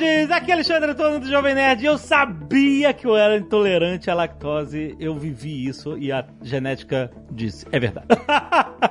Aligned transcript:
Nerds! 0.00 0.30
Aqui 0.30 0.50
é 0.50 0.54
Alexandre 0.54 0.90
Antônio 0.90 1.20
do 1.20 1.28
Jovem 1.28 1.54
Nerd. 1.54 1.84
Eu 1.84 1.98
sabia 1.98 2.92
que 2.94 3.06
eu 3.06 3.14
era 3.14 3.36
intolerante 3.36 4.10
à 4.10 4.14
lactose. 4.14 4.96
Eu 4.98 5.14
vivi 5.16 5.66
isso 5.66 5.96
e 5.98 6.10
a 6.10 6.24
genética 6.42 7.10
disse. 7.30 7.66
É 7.70 7.78
verdade. 7.78 8.06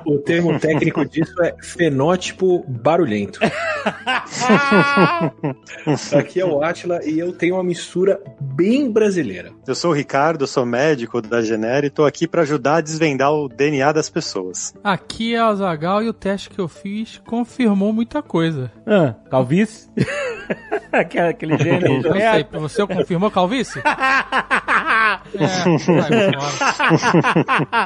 O 0.05 0.19
termo 0.19 0.57
técnico 0.61 1.03
disso 1.03 1.33
é 1.41 1.55
fenótipo 1.61 2.63
barulhento. 2.67 3.39
Aqui 6.15 6.39
é 6.39 6.45
o 6.45 6.63
Atila 6.63 7.03
e 7.03 7.17
eu 7.17 7.33
tenho 7.33 7.55
uma 7.55 7.63
mistura 7.63 8.21
bem 8.39 8.91
brasileira. 8.91 9.51
Eu 9.67 9.73
sou 9.73 9.89
o 9.91 9.93
Ricardo, 9.93 10.45
sou 10.45 10.65
médico 10.65 11.21
da 11.21 11.41
Genera 11.41 11.87
e 11.87 11.89
tô 11.89 12.05
aqui 12.05 12.27
para 12.27 12.43
ajudar 12.43 12.75
a 12.75 12.81
desvendar 12.81 13.33
o 13.33 13.49
DNA 13.49 13.91
das 13.91 14.09
pessoas. 14.09 14.75
Aqui 14.83 15.33
é 15.33 15.43
o 15.43 15.47
Azagal 15.47 16.03
e 16.03 16.09
o 16.09 16.13
teste 16.13 16.49
que 16.49 16.59
eu 16.59 16.67
fiz 16.67 17.19
confirmou 17.25 17.91
muita 17.91 18.21
coisa. 18.21 18.71
Ah, 18.85 19.15
calvície? 19.29 19.89
aquele, 20.99 21.57
gênio. 21.57 22.01
Eu 22.05 22.13
sei, 22.13 22.47
você 22.51 22.87
confirmou 22.87 23.31
calvície? 23.31 23.81
é. 25.35 25.47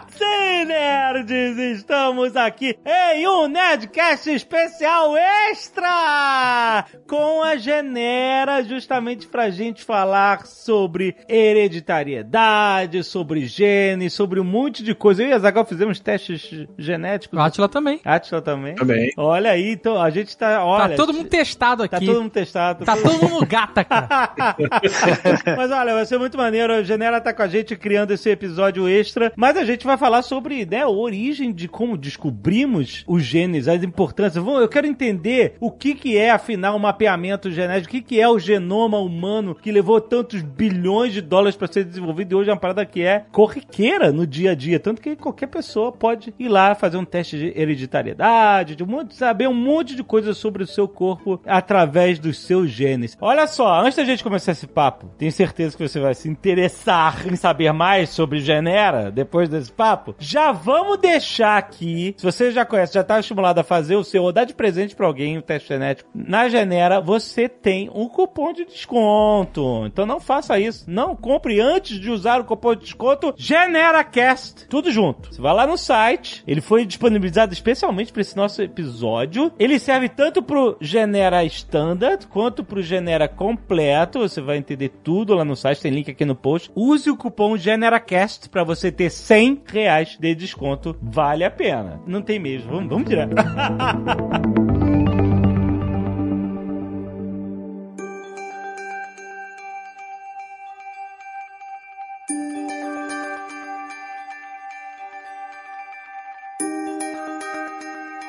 Sim, 0.10 0.66
nerds! 0.66 1.58
Estamos 1.78 2.36
aqui 2.36 2.78
em 2.86 3.28
um 3.28 3.48
Nerdcast 3.48 4.30
especial 4.32 5.16
extra 5.52 6.86
com 7.08 7.44
a 7.44 7.56
Genera, 7.58 8.64
justamente 8.64 9.28
pra 9.28 9.50
gente 9.50 9.84
falar 9.84 10.46
sobre 10.46 11.16
hereditariedade, 11.28 13.04
sobre 13.04 13.46
genes, 13.46 14.14
sobre 14.14 14.40
um 14.40 14.44
monte 14.44 14.84
de 14.84 14.94
coisa. 14.96 15.24
Eu 15.24 15.30
e 15.30 15.34
a 15.34 15.40
Zagal 15.40 15.66
fizemos 15.66 16.00
testes 16.00 16.68
genéticos. 16.78 17.38
O 17.38 17.42
Atila 17.42 17.68
também. 17.68 18.00
Atila 18.06 18.42
também. 18.42 18.76
Também. 18.76 19.12
Olha 19.18 19.52
aí, 19.52 19.72
então 19.72 20.02
a 20.02 20.10
gente 20.10 20.36
tá. 20.38 20.64
Olha, 20.64 20.90
tá 20.90 20.96
todo 20.96 21.14
mundo 21.14 21.30
testado 21.30 21.88
Tá 21.88 21.98
aqui. 21.98 22.06
todo 22.06 22.22
mundo 22.22 22.32
testado. 22.32 22.86
Tá 22.86 22.96
todo 22.96 23.30
mundo 23.30 23.46
gata, 23.46 23.84
cara. 23.84 24.30
Mas 25.58 25.72
olha, 25.72 25.94
vai 25.94 26.06
ser 26.06 26.18
muito 26.18 26.38
maneiro. 26.38 26.74
A 26.74 26.84
Genera 26.84 27.20
tá 27.20 27.33
com 27.34 27.42
a 27.42 27.48
gente 27.48 27.76
criando 27.76 28.12
esse 28.12 28.30
episódio 28.30 28.88
extra. 28.88 29.32
Mas 29.36 29.58
a 29.58 29.66
gente 29.66 29.86
vai 29.86 29.98
falar 29.98 30.22
sobre 30.22 30.66
né, 30.66 30.82
a 30.82 30.90
origem 30.90 31.52
de 31.52 31.68
como 31.68 31.98
descobrimos 31.98 33.04
os 33.08 33.24
genes, 33.24 33.68
as 33.68 33.84
importâncias. 33.84 34.46
Eu 34.46 34.68
quero 34.68 34.88
entender 34.88 35.56
o 35.60 35.72
que, 35.72 35.96
que 35.96 36.18
é, 36.18 36.32
afinal, 36.32 36.76
o 36.76 36.80
mapeamento 36.80 37.52
genético, 37.52 37.90
o 37.90 37.92
que, 37.92 38.02
que 38.02 38.20
é 38.20 38.28
o 38.28 38.40
genoma 38.40 39.00
humano 39.00 39.56
que 39.56 39.72
levou 39.72 40.00
tantos 40.00 40.42
bilhões 40.42 41.14
de 41.14 41.22
dólares 41.22 41.56
para 41.56 41.72
ser 41.72 41.84
desenvolvido 41.84 42.34
e 42.34 42.36
hoje 42.36 42.50
é 42.50 42.54
uma 42.54 42.60
parada 42.60 42.86
que 42.86 43.02
é 43.02 43.26
corriqueira 43.32 44.12
no 44.12 44.26
dia 44.28 44.52
a 44.52 44.56
dia. 44.56 44.80
Tanto 44.80 45.02
que 45.02 45.16
qualquer 45.16 45.48
pessoa 45.48 45.92
pode 45.92 46.34
ir 46.38 46.48
lá 46.48 46.76
fazer 46.76 46.98
um 46.98 47.06
teste 47.06 47.38
de 47.38 47.60
hereditariedade, 47.60 48.76
de 48.76 48.84
um 48.84 48.88
monte, 48.88 49.16
saber 49.16 49.48
um 49.48 49.54
monte 49.54 49.96
de 49.96 50.04
coisa 50.04 50.34
sobre 50.34 50.64
o 50.64 50.68
seu 50.68 50.88
corpo 50.88 51.40
através 51.46 52.20
dos 52.20 52.40
seus 52.40 52.70
genes. 52.70 53.18
Olha 53.20 53.48
só, 53.48 53.82
antes 53.82 53.96
da 53.96 54.06
gente 54.06 54.24
começar 54.24 54.52
esse 54.52 54.68
papo, 54.68 55.12
tenho 55.18 55.32
certeza 55.32 55.76
que 55.76 55.88
você 55.88 56.00
vai 56.00 56.14
se 56.14 56.30
interessar 56.30 57.23
em 57.32 57.36
saber 57.36 57.72
mais 57.72 58.10
sobre 58.10 58.40
Genera 58.40 59.12
depois 59.12 59.50
desse 59.50 59.72
papo. 59.72 60.16
Já 60.20 60.52
vamos 60.52 60.98
deixar 60.98 61.58
aqui, 61.58 62.14
se 62.18 62.26
você 62.26 62.52
já 62.52 62.66
conhece, 62.66 62.94
já 62.94 63.02
está 63.02 63.20
estimulado 63.20 63.60
a 63.60 63.64
fazer 63.64 63.96
o 63.96 64.04
seu 64.04 64.24
ou 64.24 64.32
dar 64.32 64.46
de 64.46 64.54
presente 64.54 64.96
para 64.96 65.08
alguém 65.08 65.38
o 65.38 65.42
teste 65.42 65.70
genético, 65.70 66.10
na 66.14 66.50
Genera 66.50 67.00
você 67.00 67.48
tem 67.48 67.90
um 67.94 68.08
cupom 68.08 68.54
de 68.54 68.66
desconto. 68.66 69.86
Então 69.86 70.06
não 70.06 70.20
faça 70.20 70.60
isso. 70.60 70.86
Não 70.88 71.16
compre 71.16 71.60
antes 71.60 72.00
de 72.00 72.10
usar 72.10 72.42
o 72.42 72.46
cupom 72.46 72.76
de 72.76 72.82
desconto 72.82 73.34
GeneraCast. 73.38 74.68
Tudo 74.68 74.92
junto. 74.92 75.34
Você 75.34 75.42
vai 75.42 75.54
lá 75.54 75.66
no 75.66 75.78
site, 75.78 76.44
ele 76.48 76.62
foi 76.62 76.86
disponibilizado 76.86 77.54
especialmente 77.54 78.12
para 78.12 78.22
esse 78.22 78.36
nosso 78.36 78.62
episódio. 78.62 79.52
Ele 79.60 79.80
serve 79.80 80.10
tanto 80.10 80.42
pro 80.42 80.78
Genera 80.80 81.44
Standard 81.46 82.28
quanto 82.28 82.64
pro 82.64 82.82
Genera 82.82 83.28
completo. 83.28 84.20
Você 84.20 84.42
vai 84.42 84.58
entender 84.58 84.90
tudo 85.04 85.34
lá 85.34 85.46
no 85.46 85.56
site, 85.56 85.82
tem 85.82 85.92
link 85.92 86.10
aqui 86.10 86.26
no 86.26 86.36
post. 86.36 86.72
Use 86.76 87.13
o 87.14 87.18
cupom 87.18 87.56
GeneraCast 87.58 88.50
para 88.50 88.64
você 88.64 88.92
ter 88.92 89.10
100 89.10 89.64
reais 89.68 90.18
de 90.20 90.36
desconto. 90.36 90.96
Vale 91.02 91.44
a 91.44 91.52
pena. 91.52 92.02
Não 92.06 92.22
tem 92.22 92.40
mesmo. 92.40 92.72
Vamos, 92.72 92.90
vamos 92.90 93.08
direto. 93.08 93.36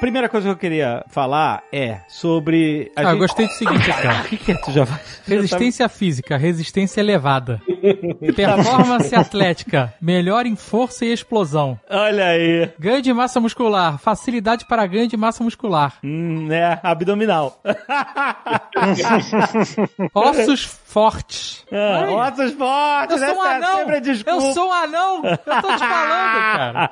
Primeira 0.04 0.28
coisa 0.28 0.48
que 0.48 0.53
eu 0.53 0.56
queria 0.59 1.03
falar 1.09 1.62
é 1.72 2.00
sobre. 2.09 2.92
a 2.94 3.00
Ah, 3.00 3.04
eu 3.04 3.09
gente- 3.12 3.19
gostei 3.20 3.47
do 3.47 3.53
seguinte 3.54 3.88
ó. 3.91 4.20
O 4.20 4.25
que, 4.25 4.37
que 4.37 4.53
é? 4.53 4.54
Tu 4.56 4.70
já 4.70 4.84
vai. 4.84 5.00
Resistência 5.26 5.88
física, 5.88 6.37
resistência 6.37 7.00
elevada. 7.00 7.59
Performance 8.37 9.15
atlética, 9.15 9.94
melhor 9.98 10.44
em 10.44 10.56
força 10.56 11.06
e 11.06 11.12
explosão. 11.12 11.81
Olha 11.88 12.26
aí. 12.26 12.70
Ganho 12.78 13.00
de 13.00 13.15
massa 13.15 13.41
muscular, 13.41 13.97
facilidade 13.98 14.66
para 14.66 14.87
ganho 14.87 15.09
de 15.09 15.16
massa 15.16 15.42
muscular. 15.42 15.94
Hum, 16.04 16.53
é, 16.53 16.78
abdominal. 16.82 17.59
Ossos 20.12 20.65
fortes. 20.84 21.65
Ah, 21.72 22.28
Ossos 22.31 22.53
fortes, 22.53 23.22
eu 23.22 23.28
sou 23.28 23.38
um 23.38 23.44
essa 23.47 23.54
é 23.54 23.56
anão! 23.56 23.81
Eu 24.26 24.41
sou 24.53 24.69
um 24.69 24.72
anão! 24.72 25.22
Eu 25.25 25.38
tô 25.62 25.72
te 25.72 25.78
falando, 25.78 26.53
cara. 26.53 26.91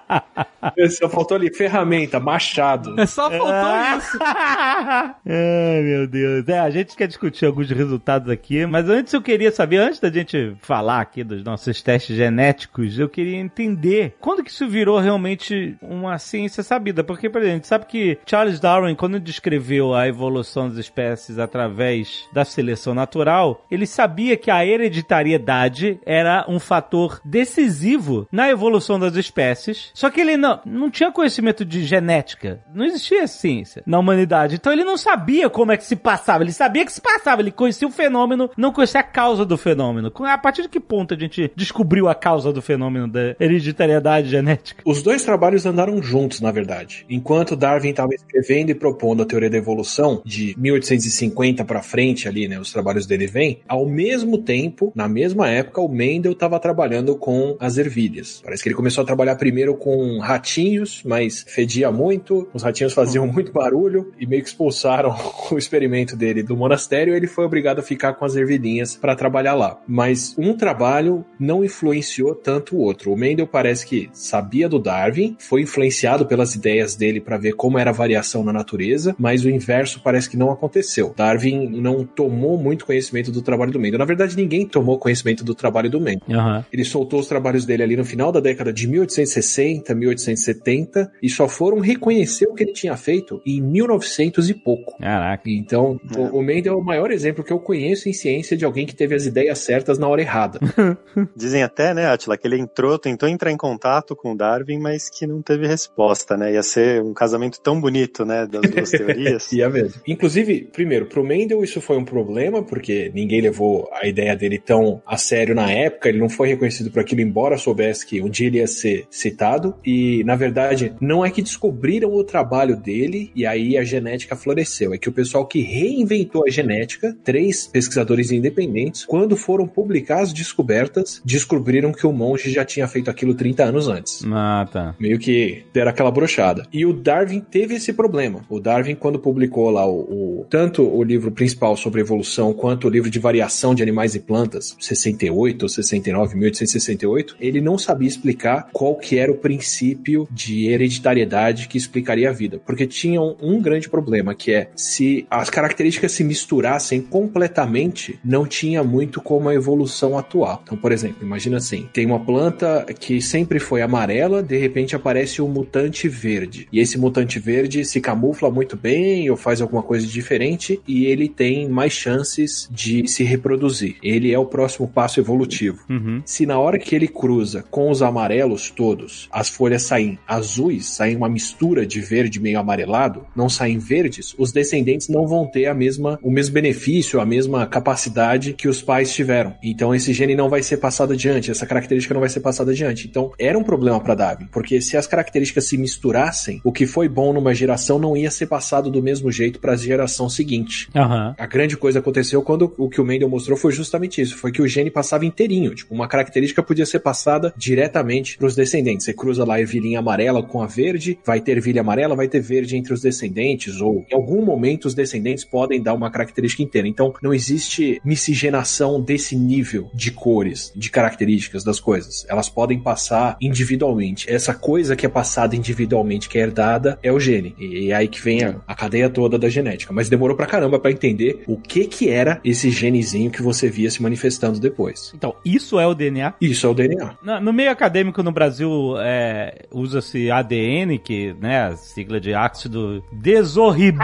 Só 0.98 1.08
faltou 1.10 1.36
ali 1.36 1.54
ferramenta, 1.54 2.18
machado. 2.18 3.01
É 3.02 3.06
só 3.06 3.30
faltou 3.30 3.48
Ah. 3.52 3.96
isso. 3.98 4.18
Ai, 4.22 5.82
meu 5.82 6.06
Deus. 6.06 6.48
É, 6.48 6.58
a 6.58 6.70
gente 6.70 6.96
quer 6.96 7.06
discutir 7.06 7.46
alguns 7.46 7.68
resultados 7.70 8.28
aqui, 8.30 8.64
mas 8.66 8.88
antes 8.88 9.12
eu 9.12 9.22
queria 9.22 9.50
saber, 9.50 9.78
antes 9.78 10.00
da 10.00 10.10
gente 10.10 10.54
falar 10.60 11.00
aqui 11.00 11.22
dos 11.24 11.42
nossos 11.44 11.82
testes 11.82 12.16
genéticos, 12.16 12.98
eu 12.98 13.08
queria 13.08 13.36
entender 13.36 14.14
quando 14.20 14.42
que 14.42 14.50
isso 14.50 14.68
virou 14.68 14.98
realmente 14.98 15.76
uma 15.82 16.18
ciência 16.18 16.62
sabida. 16.62 17.02
Porque, 17.04 17.28
por 17.28 17.38
exemplo, 17.40 17.54
a 17.54 17.56
gente 17.56 17.66
sabe 17.66 17.86
que 17.86 18.18
Charles 18.26 18.60
Darwin, 18.60 18.94
quando 18.94 19.18
descreveu 19.20 19.94
a 19.94 20.06
evolução 20.08 20.68
das 20.68 20.78
espécies 20.78 21.38
através 21.38 22.26
da 22.32 22.44
seleção 22.44 22.94
natural, 22.94 23.64
ele 23.70 23.86
sabia 23.86 24.36
que 24.36 24.50
a 24.50 24.64
hereditariedade 24.64 25.98
era 26.04 26.44
um 26.48 26.58
fator 26.58 27.20
decisivo 27.24 28.26
na 28.32 28.48
evolução 28.50 28.98
das 28.98 29.14
espécies. 29.16 29.90
Só 29.94 30.10
que 30.10 30.20
ele 30.20 30.36
não, 30.36 30.60
não 30.64 30.90
tinha 30.90 31.10
conhecimento 31.12 31.64
de 31.64 31.84
genética. 31.84 32.60
Não 32.74 32.84
existia 32.92 33.26
ciência 33.26 33.82
na 33.86 33.98
humanidade. 33.98 34.56
Então 34.56 34.72
ele 34.72 34.84
não 34.84 34.96
sabia 34.96 35.48
como 35.50 35.72
é 35.72 35.76
que 35.76 35.84
se 35.84 35.96
passava. 35.96 36.44
Ele 36.44 36.52
sabia 36.52 36.84
que 36.84 36.92
se 36.92 37.00
passava. 37.00 37.42
Ele 37.42 37.50
conhecia 37.50 37.86
o 37.86 37.90
fenômeno, 37.90 38.50
não 38.56 38.72
conhecia 38.72 39.00
a 39.00 39.04
causa 39.04 39.44
do 39.44 39.56
fenômeno. 39.56 40.12
A 40.20 40.38
partir 40.38 40.62
de 40.62 40.68
que 40.68 40.80
ponto 40.80 41.14
a 41.14 41.18
gente 41.18 41.50
descobriu 41.56 42.08
a 42.08 42.14
causa 42.14 42.52
do 42.52 42.62
fenômeno 42.62 43.08
da 43.08 43.36
hereditariedade 43.40 44.28
genética? 44.28 44.82
Os 44.86 45.02
dois 45.02 45.24
trabalhos 45.24 45.66
andaram 45.66 46.02
juntos, 46.02 46.40
na 46.40 46.50
verdade. 46.50 47.04
Enquanto 47.08 47.56
Darwin 47.56 47.90
estava 47.90 48.14
escrevendo 48.14 48.70
e 48.70 48.74
propondo 48.74 49.22
a 49.22 49.26
teoria 49.26 49.50
da 49.50 49.56
evolução 49.56 50.22
de 50.24 50.54
1850 50.58 51.64
para 51.64 51.82
frente 51.82 52.28
ali, 52.28 52.48
né, 52.48 52.58
os 52.58 52.72
trabalhos 52.72 53.06
dele 53.06 53.26
vêm, 53.26 53.60
ao 53.68 53.86
mesmo 53.86 54.38
tempo, 54.38 54.92
na 54.94 55.08
mesma 55.08 55.48
época, 55.48 55.80
o 55.80 55.88
Mendel 55.88 56.32
estava 56.32 56.58
trabalhando 56.58 57.16
com 57.16 57.56
as 57.60 57.78
ervilhas. 57.78 58.40
Parece 58.44 58.62
que 58.62 58.68
ele 58.68 58.76
começou 58.76 59.02
a 59.02 59.06
trabalhar 59.06 59.36
primeiro 59.36 59.74
com 59.74 60.18
ratinhos, 60.18 61.02
mas 61.04 61.44
fedia 61.46 61.90
muito, 61.90 62.48
os 62.52 62.62
ratinhos 62.62 62.81
faziam 62.90 63.26
muito 63.26 63.52
barulho 63.52 64.12
e 64.18 64.26
meio 64.26 64.42
que 64.42 64.48
expulsaram 64.48 65.14
o 65.50 65.58
experimento 65.58 66.16
dele 66.16 66.42
do 66.42 66.56
monastério, 66.56 67.12
e 67.12 67.16
ele 67.16 67.26
foi 67.26 67.44
obrigado 67.44 67.80
a 67.80 67.82
ficar 67.82 68.14
com 68.14 68.24
as 68.24 68.34
ervilhinhas 68.34 68.96
para 68.96 69.14
trabalhar 69.14 69.54
lá. 69.54 69.78
Mas 69.86 70.34
um 70.38 70.56
trabalho 70.56 71.24
não 71.38 71.64
influenciou 71.64 72.34
tanto 72.34 72.76
o 72.76 72.80
outro. 72.80 73.12
O 73.12 73.16
Mendel 73.16 73.46
parece 73.46 73.86
que 73.86 74.08
sabia 74.12 74.68
do 74.68 74.78
Darwin, 74.78 75.36
foi 75.38 75.62
influenciado 75.62 76.26
pelas 76.26 76.54
ideias 76.54 76.96
dele 76.96 77.20
para 77.20 77.36
ver 77.36 77.52
como 77.52 77.78
era 77.78 77.90
a 77.90 77.92
variação 77.92 78.42
na 78.42 78.52
natureza, 78.52 79.14
mas 79.18 79.44
o 79.44 79.50
inverso 79.50 80.00
parece 80.02 80.30
que 80.30 80.36
não 80.36 80.50
aconteceu. 80.50 81.12
Darwin 81.16 81.68
não 81.68 82.04
tomou 82.04 82.56
muito 82.56 82.86
conhecimento 82.86 83.30
do 83.30 83.42
trabalho 83.42 83.72
do 83.72 83.80
Mendel. 83.80 83.98
Na 83.98 84.04
verdade, 84.04 84.36
ninguém 84.36 84.66
tomou 84.66 84.98
conhecimento 84.98 85.44
do 85.44 85.54
trabalho 85.54 85.90
do 85.90 86.00
Mendel. 86.00 86.22
Aham. 86.30 86.64
Ele 86.72 86.84
soltou 86.84 87.20
os 87.20 87.26
trabalhos 87.26 87.66
dele 87.66 87.82
ali 87.82 87.96
no 87.96 88.04
final 88.04 88.32
da 88.32 88.40
década 88.40 88.72
de 88.72 88.86
1860, 88.86 89.94
1870 89.94 91.12
e 91.22 91.28
só 91.28 91.48
foram 91.48 91.80
reconhecer 91.80 92.46
o 92.46 92.54
que 92.54 92.61
ele 92.62 92.72
tinha 92.72 92.96
feito 92.96 93.40
em 93.46 93.60
1900 93.60 94.50
e 94.50 94.54
pouco. 94.54 94.98
Caraca. 94.98 95.42
Então, 95.46 96.00
o, 96.16 96.38
o 96.38 96.42
Mendel 96.42 96.74
é 96.74 96.76
o 96.76 96.84
maior 96.84 97.10
exemplo 97.10 97.44
que 97.44 97.52
eu 97.52 97.58
conheço 97.58 98.08
em 98.08 98.12
ciência 98.12 98.56
de 98.56 98.64
alguém 98.64 98.86
que 98.86 98.94
teve 98.94 99.14
as 99.14 99.26
ideias 99.26 99.58
certas 99.58 99.98
na 99.98 100.08
hora 100.08 100.22
errada. 100.22 100.58
Dizem 101.36 101.62
até, 101.62 101.94
né, 101.94 102.06
Atila, 102.06 102.36
que 102.36 102.46
ele 102.46 102.58
entrou, 102.58 102.98
tentou 102.98 103.28
entrar 103.28 103.50
em 103.50 103.56
contato 103.56 104.14
com 104.14 104.32
o 104.32 104.36
Darwin, 104.36 104.78
mas 104.78 105.08
que 105.10 105.26
não 105.26 105.42
teve 105.42 105.66
resposta, 105.66 106.36
né? 106.36 106.52
Ia 106.52 106.62
ser 106.62 107.02
um 107.02 107.12
casamento 107.12 107.60
tão 107.60 107.80
bonito, 107.80 108.24
né, 108.24 108.46
das 108.46 108.70
duas 108.70 108.90
teorias. 108.90 109.52
Ia 109.52 109.68
mesmo. 109.68 110.00
Inclusive, 110.06 110.68
primeiro, 110.72 111.06
pro 111.06 111.24
Mendel 111.24 111.62
isso 111.62 111.80
foi 111.80 111.96
um 111.96 112.04
problema, 112.04 112.62
porque 112.62 113.10
ninguém 113.14 113.40
levou 113.40 113.88
a 113.92 114.06
ideia 114.06 114.36
dele 114.36 114.58
tão 114.58 115.02
a 115.06 115.16
sério 115.16 115.54
na 115.54 115.70
época, 115.70 116.08
ele 116.08 116.18
não 116.18 116.28
foi 116.28 116.48
reconhecido 116.48 116.90
por 116.90 117.00
aquilo, 117.00 117.20
embora 117.20 117.56
soubesse 117.56 118.06
que 118.06 118.20
um 118.20 118.28
dia 118.28 118.46
ele 118.46 118.58
ia 118.58 118.66
ser 118.66 119.06
citado, 119.10 119.74
e 119.84 120.22
na 120.24 120.36
verdade, 120.36 120.94
não 121.00 121.24
é 121.24 121.30
que 121.30 121.42
descobriram 121.42 122.12
o 122.12 122.24
trabalho 122.24 122.51
dele 122.76 123.30
e 123.34 123.46
aí 123.46 123.76
a 123.78 123.84
genética 123.84 124.36
floresceu, 124.36 124.92
é 124.92 124.98
que 124.98 125.08
o 125.08 125.12
pessoal 125.12 125.46
que 125.46 125.60
reinventou 125.62 126.44
a 126.46 126.50
genética, 126.50 127.16
três 127.24 127.66
pesquisadores 127.66 128.30
independentes, 128.30 129.04
quando 129.04 129.36
foram 129.36 129.66
publicar 129.66 130.20
as 130.20 130.32
descobertas, 130.32 131.20
descobriram 131.24 131.92
que 131.92 132.06
o 132.06 132.12
monge 132.12 132.50
já 132.50 132.64
tinha 132.64 132.86
feito 132.86 133.10
aquilo 133.10 133.34
30 133.34 133.64
anos 133.64 133.88
antes. 133.88 134.22
Ah, 134.26 134.68
tá. 134.70 134.94
Meio 135.00 135.18
que 135.18 135.64
deram 135.72 135.90
aquela 135.90 136.10
brochada. 136.10 136.66
E 136.72 136.84
o 136.84 136.92
Darwin 136.92 137.40
teve 137.40 137.74
esse 137.74 137.92
problema. 137.92 138.44
O 138.48 138.60
Darwin, 138.60 138.94
quando 138.94 139.18
publicou 139.18 139.70
lá 139.70 139.86
o, 139.86 140.00
o- 140.40 140.46
tanto 140.50 140.82
o 140.82 141.02
livro 141.02 141.30
principal 141.32 141.76
sobre 141.76 142.00
evolução 142.00 142.52
quanto 142.52 142.86
o 142.86 142.90
livro 142.90 143.08
de 143.10 143.18
variação 143.18 143.74
de 143.74 143.82
animais 143.82 144.14
e 144.14 144.20
plantas, 144.20 144.76
68 144.78 145.62
ou 145.62 145.68
69, 145.68 146.34
1868, 146.36 147.36
ele 147.40 147.60
não 147.60 147.78
sabia 147.78 148.08
explicar 148.08 148.68
qual 148.72 148.94
que 148.96 149.18
era 149.18 149.30
o 149.32 149.36
princípio 149.36 150.28
de 150.30 150.66
hereditariedade 150.68 151.68
que 151.68 151.78
explicaria 151.78 152.28
a 152.30 152.32
vida. 152.32 152.41
Porque 152.64 152.86
tinha 152.86 153.20
um, 153.20 153.36
um 153.40 153.60
grande 153.60 153.88
problema, 153.88 154.34
que 154.34 154.52
é 154.52 154.70
se 154.74 155.26
as 155.30 155.50
características 155.50 156.12
se 156.12 156.24
misturassem 156.24 157.00
completamente, 157.00 158.18
não 158.24 158.46
tinha 158.46 158.82
muito 158.82 159.20
como 159.20 159.48
a 159.48 159.54
evolução 159.54 160.18
atuar. 160.18 160.60
Então, 160.62 160.76
por 160.76 160.92
exemplo, 160.92 161.18
imagina 161.22 161.56
assim, 161.56 161.88
tem 161.92 162.06
uma 162.06 162.20
planta 162.20 162.86
que 162.98 163.20
sempre 163.20 163.58
foi 163.58 163.82
amarela, 163.82 164.42
de 164.42 164.56
repente 164.58 164.96
aparece 164.96 165.40
um 165.42 165.48
mutante 165.48 166.08
verde. 166.08 166.68
E 166.72 166.80
esse 166.80 166.98
mutante 166.98 167.38
verde 167.38 167.84
se 167.84 168.00
camufla 168.00 168.50
muito 168.50 168.76
bem 168.76 169.30
ou 169.30 169.36
faz 169.36 169.60
alguma 169.60 169.82
coisa 169.82 170.06
diferente 170.06 170.80
e 170.86 171.06
ele 171.06 171.28
tem 171.28 171.68
mais 171.68 171.92
chances 171.92 172.68
de 172.70 173.06
se 173.08 173.22
reproduzir. 173.22 173.96
Ele 174.02 174.32
é 174.32 174.38
o 174.38 174.46
próximo 174.46 174.88
passo 174.88 175.20
evolutivo. 175.20 175.84
Uhum. 175.88 176.22
Se 176.24 176.46
na 176.46 176.58
hora 176.58 176.78
que 176.78 176.94
ele 176.94 177.08
cruza 177.08 177.64
com 177.70 177.90
os 177.90 178.02
amarelos 178.02 178.70
todos, 178.70 179.28
as 179.30 179.48
folhas 179.48 179.82
saem 179.82 180.18
azuis, 180.26 180.86
saem 180.86 181.16
uma 181.16 181.28
mistura 181.28 181.86
de 181.86 182.00
verde 182.00 182.31
meio 182.40 182.58
amarelado, 182.58 183.26
não 183.34 183.48
saem 183.48 183.78
verdes, 183.78 184.34
os 184.38 184.52
descendentes 184.52 185.08
não 185.08 185.26
vão 185.26 185.46
ter 185.46 185.66
a 185.66 185.74
mesma, 185.74 186.18
o 186.22 186.30
mesmo 186.30 186.54
benefício, 186.54 187.20
a 187.20 187.26
mesma 187.26 187.66
capacidade 187.66 188.54
que 188.54 188.68
os 188.68 188.82
pais 188.82 189.12
tiveram. 189.12 189.54
Então 189.62 189.94
esse 189.94 190.12
gene 190.12 190.34
não 190.34 190.48
vai 190.48 190.62
ser 190.62 190.78
passado 190.78 191.12
adiante, 191.12 191.50
essa 191.50 191.66
característica 191.66 192.14
não 192.14 192.20
vai 192.20 192.30
ser 192.30 192.40
passada 192.40 192.70
adiante. 192.70 193.06
Então 193.06 193.32
era 193.38 193.58
um 193.58 193.64
problema 193.64 194.00
para 194.00 194.14
Darwin, 194.14 194.46
porque 194.52 194.80
se 194.80 194.96
as 194.96 195.06
características 195.06 195.68
se 195.68 195.76
misturassem, 195.76 196.60
o 196.64 196.72
que 196.72 196.86
foi 196.86 197.08
bom 197.08 197.32
numa 197.32 197.54
geração 197.54 197.98
não 197.98 198.16
ia 198.16 198.30
ser 198.30 198.46
passado 198.46 198.90
do 198.90 199.02
mesmo 199.02 199.30
jeito 199.30 199.60
para 199.60 199.72
a 199.72 199.76
geração 199.76 200.28
seguinte. 200.28 200.88
Aham. 200.94 201.34
A 201.38 201.46
grande 201.46 201.76
coisa 201.76 201.98
aconteceu 201.98 202.42
quando 202.42 202.72
o 202.76 202.88
que 202.88 203.00
o 203.00 203.04
Mendel 203.04 203.28
mostrou 203.28 203.56
foi 203.56 203.72
justamente 203.72 204.20
isso. 204.20 204.36
Foi 204.36 204.52
que 204.52 204.62
o 204.62 204.68
gene 204.68 204.90
passava 204.90 205.24
inteirinho. 205.24 205.74
Tipo, 205.74 205.94
uma 205.94 206.08
característica 206.08 206.62
podia 206.62 206.86
ser 206.86 207.00
passada 207.00 207.52
diretamente 207.56 208.36
para 208.36 208.46
os 208.46 208.54
descendentes. 208.54 209.04
Você 209.04 209.12
cruza 209.12 209.44
lá 209.44 209.54
a 209.54 209.60
ervilhinha 209.60 209.98
amarela 209.98 210.42
com 210.42 210.62
a 210.62 210.66
verde, 210.66 211.18
vai 211.24 211.40
ter 211.40 211.52
ervilha 211.52 211.80
amarela, 211.80 212.14
vai 212.14 212.21
ter 212.28 212.40
verde 212.40 212.76
entre 212.76 212.92
os 212.92 213.00
descendentes, 213.00 213.80
ou 213.80 214.04
em 214.10 214.14
algum 214.14 214.44
momento 214.44 214.86
os 214.86 214.94
descendentes 214.94 215.44
podem 215.44 215.82
dar 215.82 215.94
uma 215.94 216.10
característica 216.10 216.62
inteira. 216.62 216.86
Então, 216.88 217.12
não 217.22 217.32
existe 217.34 218.00
miscigenação 218.04 219.00
desse 219.00 219.36
nível 219.36 219.90
de 219.94 220.10
cores, 220.10 220.72
de 220.74 220.90
características 220.90 221.62
das 221.64 221.78
coisas. 221.80 222.24
Elas 222.28 222.48
podem 222.48 222.78
passar 222.80 223.36
individualmente. 223.40 224.30
Essa 224.30 224.54
coisa 224.54 224.96
que 224.96 225.06
é 225.06 225.08
passada 225.08 225.54
individualmente, 225.56 226.28
que 226.28 226.38
é 226.38 226.42
herdada, 226.42 226.98
é 227.02 227.12
o 227.12 227.20
gene. 227.20 227.54
E 227.58 227.90
é 227.90 227.94
aí 227.94 228.08
que 228.08 228.20
vem 228.20 228.42
a, 228.44 228.56
a 228.66 228.74
cadeia 228.74 229.08
toda 229.10 229.38
da 229.38 229.48
genética. 229.48 229.92
Mas 229.92 230.08
demorou 230.08 230.36
pra 230.36 230.46
caramba 230.46 230.78
pra 230.78 230.90
entender 230.90 231.42
o 231.46 231.56
que 231.56 231.84
que 231.86 232.08
era 232.08 232.40
esse 232.44 232.70
genezinho 232.70 233.30
que 233.30 233.42
você 233.42 233.68
via 233.68 233.90
se 233.90 234.02
manifestando 234.02 234.58
depois. 234.58 235.12
Então, 235.14 235.34
isso 235.44 235.78
é 235.78 235.86
o 235.86 235.94
DNA? 235.94 236.34
Isso 236.40 236.66
é 236.66 236.70
o 236.70 236.74
DNA. 236.74 237.16
Na- 237.22 237.40
No 237.40 237.52
meio 237.52 237.70
acadêmico 237.70 238.22
no 238.22 238.32
Brasil 238.32 238.94
é, 238.98 239.66
usa-se 239.70 240.30
ADN, 240.30 240.98
que 240.98 241.34
né, 241.40 241.60
a 241.64 241.76
sigla 241.76 242.11
de 242.20 242.34
ácido 242.34 243.02
desorrib... 243.10 243.98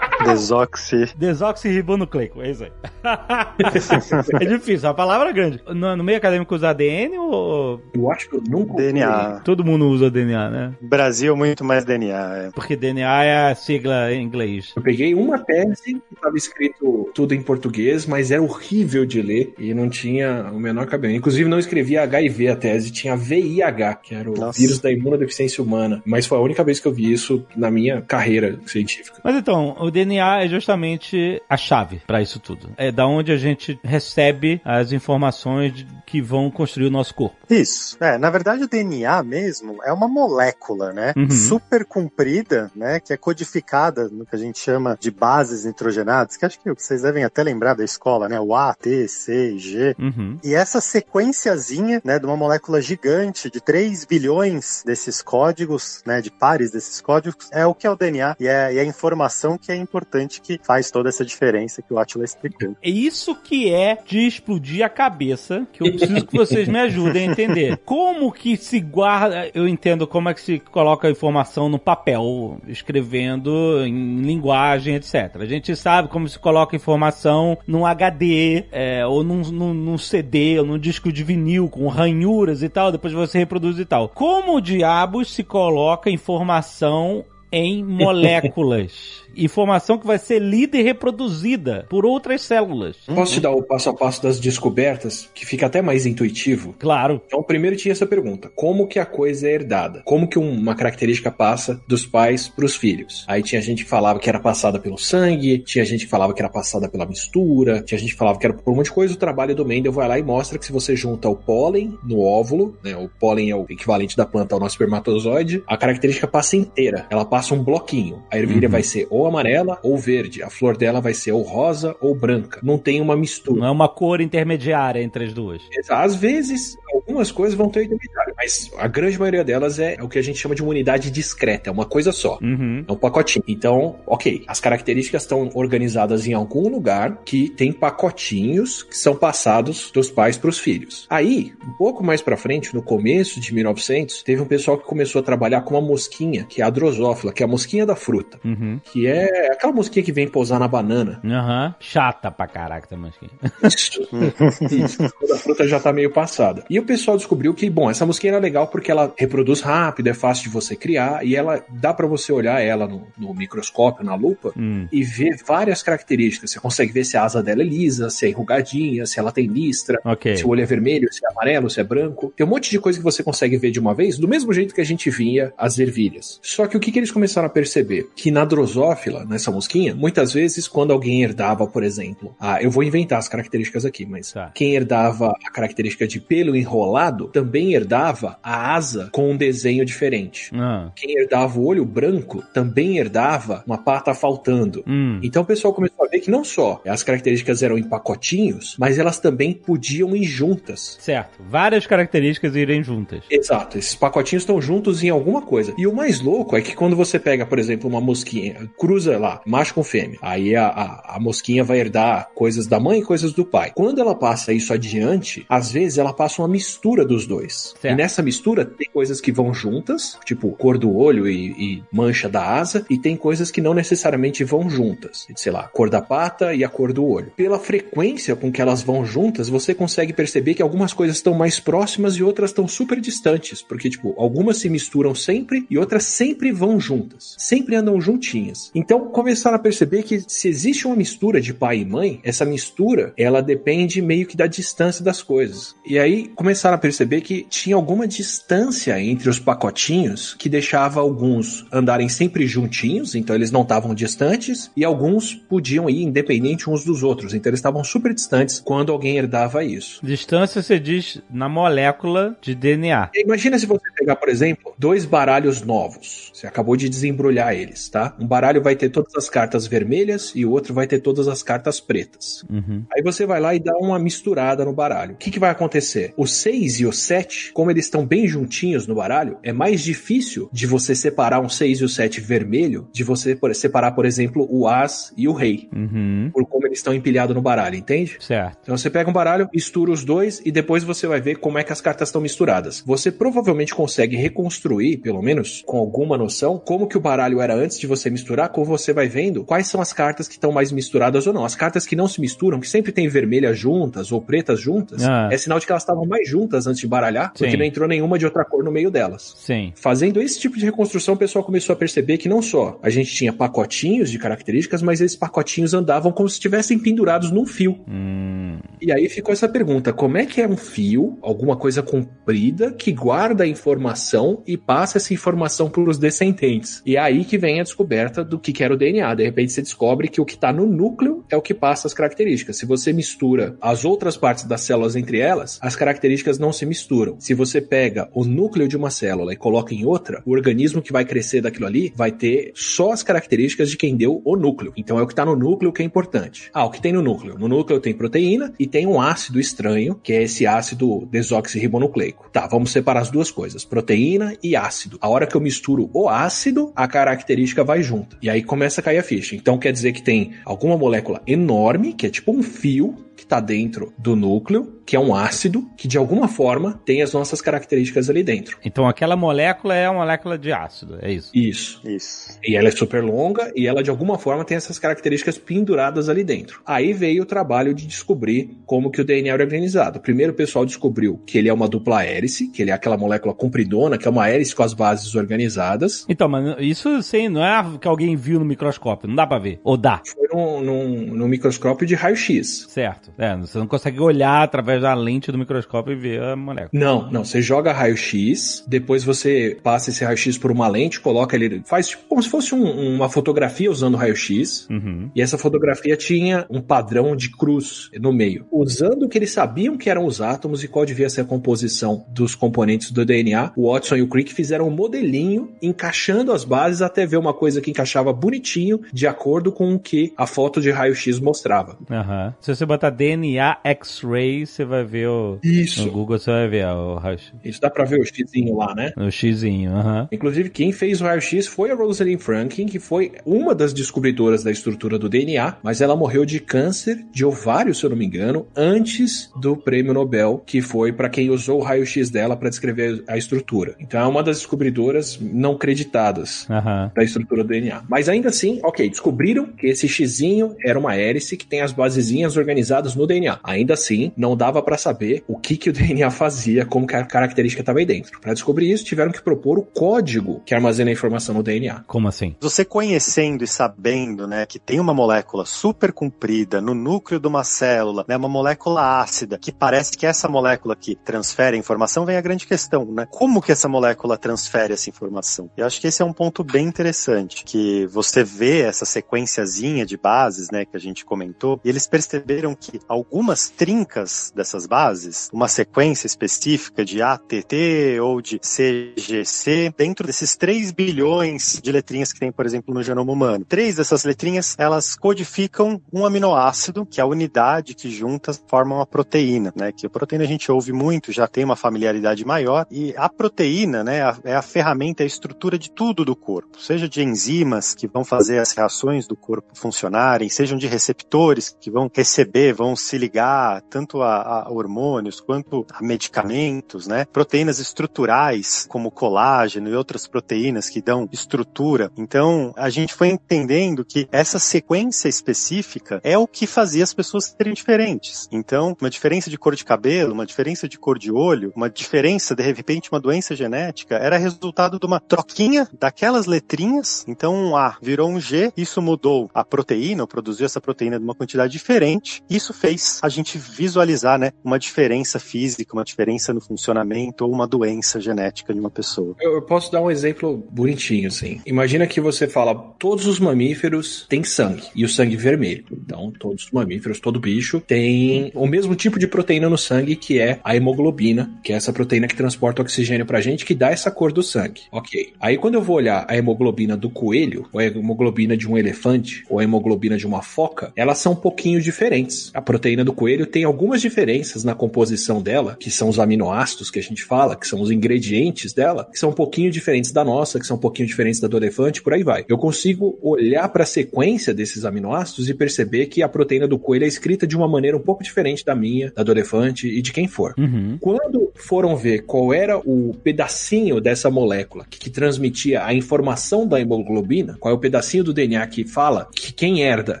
Desoxi. 0.32 1.08
desoxirribonucleico, 1.16 2.42
é 2.42 2.50
isso 2.50 2.64
aí. 2.64 2.72
é 4.40 4.44
difícil, 4.44 4.88
a 4.88 4.94
palavra 4.94 5.30
é 5.30 5.32
grande. 5.32 5.60
No, 5.74 5.96
no 5.96 6.04
meio 6.04 6.18
acadêmico 6.18 6.54
usa 6.54 6.70
ADN 6.70 7.16
ou 7.18 7.80
Eu 7.94 8.10
acho 8.10 8.28
que 8.28 8.36
eu 8.36 8.42
nunca 8.48 8.72
ouvi. 8.72 8.84
DNA. 8.84 9.40
todo 9.44 9.64
mundo 9.64 9.88
usa 9.88 10.10
DNA, 10.10 10.50
né? 10.50 10.72
Brasil, 10.80 11.36
muito 11.36 11.64
mais 11.64 11.84
DNA. 11.84 12.36
É. 12.36 12.50
Porque 12.54 12.76
DNA 12.76 13.24
é 13.24 13.50
a 13.50 13.54
sigla 13.54 14.12
em 14.12 14.22
inglês. 14.22 14.72
Eu 14.76 14.82
peguei 14.82 15.14
uma 15.14 15.38
tese 15.38 15.94
que 15.94 16.14
estava 16.14 16.36
escrito 16.36 17.10
tudo 17.14 17.34
em 17.34 17.42
português, 17.42 18.06
mas 18.06 18.30
era 18.30 18.42
horrível 18.42 19.04
de 19.06 19.22
ler 19.22 19.54
e 19.58 19.72
não 19.74 19.88
tinha 19.88 20.50
o 20.52 20.58
menor 20.58 20.86
cabelo. 20.86 21.14
Inclusive, 21.14 21.48
não 21.48 21.58
escrevia 21.58 22.02
HIV 22.02 22.48
a 22.48 22.56
tese, 22.56 22.90
tinha 22.90 23.16
VIH, 23.16 23.94
que 23.96 24.14
era 24.14 24.30
o 24.30 24.34
Nossa. 24.34 24.58
vírus 24.60 24.78
da 24.80 24.90
imunodeficiência 24.90 25.62
humana. 25.62 26.02
Mas 26.04 26.26
foi 26.26 26.38
a 26.38 26.40
única 26.40 26.62
vez 26.64 26.80
que 26.80 26.86
eu 26.86 26.92
vi 26.92 27.12
isso 27.12 27.44
na 27.56 27.70
minha 27.70 28.02
carreira 28.02 28.58
científica. 28.66 29.18
Mas 29.22 29.36
então, 29.36 29.76
o 29.78 29.90
DNA 29.90 30.15
é 30.18 30.48
justamente 30.48 31.42
a 31.48 31.56
chave 31.56 32.00
para 32.06 32.20
isso 32.20 32.40
tudo. 32.40 32.70
É 32.76 32.90
da 32.90 33.06
onde 33.06 33.32
a 33.32 33.36
gente 33.36 33.78
recebe 33.82 34.60
as 34.64 34.92
informações 34.92 35.86
que 36.06 36.22
vão 36.22 36.50
construir 36.50 36.86
o 36.86 36.90
nosso 36.90 37.14
corpo. 37.14 37.36
Isso. 37.50 37.96
É, 38.00 38.16
na 38.16 38.30
verdade, 38.30 38.62
o 38.64 38.68
DNA 38.68 39.22
mesmo 39.24 39.82
é 39.84 39.92
uma 39.92 40.06
molécula, 40.06 40.92
né? 40.92 41.12
Uhum. 41.16 41.30
Super 41.30 41.84
comprida, 41.84 42.70
né? 42.74 43.00
Que 43.00 43.12
é 43.12 43.16
codificada 43.16 44.08
no 44.08 44.24
que 44.24 44.36
a 44.36 44.38
gente 44.38 44.58
chama 44.58 44.96
de 44.98 45.10
bases 45.10 45.64
nitrogenadas, 45.64 46.36
que 46.36 46.44
acho 46.44 46.60
que 46.60 46.72
vocês 46.72 47.02
devem 47.02 47.24
até 47.24 47.42
lembrar 47.42 47.74
da 47.74 47.84
escola, 47.84 48.28
né? 48.28 48.40
O 48.40 48.54
A, 48.54 48.72
T, 48.74 49.08
C 49.08 49.54
e 49.54 49.58
G. 49.58 49.96
Uhum. 49.98 50.38
E 50.44 50.54
essa 50.54 50.80
sequenciazinha, 50.80 52.00
né, 52.04 52.18
de 52.18 52.26
uma 52.26 52.36
molécula 52.36 52.80
gigante 52.80 53.50
de 53.50 53.60
3 53.60 54.04
bilhões 54.04 54.82
desses 54.86 55.20
códigos, 55.20 56.02
né, 56.06 56.20
de 56.20 56.30
pares 56.30 56.70
desses 56.70 57.00
códigos, 57.00 57.48
é 57.50 57.66
o 57.66 57.74
que 57.74 57.86
é 57.86 57.90
o 57.90 57.96
DNA 57.96 58.36
e 58.38 58.46
é, 58.46 58.74
e 58.74 58.78
é 58.78 58.80
a 58.80 58.84
informação 58.84 59.58
que 59.58 59.72
é 59.72 59.76
importante 59.76 60.40
que 60.40 60.60
faz 60.62 60.90
toda 60.90 61.08
essa 61.08 61.24
diferença 61.24 61.82
que 61.82 61.92
o 61.92 61.98
Attila 61.98 62.24
explicou. 62.24 62.76
É 62.82 62.88
isso 62.88 63.34
que 63.34 63.72
é 63.72 63.98
de 64.04 64.26
explodir 64.26 64.84
a 64.84 64.88
cabeça, 64.88 65.66
que 65.72 65.82
eu 65.82 65.95
preciso 65.96 66.26
que 66.26 66.36
vocês 66.36 66.68
me 66.68 66.78
ajudem 66.78 67.28
a 67.28 67.32
entender. 67.32 67.78
Como 67.84 68.32
que 68.32 68.56
se 68.56 68.80
guarda, 68.80 69.50
eu 69.54 69.66
entendo 69.66 70.06
como 70.06 70.28
é 70.28 70.34
que 70.34 70.40
se 70.40 70.58
coloca 70.58 71.08
a 71.08 71.10
informação 71.10 71.68
no 71.68 71.78
papel, 71.78 72.58
escrevendo 72.66 73.84
em 73.84 74.22
linguagem, 74.22 74.94
etc. 74.94 75.36
A 75.40 75.46
gente 75.46 75.74
sabe 75.76 76.08
como 76.08 76.28
se 76.28 76.38
coloca 76.38 76.76
informação 76.76 77.58
num 77.66 77.84
HD, 77.84 78.64
é, 78.70 79.06
ou 79.06 79.22
num, 79.22 79.42
num, 79.42 79.74
num 79.74 79.98
CD, 79.98 80.58
ou 80.58 80.66
num 80.66 80.78
disco 80.78 81.12
de 81.12 81.24
vinil, 81.24 81.68
com 81.68 81.86
ranhuras 81.88 82.62
e 82.62 82.68
tal, 82.68 82.92
depois 82.92 83.12
você 83.12 83.38
reproduz 83.38 83.78
e 83.78 83.84
tal. 83.84 84.08
Como 84.08 84.60
diabos 84.60 85.32
se 85.32 85.42
coloca 85.42 86.10
informação 86.10 87.24
em 87.50 87.84
moléculas? 87.84 89.24
Informação 89.36 89.98
que 89.98 90.06
vai 90.06 90.18
ser 90.18 90.38
lida 90.40 90.76
e 90.76 90.82
reproduzida 90.82 91.86
por 91.88 92.04
outras 92.06 92.42
células. 92.42 92.96
Posso 93.06 93.34
te 93.34 93.40
dar 93.40 93.50
o 93.50 93.62
passo 93.62 93.90
a 93.90 93.94
passo 93.94 94.22
das 94.22 94.38
descobertas, 94.40 95.28
que 95.34 95.44
fica 95.46 95.66
até 95.66 95.80
mais 95.82 96.06
intuitivo? 96.06 96.74
Claro. 96.78 97.20
Então, 97.26 97.42
primeiro 97.42 97.76
tinha 97.76 97.92
essa 97.92 98.06
pergunta: 98.06 98.50
como 98.54 98.86
que 98.86 98.98
a 98.98 99.06
coisa 99.06 99.48
é 99.48 99.52
herdada? 99.52 100.02
Como 100.04 100.28
que 100.28 100.38
uma 100.38 100.74
característica 100.74 101.30
passa 101.30 101.80
dos 101.86 102.06
pais 102.06 102.48
para 102.48 102.64
os 102.64 102.76
filhos? 102.76 103.24
Aí 103.28 103.42
tinha 103.42 103.60
gente 103.60 103.84
que 103.84 103.90
falava 103.90 104.18
que 104.18 104.28
era 104.28 104.40
passada 104.40 104.78
pelo 104.78 104.98
sangue, 104.98 105.58
tinha 105.58 105.84
gente 105.84 106.04
que 106.04 106.10
falava 106.10 106.32
que 106.34 106.40
era 106.40 106.48
passada 106.50 106.88
pela 106.88 107.06
mistura, 107.06 107.82
tinha 107.82 107.98
gente 107.98 108.12
que 108.12 108.18
falava 108.18 108.38
que 108.38 108.46
era 108.46 108.54
por 108.54 108.72
um 108.72 108.76
monte 108.76 108.86
de 108.86 108.92
coisa. 108.92 109.14
O 109.14 109.18
trabalho 109.18 109.54
do 109.54 109.64
Mendel 109.64 109.92
vai 109.92 110.08
lá 110.08 110.18
e 110.18 110.22
mostra 110.22 110.58
que 110.58 110.66
se 110.66 110.72
você 110.72 110.96
junta 110.96 111.28
o 111.28 111.36
pólen 111.36 111.98
no 112.04 112.20
óvulo, 112.20 112.76
né, 112.82 112.96
o 112.96 113.08
pólen 113.08 113.50
é 113.50 113.56
o 113.56 113.66
equivalente 113.68 114.16
da 114.16 114.26
planta 114.26 114.54
ao 114.54 114.60
nosso 114.60 114.74
espermatozoide, 114.74 115.62
a 115.66 115.76
característica 115.76 116.26
passa 116.26 116.56
inteira. 116.56 117.06
Ela 117.10 117.24
passa 117.24 117.54
um 117.54 117.62
bloquinho. 117.62 118.22
A 118.30 118.38
ervilha 118.38 118.66
Uhum. 118.66 118.72
vai 118.72 118.82
ser 118.82 119.06
ou 119.10 119.25
amarela 119.26 119.78
ou 119.82 119.96
verde. 119.96 120.42
A 120.42 120.50
flor 120.50 120.76
dela 120.76 121.00
vai 121.00 121.14
ser 121.14 121.32
ou 121.32 121.42
rosa 121.42 121.96
ou 122.00 122.14
branca. 122.14 122.60
Não 122.62 122.78
tem 122.78 123.00
uma 123.00 123.16
mistura. 123.16 123.60
Não 123.60 123.66
é 123.66 123.70
uma 123.70 123.88
cor 123.88 124.20
intermediária 124.20 125.02
entre 125.02 125.24
as 125.24 125.34
duas. 125.34 125.62
Às 125.88 126.14
vezes, 126.14 126.76
algumas 127.16 127.32
coisas 127.32 127.56
vão 127.56 127.68
ter 127.68 127.84
intermediário, 127.84 128.34
mas 128.36 128.46
Mas 128.46 128.70
a 128.78 128.86
grande 128.86 129.18
maioria 129.18 129.42
delas 129.42 129.78
é, 129.80 129.96
o 130.00 130.08
que 130.08 130.18
a 130.18 130.22
gente 130.22 130.38
chama 130.38 130.54
de 130.54 130.62
uma 130.62 130.70
unidade 130.70 131.10
discreta, 131.10 131.68
é 131.68 131.72
uma 131.72 131.84
coisa 131.84 132.12
só. 132.12 132.38
Uhum. 132.40 132.84
É 132.86 132.92
um 132.92 132.96
pacotinho. 132.96 133.44
Então, 133.48 133.96
ok, 134.06 134.44
as 134.46 134.60
características 134.60 135.22
estão 135.22 135.50
organizadas 135.54 136.26
em 136.28 136.32
algum 136.32 136.68
lugar 136.68 137.22
que 137.24 137.48
tem 137.50 137.72
pacotinhos 137.72 138.82
que 138.84 138.96
são 138.96 139.16
passados 139.16 139.90
dos 139.92 140.10
pais 140.10 140.36
para 140.36 140.48
os 140.50 140.58
filhos. 140.58 141.06
Aí, 141.10 141.52
um 141.66 141.72
pouco 141.72 142.04
mais 142.04 142.20
para 142.22 142.36
frente, 142.36 142.74
no 142.74 142.82
começo 142.82 143.40
de 143.40 143.52
1900, 143.52 144.22
teve 144.22 144.40
um 144.40 144.46
pessoal 144.46 144.78
que 144.78 144.84
começou 144.86 145.20
a 145.20 145.24
trabalhar 145.24 145.62
com 145.62 145.74
uma 145.74 145.80
mosquinha, 145.80 146.44
que 146.48 146.62
é 146.62 146.64
a 146.64 146.70
drosófila, 146.70 147.32
que 147.32 147.42
é 147.42 147.46
a 147.46 147.48
mosquinha 147.48 147.84
da 147.84 147.96
fruta, 147.96 148.38
Uhum. 148.44 148.80
que 148.92 149.06
é 149.06 149.52
aquela 149.52 149.72
mosquinha 149.72 150.04
que 150.04 150.12
vem 150.12 150.28
pousar 150.28 150.60
na 150.60 150.68
banana. 150.68 151.20
Aham. 151.24 151.74
Chata 151.80 152.30
pra 152.30 152.46
caraca 152.46 152.86
essa 152.86 152.96
mosquinha. 152.96 153.30
Isso. 153.64 154.00
Isso. 154.72 155.12
Quando 155.18 155.32
a 155.32 155.38
fruta 155.38 155.66
já 155.66 155.80
tá 155.80 155.92
meio 155.92 156.12
passada. 156.12 156.64
E 156.70 156.78
o 156.78 156.84
pessoal 156.84 157.05
descobriu 157.14 157.52
que, 157.52 157.68
bom, 157.68 157.90
essa 157.90 158.06
mosquinha 158.06 158.32
era 158.32 158.40
legal 158.40 158.66
porque 158.68 158.90
ela 158.90 159.12
reproduz 159.18 159.60
rápido, 159.60 160.08
é 160.08 160.14
fácil 160.14 160.44
de 160.44 160.48
você 160.48 160.74
criar 160.74 161.24
e 161.24 161.36
ela 161.36 161.62
dá 161.68 161.92
para 161.92 162.06
você 162.06 162.32
olhar 162.32 162.60
ela 162.60 162.88
no, 162.88 163.06
no 163.18 163.34
microscópio, 163.34 164.04
na 164.04 164.14
lupa, 164.14 164.52
Hum. 164.56 164.88
e 164.90 165.02
ver 165.04 165.36
várias 165.46 165.82
características. 165.82 166.50
Você 166.50 166.58
consegue 166.60 166.92
ver 166.92 167.04
se 167.04 167.16
a 167.16 167.24
asa 167.24 167.42
dela 167.42 167.60
é 167.60 167.64
lisa, 167.64 168.08
se 168.10 168.24
é 168.26 168.30
enrugadinha, 168.30 169.04
se 169.06 169.18
ela 169.18 169.30
tem 169.30 169.46
listra, 169.46 170.00
Ok. 170.04 170.36
se 170.36 170.44
o 170.44 170.48
olho 170.48 170.62
é 170.62 170.66
vermelho, 170.66 171.12
se 171.12 171.20
é 171.24 171.30
amarelo, 171.30 171.68
se 171.68 171.78
é 171.80 171.84
branco. 171.84 172.32
Tem 172.36 172.46
um 172.46 172.48
monte 172.48 172.70
de 172.70 172.78
coisa 172.78 172.98
que 172.98 173.04
você 173.04 173.22
consegue 173.22 173.56
ver 173.58 173.70
de 173.70 173.78
uma 173.78 173.94
vez, 173.94 174.18
do 174.18 174.26
mesmo 174.26 174.52
jeito 174.52 174.74
que 174.74 174.80
a 174.80 174.84
gente 174.84 175.10
via 175.10 175.52
as 175.58 175.78
ervilhas. 175.78 176.40
Só 176.42 176.66
que 176.66 176.76
o 176.76 176.80
que, 176.80 176.90
que 176.90 176.98
eles 176.98 177.10
começaram 177.10 177.46
a 177.46 177.50
perceber? 177.50 178.08
Que 178.16 178.30
na 178.30 178.44
drosófila, 178.44 179.24
nessa 179.26 179.50
mosquinha, 179.50 179.94
muitas 179.94 180.32
vezes 180.32 180.66
quando 180.66 180.92
alguém 180.92 181.22
herdava, 181.22 181.66
por 181.66 181.82
exemplo, 181.82 182.34
ah, 182.40 182.62
eu 182.62 182.70
vou 182.70 182.82
inventar 182.82 183.18
as 183.18 183.28
características 183.28 183.84
aqui, 183.84 184.06
mas 184.06 184.32
Tá. 184.32 184.50
quem 184.54 184.74
herdava 184.74 185.32
a 185.44 185.50
característica 185.50 186.06
de 186.06 186.18
pelo 186.20 186.56
enrolado 186.56 186.95
também 187.32 187.74
herdava 187.74 188.38
a 188.42 188.74
asa 188.74 189.08
com 189.12 189.30
um 189.30 189.36
desenho 189.36 189.84
diferente. 189.84 190.50
Ah. 190.54 190.90
Quem 190.94 191.18
herdava 191.18 191.58
o 191.58 191.66
olho 191.66 191.84
branco 191.84 192.42
também 192.52 192.98
herdava 192.98 193.62
uma 193.66 193.78
pata 193.78 194.14
faltando. 194.14 194.82
Hum. 194.86 195.20
Então 195.22 195.42
o 195.42 195.46
pessoal 195.46 195.74
começou 195.74 196.04
a 196.04 196.08
ver 196.08 196.20
que 196.20 196.30
não 196.30 196.44
só 196.44 196.80
as 196.86 197.02
características 197.02 197.62
eram 197.62 197.78
em 197.78 197.82
pacotinhos, 197.82 198.76
mas 198.78 198.98
elas 198.98 199.18
também 199.18 199.52
podiam 199.52 200.14
ir 200.14 200.24
juntas. 200.24 200.96
Certo. 201.00 201.38
Várias 201.40 201.86
características 201.86 202.54
irem 202.56 202.82
juntas. 202.82 203.24
Exato, 203.30 203.78
esses 203.78 203.94
pacotinhos 203.94 204.42
estão 204.42 204.60
juntos 204.60 205.02
em 205.02 205.10
alguma 205.10 205.42
coisa. 205.42 205.74
E 205.76 205.86
o 205.86 205.94
mais 205.94 206.20
louco 206.20 206.56
é 206.56 206.62
que 206.62 206.74
quando 206.74 206.96
você 206.96 207.18
pega, 207.18 207.44
por 207.46 207.58
exemplo, 207.58 207.88
uma 207.88 208.00
mosquinha, 208.00 208.68
cruza 208.78 209.18
lá, 209.18 209.40
macho 209.46 209.74
com 209.74 209.84
fêmea, 209.84 210.18
aí 210.22 210.54
a, 210.54 210.66
a, 210.66 211.16
a 211.16 211.20
mosquinha 211.20 211.64
vai 211.64 211.78
herdar 211.78 212.28
coisas 212.34 212.66
da 212.66 212.80
mãe 212.80 213.00
e 213.00 213.04
coisas 213.04 213.32
do 213.32 213.44
pai. 213.44 213.72
Quando 213.74 214.00
ela 214.00 214.14
passa 214.14 214.52
isso 214.52 214.72
adiante, 214.72 215.44
às 215.48 215.70
vezes 215.70 215.98
ela 215.98 216.12
passa 216.12 216.42
uma 216.42 216.48
mistura 216.48 216.85
dos 217.04 217.26
dois. 217.26 217.74
Certo. 217.80 217.92
E 217.92 217.96
nessa 217.96 218.22
mistura 218.22 218.64
tem 218.64 218.88
coisas 218.92 219.20
que 219.20 219.32
vão 219.32 219.52
juntas, 219.52 220.18
tipo 220.24 220.50
cor 220.52 220.78
do 220.78 220.94
olho 220.94 221.28
e, 221.28 221.48
e 221.50 221.82
mancha 221.92 222.28
da 222.28 222.42
asa, 222.42 222.84
e 222.88 222.98
tem 222.98 223.16
coisas 223.16 223.50
que 223.50 223.60
não 223.60 223.74
necessariamente 223.74 224.44
vão 224.44 224.68
juntas. 224.70 225.26
Sei 225.34 225.50
lá, 225.50 225.64
cor 225.64 225.90
da 225.90 226.00
pata 226.00 226.54
e 226.54 226.64
a 226.64 226.68
cor 226.68 226.92
do 226.92 227.04
olho. 227.04 227.32
Pela 227.36 227.58
frequência 227.58 228.36
com 228.36 228.52
que 228.52 228.60
elas 228.60 228.82
vão 228.82 229.04
juntas, 229.04 229.48
você 229.48 229.74
consegue 229.74 230.12
perceber 230.12 230.54
que 230.54 230.62
algumas 230.62 230.92
coisas 230.92 231.16
estão 231.16 231.34
mais 231.34 231.58
próximas 231.58 232.14
e 232.14 232.22
outras 232.22 232.50
estão 232.50 232.68
super 232.68 233.00
distantes. 233.00 233.62
Porque, 233.62 233.90
tipo, 233.90 234.14
algumas 234.16 234.58
se 234.58 234.68
misturam 234.68 235.14
sempre 235.14 235.66
e 235.70 235.78
outras 235.78 236.04
sempre 236.04 236.52
vão 236.52 236.78
juntas. 236.78 237.34
Sempre 237.38 237.76
andam 237.76 238.00
juntinhas. 238.00 238.70
Então, 238.74 239.08
começaram 239.08 239.56
a 239.56 239.60
perceber 239.60 240.02
que 240.02 240.22
se 240.26 240.48
existe 240.48 240.86
uma 240.86 240.96
mistura 240.96 241.40
de 241.40 241.54
pai 241.54 241.78
e 241.78 241.84
mãe, 241.84 242.20
essa 242.22 242.44
mistura, 242.44 243.12
ela 243.16 243.40
depende 243.40 244.00
meio 244.02 244.26
que 244.26 244.36
da 244.36 244.46
distância 244.46 245.04
das 245.04 245.22
coisas. 245.22 245.74
E 245.86 245.98
aí, 245.98 246.28
começaram 246.34 246.65
a 246.74 246.78
perceber 246.78 247.20
que 247.20 247.46
tinha 247.48 247.76
alguma 247.76 248.06
distância 248.06 249.00
entre 249.00 249.28
os 249.28 249.38
pacotinhos 249.38 250.34
que 250.34 250.48
deixava 250.48 251.00
alguns 251.00 251.64
andarem 251.72 252.08
sempre 252.08 252.46
juntinhos, 252.46 253.14
então 253.14 253.34
eles 253.34 253.50
não 253.50 253.62
estavam 253.62 253.94
distantes, 253.94 254.70
e 254.76 254.84
alguns 254.84 255.34
podiam 255.34 255.88
ir 255.88 256.02
independente 256.02 256.68
uns 256.68 256.84
dos 256.84 257.02
outros. 257.02 257.34
Então, 257.34 257.50
eles 257.50 257.58
estavam 257.58 257.82
super 257.84 258.12
distantes 258.14 258.60
quando 258.60 258.92
alguém 258.92 259.16
herdava 259.16 259.64
isso. 259.64 260.00
Distância 260.04 260.62
você 260.62 260.78
diz 260.78 261.20
na 261.30 261.48
molécula 261.48 262.36
de 262.40 262.54
DNA. 262.54 263.10
Imagina 263.14 263.58
se 263.58 263.66
você 263.66 263.90
pegar, 263.96 264.16
por 264.16 264.28
exemplo, 264.28 264.74
dois 264.78 265.04
baralhos 265.04 265.62
novos. 265.62 266.30
Você 266.32 266.46
acabou 266.46 266.76
de 266.76 266.88
desembrulhar 266.88 267.54
eles, 267.54 267.88
tá? 267.88 268.14
Um 268.18 268.26
baralho 268.26 268.62
vai 268.62 268.76
ter 268.76 268.90
todas 268.90 269.14
as 269.14 269.28
cartas 269.28 269.66
vermelhas 269.66 270.32
e 270.34 270.44
o 270.44 270.50
outro 270.50 270.74
vai 270.74 270.86
ter 270.86 271.00
todas 271.00 271.28
as 271.28 271.42
cartas 271.42 271.80
pretas. 271.80 272.44
Uhum. 272.50 272.84
Aí 272.94 273.02
você 273.02 273.26
vai 273.26 273.40
lá 273.40 273.54
e 273.54 273.58
dá 273.58 273.76
uma 273.76 273.98
misturada 273.98 274.64
no 274.64 274.72
baralho. 274.72 275.14
O 275.14 275.16
que, 275.16 275.30
que 275.30 275.38
vai 275.38 275.50
acontecer? 275.50 276.12
O 276.16 276.26
6 276.26 276.55
e 276.56 276.86
o 276.86 276.92
7, 276.92 277.52
como 277.52 277.70
eles 277.70 277.84
estão 277.84 278.06
bem 278.06 278.26
juntinhos 278.26 278.86
no 278.86 278.94
baralho, 278.94 279.38
é 279.42 279.52
mais 279.52 279.82
difícil 279.82 280.48
de 280.52 280.66
você 280.66 280.94
separar 280.94 281.40
um 281.40 281.48
6 281.48 281.80
e 281.80 281.84
o 281.84 281.88
7 281.88 282.20
vermelho 282.20 282.88
de 282.92 283.04
você 283.04 283.38
separar, 283.54 283.92
por 283.92 284.04
exemplo, 284.06 284.46
o 284.50 284.66
As 284.66 285.12
e 285.16 285.28
o 285.28 285.32
Rei. 285.32 285.68
Uhum. 285.74 286.30
Por 286.32 286.46
como 286.46 286.66
eles 286.66 286.78
estão 286.78 286.94
empilhados 286.94 287.34
no 287.34 287.42
baralho, 287.42 287.76
entende? 287.76 288.16
Certo. 288.20 288.58
Então 288.62 288.76
você 288.76 288.88
pega 288.90 289.08
um 289.10 289.12
baralho, 289.12 289.48
mistura 289.52 289.90
os 289.90 290.04
dois 290.04 290.40
e 290.44 290.50
depois 290.50 290.82
você 290.82 291.06
vai 291.06 291.20
ver 291.20 291.36
como 291.36 291.58
é 291.58 291.64
que 291.64 291.72
as 291.72 291.80
cartas 291.80 292.08
estão 292.08 292.20
misturadas. 292.20 292.82
Você 292.86 293.10
provavelmente 293.10 293.74
consegue 293.74 294.16
reconstruir, 294.16 294.98
pelo 294.98 295.22
menos 295.22 295.62
com 295.66 295.78
alguma 295.78 296.16
noção, 296.16 296.58
como 296.58 296.86
que 296.86 296.96
o 296.96 297.00
baralho 297.00 297.40
era 297.40 297.54
antes 297.54 297.78
de 297.78 297.86
você 297.86 298.08
misturar, 298.10 298.48
como 298.48 298.66
você 298.66 298.92
vai 298.92 299.08
vendo 299.08 299.44
quais 299.44 299.66
são 299.66 299.80
as 299.80 299.92
cartas 299.92 300.26
que 300.28 300.34
estão 300.34 300.52
mais 300.52 300.72
misturadas 300.72 301.26
ou 301.26 301.32
não. 301.32 301.44
As 301.44 301.54
cartas 301.54 301.86
que 301.86 301.96
não 301.96 302.08
se 302.08 302.20
misturam, 302.20 302.60
que 302.60 302.68
sempre 302.68 302.92
tem 302.92 303.08
vermelhas 303.08 303.58
juntas 303.58 304.12
ou 304.12 304.20
pretas 304.20 304.60
juntas, 304.60 305.02
Ah. 305.04 305.28
é 305.30 305.36
sinal 305.36 305.58
de 305.58 305.66
que 305.66 305.72
elas 305.72 305.82
estavam 305.82 306.06
mais 306.06 306.28
juntas 306.28 306.45
antes 306.66 306.80
de 306.80 306.86
baralhar, 306.86 307.32
porque 307.32 307.50
Sim. 307.50 307.56
não 307.56 307.64
entrou 307.64 307.88
nenhuma 307.88 308.18
de 308.18 308.24
outra 308.24 308.44
cor 308.44 308.62
no 308.62 308.70
meio 308.70 308.90
delas. 308.90 309.34
Sim. 309.36 309.72
Fazendo 309.74 310.20
esse 310.20 310.38
tipo 310.38 310.58
de 310.58 310.64
reconstrução, 310.64 311.14
o 311.14 311.16
pessoal 311.16 311.44
começou 311.44 311.72
a 311.72 311.76
perceber 311.76 312.18
que 312.18 312.28
não 312.28 312.42
só 312.42 312.78
a 312.82 312.90
gente 312.90 313.14
tinha 313.14 313.32
pacotinhos 313.32 314.10
de 314.10 314.18
características, 314.18 314.82
mas 314.82 315.00
esses 315.00 315.16
pacotinhos 315.16 315.74
andavam 315.74 316.12
como 316.12 316.28
se 316.28 316.34
estivessem 316.34 316.78
pendurados 316.78 317.30
num 317.30 317.46
fio. 317.46 317.78
Hum. 317.88 318.58
E 318.80 318.92
aí 318.92 319.08
ficou 319.08 319.32
essa 319.32 319.48
pergunta: 319.48 319.92
como 319.92 320.18
é 320.18 320.26
que 320.26 320.40
é 320.40 320.48
um 320.48 320.56
fio, 320.56 321.18
alguma 321.22 321.56
coisa 321.56 321.82
comprida, 321.82 322.72
que 322.72 322.92
guarda 322.92 323.44
a 323.44 323.46
informação 323.46 324.42
e 324.46 324.56
passa 324.56 324.98
essa 324.98 325.12
informação 325.12 325.68
para 325.70 325.82
os 325.82 325.98
descendentes? 325.98 326.82
E 326.84 326.96
é 326.96 327.00
aí 327.00 327.24
que 327.24 327.38
vem 327.38 327.60
a 327.60 327.62
descoberta 327.62 328.24
do 328.24 328.38
que 328.38 328.62
era 328.62 328.74
o 328.74 328.76
DNA. 328.76 329.14
De 329.14 329.24
repente 329.24 329.52
você 329.52 329.62
descobre 329.62 330.08
que 330.08 330.20
o 330.20 330.24
que 330.24 330.34
está 330.34 330.52
no 330.52 330.66
núcleo 330.66 331.24
é 331.30 331.36
o 331.36 331.42
que 331.42 331.54
passa 331.54 331.86
as 331.86 331.94
características. 331.94 332.56
Se 332.56 332.66
você 332.66 332.92
mistura 332.92 333.56
as 333.60 333.84
outras 333.84 334.16
partes 334.16 334.44
das 334.44 334.60
células 334.60 334.96
entre 334.96 335.18
elas, 335.18 335.58
as 335.62 335.76
características 335.76 336.35
não 336.38 336.52
se 336.52 336.66
misturam. 336.66 337.16
Se 337.18 337.34
você 337.34 337.60
pega 337.60 338.08
o 338.14 338.24
núcleo 338.24 338.68
de 338.68 338.76
uma 338.76 338.90
célula 338.90 339.32
e 339.32 339.36
coloca 339.36 339.74
em 339.74 339.84
outra, 339.84 340.22
o 340.24 340.32
organismo 340.32 340.82
que 340.82 340.92
vai 340.92 341.04
crescer 341.04 341.40
daquilo 341.40 341.66
ali 341.66 341.92
vai 341.94 342.12
ter 342.12 342.52
só 342.54 342.92
as 342.92 343.02
características 343.02 343.70
de 343.70 343.76
quem 343.76 343.96
deu 343.96 344.20
o 344.24 344.36
núcleo. 344.36 344.72
Então 344.76 344.98
é 344.98 345.02
o 345.02 345.06
que 345.06 345.12
está 345.12 345.24
no 345.24 345.36
núcleo 345.36 345.72
que 345.72 345.82
é 345.82 345.84
importante. 345.84 346.50
Ah, 346.52 346.64
o 346.64 346.70
que 346.70 346.80
tem 346.80 346.92
no 346.92 347.02
núcleo? 347.02 347.38
No 347.38 347.48
núcleo 347.48 347.80
tem 347.80 347.94
proteína 347.94 348.52
e 348.58 348.66
tem 348.66 348.86
um 348.86 349.00
ácido 349.00 349.40
estranho, 349.40 349.98
que 350.02 350.12
é 350.12 350.22
esse 350.22 350.46
ácido 350.46 351.06
desoxirribonucleico. 351.10 352.30
Tá, 352.32 352.46
vamos 352.46 352.70
separar 352.70 353.00
as 353.00 353.10
duas 353.10 353.30
coisas, 353.30 353.64
proteína 353.64 354.36
e 354.42 354.56
ácido. 354.56 354.98
A 355.00 355.08
hora 355.08 355.26
que 355.26 355.36
eu 355.36 355.40
misturo 355.40 355.90
o 355.92 356.08
ácido, 356.08 356.72
a 356.74 356.86
característica 356.88 357.64
vai 357.64 357.82
junto. 357.82 358.16
E 358.22 358.28
aí 358.28 358.42
começa 358.42 358.80
a 358.80 358.84
cair 358.84 358.98
a 358.98 359.02
ficha. 359.02 359.34
Então 359.34 359.58
quer 359.58 359.72
dizer 359.72 359.92
que 359.92 360.02
tem 360.02 360.32
alguma 360.44 360.76
molécula 360.76 361.22
enorme, 361.26 361.92
que 361.92 362.06
é 362.06 362.10
tipo 362.10 362.32
um 362.32 362.42
fio, 362.42 362.94
que 363.16 363.22
está 363.24 363.40
dentro 363.40 363.92
do 363.98 364.14
núcleo, 364.14 364.80
que 364.84 364.94
é 364.94 365.00
um 365.00 365.14
ácido, 365.14 365.68
que 365.76 365.88
de 365.88 365.98
alguma 365.98 366.28
forma 366.28 366.80
tem 366.84 367.02
as 367.02 367.12
nossas 367.12 367.40
características 367.40 368.08
ali 368.08 368.22
dentro. 368.22 368.58
Então 368.64 368.86
aquela 368.86 369.16
molécula 369.16 369.74
é 369.74 369.88
uma 369.88 370.00
molécula 370.00 370.38
de 370.38 370.52
ácido, 370.52 370.98
é 371.02 371.10
isso. 371.10 371.30
Isso. 371.34 371.80
Isso. 371.84 372.38
E 372.44 372.54
ela 372.56 372.68
é 372.68 372.70
super 372.70 373.02
longa 373.02 373.50
e 373.56 373.66
ela 373.66 373.82
de 373.82 373.90
alguma 373.90 374.18
forma 374.18 374.44
tem 374.44 374.56
essas 374.56 374.78
características 374.78 375.38
penduradas 375.38 376.08
ali 376.08 376.22
dentro. 376.22 376.60
Aí 376.64 376.92
veio 376.92 377.22
o 377.22 377.26
trabalho 377.26 377.74
de 377.74 377.86
descobrir 377.86 378.56
como 378.64 378.90
que 378.90 379.00
o 379.00 379.04
DNA 379.04 379.32
era 379.32 379.42
organizado. 379.42 379.98
Primeiro 380.00 380.32
o 380.32 380.36
pessoal 380.36 380.64
descobriu 380.64 381.20
que 381.26 381.38
ele 381.38 381.48
é 381.48 381.52
uma 381.52 381.68
dupla 381.68 382.04
hélice, 382.04 382.48
que 382.48 382.62
ele 382.62 382.70
é 382.70 382.74
aquela 382.74 382.96
molécula 382.96 383.34
compridona, 383.34 383.98
que 383.98 384.06
é 384.06 384.10
uma 384.10 384.28
hélice 384.28 384.54
com 384.54 384.62
as 384.62 384.74
bases 384.74 385.14
organizadas. 385.14 386.04
Então, 386.08 386.28
mas 386.28 386.56
isso 386.60 387.02
sim, 387.02 387.28
não 387.28 387.44
é 387.44 387.78
que 387.80 387.88
alguém 387.88 388.14
viu 388.14 388.38
no 388.38 388.44
microscópio, 388.44 389.08
não 389.08 389.16
dá 389.16 389.26
pra 389.26 389.38
ver. 389.38 389.60
Ou 389.64 389.76
dá, 389.76 390.02
Foi 390.04 390.28
num, 390.32 390.60
num, 390.60 391.14
num 391.14 391.28
microscópio 391.28 391.86
de 391.86 391.94
raio-x. 391.94 392.66
certo. 392.68 393.05
É, 393.18 393.36
você 393.36 393.58
não 393.58 393.66
consegue 393.66 394.00
olhar 394.00 394.42
através 394.42 394.82
da 394.82 394.92
lente 394.94 395.30
do 395.32 395.38
microscópio 395.38 395.92
e 395.92 395.96
ver 395.96 396.22
a 396.22 396.36
molécula. 396.36 396.70
Não, 396.72 397.10
não. 397.10 397.24
Você 397.24 397.40
joga 397.42 397.72
raio-x, 397.72 398.64
depois 398.66 399.04
você 399.04 399.58
passa 399.62 399.90
esse 399.90 400.04
raio-x 400.04 400.38
por 400.38 400.50
uma 400.50 400.68
lente, 400.68 401.00
coloca 401.00 401.34
ele. 401.36 401.62
Faz 401.64 401.88
tipo 401.88 402.02
como 402.08 402.22
se 402.22 402.28
fosse 402.28 402.54
um- 402.54 402.94
uma 402.96 403.08
fotografia 403.08 403.70
usando 403.70 403.96
raio-x. 403.96 404.66
Uhum. 404.70 405.10
E 405.14 405.20
essa 405.22 405.36
fotografia 405.38 405.96
tinha 405.96 406.46
um 406.50 406.60
padrão 406.60 407.14
de 407.16 407.30
cruz 407.30 407.90
no 408.00 408.12
meio. 408.12 408.46
Usando 408.50 409.04
o 409.04 409.08
que 409.08 409.18
eles 409.18 409.30
sabiam 409.32 409.76
que 409.76 409.90
eram 409.90 410.04
os 410.06 410.20
átomos 410.20 410.62
e 410.64 410.68
qual 410.68 410.84
devia 410.84 411.08
ser 411.10 411.22
a 411.22 411.24
composição 411.24 412.04
dos 412.08 412.34
componentes 412.34 412.90
do 412.90 413.04
DNA, 413.04 413.52
o 413.56 413.72
Watson 413.72 413.96
e 413.96 414.02
o 414.02 414.08
Crick 414.08 414.32
fizeram 414.32 414.68
um 414.68 414.70
modelinho 414.70 415.52
encaixando 415.62 416.32
as 416.32 416.44
bases 416.44 416.82
até 416.82 417.04
ver 417.06 417.16
uma 417.16 417.34
coisa 417.34 417.60
que 417.60 417.70
encaixava 417.70 418.12
bonitinho 418.12 418.80
de 418.92 419.06
acordo 419.06 419.50
com 419.52 419.74
o 419.74 419.78
que 419.78 420.12
a 420.16 420.26
foto 420.26 420.60
de 420.60 420.70
raio-x 420.70 421.18
mostrava. 421.20 421.76
Aham. 421.90 422.34
Se 422.40 422.54
você 422.54 422.64
botar 422.66 422.90
DNA 422.96 423.58
X-ray, 423.62 424.46
você 424.46 424.64
vai 424.64 424.84
ver 424.84 425.08
o. 425.08 425.38
Isso. 425.42 425.84
No 425.84 425.92
Google 425.92 426.18
você 426.18 426.30
vai 426.30 426.48
ver 426.48 426.66
o 426.66 426.96
raio-x. 426.96 427.32
Isso 427.44 427.60
dá 427.60 427.70
pra 427.70 427.84
ver 427.84 428.00
o 428.00 428.04
xizinho 428.04 428.56
lá, 428.56 428.74
né? 428.74 428.92
No 428.96 429.10
xizinho, 429.10 429.72
aham. 429.72 430.08
Inclusive, 430.10 430.48
quem 430.50 430.72
fez 430.72 431.00
o 431.00 431.04
raio-x 431.04 431.46
foi 431.46 431.70
a 431.70 431.74
Rosalind 431.74 432.18
Franklin, 432.18 432.66
que 432.66 432.78
foi 432.78 433.12
uma 433.24 433.54
das 433.54 433.72
descobridoras 433.72 434.42
da 434.42 434.50
estrutura 434.50 434.98
do 434.98 435.08
DNA, 435.08 435.56
mas 435.62 435.80
ela 435.80 435.94
morreu 435.94 436.24
de 436.24 436.40
câncer 436.40 437.04
de 437.12 437.24
ovário, 437.24 437.74
se 437.74 437.84
eu 437.84 437.90
não 437.90 437.96
me 437.96 438.06
engano, 438.06 438.46
antes 438.56 439.30
do 439.40 439.56
prêmio 439.56 439.92
Nobel, 439.92 440.42
que 440.46 440.60
foi 440.60 440.92
para 440.92 441.08
quem 441.08 441.30
usou 441.30 441.60
o 441.60 441.62
raio-x 441.62 442.10
dela 442.10 442.36
para 442.36 442.48
descrever 442.48 443.04
a 443.06 443.16
estrutura. 443.16 443.74
Então 443.78 444.00
é 444.00 444.06
uma 444.06 444.22
das 444.22 444.38
descobridoras 444.38 445.18
não 445.20 445.56
creditadas 445.56 446.46
da 446.94 447.02
estrutura 447.02 447.42
do 447.42 447.48
DNA. 447.48 447.84
Mas 447.88 448.08
ainda 448.08 448.28
assim, 448.28 448.60
ok, 448.62 448.88
descobriram 448.88 449.46
que 449.46 449.66
esse 449.66 449.88
xizinho 449.88 450.56
era 450.64 450.78
uma 450.78 450.94
hélice 450.94 451.36
que 451.36 451.46
tem 451.46 451.60
as 451.60 451.72
basezinhas 451.72 452.36
organizadas 452.36 452.85
no 452.94 453.06
DNA. 453.06 453.38
Ainda 453.42 453.74
assim, 453.74 454.12
não 454.16 454.36
dava 454.36 454.62
para 454.62 454.78
saber 454.78 455.24
o 455.26 455.38
que, 455.38 455.56
que 455.56 455.70
o 455.70 455.72
DNA 455.72 456.10
fazia, 456.10 456.64
como 456.64 456.86
que 456.86 456.96
a 456.96 457.04
característica 457.04 457.62
estava 457.62 457.78
aí 457.78 457.86
dentro. 457.86 458.20
Para 458.20 458.34
descobrir 458.34 458.70
isso, 458.70 458.84
tiveram 458.84 459.12
que 459.12 459.22
propor 459.22 459.58
o 459.58 459.62
código 459.62 460.42
que 460.44 460.54
armazena 460.54 460.90
a 460.90 460.92
informação 460.92 461.34
no 461.34 461.42
DNA. 461.42 461.84
Como 461.86 462.08
assim? 462.08 462.34
Você 462.40 462.64
conhecendo 462.64 463.44
e 463.44 463.46
sabendo, 463.46 464.26
né, 464.26 464.46
que 464.46 464.58
tem 464.58 464.78
uma 464.80 464.94
molécula 464.94 465.44
super 465.44 465.92
comprida 465.92 466.60
no 466.60 466.74
núcleo 466.74 467.20
de 467.20 467.26
uma 467.26 467.44
célula, 467.44 468.04
né, 468.08 468.16
uma 468.16 468.28
molécula 468.28 469.00
ácida, 469.00 469.38
que 469.38 469.52
parece 469.52 469.96
que 469.96 470.06
essa 470.06 470.28
molécula 470.28 470.76
que 470.76 470.94
transfere 470.94 471.56
a 471.56 471.58
informação, 471.58 472.04
vem 472.04 472.16
a 472.16 472.20
grande 472.20 472.46
questão, 472.46 472.84
né? 472.84 473.06
Como 473.10 473.40
que 473.40 473.52
essa 473.52 473.68
molécula 473.68 474.18
transfere 474.18 474.74
essa 474.74 474.90
informação? 474.90 475.50
Eu 475.56 475.66
acho 475.66 475.80
que 475.80 475.86
esse 475.86 476.02
é 476.02 476.04
um 476.04 476.12
ponto 476.12 476.44
bem 476.44 476.66
interessante, 476.66 477.44
que 477.44 477.86
você 477.86 478.22
vê 478.22 478.60
essa 478.62 478.84
sequenciazinha 478.84 479.86
de 479.86 479.96
bases, 479.96 480.50
né, 480.50 480.64
que 480.64 480.76
a 480.76 480.80
gente 480.80 481.04
comentou, 481.04 481.60
e 481.64 481.68
eles 481.68 481.86
perceberam 481.86 482.54
que 482.54 482.75
algumas 482.88 483.50
trincas 483.50 484.32
dessas 484.34 484.66
bases, 484.66 485.28
uma 485.32 485.48
sequência 485.48 486.06
específica 486.06 486.84
de 486.84 487.02
ATT 487.02 487.98
ou 488.00 488.20
de 488.20 488.38
CGC, 488.38 489.72
dentro 489.76 490.06
desses 490.06 490.36
3 490.36 490.72
bilhões 490.72 491.60
de 491.62 491.72
letrinhas 491.72 492.12
que 492.12 492.20
tem, 492.20 492.32
por 492.32 492.46
exemplo, 492.46 492.74
no 492.74 492.82
genoma 492.82 493.12
humano. 493.12 493.44
Três 493.44 493.76
dessas 493.76 494.04
letrinhas, 494.04 494.54
elas 494.58 494.96
codificam 494.96 495.80
um 495.92 496.04
aminoácido, 496.04 496.86
que 496.86 497.00
é 497.00 497.02
a 497.02 497.06
unidade 497.06 497.74
que 497.74 497.90
juntas 497.90 498.42
formam 498.46 498.80
a 498.80 498.86
proteína, 498.86 499.52
né? 499.56 499.72
Que 499.72 499.86
a 499.86 499.90
proteína 499.90 500.24
a 500.24 500.28
gente 500.28 500.50
ouve 500.50 500.72
muito, 500.72 501.12
já 501.12 501.26
tem 501.26 501.44
uma 501.44 501.56
familiaridade 501.56 502.24
maior, 502.24 502.66
e 502.70 502.94
a 502.96 503.08
proteína, 503.08 503.82
né, 503.84 503.98
é 504.24 504.34
a 504.34 504.42
ferramenta, 504.42 505.02
é 505.02 505.04
a 505.04 505.06
estrutura 505.06 505.58
de 505.58 505.70
tudo 505.70 506.04
do 506.04 506.16
corpo, 506.16 506.60
seja 506.60 506.88
de 506.88 507.02
enzimas 507.02 507.74
que 507.74 507.86
vão 507.86 508.04
fazer 508.04 508.38
as 508.38 508.52
reações 508.52 509.06
do 509.06 509.16
corpo 509.16 509.48
funcionarem, 509.54 510.28
sejam 510.28 510.58
de 510.58 510.66
receptores 510.66 511.56
que 511.60 511.70
vão 511.70 511.90
receber, 511.92 512.52
vão 512.52 512.65
se 512.74 512.96
ligar 512.98 513.60
tanto 513.62 514.02
a, 514.02 514.46
a 514.46 514.50
hormônios 514.50 515.20
quanto 515.20 515.66
a 515.72 515.82
medicamentos, 515.82 516.86
né? 516.86 517.04
Proteínas 517.04 517.58
estruturais, 517.58 518.66
como 518.68 518.90
colágeno 518.90 519.68
e 519.68 519.74
outras 519.74 520.06
proteínas 520.06 520.68
que 520.68 520.80
dão 520.80 521.08
estrutura. 521.12 521.92
Então, 521.96 522.52
a 522.56 522.70
gente 522.70 522.94
foi 522.94 523.08
entendendo 523.08 523.84
que 523.84 524.08
essa 524.10 524.38
sequência 524.38 525.08
específica 525.08 526.00
é 526.02 526.16
o 526.16 526.26
que 526.26 526.46
fazia 526.46 526.82
as 526.82 526.94
pessoas 526.94 527.34
serem 527.36 527.52
diferentes. 527.52 528.28
Então, 528.32 528.76
uma 528.80 528.90
diferença 528.90 529.28
de 529.28 529.36
cor 529.36 529.54
de 529.54 529.64
cabelo, 529.64 530.12
uma 530.12 530.26
diferença 530.26 530.68
de 530.68 530.78
cor 530.78 530.98
de 530.98 531.12
olho, 531.12 531.52
uma 531.54 531.68
diferença, 531.68 532.34
de 532.34 532.42
repente, 532.42 532.90
uma 532.90 533.00
doença 533.00 533.36
genética, 533.36 533.96
era 533.96 534.16
resultado 534.16 534.78
de 534.78 534.86
uma 534.86 535.00
troquinha 535.00 535.68
daquelas 535.78 536.26
letrinhas. 536.26 537.04
Então, 537.06 537.34
um 537.34 537.56
A 537.56 537.76
virou 537.82 538.08
um 538.08 538.20
G, 538.20 538.52
isso 538.56 538.80
mudou 538.80 539.30
a 539.34 539.44
proteína, 539.44 540.02
ou 540.02 540.08
produziu 540.08 540.46
essa 540.46 540.60
proteína 540.60 540.98
de 540.98 541.04
uma 541.04 541.14
quantidade 541.14 541.52
diferente. 541.52 542.22
Isso 542.28 542.52
fez 542.56 542.98
a 543.02 543.08
gente 543.08 543.38
visualizar, 543.38 544.18
né, 544.18 544.32
uma 544.44 544.58
diferença 544.58 545.18
física, 545.18 545.74
uma 545.74 545.84
diferença 545.84 546.32
no 546.32 546.40
funcionamento 546.40 547.24
ou 547.24 547.32
uma 547.32 547.46
doença 547.46 548.00
genética 548.00 548.52
de 548.52 548.60
uma 548.60 548.70
pessoa. 548.70 549.14
Eu 549.20 549.42
posso 549.42 549.70
dar 549.70 549.80
um 549.82 549.90
exemplo 549.90 550.36
bonitinho, 550.50 551.08
assim. 551.08 551.40
Imagina 551.46 551.86
que 551.86 552.00
você 552.00 552.26
fala, 552.26 552.54
todos 552.78 553.06
os 553.06 553.18
mamíferos 553.18 554.06
têm 554.08 554.24
sangue, 554.24 554.64
e 554.74 554.84
o 554.84 554.88
sangue 554.88 555.16
vermelho. 555.16 555.64
Então, 555.70 556.12
todos 556.18 556.44
os 556.44 556.50
mamíferos, 556.50 557.00
todo 557.00 557.20
bicho, 557.20 557.60
tem 557.60 558.30
o 558.34 558.46
mesmo 558.46 558.74
tipo 558.74 558.98
de 558.98 559.06
proteína 559.06 559.48
no 559.48 559.58
sangue, 559.58 559.96
que 559.96 560.18
é 560.18 560.40
a 560.42 560.56
hemoglobina, 560.56 561.38
que 561.42 561.52
é 561.52 561.56
essa 561.56 561.72
proteína 561.72 562.08
que 562.08 562.16
transporta 562.16 562.62
oxigênio 562.62 563.06
pra 563.06 563.20
gente, 563.20 563.44
que 563.44 563.54
dá 563.54 563.70
essa 563.70 563.90
cor 563.90 564.12
do 564.12 564.22
sangue. 564.22 564.62
Ok. 564.72 565.12
Aí, 565.20 565.36
quando 565.36 565.54
eu 565.54 565.62
vou 565.62 565.76
olhar 565.76 566.06
a 566.08 566.16
hemoglobina 566.16 566.76
do 566.76 566.90
coelho, 566.90 567.48
ou 567.52 567.60
a 567.60 567.64
hemoglobina 567.64 568.36
de 568.36 568.48
um 568.48 568.56
elefante, 568.56 569.24
ou 569.28 569.38
a 569.38 569.44
hemoglobina 569.44 569.96
de 569.96 570.06
uma 570.06 570.22
foca, 570.22 570.72
elas 570.76 570.98
são 570.98 571.12
um 571.12 571.16
pouquinho 571.16 571.60
diferentes. 571.60 572.30
A 572.36 572.42
proteína 572.42 572.84
do 572.84 572.92
coelho 572.92 573.24
tem 573.24 573.44
algumas 573.44 573.80
diferenças 573.80 574.44
na 574.44 574.54
composição 574.54 575.22
dela, 575.22 575.56
que 575.58 575.70
são 575.70 575.88
os 575.88 575.98
aminoácidos 575.98 576.70
que 576.70 576.78
a 576.78 576.82
gente 576.82 577.02
fala, 577.02 577.34
que 577.34 577.48
são 577.48 577.62
os 577.62 577.70
ingredientes 577.70 578.52
dela, 578.52 578.86
que 578.92 578.98
são 578.98 579.08
um 579.08 579.14
pouquinho 579.14 579.50
diferentes 579.50 579.90
da 579.90 580.04
nossa, 580.04 580.38
que 580.38 580.46
são 580.46 580.58
um 580.58 580.60
pouquinho 580.60 580.86
diferentes 580.86 581.18
da 581.18 581.28
do 581.28 581.38
elefante, 581.38 581.82
por 581.82 581.94
aí 581.94 582.02
vai. 582.02 582.26
Eu 582.28 582.36
consigo 582.36 582.98
olhar 583.00 583.48
para 583.48 583.62
a 583.62 583.66
sequência 583.66 584.34
desses 584.34 584.66
aminoácidos 584.66 585.30
e 585.30 585.34
perceber 585.34 585.86
que 585.86 586.02
a 586.02 586.08
proteína 586.08 586.46
do 586.46 586.58
coelho 586.58 586.84
é 586.84 586.88
escrita 586.88 587.26
de 587.26 587.34
uma 587.34 587.48
maneira 587.48 587.74
um 587.74 587.80
pouco 587.80 588.04
diferente 588.04 588.44
da 588.44 588.54
minha, 588.54 588.92
da 588.94 589.02
do 589.02 589.12
elefante 589.12 589.66
e 589.66 589.80
de 589.80 589.90
quem 589.90 590.06
for. 590.06 590.34
Uhum. 590.36 590.76
Quando 590.78 591.32
foram 591.36 591.74
ver 591.74 592.02
qual 592.02 592.34
era 592.34 592.58
o 592.58 592.94
pedacinho 593.02 593.80
dessa 593.80 594.10
molécula 594.10 594.66
que, 594.68 594.78
que 594.78 594.90
transmitia 594.90 595.64
a 595.64 595.72
informação 595.72 596.46
da 596.46 596.60
hemoglobina, 596.60 597.38
qual 597.40 597.54
é 597.54 597.56
o 597.56 597.60
pedacinho 597.60 598.04
do 598.04 598.12
DNA 598.12 598.46
que 598.48 598.66
fala 598.66 599.08
que 599.14 599.32
quem 599.32 599.62
herda 599.62 600.00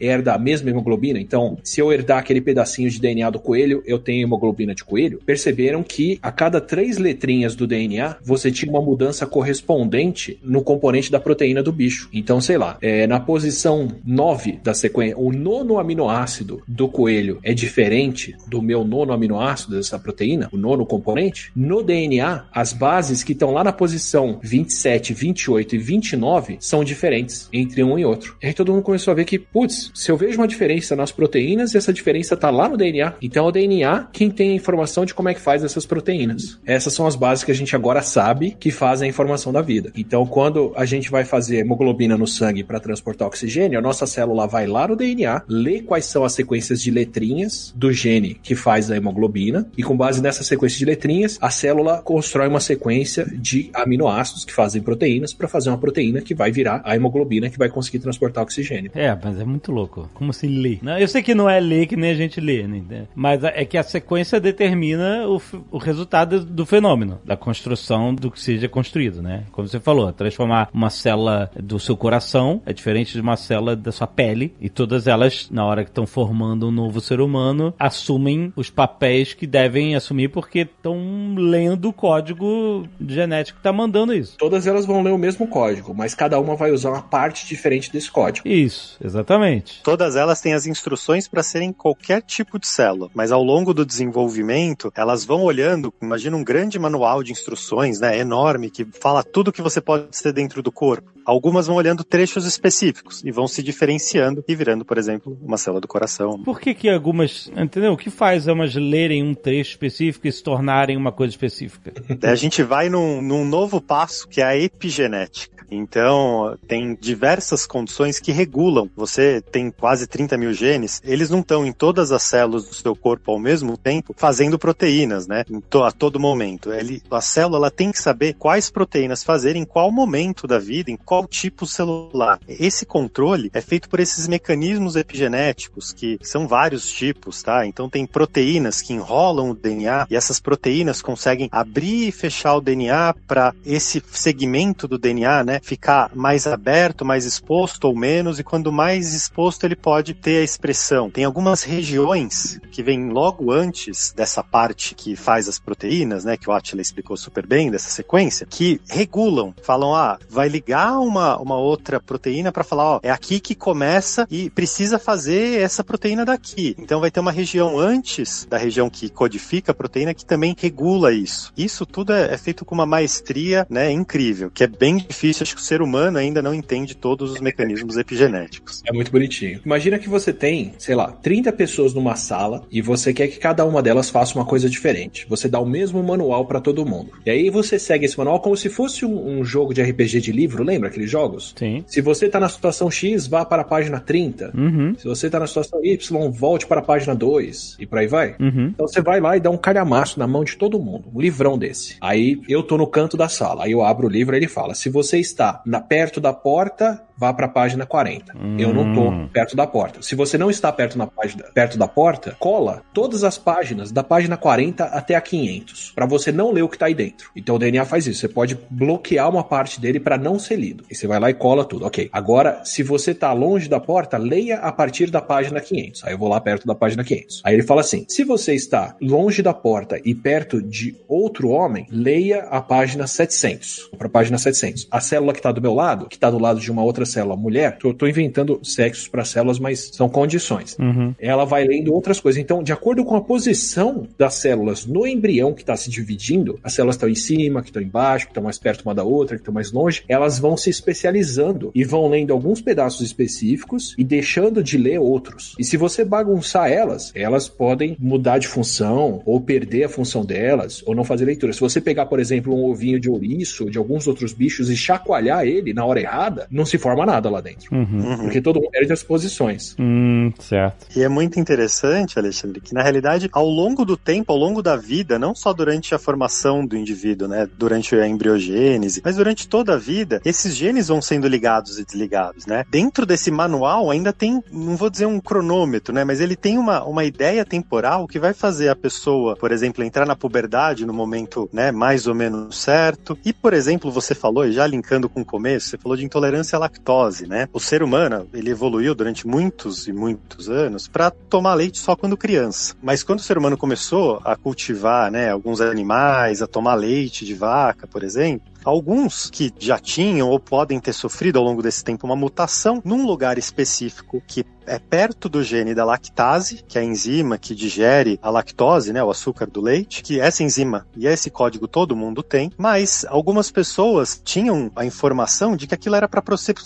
herda 0.00 0.32
a 0.32 0.38
mesma 0.38 0.70
hemoglobina, 0.70 1.20
então 1.20 1.58
se 1.62 1.78
eu 1.78 1.92
herdar 1.92 2.21
aquele 2.22 2.40
pedacinho 2.40 2.88
de 2.88 3.00
DNA 3.00 3.30
do 3.30 3.38
coelho, 3.38 3.82
eu 3.86 3.98
tenho 3.98 4.22
hemoglobina 4.22 4.74
de 4.74 4.84
coelho, 4.84 5.20
perceberam 5.24 5.82
que 5.82 6.18
a 6.22 6.32
cada 6.32 6.60
três 6.60 6.98
letrinhas 6.98 7.54
do 7.54 7.66
DNA 7.66 8.16
você 8.24 8.50
tinha 8.50 8.70
uma 8.70 8.80
mudança 8.80 9.26
correspondente 9.26 10.38
no 10.42 10.62
componente 10.62 11.10
da 11.10 11.20
proteína 11.20 11.62
do 11.62 11.72
bicho. 11.72 12.08
Então, 12.12 12.40
sei 12.40 12.56
lá, 12.56 12.78
é, 12.80 13.06
na 13.06 13.20
posição 13.20 13.88
9 14.04 14.60
da 14.62 14.74
sequência, 14.74 15.18
o 15.18 15.32
nono 15.32 15.78
aminoácido 15.78 16.62
do 16.66 16.88
coelho 16.88 17.38
é 17.42 17.52
diferente 17.52 18.34
do 18.46 18.62
meu 18.62 18.84
nono 18.84 19.12
aminoácido 19.12 19.76
dessa 19.76 19.98
proteína, 19.98 20.48
o 20.52 20.56
nono 20.56 20.86
componente. 20.86 21.50
No 21.54 21.82
DNA, 21.82 22.44
as 22.52 22.72
bases 22.72 23.22
que 23.22 23.32
estão 23.32 23.52
lá 23.52 23.64
na 23.64 23.72
posição 23.72 24.38
27, 24.42 25.12
28 25.12 25.76
e 25.76 25.78
29 25.78 26.56
são 26.60 26.84
diferentes 26.84 27.48
entre 27.52 27.82
um 27.82 27.98
e 27.98 28.04
outro. 28.04 28.36
E 28.42 28.46
aí 28.46 28.54
todo 28.54 28.72
mundo 28.72 28.82
começou 28.82 29.12
a 29.12 29.14
ver 29.14 29.24
que, 29.24 29.38
putz, 29.38 29.90
se 29.94 30.10
eu 30.10 30.16
vejo 30.16 30.38
uma 30.38 30.48
diferença 30.48 30.94
nas 30.94 31.10
proteínas, 31.10 31.74
essa 31.74 31.92
diferença 31.92 32.11
tá 32.36 32.50
lá 32.50 32.68
no 32.68 32.76
DNA. 32.76 33.14
Então 33.22 33.46
é 33.46 33.48
o 33.48 33.52
DNA 33.52 34.08
quem 34.12 34.30
tem 34.30 34.50
a 34.50 34.54
informação 34.54 35.04
de 35.04 35.14
como 35.14 35.28
é 35.28 35.34
que 35.34 35.40
faz 35.40 35.64
essas 35.64 35.86
proteínas. 35.86 36.58
Essas 36.64 36.92
são 36.92 37.06
as 37.06 37.16
bases 37.16 37.44
que 37.44 37.50
a 37.50 37.54
gente 37.54 37.74
agora 37.74 38.02
sabe 38.02 38.56
que 38.58 38.70
fazem 38.70 39.06
a 39.06 39.10
informação 39.10 39.52
da 39.52 39.62
vida. 39.62 39.92
Então, 39.96 40.26
quando 40.26 40.72
a 40.76 40.84
gente 40.84 41.10
vai 41.10 41.24
fazer 41.24 41.58
hemoglobina 41.58 42.16
no 42.16 42.26
sangue 42.26 42.64
para 42.64 42.80
transportar 42.80 43.28
oxigênio, 43.28 43.78
a 43.78 43.82
nossa 43.82 44.06
célula 44.06 44.46
vai 44.46 44.66
lá 44.66 44.88
no 44.88 44.96
DNA, 44.96 45.42
lê 45.48 45.80
quais 45.80 46.06
são 46.06 46.24
as 46.24 46.32
sequências 46.32 46.80
de 46.82 46.90
letrinhas 46.90 47.72
do 47.76 47.92
gene 47.92 48.34
que 48.42 48.54
faz 48.54 48.90
a 48.90 48.96
hemoglobina, 48.96 49.68
e 49.76 49.82
com 49.82 49.96
base 49.96 50.22
nessa 50.22 50.42
sequência 50.42 50.78
de 50.78 50.84
letrinhas, 50.84 51.38
a 51.40 51.50
célula 51.50 52.02
constrói 52.02 52.48
uma 52.48 52.60
sequência 52.60 53.26
de 53.32 53.70
aminoácidos 53.74 54.44
que 54.44 54.52
fazem 54.52 54.82
proteínas 54.82 55.32
para 55.32 55.48
fazer 55.48 55.70
uma 55.70 55.78
proteína 55.78 56.20
que 56.20 56.34
vai 56.34 56.50
virar 56.50 56.82
a 56.84 56.94
hemoglobina 56.96 57.50
que 57.50 57.58
vai 57.58 57.68
conseguir 57.68 57.98
transportar 57.98 58.42
oxigênio. 58.42 58.90
É, 58.94 59.16
mas 59.22 59.38
é 59.38 59.44
muito 59.44 59.72
louco. 59.72 60.08
Como 60.14 60.32
se 60.32 60.46
lê? 60.46 60.78
Não, 60.82 60.98
eu 60.98 61.08
sei 61.08 61.22
que 61.22 61.34
não 61.34 61.48
é 61.48 61.60
ler 61.60 61.86
que 61.86 61.96
nem 62.02 62.10
a 62.10 62.14
gente 62.14 62.40
lê, 62.40 62.66
né? 62.66 63.06
mas 63.14 63.42
é 63.44 63.64
que 63.64 63.78
a 63.78 63.82
sequência 63.82 64.40
determina 64.40 65.26
o, 65.28 65.40
o 65.70 65.78
resultado 65.78 66.44
do 66.44 66.66
fenômeno, 66.66 67.20
da 67.24 67.36
construção 67.36 68.14
do 68.14 68.30
que 68.30 68.40
seja 68.40 68.68
construído, 68.68 69.22
né? 69.22 69.44
Como 69.52 69.68
você 69.68 69.80
falou, 69.80 70.12
transformar 70.12 70.68
uma 70.72 70.90
célula 70.90 71.50
do 71.58 71.78
seu 71.78 71.96
coração 71.96 72.60
é 72.66 72.72
diferente 72.72 73.12
de 73.12 73.20
uma 73.20 73.36
célula 73.36 73.76
da 73.76 73.92
sua 73.92 74.06
pele, 74.06 74.54
e 74.60 74.68
todas 74.68 75.06
elas, 75.06 75.48
na 75.50 75.64
hora 75.64 75.84
que 75.84 75.90
estão 75.90 76.06
formando 76.06 76.68
um 76.68 76.70
novo 76.70 77.00
ser 77.00 77.20
humano, 77.20 77.74
assumem 77.78 78.52
os 78.56 78.70
papéis 78.70 79.34
que 79.34 79.46
devem 79.46 79.94
assumir 79.94 80.28
porque 80.28 80.60
estão 80.60 81.34
lendo 81.36 81.88
o 81.88 81.92
código 81.92 82.86
genético 83.00 83.58
que 83.58 83.62
tá 83.62 83.72
mandando 83.72 84.14
isso. 84.14 84.36
Todas 84.38 84.66
elas 84.66 84.86
vão 84.86 85.02
ler 85.02 85.12
o 85.12 85.18
mesmo 85.18 85.46
código, 85.46 85.94
mas 85.94 86.14
cada 86.14 86.38
uma 86.40 86.56
vai 86.56 86.70
usar 86.72 86.90
uma 86.90 87.02
parte 87.02 87.46
diferente 87.46 87.92
desse 87.92 88.10
código. 88.10 88.48
Isso, 88.48 88.96
exatamente. 89.02 89.80
Todas 89.82 90.16
elas 90.16 90.40
têm 90.40 90.54
as 90.54 90.66
instruções 90.66 91.28
para 91.28 91.42
serem 91.42 91.72
qualquer 91.92 92.22
tipo 92.22 92.58
de 92.58 92.66
célula, 92.66 93.10
mas 93.14 93.30
ao 93.30 93.42
longo 93.42 93.74
do 93.74 93.84
desenvolvimento, 93.84 94.90
elas 94.96 95.24
vão 95.24 95.42
olhando, 95.42 95.92
imagina 96.00 96.36
um 96.36 96.42
grande 96.42 96.78
manual 96.78 97.22
de 97.22 97.32
instruções, 97.32 98.00
né, 98.00 98.18
enorme, 98.18 98.70
que 98.70 98.84
fala 98.84 99.22
tudo 99.22 99.52
que 99.52 99.60
você 99.60 99.80
pode 99.80 100.16
ser 100.16 100.32
dentro 100.32 100.62
do 100.62 100.72
corpo. 100.72 101.12
Algumas 101.24 101.66
vão 101.66 101.76
olhando 101.76 102.02
trechos 102.02 102.46
específicos 102.46 103.22
e 103.24 103.30
vão 103.30 103.46
se 103.46 103.62
diferenciando 103.62 104.42
e 104.48 104.54
virando, 104.56 104.84
por 104.84 104.98
exemplo, 104.98 105.38
uma 105.40 105.56
célula 105.56 105.80
do 105.80 105.86
coração. 105.86 106.42
Por 106.42 106.58
que 106.58 106.74
que 106.74 106.88
algumas, 106.88 107.50
entendeu? 107.56 107.92
O 107.92 107.96
que 107.96 108.10
faz 108.10 108.48
elas 108.48 108.74
lerem 108.74 109.22
um 109.22 109.34
trecho 109.34 109.70
específico 109.70 110.26
e 110.26 110.32
se 110.32 110.42
tornarem 110.42 110.96
uma 110.96 111.12
coisa 111.12 111.30
específica? 111.30 111.92
A 112.26 112.34
gente 112.34 112.62
vai 112.62 112.88
num, 112.88 113.22
num 113.22 113.44
novo 113.44 113.80
passo 113.80 114.26
que 114.26 114.40
é 114.40 114.44
a 114.44 114.56
epigenética. 114.56 115.61
Então, 115.74 116.56
tem 116.68 116.94
diversas 117.00 117.66
condições 117.66 118.20
que 118.20 118.30
regulam. 118.30 118.90
Você 118.94 119.40
tem 119.40 119.70
quase 119.70 120.06
30 120.06 120.36
mil 120.36 120.52
genes, 120.52 121.00
eles 121.04 121.30
não 121.30 121.40
estão 121.40 121.64
em 121.66 121.72
todas 121.72 122.12
as 122.12 122.22
células 122.22 122.64
do 122.64 122.74
seu 122.74 122.94
corpo 122.94 123.30
ao 123.30 123.38
mesmo 123.38 123.76
tempo 123.76 124.14
fazendo 124.16 124.58
proteínas, 124.58 125.26
né? 125.26 125.44
A 125.82 125.90
todo 125.90 126.20
momento. 126.20 126.72
Ele, 126.72 127.02
a 127.10 127.20
célula 127.20 127.70
tem 127.70 127.90
que 127.90 128.00
saber 128.00 128.34
quais 128.34 128.70
proteínas 128.70 129.24
fazer 129.24 129.56
em 129.56 129.64
qual 129.64 129.90
momento 129.90 130.46
da 130.46 130.58
vida, 130.58 130.90
em 130.90 130.96
qual 130.96 131.26
tipo 131.26 131.66
celular. 131.66 132.38
Esse 132.46 132.84
controle 132.84 133.50
é 133.54 133.60
feito 133.60 133.88
por 133.88 134.00
esses 134.00 134.28
mecanismos 134.28 134.96
epigenéticos, 134.96 135.92
que 135.92 136.18
são 136.22 136.46
vários 136.46 136.90
tipos, 136.90 137.42
tá? 137.42 137.66
Então 137.66 137.88
tem 137.88 138.06
proteínas 138.06 138.82
que 138.82 138.92
enrolam 138.92 139.50
o 139.50 139.54
DNA 139.54 140.06
e 140.10 140.16
essas 140.16 140.38
proteínas 140.38 141.00
conseguem 141.00 141.48
abrir 141.50 142.08
e 142.08 142.12
fechar 142.12 142.56
o 142.56 142.60
DNA 142.60 143.14
para 143.26 143.54
esse 143.64 144.02
segmento 144.12 144.86
do 144.86 144.98
DNA, 144.98 145.44
né, 145.44 145.60
ficar 145.62 146.10
mais 146.14 146.46
aberto, 146.46 147.04
mais 147.04 147.24
exposto 147.24 147.84
ou 147.84 147.96
menos, 147.96 148.38
e 148.38 148.44
quando 148.44 148.72
mais 148.72 149.14
exposto 149.14 149.64
ele 149.64 149.76
pode 149.76 150.12
ter 150.12 150.38
a 150.38 150.44
expressão. 150.44 151.08
Tem 151.08 151.24
algumas 151.24 151.62
regiões 151.62 152.60
que 152.70 152.82
vêm 152.82 153.08
logo 153.08 153.50
antes 153.50 154.12
dessa 154.12 154.42
parte 154.42 154.94
que 154.94 155.16
faz 155.16 155.48
as 155.48 155.58
proteínas, 155.58 156.24
né, 156.24 156.36
que 156.36 156.50
o 156.50 156.52
Attila 156.52 156.82
explicou 156.82 157.16
super 157.16 157.46
bem, 157.46 157.70
dessa 157.70 157.88
sequência, 157.88 158.46
que 158.46 158.80
regulam, 158.88 159.54
falam, 159.62 159.94
ah, 159.94 160.18
vai 160.28 160.48
ligar 160.48 160.98
uma, 160.98 161.38
uma 161.38 161.56
outra 161.56 162.00
proteína 162.00 162.50
para 162.50 162.64
falar, 162.64 162.84
ó, 162.84 163.00
é 163.02 163.10
aqui 163.10 163.38
que 163.38 163.54
começa 163.54 164.26
e 164.30 164.50
precisa 164.50 164.98
fazer 164.98 165.60
essa 165.60 165.84
proteína 165.84 166.24
daqui. 166.24 166.74
Então 166.78 167.00
vai 167.00 167.10
ter 167.10 167.20
uma 167.20 167.32
região 167.32 167.78
antes 167.78 168.46
da 168.48 168.58
região 168.58 168.90
que 168.90 169.08
codifica 169.08 169.72
a 169.72 169.74
proteína 169.74 170.14
que 170.14 170.26
também 170.26 170.56
regula 170.58 171.12
isso. 171.12 171.52
Isso 171.56 171.86
tudo 171.86 172.12
é, 172.12 172.34
é 172.34 172.38
feito 172.38 172.64
com 172.64 172.74
uma 172.74 172.86
maestria, 172.86 173.66
né, 173.70 173.90
incrível, 173.90 174.50
que 174.50 174.64
é 174.64 174.66
bem 174.66 174.96
difícil, 174.96 175.41
acho 175.42 175.54
que 175.54 175.60
o 175.60 175.64
ser 175.64 175.82
humano 175.82 176.18
ainda 176.18 176.40
não 176.40 176.54
entende 176.54 176.96
todos 176.96 177.32
os 177.32 177.40
mecanismos 177.40 177.96
epigenéticos. 177.96 178.82
É 178.86 178.92
muito 178.92 179.10
bonitinho. 179.10 179.60
Imagina 179.64 179.98
que 179.98 180.08
você 180.08 180.32
tem, 180.32 180.72
sei 180.78 180.94
lá, 180.94 181.12
30 181.12 181.52
pessoas 181.52 181.94
numa 181.94 182.16
sala 182.16 182.64
e 182.70 182.80
você 182.80 183.12
quer 183.12 183.28
que 183.28 183.38
cada 183.38 183.64
uma 183.64 183.82
delas 183.82 184.10
faça 184.10 184.34
uma 184.34 184.44
coisa 184.44 184.68
diferente. 184.68 185.26
Você 185.28 185.48
dá 185.48 185.60
o 185.60 185.66
mesmo 185.66 186.02
manual 186.02 186.46
para 186.46 186.60
todo 186.60 186.86
mundo. 186.86 187.12
E 187.24 187.30
aí 187.30 187.50
você 187.50 187.78
segue 187.78 188.04
esse 188.04 188.16
manual 188.16 188.40
como 188.40 188.56
se 188.56 188.68
fosse 188.68 189.04
um, 189.04 189.40
um, 189.40 189.44
jogo 189.44 189.74
de 189.74 189.82
RPG 189.82 190.20
de 190.20 190.32
livro, 190.32 190.62
lembra 190.62 190.88
aqueles 190.88 191.10
jogos? 191.10 191.54
Sim. 191.56 191.84
Se 191.86 192.00
você 192.00 192.28
tá 192.28 192.38
na 192.40 192.48
situação 192.48 192.90
X, 192.90 193.26
vá 193.26 193.44
para 193.44 193.62
a 193.62 193.64
página 193.64 194.00
30. 194.00 194.52
Uhum. 194.56 194.94
Se 194.96 195.06
você 195.06 195.28
tá 195.28 195.38
na 195.38 195.46
situação 195.46 195.84
Y, 195.84 196.30
volte 196.30 196.66
para 196.66 196.80
a 196.80 196.84
página 196.84 197.14
2 197.14 197.76
e 197.78 197.86
por 197.86 197.98
aí 197.98 198.06
vai. 198.06 198.36
Uhum. 198.40 198.68
Então 198.68 198.86
você 198.86 199.00
vai 199.00 199.20
lá 199.20 199.36
e 199.36 199.40
dá 199.40 199.50
um 199.50 199.56
calhamaço 199.56 200.18
na 200.18 200.26
mão 200.26 200.44
de 200.44 200.56
todo 200.56 200.78
mundo, 200.78 201.04
um 201.14 201.20
livrão 201.20 201.58
desse. 201.58 201.96
Aí 202.00 202.40
eu 202.48 202.62
tô 202.62 202.76
no 202.76 202.86
canto 202.86 203.16
da 203.16 203.28
sala, 203.28 203.64
aí 203.64 203.72
eu 203.72 203.82
abro 203.82 204.06
o 204.06 204.10
livro 204.10 204.34
e 204.34 204.38
ele 204.38 204.48
fala: 204.48 204.74
se 204.74 204.88
você 204.88 205.18
está 205.32 205.62
na, 205.66 205.80
perto 205.80 206.20
da 206.20 206.32
porta, 206.32 207.02
vá 207.16 207.32
para 207.32 207.46
a 207.46 207.48
página 207.48 207.86
40. 207.86 208.32
Hum. 208.36 208.56
Eu 208.58 208.72
não 208.72 208.92
tô 208.94 209.10
Hum. 209.10 209.28
perto 209.32 209.54
da 209.56 209.66
porta. 209.66 210.02
Se 210.02 210.14
você 210.14 210.36
não 210.38 210.50
está 210.50 210.72
perto, 210.72 210.96
na 210.98 211.06
página, 211.06 211.44
perto 211.54 211.76
da 211.78 211.86
porta, 211.88 212.36
cola 212.38 212.82
todas 212.92 213.24
as 213.24 213.38
páginas 213.38 213.90
da 213.92 214.02
página 214.02 214.36
40 214.36 214.84
até 214.84 215.14
a 215.14 215.20
500, 215.20 215.92
para 215.94 216.06
você 216.06 216.30
não 216.32 216.50
ler 216.52 216.62
o 216.62 216.68
que 216.68 216.78
tá 216.78 216.86
aí 216.86 216.94
dentro. 216.94 217.30
Então 217.36 217.56
o 217.56 217.58
DNA 217.58 217.84
faz 217.84 218.06
isso. 218.06 218.20
Você 218.20 218.28
pode 218.28 218.58
bloquear 218.70 219.28
uma 219.28 219.44
parte 219.44 219.80
dele 219.80 220.00
para 220.00 220.16
não 220.18 220.38
ser 220.38 220.56
lido. 220.56 220.84
E 220.90 220.94
você 220.94 221.06
vai 221.06 221.18
lá 221.20 221.30
e 221.30 221.34
cola 221.34 221.64
tudo. 221.64 221.86
Ok. 221.86 222.08
Agora, 222.12 222.60
se 222.64 222.82
você 222.82 223.14
tá 223.14 223.32
longe 223.32 223.68
da 223.68 223.80
porta, 223.80 224.16
leia 224.16 224.58
a 224.58 224.72
partir 224.72 225.10
da 225.10 225.20
página 225.20 225.60
500. 225.60 226.04
Aí 226.04 226.12
eu 226.14 226.18
vou 226.18 226.28
lá 226.28 226.40
perto 226.40 226.66
da 226.66 226.74
página 226.74 227.02
500. 227.04 227.42
Aí 227.44 227.54
ele 227.54 227.62
fala 227.62 227.80
assim: 227.80 228.04
se 228.08 228.24
você 228.24 228.54
está 228.54 228.94
longe 229.00 229.42
da 229.42 229.52
porta 229.54 230.00
e 230.04 230.14
perto 230.14 230.62
de 230.62 230.96
outro 231.08 231.48
homem, 231.50 231.86
leia 231.90 232.44
a 232.50 232.60
página 232.60 233.06
700. 233.06 233.90
Para 233.98 234.06
a 234.06 234.10
página 234.10 234.38
700. 234.38 234.88
A 234.90 235.00
célula 235.00 235.32
que 235.32 235.40
tá 235.42 235.52
do 235.52 235.60
meu 235.62 235.74
lado, 235.74 236.08
que 236.08 236.18
tá 236.18 236.30
do 236.30 236.38
lado 236.38 236.60
de 236.60 236.70
uma 236.70 236.82
outra 236.82 237.01
célula 237.06 237.36
mulher, 237.36 237.78
eu 237.82 237.94
tô 237.94 238.06
inventando 238.06 238.60
sexos 238.62 239.08
para 239.08 239.24
células, 239.24 239.58
mas 239.58 239.90
são 239.92 240.08
condições. 240.08 240.76
Uhum. 240.78 241.14
Ela 241.18 241.44
vai 241.44 241.64
lendo 241.64 241.92
outras 241.92 242.20
coisas. 242.20 242.40
Então, 242.40 242.62
de 242.62 242.72
acordo 242.72 243.04
com 243.04 243.16
a 243.16 243.20
posição 243.20 244.06
das 244.18 244.34
células 244.34 244.86
no 244.86 245.06
embrião 245.06 245.52
que 245.52 245.62
está 245.62 245.76
se 245.76 245.90
dividindo, 245.90 246.58
as 246.62 246.72
células 246.72 246.96
estão 246.96 247.08
em 247.08 247.14
cima, 247.14 247.62
que 247.62 247.68
estão 247.68 247.82
embaixo, 247.82 248.26
que 248.26 248.30
estão 248.30 248.42
mais 248.42 248.58
perto 248.58 248.82
uma 248.82 248.94
da 248.94 249.04
outra, 249.04 249.36
que 249.36 249.42
estão 249.42 249.54
mais 249.54 249.72
longe, 249.72 250.02
elas 250.08 250.38
vão 250.38 250.56
se 250.56 250.70
especializando 250.70 251.70
e 251.74 251.84
vão 251.84 252.08
lendo 252.08 252.32
alguns 252.32 252.60
pedaços 252.60 253.00
específicos 253.04 253.94
e 253.98 254.04
deixando 254.04 254.62
de 254.62 254.76
ler 254.76 254.98
outros. 254.98 255.54
E 255.58 255.64
se 255.64 255.76
você 255.76 256.04
bagunçar 256.04 256.70
elas, 256.70 257.12
elas 257.14 257.48
podem 257.48 257.96
mudar 257.98 258.38
de 258.38 258.48
função 258.48 259.22
ou 259.24 259.40
perder 259.40 259.84
a 259.84 259.88
função 259.88 260.24
delas 260.24 260.82
ou 260.86 260.94
não 260.94 261.04
fazer 261.04 261.24
leitura. 261.24 261.52
Se 261.52 261.60
você 261.60 261.80
pegar, 261.80 262.06
por 262.06 262.20
exemplo, 262.20 262.54
um 262.54 262.70
ovinho 262.70 263.00
de 263.00 263.10
ouriço, 263.10 263.70
de 263.70 263.78
alguns 263.78 264.06
outros 264.06 264.32
bichos 264.32 264.70
e 264.70 264.76
chacoalhar 264.76 265.44
ele 265.46 265.72
na 265.72 265.84
hora 265.84 266.00
errada, 266.00 266.46
não 266.50 266.66
se 266.66 266.78
forma 266.78 266.91
nada 267.06 267.30
lá 267.30 267.40
dentro. 267.40 267.74
Uhum. 267.74 268.18
Porque 268.18 268.40
todo 268.40 268.60
mundo 268.60 268.70
perde 268.70 268.92
as 268.92 269.02
posições. 269.02 269.74
Hum, 269.78 270.32
certo. 270.38 270.86
E 270.96 271.02
é 271.02 271.08
muito 271.08 271.38
interessante, 271.38 272.18
Alexandre, 272.18 272.60
que 272.60 272.74
na 272.74 272.82
realidade, 272.82 273.28
ao 273.32 273.46
longo 273.46 273.84
do 273.84 273.96
tempo, 273.96 274.32
ao 274.32 274.38
longo 274.38 274.62
da 274.62 274.76
vida, 274.76 275.18
não 275.18 275.34
só 275.34 275.52
durante 275.52 275.94
a 275.94 275.98
formação 275.98 276.66
do 276.66 276.76
indivíduo, 276.76 277.28
né, 277.28 277.48
durante 277.58 277.94
a 277.94 278.06
embriogênese, 278.06 279.02
mas 279.04 279.16
durante 279.16 279.48
toda 279.48 279.74
a 279.74 279.78
vida, 279.78 280.20
esses 280.24 280.54
genes 280.54 280.88
vão 280.88 281.00
sendo 281.00 281.28
ligados 281.28 281.78
e 281.78 281.84
desligados, 281.84 282.46
né? 282.46 282.64
Dentro 282.70 283.06
desse 283.06 283.30
manual 283.30 283.90
ainda 283.90 284.12
tem, 284.12 284.42
não 284.50 284.76
vou 284.76 284.90
dizer 284.90 285.06
um 285.06 285.20
cronômetro, 285.20 285.94
né, 285.94 286.04
mas 286.04 286.20
ele 286.20 286.36
tem 286.36 286.58
uma, 286.58 286.84
uma 286.84 287.04
ideia 287.04 287.44
temporal 287.44 288.06
que 288.06 288.18
vai 288.18 288.32
fazer 288.32 288.68
a 288.68 288.76
pessoa, 288.76 289.36
por 289.36 289.52
exemplo, 289.52 289.84
entrar 289.84 290.06
na 290.06 290.16
puberdade 290.16 290.86
no 290.86 290.92
momento, 290.92 291.48
né, 291.52 291.70
mais 291.70 292.06
ou 292.06 292.14
menos 292.14 292.58
certo. 292.58 293.18
E, 293.24 293.32
por 293.32 293.52
exemplo, 293.52 293.90
você 293.90 294.14
falou, 294.14 294.46
e 294.46 294.52
já 294.52 294.66
linkando 294.66 295.08
com 295.08 295.20
o 295.20 295.24
começo, 295.24 295.68
você 295.68 295.78
falou 295.78 295.96
de 295.96 296.04
intolerância 296.04 296.56
à 296.56 296.60
lactose, 296.60 296.81
né? 297.26 297.48
O 297.52 297.60
ser 297.60 297.82
humano, 297.82 298.28
ele 298.32 298.50
evoluiu 298.50 298.94
durante 298.94 299.26
muitos 299.26 299.86
e 299.86 299.92
muitos 299.92 300.48
anos 300.48 300.88
para 300.88 301.10
tomar 301.10 301.54
leite 301.54 301.78
só 301.78 301.94
quando 301.94 302.16
criança. 302.16 302.74
Mas 302.82 303.02
quando 303.02 303.20
o 303.20 303.22
ser 303.22 303.38
humano 303.38 303.56
começou 303.56 304.20
a 304.24 304.36
cultivar, 304.36 305.10
né, 305.10 305.30
alguns 305.30 305.60
animais, 305.60 306.42
a 306.42 306.46
tomar 306.46 306.74
leite 306.74 307.24
de 307.24 307.34
vaca, 307.34 307.86
por 307.86 308.02
exemplo, 308.02 308.52
Alguns 308.64 309.28
que 309.28 309.52
já 309.58 309.78
tinham 309.78 310.28
ou 310.28 310.38
podem 310.38 310.78
ter 310.78 310.92
sofrido 310.92 311.38
ao 311.38 311.44
longo 311.44 311.62
desse 311.62 311.82
tempo 311.82 312.06
uma 312.06 312.14
mutação 312.14 312.80
num 312.84 313.04
lugar 313.04 313.36
específico 313.36 314.22
que 314.26 314.44
é 314.66 314.78
perto 314.78 315.28
do 315.28 315.42
gene 315.42 315.74
da 315.74 315.84
lactase, 315.84 316.64
que 316.66 316.78
é 316.78 316.80
a 316.80 316.84
enzima 316.84 317.38
que 317.38 317.54
digere 317.54 318.18
a 318.22 318.30
lactose, 318.30 318.92
né, 318.92 319.02
o 319.02 319.10
açúcar 319.10 319.46
do 319.46 319.60
leite, 319.60 320.02
que 320.02 320.20
essa 320.20 320.42
enzima 320.42 320.86
e 320.96 321.06
esse 321.06 321.30
código 321.30 321.66
todo 321.66 321.96
mundo 321.96 322.22
tem, 322.22 322.52
mas 322.56 323.04
algumas 323.08 323.50
pessoas 323.50 324.20
tinham 324.24 324.70
a 324.76 324.84
informação 324.84 325.56
de 325.56 325.66
que 325.66 325.74
aquilo 325.74 325.96
era 325.96 326.08
para 326.08 326.22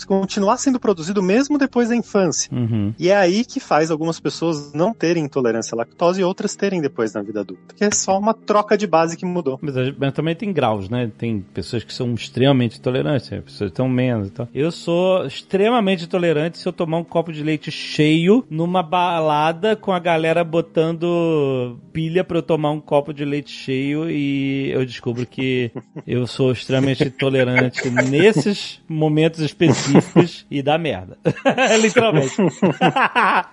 continuar 0.06 0.56
sendo 0.56 0.78
produzido 0.78 1.22
mesmo 1.22 1.58
depois 1.58 1.88
da 1.88 1.96
infância. 1.96 2.50
Uhum. 2.52 2.94
E 2.98 3.08
é 3.08 3.16
aí 3.16 3.44
que 3.44 3.60
faz 3.60 3.90
algumas 3.90 4.20
pessoas 4.20 4.72
não 4.72 4.92
terem 4.92 5.24
intolerância 5.24 5.74
à 5.74 5.78
lactose 5.78 6.20
e 6.20 6.24
outras 6.24 6.54
terem 6.54 6.80
depois 6.80 7.12
na 7.12 7.22
vida 7.22 7.40
adulta. 7.40 7.74
Que 7.74 7.84
é 7.84 7.90
só 7.90 8.18
uma 8.18 8.34
troca 8.34 8.76
de 8.76 8.86
base 8.86 9.16
que 9.16 9.24
mudou. 9.24 9.58
Mas, 9.60 9.74
mas 9.96 10.12
também 10.12 10.34
tem 10.34 10.52
graus, 10.52 10.88
né? 10.88 11.10
Tem 11.16 11.40
pessoas 11.40 11.84
que 11.84 11.92
são 11.92 12.14
extremamente 12.14 12.78
intolerantes, 12.78 13.28
tem 13.28 13.40
pessoas 13.40 13.68
que 13.70 13.72
estão 13.72 13.88
menos. 13.88 14.28
Então. 14.28 14.48
Eu 14.54 14.70
sou 14.70 15.26
extremamente 15.26 16.04
intolerante 16.04 16.58
se 16.58 16.66
eu 16.66 16.72
tomar 16.72 16.98
um 16.98 17.04
copo 17.04 17.32
de 17.32 17.42
leite 17.42 17.70
cheio 17.86 18.44
numa 18.50 18.82
balada 18.82 19.76
com 19.76 19.92
a 19.92 19.98
galera 19.98 20.42
botando 20.42 21.78
pilha 21.92 22.24
pra 22.24 22.38
eu 22.38 22.42
tomar 22.42 22.72
um 22.72 22.80
copo 22.80 23.12
de 23.14 23.24
leite 23.24 23.50
cheio 23.50 24.10
e 24.10 24.70
eu 24.70 24.84
descubro 24.84 25.24
que 25.26 25.70
eu 26.06 26.26
sou 26.26 26.52
extremamente 26.52 27.04
intolerante 27.04 27.88
nesses 28.10 28.80
momentos 28.88 29.40
específicos 29.40 30.44
e 30.50 30.62
dá 30.62 30.76
merda. 30.76 31.16
Literalmente. 31.80 32.34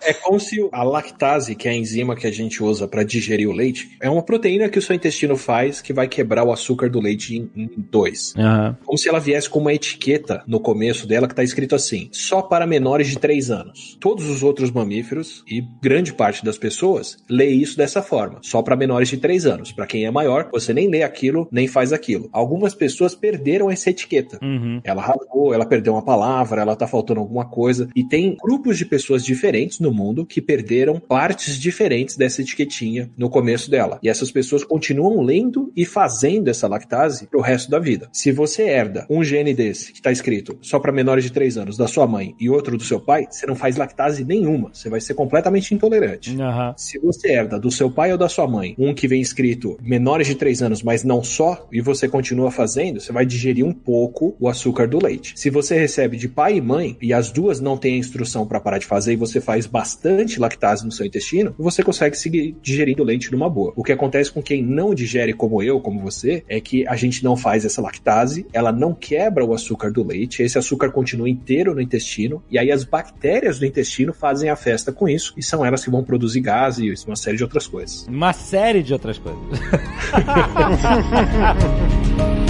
É 0.01 0.13
como 0.13 0.39
se 0.39 0.67
a 0.71 0.83
lactase, 0.83 1.55
que 1.55 1.67
é 1.67 1.71
a 1.71 1.75
enzima 1.75 2.15
que 2.15 2.27
a 2.27 2.31
gente 2.31 2.63
usa 2.63 2.87
para 2.87 3.03
digerir 3.03 3.47
o 3.47 3.53
leite, 3.53 3.95
é 4.01 4.09
uma 4.09 4.23
proteína 4.23 4.67
que 4.67 4.79
o 4.79 4.81
seu 4.81 4.95
intestino 4.95 5.37
faz 5.37 5.81
que 5.81 5.93
vai 5.93 6.07
quebrar 6.07 6.43
o 6.43 6.51
açúcar 6.51 6.89
do 6.89 6.99
leite 6.99 7.37
em, 7.37 7.49
em 7.55 7.69
dois. 7.77 8.33
Uhum. 8.35 8.75
Como 8.83 8.97
se 8.97 9.07
ela 9.07 9.19
viesse 9.19 9.49
com 9.49 9.59
uma 9.59 9.73
etiqueta 9.73 10.43
no 10.47 10.59
começo 10.59 11.07
dela 11.07 11.27
que 11.27 11.35
tá 11.35 11.43
escrito 11.43 11.75
assim: 11.75 12.09
só 12.11 12.41
para 12.41 12.65
menores 12.65 13.07
de 13.07 13.19
3 13.19 13.51
anos. 13.51 13.97
Todos 14.23 14.37
os 14.37 14.43
outros 14.43 14.71
mamíferos 14.71 15.43
e 15.45 15.61
grande 15.81 16.13
parte 16.13 16.45
das 16.45 16.57
pessoas 16.57 17.17
lê 17.29 17.49
isso 17.49 17.75
dessa 17.75 18.01
forma, 18.01 18.39
só 18.41 18.61
para 18.61 18.73
menores 18.73 19.09
de 19.09 19.17
3 19.17 19.45
anos. 19.45 19.73
Para 19.73 19.85
quem 19.85 20.05
é 20.05 20.11
maior, 20.11 20.47
você 20.49 20.73
nem 20.73 20.87
lê 20.87 21.03
aquilo, 21.03 21.45
nem 21.51 21.67
faz 21.67 21.91
aquilo. 21.91 22.29
Algumas 22.31 22.73
pessoas 22.73 23.13
perderam 23.13 23.69
essa 23.69 23.89
etiqueta. 23.89 24.39
Uhum. 24.41 24.79
Ela 24.81 25.01
rasgou, 25.01 25.53
ela 25.53 25.65
perdeu 25.65 25.91
uma 25.91 26.05
palavra, 26.05 26.61
ela 26.61 26.73
tá 26.73 26.87
faltando 26.87 27.19
alguma 27.19 27.43
coisa. 27.43 27.89
E 27.93 28.01
tem 28.01 28.37
grupos 28.41 28.77
de 28.77 28.85
pessoas 28.85 29.25
diferentes 29.25 29.81
no 29.81 29.91
mundo 29.91 30.25
que 30.25 30.41
perderam 30.41 31.01
partes 31.01 31.59
diferentes 31.59 32.15
dessa 32.15 32.41
etiquetinha 32.41 33.11
no 33.17 33.29
começo 33.29 33.69
dela. 33.69 33.99
E 34.01 34.07
essas 34.07 34.31
pessoas 34.31 34.63
continuam 34.63 35.21
lendo 35.21 35.69
e 35.75 35.85
fazendo 35.85 36.47
essa 36.47 36.65
lactase 36.65 37.27
pro 37.27 37.41
resto 37.41 37.69
da 37.69 37.77
vida. 37.77 38.07
Se 38.13 38.31
você 38.31 38.63
herda 38.63 39.05
um 39.09 39.21
gene 39.21 39.53
desse 39.53 39.91
que 39.91 40.01
tá 40.01 40.13
escrito 40.13 40.57
só 40.61 40.79
para 40.79 40.93
menores 40.93 41.25
de 41.25 41.31
3 41.33 41.57
anos 41.57 41.75
da 41.75 41.87
sua 41.87 42.07
mãe 42.07 42.33
e 42.39 42.49
outro 42.49 42.77
do 42.77 42.83
seu 42.85 43.01
pai, 43.01 43.27
você 43.29 43.45
não 43.45 43.55
faz 43.55 43.75
lactase 43.75 44.12
lactase 44.13 44.23
nenhuma. 44.23 44.69
Você 44.71 44.89
vai 44.89 45.01
ser 45.01 45.13
completamente 45.13 45.73
intolerante. 45.73 46.39
Aham. 46.39 46.73
Se 46.77 46.99
você 46.99 47.31
herda 47.31 47.59
do 47.59 47.71
seu 47.71 47.89
pai 47.89 48.11
ou 48.11 48.17
da 48.17 48.29
sua 48.29 48.47
mãe 48.47 48.75
um 48.77 48.93
que 48.93 49.07
vem 49.07 49.21
escrito 49.21 49.77
menores 49.81 50.27
de 50.27 50.35
3 50.35 50.61
anos, 50.61 50.83
mas 50.83 51.03
não 51.03 51.23
só, 51.23 51.67
e 51.71 51.81
você 51.81 52.07
continua 52.07 52.51
fazendo, 52.51 52.99
você 52.99 53.11
vai 53.11 53.25
digerir 53.25 53.65
um 53.65 53.73
pouco 53.73 54.35
o 54.39 54.47
açúcar 54.47 54.87
do 54.87 55.03
leite. 55.03 55.33
Se 55.35 55.49
você 55.49 55.77
recebe 55.77 56.17
de 56.17 56.27
pai 56.27 56.57
e 56.57 56.61
mãe 56.61 56.97
e 57.01 57.13
as 57.13 57.31
duas 57.31 57.59
não 57.59 57.77
têm 57.77 57.95
a 57.95 57.97
instrução 57.97 58.45
para 58.45 58.59
parar 58.59 58.77
de 58.77 58.85
fazer 58.85 59.13
e 59.13 59.17
você 59.17 59.41
faz 59.41 59.65
bastante 59.65 60.39
lactase 60.39 60.85
no 60.85 60.91
seu 60.91 61.05
intestino, 61.05 61.55
você 61.57 61.81
consegue 61.83 62.17
seguir 62.17 62.55
digerindo 62.61 63.03
leite 63.03 63.31
numa 63.31 63.49
boa. 63.49 63.73
O 63.75 63.83
que 63.83 63.91
acontece 63.91 64.31
com 64.31 64.41
quem 64.41 64.61
não 64.61 64.93
digere 64.93 65.33
como 65.33 65.63
eu, 65.63 65.79
como 65.79 65.99
você, 65.99 66.43
é 66.47 66.59
que 66.59 66.87
a 66.87 66.95
gente 66.95 67.23
não 67.23 67.35
faz 67.35 67.65
essa 67.65 67.81
lactase, 67.81 68.45
ela 68.53 68.71
não 68.71 68.93
quebra 68.93 69.45
o 69.45 69.53
açúcar 69.53 69.91
do 69.91 70.03
leite, 70.03 70.43
esse 70.43 70.57
açúcar 70.57 70.91
continua 70.91 71.29
inteiro 71.29 71.73
no 71.73 71.81
intestino 71.81 72.43
e 72.49 72.57
aí 72.57 72.71
as 72.71 72.83
bactérias 72.83 73.59
do 73.59 73.65
intestino 73.65 74.02
fazem 74.11 74.49
a 74.49 74.55
festa 74.55 74.91
com 74.91 75.07
isso 75.07 75.33
e 75.37 75.43
são 75.43 75.63
elas 75.63 75.83
que 75.83 75.91
vão 75.91 76.03
produzir 76.03 76.41
gás 76.41 76.79
e 76.79 76.91
uma 77.07 77.15
série 77.15 77.37
de 77.37 77.43
outras 77.43 77.67
coisas. 77.67 78.07
Uma 78.07 78.33
série 78.33 78.83
de 78.83 78.91
outras 78.91 79.19
coisas. 79.19 79.41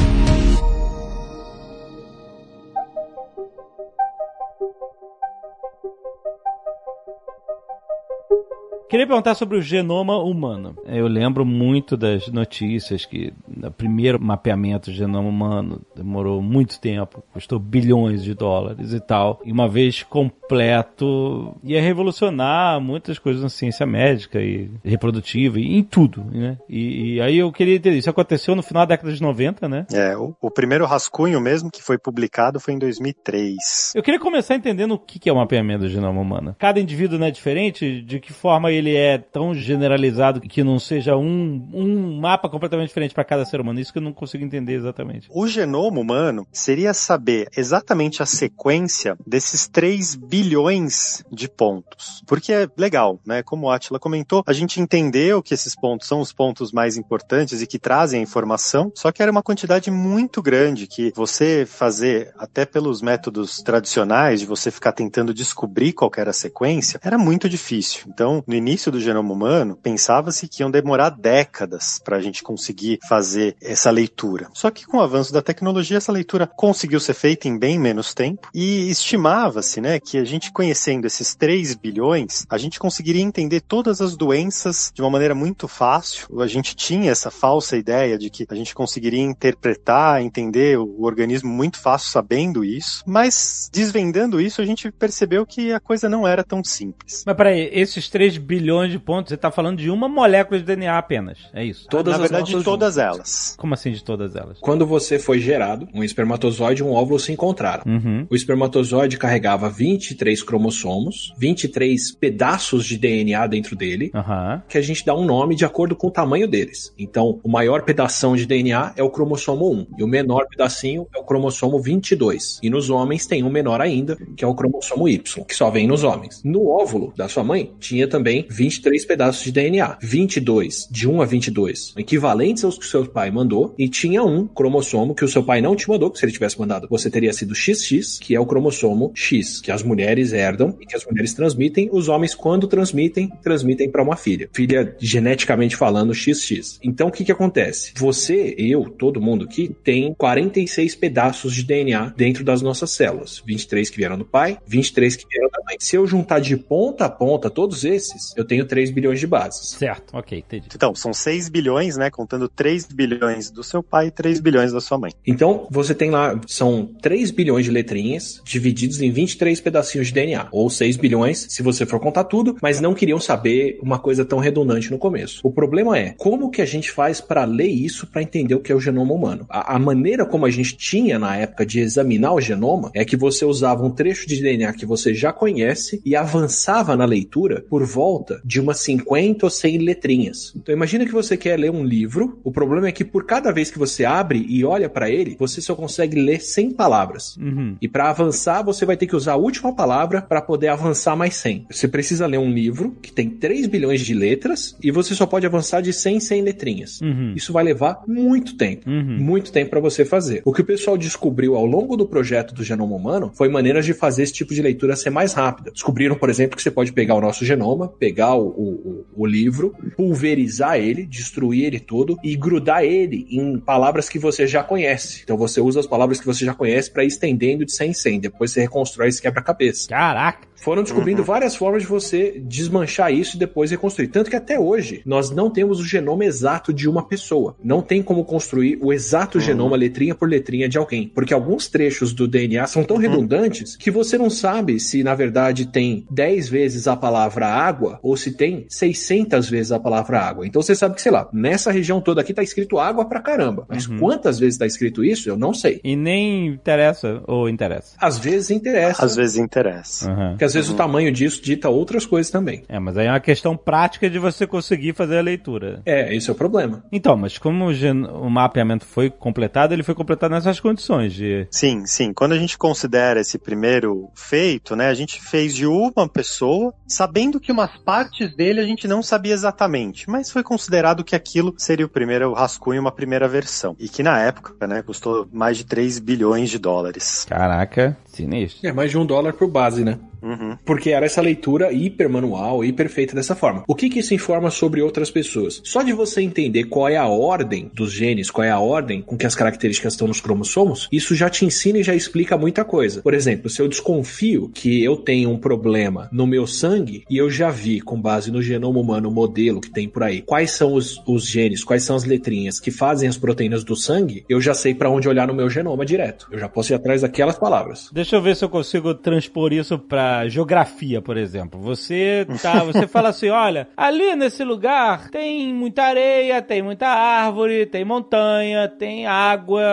Queria 8.94 9.08
perguntar 9.08 9.34
sobre 9.34 9.58
o 9.58 9.62
genoma 9.64 10.20
humano. 10.20 10.76
Eu 10.86 11.08
lembro 11.08 11.44
muito 11.44 11.98
das 11.98 12.28
notícias 12.28 13.08
que 13.08 13.34
o 13.64 13.72
primeiro 13.72 14.22
mapeamento 14.22 14.92
do 14.92 14.96
genoma 14.96 15.28
humano 15.28 15.82
demorou 15.96 16.40
muito 16.44 16.80
tempo, 16.80 17.24
custou 17.34 17.58
bilhões 17.58 18.24
de 18.24 18.36
dólares 18.36 18.94
e 18.94 19.00
tal. 19.00 19.42
E 19.44 19.52
uma 19.52 19.68
vez 19.68 20.04
completo, 20.04 21.56
ia 21.64 21.82
revolucionar 21.82 22.80
muitas 22.80 23.18
coisas 23.18 23.42
na 23.42 23.50
ciência 23.50 23.84
médica 23.84 24.40
e 24.40 24.70
reprodutiva 24.86 25.60
e 25.60 25.76
em 25.76 25.82
tudo, 25.82 26.24
né? 26.32 26.60
E, 26.70 27.16
e 27.16 27.22
aí 27.22 27.40
eu 27.40 27.52
queria 27.52 27.78
entender, 27.78 27.98
isso 27.98 28.12
aconteceu 28.12 28.56
no 28.56 28.62
final 28.62 28.86
da 28.86 28.94
década 28.94 29.12
de 29.12 29.20
90, 29.20 29.68
né? 29.68 29.88
É, 29.92 30.16
o, 30.16 30.36
o 30.40 30.52
primeiro 30.52 30.86
rascunho 30.86 31.42
mesmo 31.42 31.72
que 31.72 31.82
foi 31.82 31.98
publicado 31.98 32.60
foi 32.60 32.76
em 32.76 32.78
2003. 32.78 33.94
Eu 33.96 34.04
queria 34.04 34.20
começar 34.20 34.54
entendendo 34.54 34.92
o 34.92 35.00
que 35.00 35.18
que 35.18 35.32
é 35.32 35.34
o 35.34 35.38
mapeamento 35.38 35.80
do 35.80 35.90
genoma 35.90 36.22
humano. 36.22 36.56
Cada 36.60 36.80
indivíduo 36.80 37.18
não 37.18 37.26
é 37.26 37.32
diferente? 37.32 38.00
De 38.04 38.20
que 38.20 38.32
forma 38.32 38.72
ele 38.72 38.83
é 38.92 39.18
tão 39.18 39.54
generalizado 39.54 40.42
que 40.42 40.64
não 40.64 40.80
seja 40.80 41.16
um, 41.16 41.70
um 41.74 42.20
mapa 42.20 42.50
completamente 42.50 42.88
diferente 42.88 43.14
para 43.14 43.24
cada 43.24 43.46
ser 43.46 43.62
humano? 43.62 43.80
Isso 43.80 43.92
que 43.92 44.00
eu 44.00 44.04
não 44.04 44.14
consigo 44.14 44.44
entender 44.44 44.74
exatamente. 44.74 45.28
O 45.32 45.48
genoma 45.48 46.00
humano 46.00 46.48
seria 46.52 46.94
saber 46.94 47.48
exatamente 47.56 48.22
a 48.22 48.26
sequência 48.26 49.18
desses 49.26 49.68
3 49.68 50.16
bilhões 50.16 51.24
de 51.32 51.48
pontos. 51.48 52.24
Porque 52.28 52.52
é 52.52 52.68
legal, 52.78 53.20
né? 53.26 53.44
Como 53.44 53.68
o 53.68 53.72
Atila 53.72 54.00
comentou, 54.00 54.44
a 54.46 54.54
gente 54.54 54.80
entendeu 54.80 55.42
que 55.42 55.54
esses 55.54 55.76
pontos 55.76 56.08
são 56.08 56.20
os 56.20 56.34
pontos 56.34 56.72
mais 56.72 56.98
importantes 56.98 57.62
e 57.62 57.68
que 57.68 57.80
trazem 57.80 58.20
a 58.20 58.24
informação, 58.24 58.92
só 58.96 59.12
que 59.12 59.22
era 59.22 59.32
uma 59.32 59.44
quantidade 59.44 59.90
muito 59.92 60.42
grande 60.42 60.88
que 60.88 61.12
você 61.16 61.66
fazer, 61.66 62.34
até 62.38 62.66
pelos 62.66 63.02
métodos 63.02 63.58
tradicionais, 63.58 64.40
de 64.40 64.46
você 64.46 64.72
ficar 64.72 64.92
tentando 64.92 65.34
descobrir 65.34 65.94
qual 65.94 66.12
era 66.18 66.30
a 66.32 66.34
sequência, 66.34 67.00
era 67.04 67.18
muito 67.18 67.50
difícil. 67.50 68.06
Então, 68.08 68.44
no 68.48 68.56
início 68.56 68.73
do 68.92 69.00
genoma 69.00 69.34
humano, 69.34 69.78
pensava-se 69.82 70.48
que 70.48 70.62
iam 70.62 70.72
demorar 70.72 71.10
décadas 71.10 72.00
para 72.04 72.18
a 72.18 72.22
gente 72.22 72.44
conseguir 72.44 73.00
fazer 73.08 73.56
essa 73.62 73.92
leitura. 73.92 74.50
Só 74.54 74.70
que 74.72 74.86
com 74.86 74.98
o 74.98 75.02
avanço 75.02 75.32
da 75.32 75.42
tecnologia, 75.42 75.98
essa 75.98 76.12
leitura 76.12 76.48
conseguiu 76.48 77.00
ser 77.00 77.14
feita 77.14 77.48
em 77.48 77.58
bem 77.58 77.80
menos 77.80 78.14
tempo 78.14 78.50
e 78.54 78.90
estimava-se, 78.90 79.80
né, 79.80 80.00
que 80.00 80.18
a 80.18 80.24
gente 80.24 80.52
conhecendo 80.52 81.06
esses 81.06 81.36
3 81.36 81.76
bilhões, 81.76 82.46
a 82.50 82.58
gente 82.58 82.80
conseguiria 82.80 83.22
entender 83.22 83.62
todas 83.62 84.02
as 84.02 84.16
doenças 84.16 84.92
de 84.94 85.02
uma 85.02 85.10
maneira 85.10 85.36
muito 85.36 85.68
fácil. 85.68 86.42
A 86.42 86.48
gente 86.48 86.76
tinha 86.76 87.12
essa 87.12 87.32
falsa 87.32 87.78
ideia 87.78 88.18
de 88.18 88.30
que 88.30 88.46
a 88.50 88.56
gente 88.56 88.74
conseguiria 88.74 89.22
interpretar, 89.22 90.22
entender 90.22 90.78
o 90.78 91.04
organismo 91.04 91.50
muito 91.52 91.80
fácil 91.80 92.10
sabendo 92.10 92.64
isso, 92.64 93.04
mas 93.06 93.70
desvendando 93.72 94.40
isso, 94.40 94.62
a 94.62 94.66
gente 94.66 94.92
percebeu 94.92 95.46
que 95.46 95.72
a 95.72 95.80
coisa 95.80 96.10
não 96.10 96.28
era 96.28 96.44
tão 96.44 96.64
simples. 96.64 97.24
Mas 97.26 97.36
peraí, 97.36 97.70
esses 97.74 98.10
3 98.10 98.38
bilhões 98.38 98.53
de 98.60 99.00
pontos, 99.00 99.30
você 99.30 99.38
tá 99.38 99.52
falando 99.52 99.78
de 99.78 99.90
uma 99.90 100.08
molécula 100.08 100.60
de 100.60 100.66
DNA 100.66 100.98
apenas, 100.98 101.40
é 101.54 101.64
isso? 101.64 101.88
Todas 101.90 102.14
Na 102.14 102.20
verdade, 102.20 102.56
de 102.56 102.64
todas 102.64 102.96
juntas. 102.96 102.98
elas. 102.98 103.56
Como 103.58 103.74
assim 103.74 103.92
de 103.92 104.04
todas 104.04 104.36
elas? 104.36 104.60
Quando 104.60 104.86
você 104.86 105.20
foi 105.20 105.40
gerado, 105.40 105.88
um 105.94 106.04
espermatozoide 106.04 106.82
e 106.82 106.86
um 106.86 106.92
óvulo 106.94 107.20
se 107.20 107.32
encontraram. 107.32 107.84
Uhum. 107.86 108.28
O 108.30 108.36
espermatozoide 108.36 109.18
carregava 109.18 109.70
23 109.70 110.42
cromossomos, 110.44 111.34
23 111.38 112.16
pedaços 112.16 112.86
de 112.86 112.98
DNA 112.98 113.46
dentro 113.48 113.76
dele, 113.76 114.12
Aham. 114.14 114.62
que 114.68 114.78
a 114.78 114.82
gente 114.82 115.06
dá 115.06 115.16
um 115.16 115.26
nome 115.26 115.56
de 115.56 115.66
acordo 115.66 115.96
com 115.96 116.08
o 116.08 116.12
tamanho 116.12 116.48
deles. 116.48 116.94
Então, 116.98 117.40
o 117.44 117.50
maior 117.50 117.84
pedação 117.84 118.36
de 118.36 118.46
DNA 118.46 118.94
é 118.96 119.04
o 119.04 119.10
cromossomo 119.10 119.72
1, 119.72 119.88
e 120.00 120.04
o 120.04 120.08
menor 120.08 120.48
pedacinho 120.48 121.08
é 121.16 121.20
o 121.20 121.24
cromossomo 121.24 121.80
22. 121.82 122.60
E 122.62 122.70
nos 122.70 122.90
homens 122.90 123.26
tem 123.26 123.44
um 123.44 123.50
menor 123.50 123.82
ainda, 123.82 124.18
que 124.36 124.44
é 124.44 124.48
o 124.48 124.56
cromossomo 124.56 125.08
Y, 125.08 125.44
que 125.46 125.56
só 125.56 125.70
vem 125.70 125.88
nos 125.88 126.04
homens. 126.04 126.42
No 126.44 126.68
óvulo 126.68 127.14
da 127.16 127.28
sua 127.28 127.44
mãe, 127.44 127.72
tinha 127.80 128.08
também 128.08 128.43
23 128.50 129.06
pedaços 129.06 129.44
de 129.44 129.52
DNA. 129.52 129.98
22, 130.02 130.88
de 130.90 131.08
1 131.08 131.22
a 131.22 131.26
22, 131.26 131.94
equivalentes 131.98 132.64
aos 132.64 132.78
que 132.78 132.86
o 132.86 132.90
seu 132.90 133.06
pai 133.06 133.32
mandou, 133.32 133.74
e 133.78 133.88
tinha 133.88 134.24
um 134.24 134.48
cromossomo 134.48 135.16
que 135.16 135.26
o 135.26 135.28
seu 135.28 135.44
pai 135.44 135.62
não 135.62 135.76
te 135.76 135.90
mandou, 135.90 136.12
que 136.12 136.20
se 136.20 136.26
ele 136.26 136.32
tivesse 136.32 136.60
mandado, 136.60 136.88
você 136.90 137.10
teria 137.10 137.34
sido 137.34 137.56
XX, 137.56 138.20
que 138.20 138.36
é 138.36 138.40
o 138.40 138.46
cromossomo 138.46 139.12
X, 139.14 139.60
que 139.62 139.72
as 139.72 139.84
mulheres 139.84 140.34
herdam 140.34 140.76
e 140.80 140.86
que 140.86 140.96
as 140.96 141.06
mulheres 141.06 141.34
transmitem, 141.34 141.90
os 141.92 142.08
homens, 142.08 142.36
quando 142.36 142.68
transmitem, 142.68 143.30
transmitem 143.42 143.90
para 143.90 144.04
uma 144.04 144.16
filha. 144.16 144.50
Filha, 144.54 144.96
geneticamente 145.00 145.76
falando, 145.76 146.14
XX. 146.14 146.80
Então, 146.84 147.08
o 147.08 147.12
que 147.12 147.24
que 147.24 147.32
acontece? 147.32 147.94
Você, 147.96 148.56
eu, 148.58 148.86
todo 148.86 149.22
mundo 149.22 149.46
aqui, 149.46 149.76
tem 149.84 150.14
46 150.14 150.96
pedaços 150.96 151.54
de 151.54 151.64
DNA 151.64 152.14
dentro 152.16 152.44
das 152.44 152.62
nossas 152.62 152.92
células. 152.92 153.42
23 153.46 153.90
que 153.90 153.98
vieram 153.98 154.18
do 154.18 154.26
pai, 154.26 154.58
23 154.66 155.16
que 155.16 155.26
vieram 155.30 155.50
da 155.50 155.60
mãe. 155.66 155.78
Se 155.80 155.96
eu 155.96 156.06
juntar 156.08 156.40
de 156.40 156.56
ponta 156.58 157.06
a 157.06 157.10
ponta 157.10 157.50
todos 157.50 157.84
esses, 157.84 158.33
eu 158.36 158.46
tenho 158.46 158.66
3 158.66 158.92
bilhões 158.92 159.20
de 159.20 159.28
bases. 159.28 159.70
Certo, 159.72 160.16
ok, 160.16 160.40
entendi. 160.40 160.68
Então, 160.74 160.94
são 160.96 161.14
6 161.14 161.50
bilhões, 161.50 161.98
né? 161.98 162.10
Contando 162.10 162.48
3 162.48 162.86
bilhões 162.86 163.52
do 163.52 163.64
seu 163.64 163.82
pai 163.82 164.08
e 164.08 164.12
3 164.12 164.40
bilhões 164.40 164.72
da 164.72 164.82
sua 164.82 164.98
mãe. 164.98 165.12
Então, 165.26 165.68
você 165.70 165.94
tem 165.94 166.10
lá, 166.10 166.40
são 166.48 166.90
3 167.02 167.32
bilhões 167.32 167.66
de 167.66 167.72
letrinhas 167.72 168.42
divididos 168.44 169.02
em 169.02 169.12
23 169.12 169.60
pedacinhos 169.62 170.08
de 170.08 170.14
DNA, 170.14 170.48
ou 170.52 170.70
6 170.70 170.98
bilhões, 170.98 171.48
se 171.50 171.62
você 171.62 171.86
for 171.86 172.00
contar 172.00 172.26
tudo, 172.26 172.58
mas 172.62 172.80
não 172.80 172.94
queriam 172.94 173.20
saber 173.20 173.80
uma 173.82 174.00
coisa 174.00 174.26
tão 174.26 174.40
redundante 174.40 174.92
no 174.92 174.98
começo. 174.98 175.42
O 175.44 175.52
problema 175.52 175.98
é, 175.98 176.14
como 176.18 176.50
que 176.50 176.62
a 176.62 176.66
gente 176.66 176.92
faz 176.92 177.22
para 177.22 177.46
ler 177.46 177.70
isso 177.70 178.08
para 178.08 178.22
entender 178.22 178.56
o 178.56 178.60
que 178.60 178.72
é 178.72 178.76
o 178.76 178.80
genoma 178.80 179.14
humano? 179.14 179.46
A, 179.50 179.76
a 179.76 179.80
maneira 179.80 180.26
como 180.26 180.46
a 180.46 180.50
gente 180.50 180.76
tinha 180.76 181.20
na 181.20 181.36
época 181.38 181.66
de 181.66 181.80
examinar 181.80 182.34
o 182.34 182.42
genoma 182.42 182.92
é 182.94 183.06
que 183.06 183.18
você 183.18 183.46
usava 183.46 183.86
um 183.86 183.92
trecho 183.92 184.28
de 184.28 184.42
DNA 184.42 184.74
que 184.74 184.86
você 184.86 185.14
já 185.14 185.32
conhece 185.32 186.02
e 186.06 186.16
avançava 186.16 186.96
na 186.96 187.06
leitura 187.06 187.64
por 187.70 187.84
volta 187.86 188.23
de 188.44 188.62
umas 188.62 188.80
50 188.80 189.46
ou 189.46 189.50
100 189.50 189.78
letrinhas. 189.80 190.54
Então 190.56 190.74
imagina 190.74 191.06
que 191.06 191.12
você 191.12 191.36
quer 191.36 191.60
ler 191.60 191.72
um 191.72 191.84
livro, 191.84 192.40
o 192.44 192.52
problema 192.52 192.88
é 192.88 192.92
que 192.92 193.04
por 193.04 193.26
cada 193.26 193.52
vez 193.52 193.70
que 193.70 193.80
você 193.80 194.06
abre 194.06 194.46
e 194.48 194.64
olha 194.64 194.90
para 194.90 195.10
ele, 195.10 195.36
você 195.38 195.60
só 195.60 195.76
consegue 195.76 196.20
ler 196.20 196.40
100 196.40 196.72
palavras. 196.72 197.36
Uhum. 197.38 197.76
E 197.82 197.88
para 197.88 198.10
avançar, 198.10 198.64
você 198.64 198.86
vai 198.86 198.96
ter 198.96 199.08
que 199.08 199.16
usar 199.16 199.34
a 199.34 199.38
última 199.38 199.76
palavra 199.76 200.22
para 200.22 200.42
poder 200.42 200.70
avançar 200.70 201.16
mais 201.16 201.36
100. 201.36 201.68
Você 201.70 201.88
precisa 201.88 202.26
ler 202.26 202.38
um 202.38 202.52
livro 202.52 202.96
que 203.02 203.12
tem 203.12 203.30
3 203.30 203.68
bilhões 203.68 204.02
de 204.02 204.14
letras 204.14 204.78
e 204.82 204.92
você 204.92 205.14
só 205.14 205.26
pode 205.26 205.46
avançar 205.46 205.82
de 205.82 205.92
100 205.92 206.14
em 206.14 206.20
100 206.20 206.42
letrinhas. 206.42 207.02
Uhum. 207.02 207.34
Isso 207.36 207.52
vai 207.52 207.64
levar 207.64 208.04
muito 208.08 208.56
tempo. 208.56 208.90
Uhum. 208.90 209.18
Muito 209.20 209.52
tempo 209.52 209.72
para 209.72 209.80
você 209.80 210.06
fazer. 210.06 210.42
O 210.46 210.54
que 210.54 210.62
o 210.62 210.66
pessoal 210.66 210.98
descobriu 210.98 211.56
ao 211.56 211.66
longo 211.66 211.98
do 211.98 212.06
projeto 212.06 212.54
do 212.54 212.64
genoma 212.64 212.96
humano 212.96 213.32
foi 213.34 213.50
maneiras 213.50 213.86
de 213.86 213.94
fazer 213.94 214.24
esse 214.24 214.34
tipo 214.34 214.54
de 214.54 214.62
leitura 214.62 214.96
ser 214.96 215.10
mais 215.10 215.34
rápida. 215.34 215.72
Descobriram, 215.72 216.16
por 216.16 216.30
exemplo, 216.30 216.56
que 216.56 216.62
você 216.62 216.72
pode 216.72 216.94
pegar 216.94 217.16
o 217.16 217.22
nosso 217.22 217.44
genoma, 217.46 217.88
pegar 217.88 218.13
o, 218.22 218.48
o, 218.48 219.06
o 219.16 219.26
livro, 219.26 219.76
pulverizar 219.96 220.78
ele, 220.78 221.06
destruir 221.06 221.66
ele 221.66 221.80
todo 221.80 222.18
e 222.24 222.36
grudar 222.36 222.84
ele 222.84 223.26
em 223.30 223.60
palavras 223.60 224.10
que 224.10 224.20
você 224.20 224.46
já 224.46 224.64
conhece. 224.64 225.22
Então 225.24 225.38
você 225.38 225.62
usa 225.62 225.80
as 225.80 225.88
palavras 225.88 226.20
que 226.20 226.26
você 226.26 226.46
já 226.46 226.54
conhece 226.54 226.92
para 226.92 227.04
ir 227.04 227.08
estendendo 227.08 227.66
de 227.66 227.72
100 227.72 227.90
em 227.90 227.94
100. 227.94 228.20
Depois 228.20 228.52
você 228.52 228.62
reconstrói 228.62 229.08
esse 229.08 229.22
quebra-cabeça. 229.22 229.88
Caraca! 229.90 230.54
Foram 230.64 230.82
descobrindo 230.82 231.26
várias 231.26 231.58
formas 231.58 231.82
de 231.82 231.90
você 231.90 232.40
desmanchar 232.40 233.14
isso 233.14 233.36
e 233.36 233.40
depois 233.40 233.70
reconstruir. 233.70 234.08
Tanto 234.08 234.30
que 234.30 234.36
até 234.36 234.58
hoje 234.58 235.02
nós 235.06 235.30
não 235.30 235.50
temos 235.50 235.82
o 235.82 235.86
genoma 235.86 236.24
exato 236.24 236.72
de 236.72 236.88
uma 236.88 237.06
pessoa. 237.06 237.58
Não 237.62 237.82
tem 237.82 238.02
como 238.02 238.24
construir 238.24 238.80
o 238.82 238.94
exato 238.94 239.42
genoma 239.42 239.76
letrinha 239.76 240.16
por 240.16 240.30
letrinha 240.30 240.70
de 240.70 240.78
alguém. 240.78 241.12
Porque 241.14 241.34
alguns 241.34 241.68
trechos 241.68 242.14
do 242.14 242.30
DNA 242.30 242.66
são 242.68 242.86
tão 242.86 242.96
redundantes 242.96 243.76
que 243.76 243.92
você 243.92 244.18
não 244.18 244.30
sabe 244.30 244.80
se 244.80 245.04
na 245.04 245.14
verdade 245.14 245.66
tem 245.66 246.06
10 246.10 246.48
vezes 246.48 246.88
a 246.88 246.96
palavra 246.96 247.46
água 247.46 248.00
ou 248.04 248.16
se 248.18 248.36
tem 248.36 248.66
600 248.70 249.50
vezes 249.50 249.72
a 249.72 249.80
palavra 249.80 250.20
água. 250.20 250.46
Então 250.46 250.62
você 250.62 250.76
sabe 250.76 250.96
que, 250.96 251.02
sei 251.02 251.12
lá, 251.12 251.28
nessa 251.34 251.72
região 251.72 252.02
toda 252.02 252.22
aqui 252.22 252.34
tá 252.34 252.44
escrito 252.44 252.78
água 252.78 253.06
pra 253.06 253.22
caramba. 253.22 253.66
Mas 253.70 253.88
Uhum. 253.88 253.98
quantas 253.98 254.38
vezes 254.38 254.60
tá 254.60 254.66
escrito 254.66 255.04
isso, 255.04 255.30
eu 255.30 255.38
não 255.38 255.54
sei. 255.54 255.80
E 255.84 255.96
nem 255.96 256.48
interessa, 256.48 257.22
ou 257.28 257.48
interessa. 257.50 257.96
Às 258.00 258.20
vezes 258.20 258.52
interessa. 258.52 259.06
Às 259.06 259.16
vezes 259.16 259.38
interessa. 259.38 260.12
Aham. 260.12 260.30
Porque 260.32 260.44
às 260.44 260.54
vezes 260.54 260.70
o 260.70 260.76
tamanho 260.76 261.12
disso 261.12 261.42
dita 261.42 261.70
outras 261.70 262.06
coisas 262.06 262.30
também. 262.32 262.64
É, 262.68 262.78
mas 262.80 262.98
aí 262.98 263.08
é 263.08 263.10
uma 263.10 263.20
questão 263.20 263.56
prática 263.56 264.10
de 264.10 264.20
você 264.20 264.46
conseguir 264.46 264.94
fazer 264.94 265.18
a 265.18 265.22
leitura. 265.22 265.82
É, 265.86 266.14
esse 266.14 266.30
é 266.30 266.34
o 266.34 266.36
problema. 266.36 266.84
Então, 266.92 267.16
mas 267.16 267.38
como 267.38 267.68
o 267.70 268.30
mapeamento 268.30 268.86
foi 268.86 269.10
completado, 269.10 269.74
ele 269.74 269.84
foi 269.84 269.96
completado 269.96 270.34
nessas 270.34 270.60
condições 270.60 271.14
de... 271.14 271.48
Sim, 271.50 271.86
sim. 271.86 272.12
Quando 272.14 272.34
a 272.34 272.38
gente 272.38 272.58
considera 272.58 273.22
esse 273.22 273.38
primeiro 273.38 274.10
feito, 274.14 274.76
né, 274.76 274.88
a 274.88 274.94
gente 274.94 275.22
fez 275.22 275.56
de 275.56 275.66
uma 275.66 276.08
pessoa, 276.10 276.74
sabendo 276.88 277.40
que 277.40 277.52
umas 277.52 277.72
partes 277.78 277.93
dele 278.36 278.60
a 278.60 278.66
gente 278.66 278.88
não 278.88 279.04
sabia 279.04 279.34
exatamente, 279.34 280.10
mas 280.10 280.32
foi 280.32 280.44
considerado 280.44 281.04
que 281.04 281.16
aquilo 281.16 281.54
seria 281.58 281.86
o 281.86 281.90
primeiro 281.90 282.34
rascunho, 282.34 282.82
uma 282.82 282.92
primeira 282.92 283.28
versão. 283.28 283.76
E 283.80 283.88
que 283.88 284.04
na 284.04 284.20
época, 284.20 284.68
né, 284.68 284.82
custou 284.82 285.28
mais 285.32 285.58
de 285.58 285.66
3 285.66 286.00
bilhões 286.00 286.50
de 286.50 286.58
dólares. 286.58 287.26
Caraca, 287.28 287.98
sinistro. 288.16 288.68
É 288.68 288.72
mais 288.72 288.92
de 288.92 288.98
um 288.98 289.06
dólar 289.06 289.34
por 289.34 289.48
base, 289.48 289.84
né? 289.84 290.00
Uhum. 290.24 290.58
Porque 290.64 290.92
era 290.92 291.06
essa 291.06 291.22
leitura 291.22 291.72
hiper 291.74 292.10
manual, 292.10 292.64
hiper 292.64 292.90
feita 292.90 293.14
dessa 293.14 293.36
forma. 293.36 293.64
O 293.68 293.76
que, 293.76 293.90
que 293.90 294.00
isso 294.00 294.14
informa 294.14 294.50
sobre 294.50 294.82
outras 294.82 295.12
pessoas? 295.12 295.62
Só 295.66 295.84
de 295.84 295.92
você 295.92 296.22
entender 296.22 296.66
qual 296.66 296.88
é 296.88 296.96
a 296.96 297.08
ordem 297.08 297.70
dos 297.74 297.92
genes, 297.92 298.32
qual 298.32 298.46
é 298.46 298.50
a 298.50 298.60
ordem 298.60 299.02
com 299.02 299.18
que 299.18 299.26
as 299.26 299.36
características 299.36 299.94
estão 299.94 300.08
nos 300.08 300.22
cromossomos, 300.22 300.88
isso 300.92 301.14
já 301.14 301.30
te 301.30 301.46
ensina 301.46 301.80
e 301.80 301.84
já 301.84 301.94
explica 301.94 302.38
muita 302.38 302.64
coisa. 302.64 303.02
Por 303.02 303.14
exemplo, 303.14 303.50
se 303.50 303.62
eu 303.62 303.68
desconfio 303.68 304.50
que 304.54 304.82
eu 304.82 304.96
tenho 304.96 305.30
um 305.30 305.38
problema 305.38 306.08
no 306.12 306.26
meu 306.26 306.48
sangue 306.48 307.04
e 307.10 307.18
eu 307.18 307.30
já 307.30 307.50
vi, 307.50 307.82
com 307.82 308.00
base 308.00 308.32
no 308.32 308.42
genoma 308.42 308.80
humano, 308.80 309.10
o 309.10 309.14
modelo 309.14 309.60
que 309.60 309.70
tem 309.70 309.90
por 309.90 310.04
aí, 310.04 310.22
quais 310.22 310.52
são 310.52 310.74
os, 310.74 311.02
os 311.06 311.28
genes, 311.28 311.64
quais 311.64 311.84
são 311.84 311.96
as 311.96 312.06
letrinhas 312.06 312.60
que 312.60 312.72
fazem 312.72 313.10
as 313.10 313.18
proteínas 313.18 313.64
do 313.64 313.76
sangue, 313.76 314.24
eu 314.30 314.40
já 314.40 314.54
sei 314.54 314.74
pra 314.74 314.90
onde 314.90 315.10
olhar 315.10 315.28
no 315.28 315.34
meu 315.34 315.50
genoma 315.50 315.86
direto. 315.86 316.28
Eu 316.32 316.40
já 316.40 316.48
posso 316.48 316.72
ir 316.72 316.76
atrás 316.76 317.02
daquelas 317.02 317.38
palavras. 317.38 317.90
Deixa 318.04 318.18
eu 318.18 318.22
ver 318.22 318.36
se 318.36 318.44
eu 318.44 318.50
consigo 318.50 318.94
transpor 318.94 319.54
isso 319.54 319.80
pra 319.80 320.28
geografia, 320.28 321.02
por 321.02 321.16
exemplo. 321.16 321.58
Você 321.62 322.28
tá, 322.42 322.56
você 322.66 322.86
fala 322.86 323.08
assim, 323.08 323.30
olha, 323.30 323.70
ali 323.78 324.14
nesse 324.14 324.44
lugar 324.44 325.10
tem 325.10 325.54
muita 325.54 325.84
areia, 325.84 326.42
tem 326.42 326.62
muita 326.62 326.86
árvore, 326.86 327.66
tem 327.66 327.86
montanha, 327.86 328.68
tem 328.68 329.08
água 329.08 329.64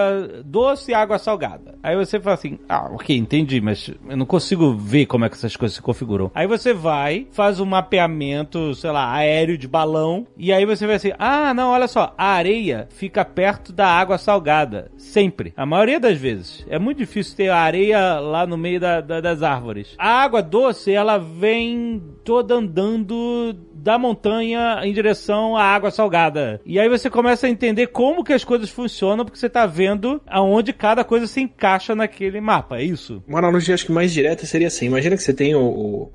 doce 0.44 0.92
e 0.92 0.94
água 0.94 1.18
salgada. 1.18 1.74
Aí 1.82 1.96
você 1.96 2.20
fala 2.20 2.34
assim, 2.34 2.56
ah, 2.68 2.88
ok, 2.92 3.16
entendi, 3.16 3.60
mas 3.60 3.90
eu 4.08 4.16
não 4.16 4.24
consigo 4.24 4.74
ver 4.74 5.06
como 5.06 5.24
é 5.24 5.28
que 5.28 5.34
essas 5.34 5.56
coisas 5.56 5.74
se 5.74 5.82
configuram. 5.82 6.30
Aí 6.32 6.46
você 6.46 6.72
vai, 6.72 7.26
faz 7.32 7.58
um 7.58 7.66
mapeamento, 7.66 8.76
sei 8.76 8.92
lá, 8.92 9.12
aéreo 9.12 9.58
de 9.58 9.66
balão, 9.66 10.24
e 10.36 10.52
aí 10.52 10.64
você 10.64 10.86
vai 10.86 10.94
assim, 10.94 11.10
ah, 11.18 11.52
não, 11.52 11.70
olha 11.70 11.88
só, 11.88 12.14
a 12.16 12.26
areia 12.26 12.86
fica 12.90 13.24
perto 13.24 13.72
da 13.72 13.88
água 13.88 14.18
salgada, 14.18 14.88
sempre. 14.96 15.52
A 15.56 15.66
maioria 15.66 15.98
das 15.98 16.16
vezes. 16.16 16.64
É 16.68 16.78
muito 16.78 16.98
difícil 16.98 17.36
ter 17.36 17.48
areia 17.48 18.19
lá 18.20 18.46
no 18.46 18.56
meio 18.56 18.78
da- 18.78 19.00
da- 19.00 19.20
das 19.20 19.42
árvores. 19.42 19.94
A 19.98 20.22
água 20.22 20.42
doce, 20.42 20.92
ela 20.92 21.18
vem 21.18 22.02
toda 22.24 22.54
andando 22.54 23.56
da 23.74 23.98
montanha 23.98 24.80
em 24.84 24.92
direção 24.92 25.56
à 25.56 25.62
água 25.64 25.90
salgada. 25.90 26.60
E 26.66 26.78
aí 26.78 26.88
você 26.88 27.08
começa 27.08 27.46
a 27.46 27.50
entender 27.50 27.86
como 27.88 28.22
que 28.22 28.32
as 28.32 28.44
coisas 28.44 28.68
funcionam, 28.68 29.24
porque 29.24 29.38
você 29.38 29.48
tá 29.48 29.64
vendo 29.64 30.20
aonde 30.26 30.72
cada 30.72 31.02
coisa 31.02 31.26
se 31.26 31.40
encaixa 31.40 31.94
naquele 31.94 32.40
mapa, 32.42 32.76
é 32.78 32.84
isso? 32.84 33.22
Uma 33.26 33.38
analogia 33.38 33.74
acho 33.74 33.86
que 33.86 33.92
mais 33.92 34.12
direta 34.12 34.44
seria 34.44 34.66
assim: 34.68 34.84
imagina 34.86 35.16
que 35.16 35.22
você 35.22 35.32
tem 35.32 35.54
o, 35.54 35.62
o 35.62 36.10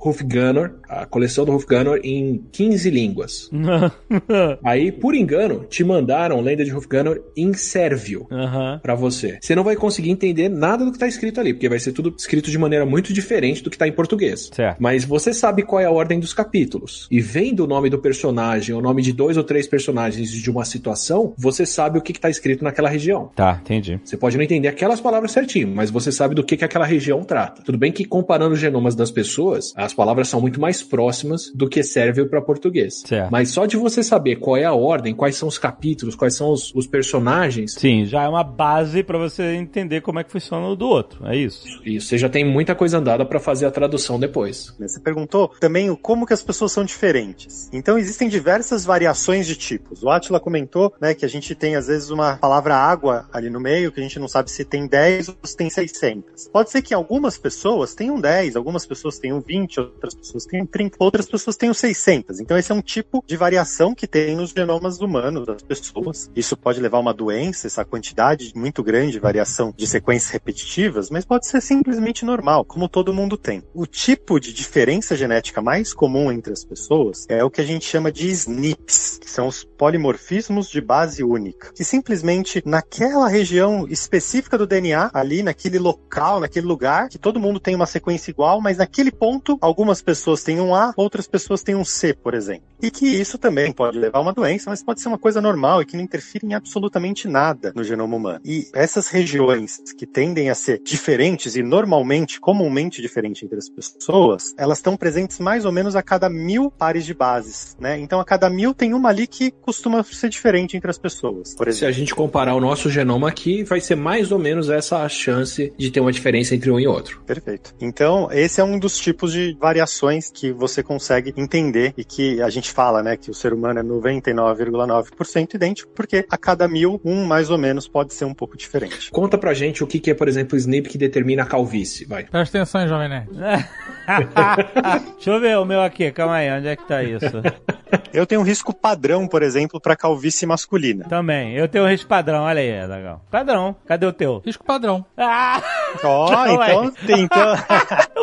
a 0.87 1.05
coleção 1.05 1.43
do 1.45 1.53
Hufgunner 1.53 1.99
em 2.03 2.43
15 2.51 2.89
línguas. 2.89 3.49
Aí, 4.63 4.91
por 4.91 5.15
engano, 5.15 5.65
te 5.65 5.83
mandaram 5.83 6.41
Lenda 6.41 6.63
de 6.63 6.73
Hufgunner 6.73 7.21
em 7.35 7.53
sérvio 7.53 8.27
Aham. 8.31 8.79
pra 8.81 8.95
você. 8.95 9.39
Você 9.41 9.55
não 9.55 9.63
vai 9.63 9.75
conseguir 9.75 10.09
entender 10.11 10.49
nada 10.49 10.85
do 10.85 10.91
que 10.91 10.99
tá 10.99 11.07
escrito 11.07 11.39
ali, 11.39 11.53
porque 11.53 11.69
vai 11.69 11.79
ser 11.79 11.91
tudo 11.95 12.13
escrito 12.17 12.51
de 12.51 12.57
maneira 12.57 12.85
muito 12.85 13.13
diferente 13.13 13.63
do 13.63 13.69
que 13.69 13.77
tá 13.77 13.87
em 13.87 13.91
português. 13.91 14.49
Certo. 14.53 14.77
Mas 14.79 15.03
você 15.03 15.33
sabe 15.33 15.63
qual 15.63 15.79
é 15.79 15.85
a 15.85 15.91
ordem 15.91 16.19
dos 16.19 16.33
capítulos. 16.33 17.07
E 17.09 17.19
vendo 17.19 17.63
o 17.63 17.67
nome 17.67 17.89
do 17.89 17.97
personagem, 17.97 18.75
o 18.75 18.81
nome 18.81 19.01
de 19.01 19.13
dois 19.13 19.37
ou 19.37 19.43
três 19.43 19.67
personagens 19.67 20.29
de 20.29 20.49
uma 20.49 20.65
situação, 20.65 21.33
você 21.37 21.65
sabe 21.65 21.97
o 21.97 22.01
que, 22.01 22.13
que 22.13 22.19
tá 22.19 22.29
escrito 22.29 22.63
naquela 22.63 22.89
região. 22.89 23.31
Tá, 23.35 23.59
entendi. 23.61 23.99
Você 24.03 24.17
pode 24.17 24.37
não 24.37 24.43
entender 24.43 24.67
aquelas 24.67 24.99
palavras 24.99 25.31
certinho, 25.31 25.67
mas 25.67 25.89
você 25.89 26.11
sabe 26.11 26.35
do 26.35 26.43
que, 26.43 26.57
que 26.57 26.65
aquela 26.65 26.85
região 26.85 27.23
trata. 27.23 27.63
Tudo 27.63 27.77
bem 27.77 27.91
que 27.91 28.05
comparando 28.05 28.53
os 28.53 28.59
genomas 28.59 28.95
das 28.95 29.11
pessoas, 29.11 29.73
as 29.75 29.93
palavras 29.93 30.27
são 30.27 30.41
muito 30.41 30.59
mais 30.59 30.83
próximas 30.83 31.51
do 31.53 31.67
que 31.67 31.81
serve 31.83 32.25
para 32.25 32.41
português. 32.41 33.03
Certo. 33.05 33.31
Mas 33.31 33.49
só 33.49 33.65
de 33.65 33.77
você 33.77 34.03
saber 34.03 34.37
qual 34.37 34.57
é 34.57 34.65
a 34.65 34.73
ordem, 34.73 35.13
quais 35.13 35.35
são 35.35 35.47
os 35.47 35.57
capítulos, 35.57 36.15
quais 36.15 36.35
são 36.35 36.51
os, 36.51 36.73
os 36.75 36.87
personagens, 36.87 37.73
Sim, 37.73 38.05
já 38.05 38.23
é 38.23 38.27
uma 38.27 38.43
base 38.43 39.03
pra 39.03 39.17
você 39.17 39.55
entender 39.55 40.01
como 40.01 40.19
é 40.19 40.23
que 40.23 40.31
funciona 40.31 40.67
o 40.67 40.75
do 40.75 40.87
outro, 40.87 41.25
é 41.27 41.35
isso? 41.35 41.65
E 41.85 42.01
você 42.01 42.17
já 42.17 42.27
tem 42.27 42.43
muita 42.43 42.73
coisa 42.73 42.97
andada 42.97 43.25
para 43.25 43.39
fazer 43.39 43.65
a 43.65 43.71
tradução 43.71 44.19
depois. 44.19 44.73
Você 44.79 44.99
perguntou 44.99 45.49
também 45.59 45.93
como 45.95 46.25
que 46.25 46.33
as 46.33 46.41
pessoas 46.41 46.71
são 46.71 46.83
diferentes. 46.83 47.69
Então 47.71 47.97
existem 47.97 48.27
diversas 48.27 48.83
variações 48.83 49.45
de 49.45 49.55
tipos. 49.55 50.03
O 50.03 50.09
Atila 50.09 50.39
comentou, 50.39 50.93
né, 50.99 51.13
que 51.13 51.25
a 51.25 51.29
gente 51.29 51.53
tem 51.53 51.75
às 51.75 51.87
vezes 51.87 52.09
uma 52.09 52.37
palavra 52.37 52.75
água 52.75 53.27
ali 53.31 53.49
no 53.49 53.59
meio, 53.59 53.91
que 53.91 53.99
a 53.99 54.03
gente 54.03 54.19
não 54.19 54.27
sabe 54.27 54.49
se 54.51 54.65
tem 54.65 54.87
10 54.87 55.29
ou 55.29 55.35
se 55.43 55.55
tem 55.55 55.69
600. 55.69 56.47
Pode 56.47 56.71
ser 56.71 56.81
que 56.81 56.93
algumas 56.93 57.37
pessoas 57.37 57.93
tenham 57.93 58.19
10, 58.19 58.55
algumas 58.55 58.85
pessoas 58.85 59.19
tenham 59.19 59.39
20, 59.39 59.79
outras 59.79 60.15
pessoas 60.15 60.45
tenham 60.45 60.65
30, 60.65 60.97
outras 60.99 61.27
pessoas 61.27 61.55
tenham 61.55 61.73
600. 61.73 62.39
Então 62.39 62.57
esse 62.57 62.71
é 62.71 62.75
um 62.75 62.81
tipo 62.81 63.23
de 63.27 63.37
variação 63.37 63.93
que 63.93 64.07
tem 64.07 64.35
nos 64.35 64.51
genomas 64.51 64.99
humanos 64.99 65.45
das 65.45 65.61
pessoas. 65.61 66.31
Isso 66.35 66.57
pode 66.57 66.79
levar 66.79 66.97
a 66.97 67.01
uma 67.01 67.13
doença, 67.13 67.67
essa 67.67 67.85
quantidade 67.85 68.51
muito 68.55 68.83
grande 68.83 69.13
de 69.13 69.19
variação 69.19 69.73
de 69.75 69.85
sequências 69.85 70.31
repetitivas, 70.31 71.09
mas 71.09 71.25
pode 71.25 71.47
ser 71.47 71.61
simplesmente 71.75 72.23
normal, 72.23 72.63
como 72.63 72.87
todo 72.87 73.13
mundo 73.13 73.37
tem. 73.37 73.61
O 73.73 73.85
tipo 73.85 74.39
de 74.39 74.53
diferença 74.53 75.15
genética 75.15 75.61
mais 75.61 75.93
comum 75.93 76.31
entre 76.31 76.53
as 76.53 76.63
pessoas 76.63 77.25
é 77.27 77.43
o 77.43 77.49
que 77.49 77.59
a 77.59 77.65
gente 77.65 77.85
chama 77.85 78.11
de 78.11 78.29
SNPs, 78.29 79.19
que 79.19 79.29
são 79.29 79.47
os 79.47 79.63
polimorfismos 79.63 80.69
de 80.69 80.79
base 80.79 81.23
única, 81.23 81.73
que 81.73 81.83
simplesmente 81.83 82.61
naquela 82.65 83.27
região 83.27 83.85
específica 83.89 84.57
do 84.57 84.65
DNA, 84.65 85.11
ali 85.13 85.43
naquele 85.43 85.77
local, 85.77 86.39
naquele 86.39 86.65
lugar, 86.65 87.09
que 87.09 87.17
todo 87.17 87.39
mundo 87.39 87.59
tem 87.59 87.75
uma 87.75 87.85
sequência 87.85 88.31
igual, 88.31 88.61
mas 88.61 88.77
naquele 88.77 89.11
ponto 89.11 89.57
algumas 89.59 90.01
pessoas 90.01 90.43
têm 90.43 90.61
um 90.61 90.73
A, 90.73 90.93
outras 90.95 91.27
pessoas 91.27 91.61
têm 91.61 91.75
um 91.75 91.85
C, 91.85 92.13
por 92.13 92.33
exemplo. 92.33 92.63
E 92.85 92.91
que 92.91 93.07
isso 93.07 93.39
também 93.39 93.71
pode 93.71 93.97
levar 93.97 94.19
a 94.19 94.21
uma 94.21 94.31
doença, 94.31 94.69
mas 94.69 94.83
pode 94.83 95.01
ser 95.01 95.07
uma 95.07 95.17
coisa 95.17 95.41
normal 95.41 95.81
e 95.81 95.85
que 95.85 95.97
não 95.97 96.03
interfere 96.03 96.45
em 96.45 96.53
absolutamente 96.53 97.27
nada 97.27 97.73
no 97.75 97.83
genoma 97.83 98.15
humano. 98.15 98.41
E 98.45 98.67
essas 98.73 99.07
regiões 99.07 99.79
que 99.97 100.05
tendem 100.05 100.51
a 100.51 100.55
ser 100.55 100.79
diferentes 100.83 101.55
e 101.55 101.63
normalmente, 101.63 102.39
comumente 102.39 103.01
diferentes 103.01 103.41
entre 103.41 103.57
as 103.57 103.67
pessoas, 103.67 104.53
elas 104.55 104.77
estão 104.77 104.95
presentes 104.95 105.39
mais 105.39 105.65
ou 105.65 105.71
menos 105.71 105.95
a 105.95 106.03
cada 106.03 106.29
mil 106.29 106.69
pares 106.69 107.05
de 107.05 107.13
bases, 107.15 107.75
né? 107.79 107.97
Então 107.99 108.19
a 108.19 108.25
cada 108.25 108.51
mil 108.51 108.71
tem 108.71 108.93
uma 108.93 109.09
ali 109.09 109.25
que 109.25 109.49
costuma 109.49 110.03
ser 110.03 110.29
diferente 110.29 110.77
entre 110.77 110.91
as 110.91 110.97
pessoas. 110.99 111.55
Por 111.55 111.71
Se 111.73 111.85
a 111.85 111.91
gente 111.91 112.13
comparar 112.13 112.53
o 112.53 112.61
nosso 112.61 112.89
genoma 112.89 113.29
aqui, 113.29 113.63
vai 113.63 113.81
ser 113.81 113.95
mais 113.95 114.31
ou 114.31 114.37
menos 114.37 114.69
essa 114.69 114.99
a 114.99 115.09
chance 115.09 115.73
de 115.75 115.89
ter 115.89 116.01
uma 116.01 116.11
diferença 116.11 116.53
entre 116.53 116.69
um 116.69 116.79
e 116.79 116.87
outro. 116.87 117.21
Perfeito. 117.25 117.73
Então, 117.81 118.29
esse 118.31 118.61
é 118.61 118.63
um 118.63 118.77
dos 118.77 118.97
tipos 118.99 119.31
de 119.31 119.57
variações 119.59 120.29
que 120.29 120.51
você 120.51 120.83
consegue 120.83 121.33
entender 121.35 121.93
e 121.97 122.03
que 122.03 122.41
a 122.41 122.49
gente 122.49 122.71
fala, 122.75 123.01
né, 123.01 123.15
que 123.15 123.31
o 123.31 123.33
ser 123.33 123.53
humano 123.53 123.79
é 123.79 123.83
99,9% 123.83 125.53
idêntico, 125.53 125.89
porque 125.95 126.25
a 126.29 126.37
cada 126.37 126.67
mil, 126.67 126.99
um 127.05 127.23
mais 127.25 127.49
ou 127.49 127.57
menos 127.57 127.87
pode 127.87 128.13
ser 128.13 128.25
um 128.25 128.33
pouco 128.33 128.57
diferente. 128.57 129.09
Conta 129.11 129.37
pra 129.37 129.53
gente 129.53 129.81
o 129.81 129.87
que, 129.87 129.97
que 129.97 130.11
é, 130.11 130.13
por 130.13 130.27
exemplo, 130.27 130.55
o 130.55 130.57
SNP 130.57 130.89
que 130.89 130.97
determina 130.97 131.43
a 131.43 131.45
calvície. 131.45 132.05
Vai. 132.05 132.25
Presta 132.25 132.57
atenção, 132.57 132.85
Jovem 132.85 133.07
Nerd. 133.07 133.29
Deixa 135.15 135.29
eu 135.31 135.39
ver 135.39 135.57
o 135.57 135.63
meu 135.63 135.81
aqui, 135.81 136.11
calma 136.11 136.35
aí, 136.35 136.51
onde 136.51 136.67
é 136.67 136.75
que 136.75 136.85
tá 136.85 137.01
isso? 137.01 137.25
Eu 138.11 138.25
tenho 138.25 138.41
um 138.41 138.43
risco 138.43 138.73
padrão, 138.73 139.27
por 139.27 139.43
exemplo, 139.43 139.79
para 139.79 139.95
calvície 139.95 140.45
masculina. 140.45 141.05
Também, 141.07 141.53
eu 141.55 141.67
tenho 141.67 141.83
um 141.83 141.87
risco 141.87 142.07
padrão, 142.07 142.43
olha 142.43 142.61
aí, 142.61 142.87
legal. 142.87 143.21
Padrão, 143.29 143.75
cadê 143.85 144.05
o 144.05 144.13
teu? 144.13 144.41
Risco 144.45 144.63
padrão. 144.63 145.05
Ah! 145.17 145.61
Ó, 146.03 146.27
Calma 146.29 146.69
então, 146.69 146.93
então 147.17 147.55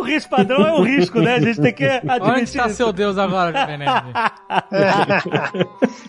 o 0.01 0.03
risco 0.03 0.31
padrão 0.31 0.67
é 0.67 0.73
o 0.73 0.83
risco, 0.83 1.21
né? 1.21 1.35
A 1.35 1.41
gente 1.41 1.61
tem 1.61 1.73
que 1.73 1.85
Onde 1.85 2.11
admitir 2.11 2.43
está 2.45 2.67
isso. 2.67 2.77
seu 2.77 2.93
Deus 2.93 3.17
agora, 3.19 3.53
Jovem 3.59 3.79
Nerd? 3.79 4.05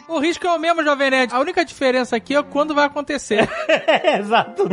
O 0.07 0.19
risco 0.19 0.45
é 0.45 0.51
o 0.51 0.59
mesmo, 0.59 0.83
Jovem 0.83 1.09
Nerd. 1.09 1.33
A 1.33 1.39
única 1.39 1.63
diferença 1.63 2.15
aqui 2.15 2.35
é 2.35 2.43
quando 2.43 2.73
vai 2.73 2.85
acontecer. 2.85 3.49
É, 3.85 4.19
exato. 4.19 4.67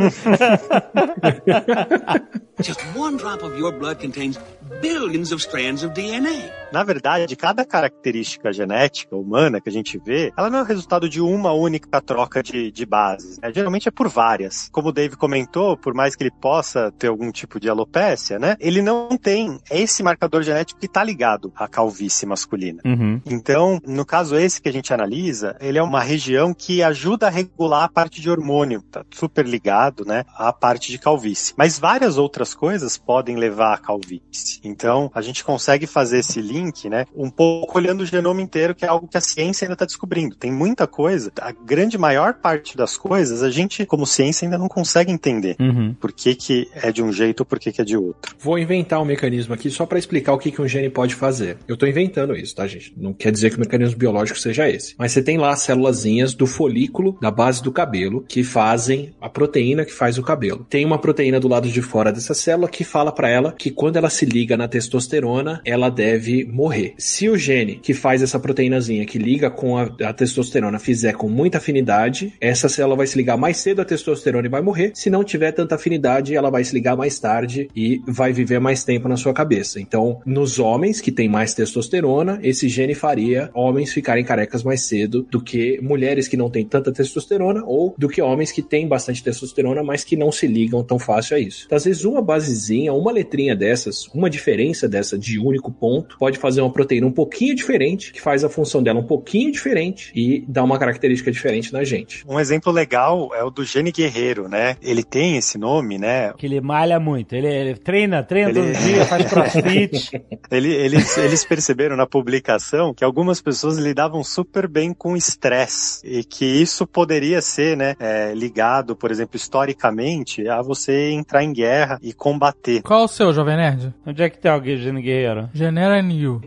Just 2.61 2.79
one 2.95 3.17
drop 3.17 3.43
of 3.43 3.57
your 3.57 3.71
blood 3.71 3.99
contains 4.01 4.39
billions 4.81 5.31
of 5.31 5.41
strands 5.41 5.83
of 5.83 5.93
DNA. 5.93 6.49
Na 6.71 6.83
verdade, 6.83 7.35
cada 7.35 7.65
característica 7.65 8.53
genética 8.53 9.15
humana 9.15 9.59
que 9.59 9.69
a 9.69 9.71
gente 9.71 9.97
vê, 9.97 10.31
ela 10.37 10.49
não 10.49 10.59
é 10.59 10.61
o 10.61 10.65
resultado 10.65 11.09
de 11.09 11.19
uma 11.19 11.51
única 11.51 12.01
troca 12.01 12.41
de, 12.43 12.71
de 12.71 12.85
bases. 12.85 13.39
né? 13.39 13.51
Geralmente 13.53 13.87
é 13.87 13.91
por 13.91 14.07
várias. 14.07 14.69
Como 14.71 14.89
o 14.89 14.91
Dave 14.91 15.15
comentou, 15.15 15.75
por 15.77 15.93
mais 15.93 16.15
que 16.15 16.23
ele 16.23 16.31
possa 16.31 16.61
possa 16.61 16.91
ter 16.91 17.07
algum 17.07 17.31
tipo 17.31 17.59
de 17.59 17.69
alopécia, 17.69 18.37
né? 18.37 18.55
Ele 18.59 18.81
não 18.81 19.09
tem 19.17 19.59
esse 19.69 20.03
marcador 20.03 20.43
genético 20.43 20.79
que 20.79 20.85
está 20.85 21.03
ligado 21.03 21.51
à 21.55 21.67
calvície 21.67 22.25
masculina. 22.25 22.81
Uhum. 22.85 23.21
Então, 23.41 23.81
no 23.87 24.05
caso 24.05 24.37
esse 24.37 24.61
que 24.61 24.69
a 24.69 24.71
gente 24.71 24.93
analisa, 24.93 25.55
ele 25.59 25.79
é 25.79 25.83
uma 25.83 25.99
região 25.99 26.53
que 26.53 26.83
ajuda 26.83 27.25
a 27.25 27.29
regular 27.29 27.85
a 27.85 27.89
parte 27.89 28.21
de 28.21 28.29
hormônio, 28.29 28.83
tá 28.83 29.03
super 29.11 29.47
ligado, 29.47 30.05
né, 30.05 30.23
à 30.37 30.53
parte 30.53 30.91
de 30.91 30.99
calvície. 30.99 31.55
Mas 31.57 31.79
várias 31.79 32.19
outras 32.19 32.53
coisas 32.53 32.99
podem 32.99 33.35
levar 33.35 33.73
à 33.73 33.77
calvície. 33.77 34.59
Então, 34.63 35.09
a 35.15 35.21
gente 35.21 35.43
consegue 35.43 35.87
fazer 35.87 36.19
esse 36.19 36.39
link, 36.39 36.87
né, 36.87 37.07
um 37.15 37.31
pouco 37.31 37.79
olhando 37.79 38.01
o 38.01 38.05
genoma 38.05 38.41
inteiro, 38.41 38.75
que 38.75 38.85
é 38.85 38.87
algo 38.87 39.07
que 39.07 39.17
a 39.17 39.21
ciência 39.21 39.65
ainda 39.65 39.73
está 39.73 39.85
descobrindo. 39.85 40.35
Tem 40.35 40.51
muita 40.51 40.85
coisa, 40.85 41.31
a 41.41 41.51
grande 41.51 41.97
maior 41.97 42.35
parte 42.35 42.77
das 42.77 42.95
coisas, 42.95 43.41
a 43.41 43.49
gente, 43.49 43.85
como 43.87 44.05
ciência, 44.05 44.45
ainda 44.45 44.59
não 44.59 44.67
consegue 44.67 45.11
entender. 45.11 45.55
Uhum. 45.59 45.95
Por 45.99 46.11
que, 46.11 46.35
que 46.35 46.69
é 46.75 46.91
de 46.91 47.01
um 47.01 47.11
jeito 47.11 47.41
ou 47.41 47.45
por 47.45 47.59
que, 47.59 47.71
que 47.71 47.81
é 47.81 47.83
de 47.83 47.97
outro. 47.97 48.35
Vou 48.39 48.57
inventar 48.57 49.01
um 49.01 49.05
mecanismo 49.05 49.53
aqui 49.53 49.69
só 49.69 49.85
para 49.85 49.99
explicar 49.99 50.33
o 50.33 50.37
que, 50.37 50.51
que 50.51 50.61
um 50.61 50.67
gene 50.67 50.89
pode 50.89 51.15
fazer. 51.15 51.57
Eu 51.67 51.77
tô 51.77 51.85
inventando 51.85 52.35
isso, 52.35 52.55
tá, 52.55 52.67
gente? 52.67 52.93
Não 52.95 53.13
quer 53.13 53.30
dizer 53.31 53.49
que 53.49 53.57
o 53.57 53.59
mecanismo 53.59 53.97
biológico 53.97 54.39
seja 54.39 54.69
esse. 54.69 54.93
Mas 54.97 55.11
você 55.11 55.21
tem 55.21 55.37
lá 55.37 55.51
as 55.51 55.61
célulazinhas 55.61 56.33
do 56.33 56.45
folículo 56.45 57.17
da 57.21 57.31
base 57.31 57.63
do 57.63 57.71
cabelo 57.71 58.23
que 58.27 58.43
fazem 58.43 59.13
a 59.21 59.29
proteína 59.29 59.85
que 59.85 59.93
faz 59.93 60.17
o 60.17 60.23
cabelo. 60.23 60.65
Tem 60.69 60.85
uma 60.85 60.99
proteína 60.99 61.39
do 61.39 61.47
lado 61.47 61.69
de 61.69 61.81
fora 61.81 62.11
dessa 62.11 62.33
célula 62.33 62.67
que 62.69 62.83
fala 62.83 63.11
para 63.11 63.29
ela 63.29 63.51
que 63.51 63.71
quando 63.71 63.97
ela 63.97 64.09
se 64.09 64.25
liga 64.25 64.57
na 64.57 64.67
testosterona, 64.67 65.61
ela 65.65 65.89
deve 65.89 66.45
morrer. 66.45 66.93
Se 66.97 67.29
o 67.29 67.37
gene 67.37 67.75
que 67.75 67.93
faz 67.93 68.21
essa 68.21 68.39
proteínazinha 68.39 69.05
que 69.05 69.17
liga 69.17 69.49
com 69.49 69.77
a, 69.77 69.83
a 70.03 70.13
testosterona 70.13 70.79
fizer 70.79 71.13
com 71.13 71.29
muita 71.29 71.57
afinidade, 71.57 72.33
essa 72.39 72.69
célula 72.69 72.95
vai 72.95 73.07
se 73.07 73.17
ligar 73.17 73.37
mais 73.37 73.57
cedo 73.57 73.81
à 73.81 73.85
testosterona 73.85 74.47
e 74.47 74.49
vai 74.49 74.61
morrer. 74.61 74.91
Se 74.93 75.09
não 75.09 75.23
tiver 75.23 75.51
tanta 75.51 75.75
afinidade, 75.75 76.35
ela 76.35 76.49
vai 76.49 76.63
se 76.63 76.73
ligar 76.73 76.95
mais 76.95 77.19
tarde 77.19 77.69
e 77.75 78.01
vai 78.07 78.33
viver 78.33 78.59
mais 78.59 78.83
tempo 78.83 79.07
na 79.07 79.17
sua 79.17 79.33
cabeça. 79.33 79.79
Então, 79.79 80.21
nos 80.25 80.59
homens 80.59 80.99
que 81.01 81.11
têm 81.11 81.29
mais 81.29 81.53
testosterona, 81.53 82.39
esse 82.43 82.67
gene 82.67 82.93
faria 82.95 83.20
homens 83.53 83.91
ficarem 83.93 84.23
carecas 84.23 84.63
mais 84.63 84.81
cedo 84.81 85.25
do 85.29 85.41
que 85.41 85.79
mulheres 85.81 86.27
que 86.27 86.37
não 86.37 86.49
têm 86.49 86.65
tanta 86.65 86.91
testosterona 86.91 87.63
ou 87.65 87.93
do 87.97 88.07
que 88.09 88.21
homens 88.21 88.51
que 88.51 88.61
têm 88.61 88.87
bastante 88.87 89.23
testosterona, 89.23 89.83
mas 89.83 90.03
que 90.03 90.15
não 90.15 90.31
se 90.31 90.47
ligam 90.47 90.83
tão 90.83 90.97
fácil 90.99 91.37
a 91.37 91.39
isso. 91.39 91.63
Então, 91.65 91.75
às 91.75 91.85
vezes, 91.85 92.03
uma 92.05 92.21
basezinha, 92.21 92.93
uma 92.93 93.11
letrinha 93.11 93.55
dessas, 93.55 94.07
uma 94.13 94.29
diferença 94.29 94.87
dessa 94.87 95.17
de 95.17 95.39
único 95.39 95.71
ponto, 95.71 96.17
pode 96.17 96.37
fazer 96.37 96.61
uma 96.61 96.71
proteína 96.71 97.07
um 97.07 97.11
pouquinho 97.11 97.55
diferente, 97.55 98.11
que 98.13 98.21
faz 98.21 98.43
a 98.43 98.49
função 98.49 98.81
dela 98.81 98.99
um 98.99 99.07
pouquinho 99.07 99.51
diferente 99.51 100.11
e 100.15 100.43
dá 100.47 100.63
uma 100.63 100.77
característica 100.79 101.31
diferente 101.31 101.71
na 101.73 101.83
gente. 101.83 102.23
Um 102.27 102.39
exemplo 102.39 102.71
legal 102.71 103.29
é 103.35 103.43
o 103.43 103.49
do 103.49 103.63
gene 103.63 103.91
guerreiro, 103.91 104.47
né? 104.47 104.75
Ele 104.81 105.03
tem 105.03 105.37
esse 105.37 105.57
nome, 105.57 105.97
né? 105.97 106.33
Que 106.37 106.45
ele 106.45 106.61
malha 106.61 106.99
muito. 106.99 107.33
Ele, 107.35 107.47
ele 107.47 107.75
treina, 107.75 108.23
treina 108.23 108.49
Ele- 108.49 108.61
todo 108.73 108.83
dia, 108.83 109.05
faz 109.05 109.25
crossfit. 109.29 110.21
Ele- 110.49 110.73
eles, 110.73 111.17
eles 111.17 111.43
perceberam 111.45 111.95
na 111.95 112.05
publicação 112.07 112.93
que 112.93 113.03
algumas 113.11 113.41
pessoas 113.41 113.77
lidavam 113.77 114.23
super 114.23 114.69
bem 114.69 114.93
com 114.93 115.17
estresse 115.17 115.99
e 116.05 116.23
que 116.23 116.45
isso 116.45 116.87
poderia 116.87 117.41
ser, 117.41 117.75
né, 117.75 117.93
é, 117.99 118.33
ligado, 118.33 118.95
por 118.95 119.11
exemplo, 119.11 119.35
historicamente, 119.35 120.47
a 120.47 120.61
você 120.61 121.11
entrar 121.11 121.43
em 121.43 121.51
guerra 121.51 121.99
e 122.01 122.13
combater. 122.13 122.81
Qual 122.81 123.03
o 123.03 123.07
seu, 123.09 123.33
Jovem 123.33 123.57
Nerd? 123.57 123.93
Onde 124.07 124.23
é 124.23 124.29
que 124.29 124.39
tem 124.39 124.49
alguém, 124.49 124.77
Gene 124.77 125.01
Guerreiro? 125.01 125.49
Genera 125.53 126.01
New. 126.01 126.41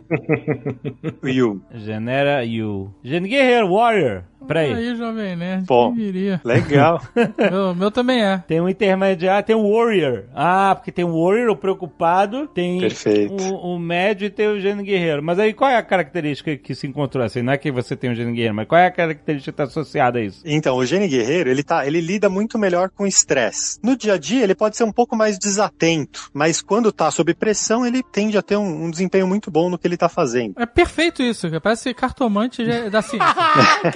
Will. 1.22 1.60
Genera 1.74 2.42
You. 2.46 2.94
Gene 3.04 3.28
Guerreiro, 3.28 3.68
Warrior. 3.70 4.24
Peraí. 4.46 4.72
Aí, 4.72 4.96
Jovem 4.96 5.36
Nerd, 5.36 5.66
Pô. 5.66 5.92
quem 5.92 5.96
diria? 5.96 6.40
Legal. 6.44 7.00
O 7.54 7.74
meu 7.74 7.90
também 7.90 8.22
é. 8.22 8.38
Tem 8.46 8.60
um 8.60 8.68
intermediário, 8.68 9.46
tem 9.46 9.56
o 9.56 9.70
Warrior. 9.70 10.24
Ah, 10.34 10.74
porque 10.74 10.90
tem 10.90 11.04
o 11.04 11.24
Warrior, 11.24 11.50
o 11.50 11.56
preocupado, 11.56 12.46
tem 12.48 12.80
Perfeito. 12.80 13.34
o, 13.34 13.74
o 13.74 13.78
médio 13.78 14.26
e 14.26 14.30
tem 14.30 14.48
o 14.48 14.60
Gene 14.60 14.82
Guerreiro. 14.82 15.22
Mas 15.22 15.38
aí 15.38 15.52
qual 15.52 15.70
é 15.70 15.76
a 15.76 15.82
característica 15.82 16.56
que 16.56 16.74
se 16.74 16.86
encontrou 16.86 17.24
assim? 17.24 17.42
Não 17.42 17.52
é 17.52 17.58
que 17.58 17.70
você 17.70 17.96
tem 17.96 18.10
o 18.10 18.14
Gene 18.14 18.32
Guerreiro, 18.32 18.54
mas 18.54 18.66
qual 18.66 18.80
é 18.80 18.86
a 18.86 18.90
característica 18.90 19.52
que 19.52 19.62
está 19.62 19.64
associada 19.64 20.18
a 20.18 20.22
isso? 20.22 20.42
Então, 20.44 20.76
o 20.76 20.84
gene 20.84 21.08
guerreiro, 21.08 21.50
ele 21.50 21.62
tá, 21.62 21.86
ele 21.86 22.00
lida 22.00 22.28
muito 22.28 22.58
melhor 22.58 22.90
com 22.90 23.06
estresse. 23.06 23.78
No 23.82 23.96
dia 23.96 24.14
a 24.14 24.18
dia, 24.18 24.42
ele 24.42 24.54
pode 24.54 24.76
ser 24.76 24.84
um 24.84 24.92
pouco 24.92 25.16
mais 25.16 25.38
desatento, 25.38 26.30
mas 26.32 26.60
quando 26.60 26.92
tá 26.92 27.10
sob 27.10 27.32
pressão, 27.34 27.84
ele 27.86 28.02
tende 28.02 28.36
a 28.36 28.42
ter 28.42 28.56
um, 28.56 28.84
um 28.84 28.90
desempenho 28.90 29.26
muito 29.26 29.50
bom 29.50 29.70
no 29.70 29.78
que 29.78 29.86
ele 29.86 29.96
tá 29.96 30.08
fazendo. 30.08 30.54
É 30.58 30.66
perfeito 30.66 31.22
isso, 31.22 31.48
parece 31.60 31.92
cartomante 31.94 32.64
da 32.90 33.02
ciência. 33.02 33.28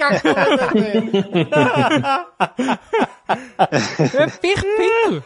É 4.13 4.27
perfeito! 4.41 5.23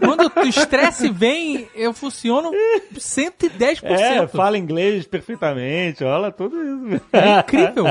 Quando 0.00 0.32
o 0.36 0.48
estresse 0.48 1.08
vem, 1.10 1.68
eu 1.74 1.92
funciono 1.92 2.50
110%. 2.94 3.82
É, 3.84 4.26
fala 4.26 4.58
inglês 4.58 5.06
perfeitamente, 5.06 6.02
olha 6.02 6.32
tudo 6.32 6.56
isso. 6.94 7.04
É 7.12 7.38
incrível. 7.38 7.84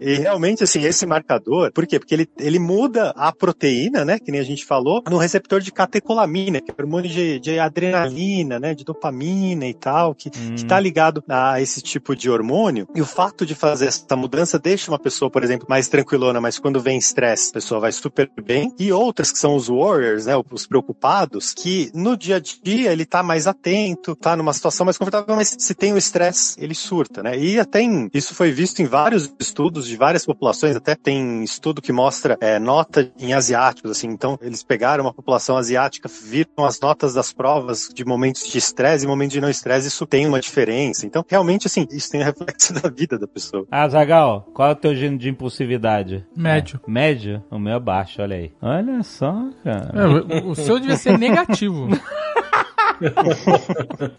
E 0.00 0.14
realmente, 0.14 0.64
assim, 0.64 0.82
esse 0.84 1.06
marcador, 1.06 1.72
por 1.72 1.86
quê? 1.86 1.98
Porque 1.98 2.14
ele, 2.14 2.28
ele 2.38 2.58
muda 2.58 3.10
a 3.16 3.32
proteína, 3.32 4.04
né, 4.04 4.18
que 4.18 4.32
nem 4.32 4.40
a 4.40 4.44
gente 4.44 4.64
falou, 4.64 5.02
no 5.08 5.18
receptor 5.18 5.60
de 5.60 5.72
catecolamina, 5.72 6.60
que 6.60 6.70
é 6.70 6.74
hormônio 6.78 7.10
de, 7.10 7.38
de 7.38 7.58
adrenalina, 7.58 8.58
né, 8.58 8.74
de 8.74 8.84
dopamina 8.84 9.66
e 9.66 9.74
tal, 9.74 10.14
que, 10.14 10.30
que 10.30 10.64
tá 10.64 10.80
ligado 10.80 11.22
a 11.28 11.60
esse 11.60 11.80
tipo 11.80 12.16
de 12.16 12.30
hormônio. 12.30 12.88
E 12.94 13.00
o 13.00 13.06
fato 13.06 13.46
de 13.46 13.54
fazer 13.54 13.86
essa 13.86 14.16
mudança 14.16 14.58
deixa 14.58 14.90
uma 14.90 14.98
pessoa, 14.98 15.25
por 15.30 15.44
exemplo, 15.44 15.66
mais 15.68 15.88
tranquilona, 15.88 16.40
mas 16.40 16.58
quando 16.58 16.80
vem 16.80 16.98
estresse, 16.98 17.50
a 17.50 17.54
pessoa 17.54 17.80
vai 17.80 17.92
super 17.92 18.30
bem. 18.42 18.74
E 18.78 18.92
outras 18.92 19.32
que 19.32 19.38
são 19.38 19.54
os 19.54 19.68
warriors, 19.68 20.26
né, 20.26 20.34
os 20.50 20.66
preocupados, 20.66 21.52
que 21.52 21.90
no 21.94 22.16
dia 22.16 22.36
a 22.36 22.40
dia 22.40 22.92
ele 22.92 23.04
tá 23.04 23.22
mais 23.22 23.46
atento, 23.46 24.14
tá 24.16 24.36
numa 24.36 24.52
situação 24.52 24.84
mais 24.84 24.98
confortável, 24.98 25.36
mas 25.36 25.54
se 25.58 25.74
tem 25.74 25.92
o 25.92 25.98
estresse, 25.98 26.56
ele 26.58 26.74
surta, 26.74 27.22
né? 27.22 27.38
E 27.38 27.58
até 27.58 27.80
em, 27.80 28.08
isso 28.12 28.34
foi 28.34 28.50
visto 28.50 28.80
em 28.80 28.86
vários 28.86 29.32
estudos 29.38 29.86
de 29.86 29.96
várias 29.96 30.24
populações, 30.24 30.76
até 30.76 30.94
tem 30.94 31.42
estudo 31.42 31.82
que 31.82 31.92
mostra 31.92 32.36
é, 32.40 32.58
nota 32.58 33.10
em 33.18 33.32
asiáticos, 33.32 33.90
assim, 33.90 34.08
então 34.08 34.38
eles 34.40 34.62
pegaram 34.62 35.04
uma 35.04 35.12
população 35.12 35.56
asiática, 35.56 36.08
viram 36.08 36.64
as 36.64 36.80
notas 36.80 37.14
das 37.14 37.32
provas 37.32 37.88
de 37.92 38.04
momentos 38.04 38.46
de 38.46 38.58
estresse 38.58 39.04
e 39.04 39.08
momentos 39.08 39.32
de 39.32 39.40
não 39.40 39.50
estresse, 39.50 39.88
isso 39.88 40.06
tem 40.06 40.26
uma 40.26 40.40
diferença. 40.40 41.06
Então, 41.06 41.24
realmente, 41.28 41.66
assim, 41.66 41.86
isso 41.90 42.10
tem 42.10 42.22
reflexo 42.22 42.72
da 42.80 42.88
vida 42.88 43.18
da 43.18 43.26
pessoa. 43.26 43.66
Ah, 43.70 43.88
Zagal, 43.88 44.48
qual 44.54 44.68
é 44.68 44.72
o 44.72 44.76
teu 44.76 44.94
de 45.16 45.28
impulsividade? 45.28 46.24
Médio. 46.36 46.80
É, 46.86 46.90
médio? 46.90 47.44
O 47.50 47.58
meu 47.58 47.74
é 47.74 47.80
baixo, 47.80 48.22
olha 48.22 48.36
aí. 48.36 48.52
Olha 48.60 49.02
só, 49.02 49.50
cara. 49.64 49.90
É, 49.94 50.42
o, 50.42 50.50
o 50.50 50.54
seu 50.54 50.78
devia 50.78 50.96
ser 50.96 51.18
negativo. 51.18 51.88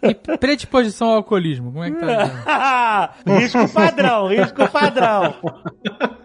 e 0.02 0.14
predisposição 0.38 1.08
ao 1.08 1.16
alcoolismo, 1.16 1.72
como 1.72 1.84
é 1.84 1.90
que 1.90 1.98
tá? 1.98 3.14
risco 3.26 3.68
padrão, 3.72 4.28
risco 4.28 4.68
padrão. 4.68 5.34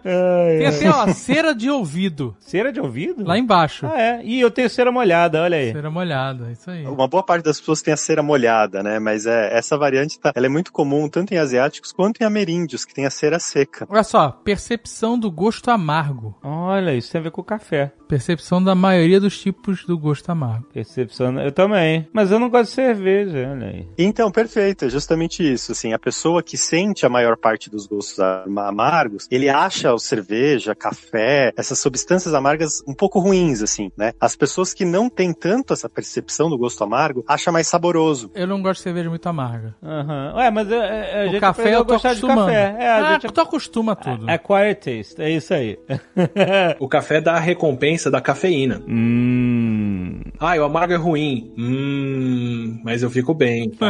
Ai, 0.04 0.58
Tem 0.58 0.66
até, 0.66 0.90
ó, 0.90 1.08
cera 1.14 1.54
de 1.54 1.70
ouvido, 1.70 2.36
Cera 2.40 2.72
de 2.72 2.80
ouvido? 2.80 3.24
lá 3.24 3.38
embaixo. 3.38 3.86
Ah, 3.86 4.00
é. 4.00 4.20
E 4.24 4.40
eu 4.40 4.50
tenho 4.50 4.68
cera 4.68 4.92
molhada, 4.92 5.42
olha 5.42 5.56
aí. 5.56 5.72
Cera 5.72 5.90
molhada, 5.90 6.50
isso 6.52 6.70
aí. 6.70 6.86
Uma 6.86 7.08
boa 7.08 7.22
parte 7.22 7.44
das 7.44 7.58
pessoas 7.58 7.80
tem 7.82 7.94
a 7.94 7.96
cera 7.96 8.22
molhada, 8.22 8.82
né? 8.82 8.98
Mas 8.98 9.26
é, 9.26 9.56
essa 9.56 9.76
variante 9.78 10.18
tá, 10.18 10.32
ela 10.34 10.46
é 10.46 10.48
muito 10.48 10.72
comum 10.72 11.08
tanto 11.08 11.32
em 11.32 11.38
asiáticos 11.38 11.92
quanto 11.92 12.20
em 12.20 12.24
ameríndios, 12.24 12.84
que 12.84 12.92
tem 12.94 13.06
a 13.06 13.10
cera 13.10 13.38
seca. 13.38 13.86
Olha 13.88 14.04
só, 14.04 14.30
percepção 14.30 15.18
do 15.18 15.30
gosto 15.30 15.70
amargo. 15.70 16.34
Olha, 16.42 16.94
isso 16.94 17.10
tem 17.12 17.20
a 17.20 17.24
ver 17.24 17.30
com 17.30 17.40
o 17.40 17.44
café. 17.44 17.92
Percepção 18.08 18.62
da 18.62 18.74
maioria 18.74 19.18
dos 19.20 19.38
tipos 19.40 19.84
do 19.86 19.98
gosto 19.98 20.28
amargo. 20.30 20.66
Percepção. 20.72 21.40
Eu 21.40 21.50
também. 21.52 22.06
Mas 22.12 22.30
eu 22.30 22.38
não 22.38 22.50
gosto 22.50 22.68
de 22.70 22.74
cerveja, 22.74 23.48
olha 23.50 23.66
aí. 23.68 23.88
Então, 23.96 24.30
perfeito, 24.30 24.84
é 24.84 24.88
justamente 24.90 25.42
isso. 25.42 25.72
Assim, 25.72 25.92
a 25.92 25.98
pessoa 25.98 26.42
que 26.42 26.56
sente 26.56 27.06
a 27.06 27.08
maior 27.08 27.36
parte 27.36 27.70
dos 27.70 27.86
gostos 27.86 28.18
am- 28.20 28.58
amargos, 28.58 29.26
ele 29.30 29.48
acha 29.48 29.93
o 29.94 29.98
cerveja, 29.98 30.74
café, 30.74 31.52
essas 31.56 31.78
substâncias 31.78 32.34
amargas 32.34 32.82
um 32.86 32.94
pouco 32.94 33.18
ruins, 33.18 33.62
assim, 33.62 33.90
né? 33.96 34.12
As 34.20 34.36
pessoas 34.36 34.74
que 34.74 34.84
não 34.84 35.08
têm 35.08 35.32
tanto 35.32 35.72
essa 35.72 35.88
percepção 35.88 36.48
do 36.50 36.58
gosto 36.58 36.82
amargo, 36.82 37.24
acham 37.26 37.52
mais 37.52 37.68
saboroso. 37.68 38.30
Eu 38.34 38.46
não 38.46 38.60
gosto 38.60 38.80
de 38.80 38.84
cerveja 38.84 39.08
muito 39.08 39.26
amarga. 39.28 39.74
Aham. 39.82 40.34
Ué, 40.36 40.50
mas 40.50 40.70
é, 40.70 40.76
é, 40.76 41.22
a 41.22 41.28
o 41.28 41.30
gente 41.30 41.40
café 41.40 41.74
eu 41.74 41.84
tô 41.84 41.94
acostumando. 41.94 42.46
café. 42.46 42.76
É, 42.78 42.88
a 42.88 42.96
ah, 42.96 43.12
gente 43.12 43.32
tu 43.32 43.40
acostuma 43.40 43.92
a 43.92 43.96
tudo. 43.96 44.30
É 44.30 44.38
quiet 44.38 44.80
taste, 44.80 45.22
é 45.22 45.30
isso 45.30 45.54
aí. 45.54 45.78
O 46.78 46.88
café 46.88 47.20
dá 47.20 47.34
a 47.34 47.40
recompensa 47.40 48.10
da 48.10 48.20
cafeína. 48.20 48.82
hum. 48.86 50.20
Ah, 50.38 50.56
o 50.56 50.64
amargo 50.64 50.92
é 50.92 50.96
ruim. 50.96 51.52
Hum, 51.56 52.80
mas 52.82 53.02
eu 53.02 53.10
fico 53.10 53.34
bem. 53.34 53.72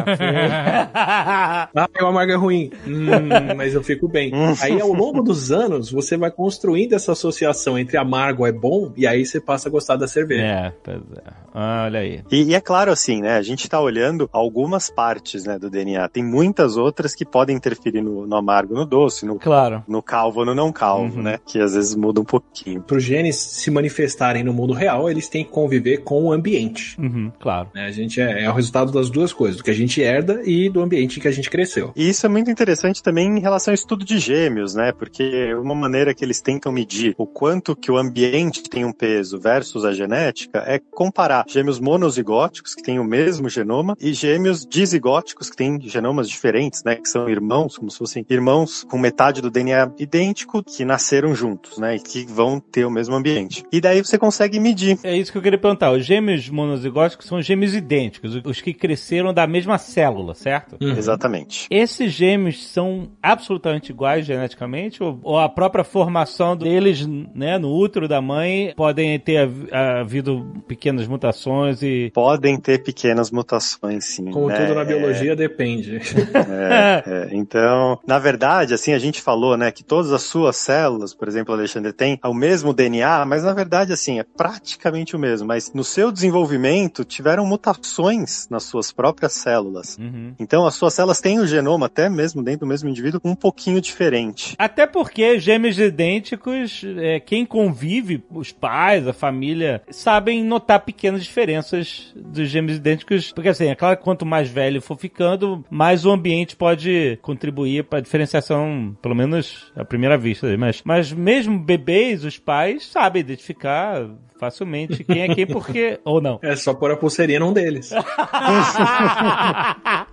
Ah, 1.77 1.89
o 2.03 2.07
amargo 2.07 2.33
é 2.33 2.37
ruim. 2.37 2.71
Hum, 2.87 3.55
mas 3.57 3.75
eu 3.75 3.83
fico 3.83 4.09
bem. 4.09 4.33
Aí, 4.61 4.81
ao 4.81 4.93
longo 4.93 5.23
dos 5.23 5.51
anos, 5.51 5.93
você 5.95 6.17
vai 6.17 6.31
construindo 6.31 6.93
essa 6.95 7.13
associação 7.13 7.79
entre 7.79 7.97
amargo 7.97 8.47
é 8.47 8.53
bom 8.53 8.93
e 8.97 9.07
aí 9.07 9.25
você 9.25 9.41
passa 9.41 9.69
a 9.69 9.73
gostar 9.73 9.97
da 9.97 10.07
cerveja. 10.07 10.43
é, 10.45 10.73
pois 10.83 11.01
é. 11.17 11.45
Olha 11.57 12.01
aí. 12.01 12.21
E, 12.33 12.43
e 12.51 12.55
é 12.55 12.61
claro 12.61 12.91
assim, 12.91 13.23
né? 13.23 13.37
A 13.37 13.43
gente 13.43 13.69
tá 13.69 13.81
olhando 13.81 14.29
algumas 14.33 14.91
partes, 14.91 15.45
né, 15.45 15.57
do 15.57 15.71
DNA. 15.71 16.09
Tem 16.09 16.25
muitas 16.25 16.77
outras 16.77 17.15
que 17.15 17.25
podem 17.25 17.55
interferir 17.55 18.03
no, 18.03 18.27
no 18.27 18.35
amargo, 18.37 18.75
no 18.75 18.85
doce, 18.85 19.25
no, 19.25 19.39
Claro. 19.39 19.85
no 19.87 20.03
calvo 20.03 20.41
ou 20.41 20.47
no 20.47 20.53
não 20.55 20.73
calvo, 20.73 21.17
Uhum. 21.19 21.23
né? 21.23 21.39
Que 21.47 21.61
às 21.61 21.75
vezes 21.75 21.95
muda 21.95 22.21
um 22.21 22.25
pouquinho. 22.25 22.81
Para 22.83 22.97
os 22.97 23.05
genes 23.05 23.37
se 23.37 23.71
manifestarem 23.71 24.43
no 24.43 24.53
mundo 24.53 24.73
real, 24.73 25.09
eles 25.09 25.29
têm 25.29 25.45
que 25.45 25.51
conviver 25.51 25.99
com 25.99 26.25
o 26.25 26.33
ambiente. 26.33 27.01
Uhum, 27.01 27.31
claro. 27.39 27.69
né? 27.73 27.87
A 27.87 27.93
gente 27.93 28.21
é, 28.21 28.45
é 28.45 28.51
o 28.51 28.53
resultado 28.55 28.91
das 28.91 29.09
duas 29.09 29.33
coisas, 29.33 29.57
do 29.59 29.63
que 29.63 29.71
a 29.71 29.75
gente 29.75 30.01
herda 30.01 30.41
e 30.45 30.69
do 30.69 30.81
ambiente 30.83 31.19
em 31.19 31.23
que 31.23 31.29
a 31.29 31.33
gente 31.33 31.49
cresceu. 31.49 31.93
E 31.95 32.09
isso 32.09 32.27
é 32.27 32.29
muito 32.29 32.51
interessante 32.51 33.01
também 33.01 33.29
em 33.29 33.41
relação 33.41 33.71
ao 33.71 33.77
estudo 33.77 34.05
de 34.05 34.19
gêmeos, 34.19 34.75
né? 34.75 34.91
Porque 34.91 35.55
uma 35.55 35.75
maneira 35.85 36.15
que 36.15 36.25
eles 36.25 36.41
tentam 36.41 36.73
medir 36.73 37.15
o 37.19 37.27
quanto 37.27 37.77
que 37.77 37.91
o 37.91 37.99
ambiente 37.99 38.63
tem 38.63 38.85
um 38.85 38.93
peso 38.93 39.39
versus 39.39 39.85
a 39.85 39.93
genética 39.93 40.65
é 40.67 40.79
comparar 40.79 41.45
gêmeos 41.47 41.79
monozigóticos, 41.79 42.75
que 42.75 42.83
têm 42.83 42.99
o 42.99 43.05
mesmo 43.05 43.49
genoma, 43.49 43.97
e 44.01 44.13
gêmeos 44.13 44.65
dizigóticos, 44.67 45.51
que 45.51 45.57
têm 45.57 45.79
genomas 45.83 46.29
diferentes, 46.29 46.83
né? 46.85 46.97
Que 46.97 47.09
são 47.09 47.29
irmãos, 47.29 47.77
como 47.77 47.91
se 47.91 47.99
fossem 47.99 48.25
irmãos 48.31 48.85
com 48.85 48.97
metade 48.97 49.43
do 49.43 49.51
DNA 49.51 49.93
idêntico, 49.99 50.63
que 50.63 50.85
nasceram 50.85 51.35
juntos, 51.35 51.79
né? 51.79 51.97
E 51.97 52.01
que 52.01 52.25
vão 52.25 52.59
ter 52.59 52.85
o 52.85 52.91
mesmo 52.91 53.15
ambiente. 53.15 53.65
E 53.71 53.81
daí 53.81 54.03
você 54.03 54.17
consegue 54.17 54.59
medir. 54.59 54.99
É 55.03 55.17
isso 55.17 55.33
que 55.33 55.39
eu 55.39 55.43
queria 55.43 55.59
perguntar. 55.59 55.91
Os 55.91 56.05
gêmeos 56.05 56.49
monozigóticos 56.49 57.27
são 57.27 57.43
gêmeos 57.43 57.75
idênticos, 57.75 58.41
os 58.45 58.61
que 58.61 58.73
cresceram 58.73 59.35
da 59.35 59.47
mesma 59.47 59.77
célula, 59.77 60.35
certo? 60.35 60.77
Uhum. 60.81 60.97
Exatamente. 60.97 61.67
Esses 61.71 62.13
gêmeos 62.13 62.67
são 62.69 63.11
absolutamente 63.23 63.91
iguais 63.91 64.25
geneticamente? 64.25 65.03
Ou, 65.03 65.19
ou 65.23 65.39
a 65.39 65.49
própria 65.49 65.74
formação 65.83 66.57
deles, 66.57 67.05
né, 67.35 67.59
no 67.59 67.75
útero 67.75 68.07
da 68.07 68.21
mãe, 68.21 68.73
podem 68.77 69.19
ter 69.19 69.39
hav- 69.39 69.73
havido 69.73 70.47
pequenas 70.69 71.09
mutações 71.09 71.83
e. 71.83 72.11
Podem 72.15 72.61
ter 72.61 72.83
pequenas 72.85 73.31
mutações, 73.31 74.05
sim. 74.05 74.31
Como 74.31 74.49
né? 74.49 74.61
tudo 74.61 74.75
na 74.75 74.83
É, 74.83 74.85
biologia 74.85 75.35
depende. 75.35 75.99
É, 76.47 77.03
é. 77.07 77.29
Então, 77.33 77.99
na 78.07 78.19
verdade, 78.19 78.75
assim, 78.75 78.93
a 78.93 78.99
gente 78.99 79.21
falou, 79.23 79.57
né, 79.57 79.71
que 79.71 79.83
todas 79.83 80.13
as 80.13 80.23
suas 80.23 80.57
células, 80.57 81.15
por 81.15 81.27
exemplo, 81.27 81.55
Alexandre, 81.55 81.93
tem 81.93 82.19
o 82.23 82.35
mesmo 82.35 82.73
DNA, 82.75 83.25
mas 83.25 83.43
na 83.43 83.55
verdade, 83.55 83.93
assim, 83.93 84.19
é 84.21 84.25
praticamente 84.37 85.17
o 85.17 85.19
mesmo. 85.19 85.49
Mas 85.49 85.73
no 85.73 85.83
seu 85.83 86.13
desenvolvimento, 86.13 87.05
tiveram 87.05 87.47
mutações 87.47 88.47
nas 88.51 88.65
suas 88.65 88.93
próprias 88.93 89.33
células. 89.33 89.97
Uhum. 89.99 90.35
Então, 90.39 90.67
as 90.67 90.75
suas 90.75 90.93
células 90.93 91.21
têm 91.21 91.39
o 91.39 91.47
genoma, 91.47 91.87
até 91.87 92.09
mesmo 92.11 92.43
dentro 92.43 92.61
do 92.61 92.67
mesmo 92.67 92.89
indivíduo, 92.89 93.21
um 93.25 93.35
pouquinho 93.35 93.81
diferente. 93.81 94.55
Até 94.59 94.87
porque 94.87 95.39
gêmeos 95.39 95.64
idênticos, 95.79 96.85
é, 96.99 97.21
quem 97.21 97.45
convive, 97.45 98.23
os 98.31 98.53
pais, 98.53 99.07
a 99.07 99.13
família, 99.13 99.83
sabem 99.91 100.45
notar 100.45 100.81
pequenas 100.81 101.25
diferenças 101.25 102.13
dos 102.15 102.49
gêmeos 102.49 102.79
idênticos. 102.79 103.33
Porque 103.33 103.49
assim, 103.49 103.67
é 103.67 103.75
claro 103.75 103.97
que 103.97 104.05
quanto 104.05 104.27
mais 104.27 104.49
velho 104.49 104.81
for 104.81 104.99
ficando, 104.99 105.65
mais 105.71 106.05
o 106.05 106.11
ambiente 106.11 106.57
pode 106.57 107.19
contribuir 107.23 107.85
para 107.85 107.99
a 107.99 108.03
diferenciação, 108.03 108.97
pelo 109.01 109.15
menos 109.15 109.73
à 109.77 109.85
primeira 109.85 110.19
vista. 110.19 110.55
Mas, 110.57 110.83
mas 110.85 111.13
mesmo 111.13 111.59
bebês, 111.59 112.25
os 112.25 112.39
pais 112.39 112.87
sabem 112.87 113.21
identificar 113.21 114.09
facilmente 114.39 115.05
quem 115.05 115.23
é 115.23 115.35
quem, 115.35 115.47
porque. 115.47 115.99
Ou 116.05 116.21
não. 116.21 116.39
É 116.43 116.57
só 116.57 116.75
pôr 116.75 116.91
a 116.91 116.97
pulseirinha 116.97 117.41
num 117.41 117.53
deles. 117.53 117.91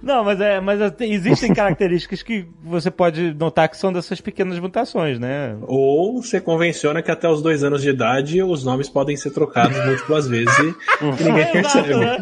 não, 0.02 0.24
mas, 0.24 0.40
é, 0.40 0.60
mas 0.60 0.82
é- 0.82 0.94
existem 1.02 1.54
características 1.54 2.24
que 2.24 2.46
você 2.64 2.90
pode 2.90 3.34
notar 3.34 3.70
que 3.70 3.78
são 3.78 3.92
dessas 3.92 4.22
pequenas 4.22 4.60
mutações, 4.60 5.20
né? 5.20 5.31
Ou 5.64 6.22
você 6.22 6.40
convenciona 6.40 7.02
que 7.02 7.12
até 7.12 7.28
os 7.28 7.42
dois 7.42 7.64
anos 7.64 7.82
de 7.82 7.90
idade 7.90 8.42
os 8.42 8.64
nomes 8.64 8.90
podem 8.90 9.16
ser 9.16 9.32
trocados 9.32 9.78
múltiplas 9.86 10.28
vezes 10.28 10.58
e 10.58 10.64
ninguém 11.24 11.58
Exato, 11.58 11.84
percebe. 11.84 11.96
né? 11.96 12.18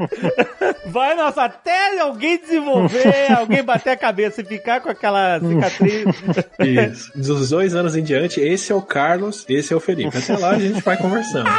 Vai, 0.86 1.16
nossa, 1.16 1.44
até 1.44 2.00
alguém 2.00 2.40
desenvolver, 2.40 3.32
alguém 3.38 3.64
bater 3.64 3.92
a 3.92 3.98
cabeça 3.98 4.42
e 4.42 4.46
ficar 4.46 4.82
com 4.82 4.90
aquela 4.90 5.40
cicatriz. 5.40 6.06
Isso. 6.60 7.12
Dos 7.16 7.50
dois 7.50 7.76
anos 7.76 7.96
em 7.96 8.04
diante, 8.04 8.40
esse 8.40 8.72
é 8.72 8.76
o 8.76 8.82
Carlos, 8.82 9.46
esse 9.48 9.72
é 9.74 9.76
o 9.76 9.80
Felipe. 9.80 10.18
Até 10.18 10.38
lá 10.38 10.52
a 10.52 10.60
gente 10.60 10.82
vai 10.82 10.98
conversando. 10.98 11.50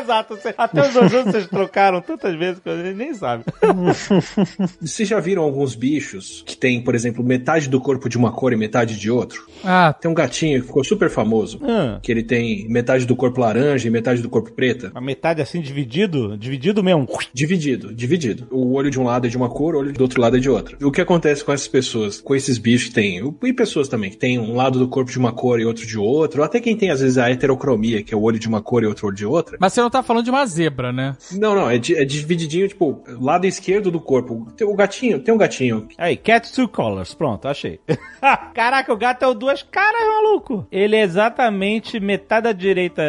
Exato. 0.00 0.38
Até 0.56 0.88
os 0.88 0.96
anos 0.96 1.12
vocês 1.12 1.46
trocaram 1.46 2.00
tantas 2.00 2.34
vezes 2.36 2.60
que 2.60 2.68
a 2.68 2.76
gente 2.82 2.96
nem 2.96 3.14
sabe. 3.14 3.44
Vocês 4.80 5.08
já 5.08 5.20
viram 5.20 5.42
alguns 5.42 5.74
bichos 5.74 6.42
que 6.46 6.56
tem, 6.56 6.80
por 6.82 6.94
exemplo, 6.94 7.22
metade 7.24 7.68
do 7.68 7.80
corpo 7.80 8.08
de 8.08 8.16
uma 8.16 8.32
cor 8.32 8.52
e 8.52 8.56
metade 8.56 8.98
de 8.98 9.10
outro? 9.10 9.46
Ah, 9.64 9.92
Tem 9.98 10.10
um 10.10 10.14
gatinho 10.14 10.60
que 10.60 10.66
ficou 10.66 10.84
super 10.84 11.10
famoso. 11.10 11.60
Ah, 11.62 11.98
Que 12.02 12.10
ele 12.12 12.22
tem 12.22 12.68
metade 12.68 13.04
do 13.06 13.16
corpo 13.16 13.40
laranja 13.40 13.86
e 13.86 13.90
metade 13.90 14.22
do 14.22 14.28
corpo 14.28 14.52
preta. 14.52 14.90
a 14.94 15.00
metade 15.00 15.40
assim 15.42 15.60
dividido? 15.60 16.36
Dividido 16.36 16.82
mesmo. 16.82 17.06
Dividido, 17.32 17.94
dividido. 17.94 18.46
O 18.50 18.72
olho 18.74 18.90
de 18.90 18.98
um 18.98 19.04
lado 19.04 19.26
é 19.26 19.30
de 19.30 19.36
uma 19.36 19.48
cor, 19.48 19.74
o 19.74 19.78
olho 19.78 19.92
do 19.92 20.02
outro 20.02 20.20
lado 20.20 20.36
é 20.36 20.40
de 20.40 20.48
outra. 20.50 20.76
O 20.82 20.90
que 20.90 21.00
acontece 21.00 21.44
com 21.44 21.52
essas 21.52 21.68
pessoas, 21.68 22.20
com 22.20 22.34
esses 22.34 22.58
bichos 22.58 22.88
que 22.88 22.94
tem, 22.94 23.20
e 23.42 23.52
pessoas 23.52 23.88
também, 23.88 24.10
que 24.10 24.16
tem 24.16 24.38
um 24.38 24.54
lado 24.54 24.78
do 24.78 24.88
corpo 24.88 25.10
de 25.10 25.18
uma 25.18 25.32
cor 25.32 25.60
e 25.60 25.64
outro 25.64 25.86
de 25.86 25.98
outro, 25.98 26.40
ou 26.40 26.44
até 26.44 26.60
quem 26.60 26.76
tem 26.76 26.90
às 26.90 27.00
vezes 27.00 27.18
a 27.18 27.30
heterocromia, 27.30 28.02
que 28.02 28.12
é 28.14 28.16
o 28.16 28.22
olho 28.22 28.38
de 28.38 28.48
uma 28.48 28.60
cor 28.62 28.82
e 28.82 28.86
outro 28.86 29.06
olho 29.08 29.16
de 29.16 29.26
outra. 29.26 29.56
mas 29.60 29.72
você 29.72 29.80
não 29.80 29.87
tá 29.90 30.02
falando 30.02 30.24
de 30.24 30.30
uma 30.30 30.44
zebra, 30.46 30.92
né? 30.92 31.16
Não, 31.32 31.54
não, 31.54 31.70
é, 31.70 31.78
di- 31.78 31.96
é 31.96 32.04
divididinho, 32.04 32.68
tipo, 32.68 33.02
lado 33.20 33.46
esquerdo 33.46 33.90
do 33.90 34.00
corpo. 34.00 34.46
Tem 34.56 34.66
o 34.66 34.74
gatinho, 34.74 35.20
tem 35.20 35.32
um 35.34 35.38
gatinho. 35.38 35.88
Aí, 35.98 36.16
Cat 36.16 36.52
Two 36.52 36.68
Colors, 36.68 37.14
pronto, 37.14 37.48
achei. 37.48 37.80
Caraca, 38.54 38.92
o 38.92 38.96
gato 38.96 39.22
é 39.24 39.28
o 39.28 39.34
duas 39.34 39.62
caras, 39.62 40.00
maluco. 40.06 40.66
Ele 40.70 40.96
é 40.96 41.02
exatamente 41.02 42.00
metade 42.00 42.44
da 42.44 42.52
direita 42.52 43.02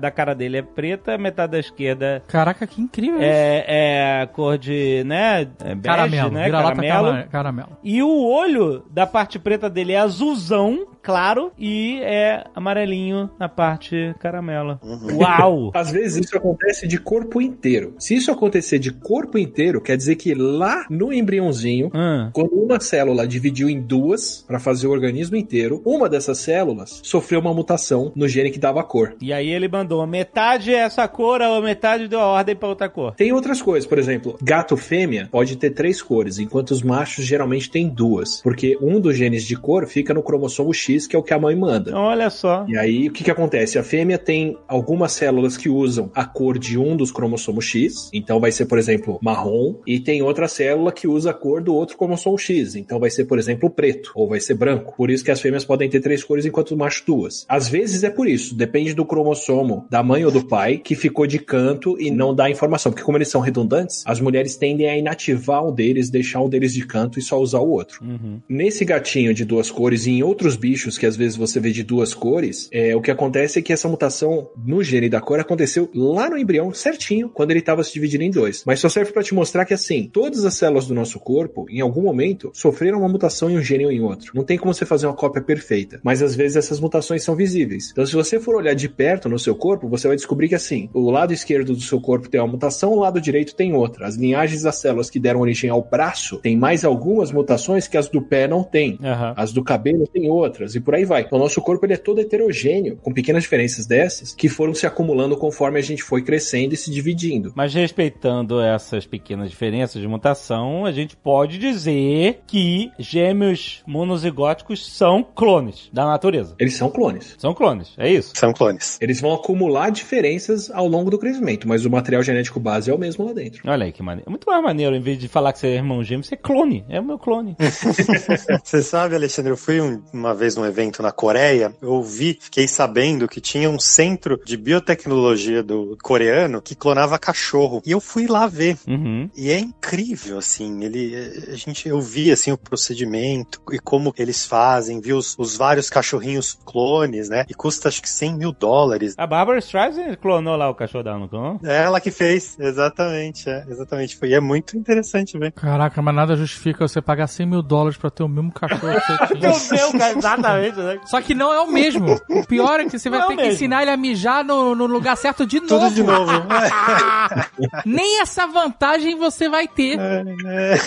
da 0.00 0.10
cara 0.10 0.34
dele 0.34 0.58
é 0.58 0.62
preta, 0.62 1.16
metade 1.18 1.52
da 1.52 1.58
esquerda 1.58 2.22
Caraca, 2.28 2.66
que 2.66 2.80
incrível 2.80 3.16
isso. 3.18 3.26
é, 3.28 3.64
é 3.66 4.22
a 4.22 4.26
cor 4.26 4.58
de, 4.58 5.02
né, 5.04 5.48
é 5.64 5.74
bege, 5.74 5.82
Caramelo, 5.82 6.30
né, 6.30 6.50
caramelo. 6.50 7.28
caramelo. 7.30 7.68
E 7.82 8.02
o 8.02 8.24
olho 8.26 8.84
da 8.90 9.06
parte 9.06 9.38
preta 9.38 9.68
dele 9.70 9.92
é 9.92 9.98
azulzão, 9.98 10.86
claro, 11.08 11.50
e 11.58 12.00
é 12.02 12.44
amarelinho 12.54 13.30
na 13.38 13.48
parte 13.48 14.14
caramelo. 14.20 14.78
Uau! 15.14 15.70
Às 15.74 15.90
vezes 15.90 16.26
isso 16.26 16.36
acontece 16.36 16.86
de 16.86 16.98
corpo 16.98 17.40
inteiro. 17.40 17.94
Se 17.98 18.14
isso 18.14 18.30
acontecer 18.30 18.78
de 18.78 18.92
corpo 18.92 19.38
inteiro, 19.38 19.80
quer 19.80 19.96
dizer 19.96 20.16
que 20.16 20.34
lá 20.34 20.84
no 20.90 21.10
embriãozinho, 21.10 21.90
Hum. 21.94 22.28
quando 22.34 22.52
uma 22.52 22.78
célula 22.78 23.26
dividiu 23.26 23.70
em 23.70 23.80
duas 23.80 24.44
para 24.46 24.60
fazer 24.60 24.86
o 24.86 24.90
organismo 24.90 25.34
inteiro, 25.36 25.80
uma 25.82 26.10
dessas 26.10 26.36
células 26.40 27.00
sofreu 27.02 27.40
uma 27.40 27.54
mutação 27.54 28.12
no 28.14 28.28
gene 28.28 28.50
que 28.50 28.58
dava 28.58 28.80
a 28.80 28.84
cor. 28.84 29.14
E 29.18 29.32
aí 29.32 29.48
ele 29.48 29.66
mandou 29.66 30.06
metade 30.06 30.74
é 30.74 30.80
essa 30.80 31.08
cor, 31.08 31.40
a 31.40 31.58
metade 31.62 32.06
deu 32.06 32.20
a 32.20 32.26
ordem 32.26 32.54
pra 32.54 32.68
outra 32.68 32.88
cor. 32.90 33.14
Tem 33.14 33.32
outras 33.32 33.62
coisas, 33.62 33.88
por 33.88 33.98
exemplo, 33.98 34.36
gato 34.42 34.76
fêmea 34.76 35.26
pode 35.30 35.56
ter 35.56 35.70
três 35.70 36.02
cores, 36.02 36.38
enquanto 36.38 36.72
os 36.72 36.82
machos 36.82 37.24
geralmente 37.24 37.70
têm 37.70 37.88
duas, 37.88 38.42
porque 38.42 38.76
um 38.82 39.00
dos 39.00 39.16
genes 39.16 39.44
de 39.44 39.56
cor 39.56 39.86
fica 39.86 40.12
no 40.12 40.22
cromossomo 40.22 40.74
X, 40.74 40.97
que 41.06 41.16
é 41.16 41.18
o 41.18 41.22
que 41.22 41.34
a 41.34 41.38
mãe 41.38 41.54
manda. 41.54 41.96
Olha 41.96 42.30
só. 42.30 42.64
E 42.68 42.76
aí, 42.76 43.08
o 43.08 43.12
que 43.12 43.24
que 43.24 43.30
acontece? 43.30 43.78
A 43.78 43.82
fêmea 43.82 44.18
tem 44.18 44.56
algumas 44.66 45.12
células 45.12 45.56
que 45.56 45.68
usam 45.68 46.10
a 46.14 46.24
cor 46.24 46.58
de 46.58 46.78
um 46.78 46.96
dos 46.96 47.10
cromossomos 47.10 47.64
X, 47.64 48.10
então 48.12 48.40
vai 48.40 48.52
ser, 48.52 48.66
por 48.66 48.78
exemplo, 48.78 49.18
marrom, 49.22 49.76
e 49.86 50.00
tem 50.00 50.22
outra 50.22 50.48
célula 50.48 50.92
que 50.92 51.06
usa 51.06 51.30
a 51.30 51.34
cor 51.34 51.62
do 51.62 51.74
outro 51.74 51.96
cromossomo 51.96 52.38
X, 52.38 52.74
então 52.74 52.98
vai 52.98 53.10
ser, 53.10 53.24
por 53.24 53.38
exemplo, 53.38 53.70
preto, 53.70 54.12
ou 54.14 54.28
vai 54.28 54.40
ser 54.40 54.54
branco. 54.54 54.94
Por 54.96 55.10
isso 55.10 55.24
que 55.24 55.30
as 55.30 55.40
fêmeas 55.40 55.64
podem 55.64 55.88
ter 55.88 56.00
três 56.00 56.24
cores 56.24 56.46
enquanto 56.46 56.70
os 56.70 56.76
machos 56.76 57.04
duas. 57.06 57.46
Às 57.48 57.68
vezes 57.68 58.04
é 58.04 58.10
por 58.10 58.28
isso, 58.28 58.54
depende 58.54 58.94
do 58.94 59.04
cromossomo 59.04 59.86
da 59.90 60.02
mãe 60.02 60.24
ou 60.24 60.30
do 60.30 60.46
pai 60.46 60.78
que 60.78 60.94
ficou 60.94 61.26
de 61.26 61.38
canto 61.38 62.00
e 62.00 62.10
não 62.10 62.34
dá 62.34 62.50
informação, 62.50 62.92
porque 62.92 63.04
como 63.04 63.18
eles 63.18 63.28
são 63.28 63.40
redundantes, 63.40 64.02
as 64.06 64.20
mulheres 64.20 64.56
tendem 64.56 64.88
a 64.88 64.96
inativar 64.96 65.64
um 65.64 65.74
deles, 65.74 66.10
deixar 66.10 66.40
um 66.40 66.48
deles 66.48 66.72
de 66.72 66.86
canto 66.86 67.18
e 67.18 67.22
só 67.22 67.38
usar 67.38 67.60
o 67.60 67.68
outro. 67.68 68.04
Uhum. 68.04 68.40
Nesse 68.48 68.84
gatinho 68.84 69.34
de 69.34 69.44
duas 69.44 69.70
cores 69.70 70.06
e 70.06 70.12
em 70.12 70.22
outros 70.22 70.56
bichos 70.56 70.77
que 70.86 71.06
às 71.06 71.16
vezes 71.16 71.36
você 71.36 71.58
vê 71.58 71.70
de 71.70 71.82
duas 71.82 72.14
cores, 72.14 72.68
é, 72.72 72.94
o 72.94 73.00
que 73.00 73.10
acontece 73.10 73.58
é 73.58 73.62
que 73.62 73.72
essa 73.72 73.88
mutação 73.88 74.50
no 74.56 74.82
gene 74.82 75.08
da 75.08 75.20
cor 75.20 75.40
aconteceu 75.40 75.90
lá 75.94 76.30
no 76.30 76.38
embrião, 76.38 76.72
certinho, 76.72 77.28
quando 77.28 77.50
ele 77.50 77.60
estava 77.60 77.82
se 77.82 77.92
dividindo 77.92 78.24
em 78.24 78.30
dois. 78.30 78.62
Mas 78.66 78.80
só 78.80 78.88
serve 78.88 79.12
para 79.12 79.22
te 79.22 79.34
mostrar 79.34 79.64
que 79.64 79.74
assim, 79.74 80.08
todas 80.12 80.44
as 80.44 80.54
células 80.54 80.86
do 80.86 80.94
nosso 80.94 81.18
corpo, 81.18 81.66
em 81.68 81.80
algum 81.80 82.02
momento, 82.02 82.50
sofreram 82.54 83.00
uma 83.00 83.08
mutação 83.08 83.50
em 83.50 83.56
um 83.56 83.62
gene 83.62 83.84
ou 83.84 83.92
em 83.92 84.00
outro. 84.00 84.32
Não 84.34 84.44
tem 84.44 84.58
como 84.58 84.72
você 84.72 84.84
fazer 84.84 85.06
uma 85.06 85.16
cópia 85.16 85.42
perfeita, 85.42 86.00
mas 86.02 86.22
às 86.22 86.34
vezes 86.34 86.56
essas 86.56 86.80
mutações 86.80 87.22
são 87.22 87.34
visíveis. 87.34 87.90
Então 87.90 88.06
se 88.06 88.14
você 88.14 88.38
for 88.38 88.56
olhar 88.56 88.74
de 88.74 88.88
perto 88.88 89.28
no 89.28 89.38
seu 89.38 89.54
corpo, 89.54 89.88
você 89.88 90.06
vai 90.06 90.16
descobrir 90.16 90.48
que 90.48 90.54
assim, 90.54 90.88
o 90.92 91.10
lado 91.10 91.32
esquerdo 91.32 91.74
do 91.74 91.80
seu 91.80 92.00
corpo 92.00 92.28
tem 92.28 92.40
uma 92.40 92.46
mutação, 92.46 92.92
o 92.92 93.00
lado 93.00 93.20
direito 93.20 93.54
tem 93.54 93.74
outra. 93.74 94.06
As 94.06 94.16
linhagens 94.16 94.62
das 94.62 94.76
células 94.76 95.10
que 95.10 95.18
deram 95.18 95.40
origem 95.40 95.70
ao 95.70 95.82
braço 95.82 96.38
têm 96.38 96.56
mais 96.56 96.84
algumas 96.84 97.32
mutações 97.32 97.88
que 97.88 97.96
as 97.96 98.08
do 98.08 98.22
pé 98.22 98.46
não 98.46 98.62
têm. 98.62 98.98
Aham. 99.02 99.34
As 99.36 99.52
do 99.52 99.62
cabelo 99.62 100.06
tem 100.06 100.30
outras, 100.30 100.67
e 100.74 100.80
por 100.80 100.94
aí 100.94 101.04
vai. 101.04 101.22
Então, 101.22 101.38
o 101.38 101.42
nosso 101.42 101.60
corpo 101.60 101.84
ele 101.86 101.94
é 101.94 101.96
todo 101.96 102.20
heterogêneo, 102.20 102.96
com 103.02 103.12
pequenas 103.12 103.42
diferenças 103.42 103.86
dessas, 103.86 104.34
que 104.34 104.48
foram 104.48 104.74
se 104.74 104.86
acumulando 104.86 105.36
conforme 105.36 105.78
a 105.78 105.82
gente 105.82 106.02
foi 106.02 106.22
crescendo 106.22 106.74
e 106.74 106.76
se 106.76 106.90
dividindo. 106.90 107.52
Mas 107.54 107.74
respeitando 107.74 108.60
essas 108.60 109.06
pequenas 109.06 109.50
diferenças 109.50 110.00
de 110.00 110.08
mutação, 110.08 110.84
a 110.84 110.92
gente 110.92 111.16
pode 111.16 111.58
dizer 111.58 112.40
que 112.46 112.90
gêmeos 112.98 113.82
monozigóticos 113.86 114.86
são 114.96 115.22
clones 115.22 115.88
da 115.92 116.04
natureza. 116.06 116.54
Eles 116.58 116.74
são 116.74 116.90
clones. 116.90 117.34
São 117.38 117.54
clones, 117.54 117.92
é 117.98 118.10
isso? 118.10 118.32
São 118.34 118.52
clones. 118.52 118.98
Eles 119.00 119.20
vão 119.20 119.32
acumular 119.34 119.90
diferenças 119.90 120.70
ao 120.70 120.86
longo 120.86 121.10
do 121.10 121.18
crescimento, 121.18 121.66
mas 121.68 121.84
o 121.84 121.90
material 121.90 122.22
genético 122.22 122.58
base 122.60 122.90
é 122.90 122.94
o 122.94 122.98
mesmo 122.98 123.24
lá 123.24 123.32
dentro. 123.32 123.62
Olha 123.66 123.84
aí 123.84 123.92
que 123.92 124.02
maneiro. 124.02 124.30
Muito 124.30 124.46
mais 124.46 124.62
maneiro, 124.62 124.94
em 124.96 125.00
vez 125.00 125.18
de 125.18 125.28
falar 125.28 125.52
que 125.52 125.58
você 125.58 125.68
é 125.68 125.74
irmão 125.76 126.02
gêmeo, 126.02 126.24
você 126.24 126.34
é 126.34 126.38
clone. 126.38 126.84
É 126.88 127.00
o 127.00 127.04
meu 127.04 127.18
clone. 127.18 127.56
Você 128.64 128.82
sabe, 128.82 129.14
Alexandre, 129.14 129.52
eu 129.52 129.56
fui 129.56 129.80
um- 129.80 130.02
uma 130.12 130.34
vez 130.34 130.56
num 130.58 130.66
evento 130.66 131.02
na 131.02 131.12
Coreia, 131.12 131.72
eu 131.80 131.92
ouvi, 131.92 132.38
fiquei 132.40 132.66
sabendo 132.66 133.28
que 133.28 133.40
tinha 133.40 133.70
um 133.70 133.78
centro 133.78 134.40
de 134.44 134.56
biotecnologia 134.56 135.62
do 135.62 135.96
coreano 136.02 136.60
que 136.60 136.74
clonava 136.74 137.18
cachorro. 137.18 137.82
E 137.86 137.90
eu 137.90 138.00
fui 138.00 138.26
lá 138.26 138.46
ver. 138.46 138.76
Uhum. 138.86 139.30
E 139.36 139.50
é 139.50 139.58
incrível, 139.58 140.38
assim, 140.38 140.84
ele, 140.84 141.14
a 141.52 141.56
gente, 141.56 141.88
eu 141.88 142.00
vi, 142.00 142.30
assim, 142.30 142.50
o 142.50 142.58
procedimento 142.58 143.60
e 143.72 143.78
como 143.78 144.12
eles 144.18 144.44
fazem, 144.44 145.00
vi 145.00 145.12
os, 145.12 145.36
os 145.38 145.56
vários 145.56 145.88
cachorrinhos 145.88 146.58
clones, 146.64 147.28
né? 147.28 147.44
E 147.48 147.54
custa, 147.54 147.88
acho 147.88 148.02
que 148.02 148.08
100 148.08 148.36
mil 148.36 148.52
dólares. 148.52 149.14
A 149.16 149.26
Barbara 149.26 149.58
Streisand 149.58 150.16
clonou 150.16 150.56
lá 150.56 150.68
o 150.68 150.74
cachorro 150.74 151.04
dela, 151.04 151.18
não 151.18 151.28
clonou? 151.28 151.60
É 151.62 151.84
ela 151.84 152.00
que 152.00 152.10
fez, 152.10 152.58
exatamente, 152.58 153.48
é, 153.48 153.64
exatamente. 153.68 154.16
Foi, 154.16 154.30
e 154.30 154.34
é 154.34 154.40
muito 154.40 154.76
interessante 154.76 155.38
ver. 155.38 155.52
Caraca, 155.52 156.02
mas 156.02 156.14
nada 156.14 156.36
justifica 156.36 156.86
você 156.86 157.00
pagar 157.00 157.26
100 157.26 157.46
mil 157.46 157.62
dólares 157.62 157.96
pra 157.96 158.10
ter 158.10 158.22
o 158.22 158.28
mesmo 158.28 158.52
cachorro 158.52 158.94
que 159.00 159.06
você 159.06 159.26
tinha. 159.38 159.40
Meu 159.40 159.92
Deus, 159.92 159.92
cara, 159.92 160.14
exatamente, 160.56 160.76
né? 160.78 161.00
Só 161.06 161.20
que 161.20 161.34
não 161.34 161.52
é 161.52 161.60
o 161.60 161.70
mesmo. 161.70 162.20
O 162.28 162.46
pior 162.46 162.80
é 162.80 162.84
que 162.84 162.98
você 162.98 163.10
vai 163.10 163.20
Não 163.20 163.26
é 163.26 163.28
ter 163.28 163.34
o 163.34 163.36
que 163.36 163.42
mesmo. 163.42 163.54
ensinar 163.54 163.82
ele 163.82 163.90
a 163.90 163.96
mijar 163.96 164.44
no, 164.44 164.74
no 164.74 164.86
lugar 164.86 165.16
certo 165.16 165.46
de 165.46 165.60
novo. 165.60 165.68
Tudo 165.86 165.94
de 165.94 166.02
novo. 166.02 166.32
Nem 167.84 168.20
essa 168.20 168.46
vantagem 168.46 169.16
você 169.16 169.48
vai 169.48 169.66
ter. 169.68 169.98
É, 169.98 170.24
é. 170.46 170.78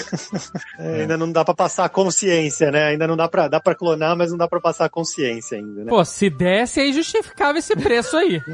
É, 0.79 1.01
ainda 1.01 1.17
não 1.17 1.31
dá 1.31 1.43
pra 1.45 1.53
passar 1.53 1.85
a 1.85 1.89
consciência, 1.89 2.71
né? 2.71 2.85
Ainda 2.85 3.07
não 3.07 3.15
dá 3.17 3.27
pra, 3.27 3.47
dá 3.47 3.59
pra 3.59 3.75
clonar, 3.75 4.15
mas 4.17 4.31
não 4.31 4.37
dá 4.37 4.47
pra 4.47 4.59
passar 4.59 4.85
a 4.85 4.89
consciência 4.89 5.57
ainda, 5.57 5.83
né? 5.83 5.89
Pô, 5.89 6.03
se 6.05 6.29
desse, 6.29 6.79
aí 6.79 6.93
justificava 6.93 7.57
esse 7.59 7.75
preço 7.75 8.17
aí. 8.17 8.41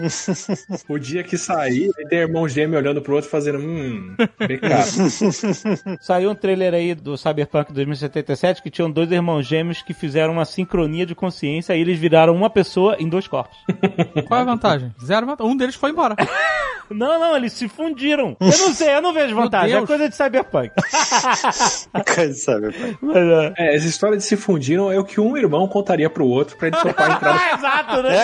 O 0.90 0.98
dia 0.98 1.24
que 1.24 1.38
sair, 1.38 1.90
vai 1.96 2.06
ter 2.06 2.16
irmão 2.18 2.48
gêmeo 2.48 2.78
olhando 2.78 3.02
pro 3.02 3.16
outro 3.16 3.30
fazendo, 3.30 3.60
hum, 3.60 4.16
pecado. 4.38 4.88
Saiu 6.02 6.32
um 6.32 6.36
trailer 6.36 6.74
aí 6.74 6.96
do 6.96 7.18
Cyberpunk 7.18 7.72
2077 7.74 8.62
que 8.62 8.70
tinham 8.70 8.90
dois 8.90 9.12
irmãos 9.12 9.46
gêmeos 9.46 9.82
que 9.82 9.94
fizeram 9.94 10.34
uma 10.34 10.46
sincronia 10.46 10.97
de 11.06 11.16
consciência 11.16 11.76
e 11.76 11.82
eles 11.82 11.98
viraram 12.00 12.36
uma 12.36 12.50
pessoa 12.50 12.96
em 13.00 13.08
dois 13.10 13.28
corpos. 13.28 13.58
Qual 14.28 14.40
é 14.40 14.44
a 14.44 14.46
vantagem? 14.46 14.94
Zero 15.04 15.26
vantagem. 15.26 15.52
Um 15.54 15.58
deles 15.58 15.76
foi 15.76 15.92
embora. 15.92 16.16
Não, 16.90 17.20
não, 17.20 17.36
eles 17.36 17.52
se 17.52 17.68
fundiram. 17.68 18.38
Eu 18.40 18.48
não 18.48 18.74
sei, 18.74 18.96
eu 18.96 19.02
não 19.02 19.12
vejo 19.12 19.36
vantagem. 19.36 19.76
É 19.76 19.86
coisa 19.86 20.08
de 20.08 20.16
Cyberpunk. 20.16 20.72
Sabe, 22.34 22.72
pai? 22.72 22.98
Mas, 23.02 23.18
é. 23.18 23.54
É, 23.58 23.76
essa 23.76 23.86
história 23.88 24.16
de 24.18 24.24
se 24.24 24.38
fundiram 24.38 24.90
é 24.90 24.98
o 24.98 25.04
que 25.04 25.20
um 25.20 25.36
irmão 25.36 25.68
contaria 25.68 26.10
pro 26.10 26.26
outro 26.26 26.56
pra 26.56 26.70
ele 26.70 26.78
topar 26.78 27.12
entrar 27.12 27.36
Ah, 27.36 27.56
exato, 27.58 28.04
né? 28.04 28.16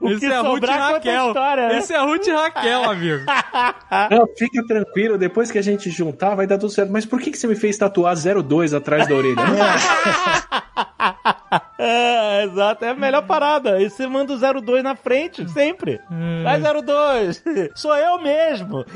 o 0.00 0.08
Esse 0.10 0.20
que 0.20 0.26
é 0.26 0.36
a 0.36 0.40
Ruth 0.40 0.64
a 0.68 0.76
Raquel. 0.76 1.26
história, 1.28 1.68
né? 1.68 1.78
Esse 1.78 1.92
é 1.92 1.96
a 1.96 2.02
Ruth 2.02 2.26
e 2.26 2.30
Raquel, 2.30 2.84
amigo. 2.90 3.24
Não, 4.10 4.28
fica 4.36 4.64
tranquilo, 4.66 5.18
depois 5.18 5.50
que 5.50 5.58
a 5.58 5.62
gente 5.62 5.90
juntar 5.90 6.34
vai 6.36 6.46
dar 6.46 6.58
tudo 6.58 6.70
certo. 6.70 6.92
Mas 6.92 7.04
por 7.04 7.20
que, 7.20 7.30
que 7.30 7.38
você 7.38 7.46
me 7.46 7.56
fez 7.56 7.76
tatuar 7.76 8.14
02 8.16 8.72
atrás 8.74 9.08
da 9.08 9.14
orelha? 9.14 9.34
É, 11.78 12.44
exato, 12.44 12.84
é 12.84 12.90
a 12.90 12.94
melhor 12.94 13.26
parada. 13.26 13.80
E 13.80 13.88
você 13.88 14.06
manda 14.06 14.34
o 14.34 14.60
02 14.60 14.82
na 14.84 14.94
frente, 14.94 15.48
sempre. 15.50 15.98
Vai 16.44 16.60
02. 16.60 17.42
Sou 17.74 17.94
eu 17.96 18.20
mesmo. 18.20 18.84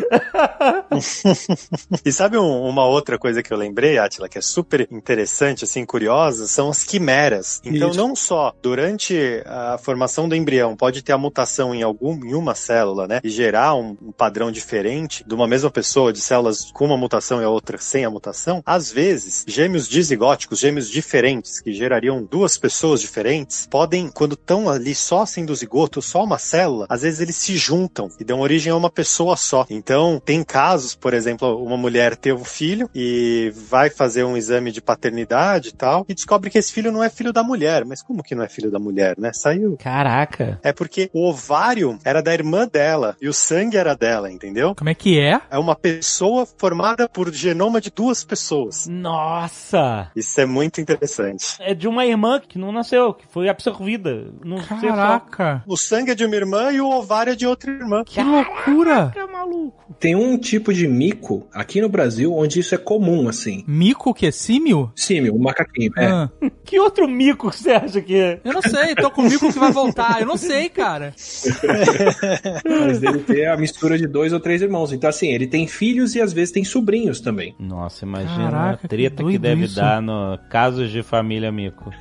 E 2.04 2.12
sabe 2.12 2.36
um- 2.38 2.62
uma 2.68 2.84
outra 2.86 3.18
coisa 3.18 3.42
que 3.42 3.52
eu 3.52 3.56
lembrei, 3.56 3.98
Atila, 3.98 4.28
que 4.28 4.38
é 4.38 4.40
super 4.40 4.86
interessante, 4.90 5.64
assim, 5.64 5.84
curiosa, 5.84 6.46
são 6.46 6.70
as 6.70 6.84
quimeras. 6.84 7.60
Então, 7.64 7.90
Isso. 7.90 7.98
não 7.98 8.14
só 8.14 8.52
durante 8.62 9.42
a 9.46 9.78
formação 9.78 10.28
do 10.28 10.34
embrião 10.36 10.76
pode 10.76 11.02
ter 11.02 11.12
a 11.12 11.18
mutação 11.18 11.74
em 11.74 11.82
algum 11.82 12.14
em 12.24 12.34
uma 12.34 12.54
célula, 12.54 13.06
né, 13.08 13.20
e 13.24 13.28
gerar 13.30 13.74
um, 13.74 13.96
um 14.00 14.12
padrão 14.12 14.50
diferente 14.52 15.24
de 15.26 15.34
uma 15.34 15.46
mesma 15.46 15.70
pessoa, 15.70 16.12
de 16.12 16.20
células 16.20 16.70
com 16.72 16.84
uma 16.86 16.96
mutação 16.96 17.40
e 17.40 17.44
a 17.44 17.48
outra 17.48 17.78
sem 17.78 18.04
a 18.04 18.10
mutação. 18.10 18.62
Às 18.64 18.90
vezes, 18.92 19.44
gêmeos 19.46 19.88
dizigóticos, 19.88 20.43
gêmeos 20.52 20.88
diferentes, 20.88 21.60
que 21.60 21.72
gerariam 21.72 22.22
duas 22.22 22.56
pessoas 22.56 23.00
diferentes, 23.00 23.66
podem, 23.70 24.08
quando 24.08 24.34
estão 24.34 24.68
ali 24.68 24.94
só 24.94 25.24
sendo 25.26 25.54
zigoto, 25.54 26.02
só 26.02 26.24
uma 26.24 26.38
célula, 26.38 26.86
às 26.88 27.02
vezes 27.02 27.20
eles 27.20 27.36
se 27.36 27.56
juntam 27.56 28.08
e 28.18 28.24
dão 28.24 28.40
origem 28.40 28.72
a 28.72 28.76
uma 28.76 28.90
pessoa 28.90 29.36
só. 29.36 29.66
Então, 29.70 30.20
tem 30.24 30.42
casos, 30.44 30.94
por 30.94 31.14
exemplo, 31.14 31.62
uma 31.62 31.76
mulher 31.76 32.16
teve 32.16 32.40
um 32.40 32.44
filho 32.44 32.88
e 32.94 33.52
vai 33.68 33.90
fazer 33.90 34.24
um 34.24 34.36
exame 34.36 34.70
de 34.70 34.80
paternidade 34.80 35.68
e 35.68 35.72
tal, 35.72 36.04
e 36.08 36.14
descobre 36.14 36.50
que 36.50 36.58
esse 36.58 36.72
filho 36.72 36.92
não 36.92 37.02
é 37.02 37.10
filho 37.10 37.32
da 37.32 37.42
mulher. 37.42 37.84
Mas 37.84 38.02
como 38.02 38.22
que 38.22 38.34
não 38.34 38.44
é 38.44 38.48
filho 38.48 38.70
da 38.70 38.78
mulher, 38.78 39.14
né? 39.18 39.32
Saiu. 39.32 39.76
Caraca. 39.78 40.58
É 40.62 40.72
porque 40.72 41.10
o 41.12 41.28
ovário 41.28 41.98
era 42.04 42.22
da 42.22 42.32
irmã 42.32 42.66
dela 42.66 43.16
e 43.20 43.28
o 43.28 43.32
sangue 43.32 43.76
era 43.76 43.94
dela, 43.94 44.30
entendeu? 44.30 44.74
Como 44.74 44.90
é 44.90 44.94
que 44.94 45.18
é? 45.18 45.40
É 45.50 45.58
uma 45.58 45.74
pessoa 45.74 46.46
formada 46.46 47.08
por 47.08 47.32
genoma 47.32 47.80
de 47.80 47.90
duas 47.90 48.24
pessoas. 48.24 48.86
Nossa. 48.86 50.10
Isso 50.34 50.40
é 50.40 50.46
muito 50.46 50.80
interessante. 50.80 51.54
É 51.60 51.74
de 51.74 51.86
uma 51.86 52.04
irmã 52.04 52.40
que 52.40 52.58
não 52.58 52.72
nasceu, 52.72 53.14
que 53.14 53.24
foi 53.28 53.48
absorvida. 53.48 54.32
Não. 54.44 54.58
Caraca. 54.58 55.62
O 55.64 55.76
sangue 55.76 56.10
é 56.10 56.14
de 56.16 56.24
uma 56.24 56.34
irmã 56.34 56.72
e 56.72 56.80
o 56.80 56.90
ovário 56.90 57.34
é 57.34 57.36
de 57.36 57.46
outra 57.46 57.70
irmã. 57.70 58.02
Que 58.04 58.20
loucura. 58.20 59.12
Que 59.14 59.24
maluco. 59.26 59.94
Tem 60.00 60.16
um 60.16 60.36
tipo 60.36 60.74
de 60.74 60.88
mico 60.88 61.46
aqui 61.52 61.80
no 61.80 61.88
Brasil 61.88 62.34
onde 62.34 62.58
isso 62.58 62.74
é 62.74 62.78
comum, 62.78 63.28
assim. 63.28 63.62
Mico 63.68 64.10
o 64.10 64.14
quê? 64.14 64.32
Símio? 64.32 64.90
Símio, 64.96 65.36
o 65.36 65.40
macaquinho. 65.40 65.92
É. 65.96 66.06
Ah, 66.06 66.28
Que 66.64 66.80
outro 66.80 67.06
mico 67.06 67.50
que 67.50 67.56
você 67.56 67.70
acha 67.70 68.00
que 68.00 68.16
é? 68.16 68.40
eu 68.42 68.52
não 68.54 68.62
sei, 68.62 68.94
tô 68.96 69.10
com 69.12 69.20
o 69.20 69.24
mico 69.30 69.52
que 69.52 69.58
vai 69.58 69.70
voltar. 69.70 70.20
Eu 70.20 70.26
não 70.26 70.36
sei, 70.36 70.68
cara. 70.68 71.14
Mas 72.64 72.98
deve 72.98 73.18
ter 73.20 73.46
a 73.46 73.56
mistura 73.56 73.96
de 73.98 74.06
dois 74.08 74.32
ou 74.32 74.40
três 74.40 74.62
irmãos. 74.62 74.90
Então, 74.92 75.08
assim, 75.10 75.28
ele 75.28 75.46
tem 75.46 75.68
filhos 75.68 76.14
e 76.14 76.20
às 76.20 76.32
vezes 76.32 76.52
tem 76.52 76.64
sobrinhos 76.64 77.20
também. 77.20 77.54
Nossa, 77.58 78.04
imagina 78.04 78.50
Caraca, 78.50 78.74
a 78.74 78.76
que 78.78 78.88
treta 78.88 79.16
que, 79.16 79.22
doido 79.22 79.42
deve 79.42 79.64
isso. 79.64 79.76
dar 79.76 80.00
no 80.00 80.23
casos 80.48 80.90
de 80.90 81.02
família 81.02 81.52
mico. 81.52 81.92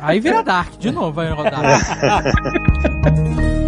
Aí 0.00 0.20
vira 0.20 0.42
Dark, 0.42 0.78
de 0.78 0.90
novo 0.90 1.12
vai 1.12 1.30
rodar. 1.30 1.62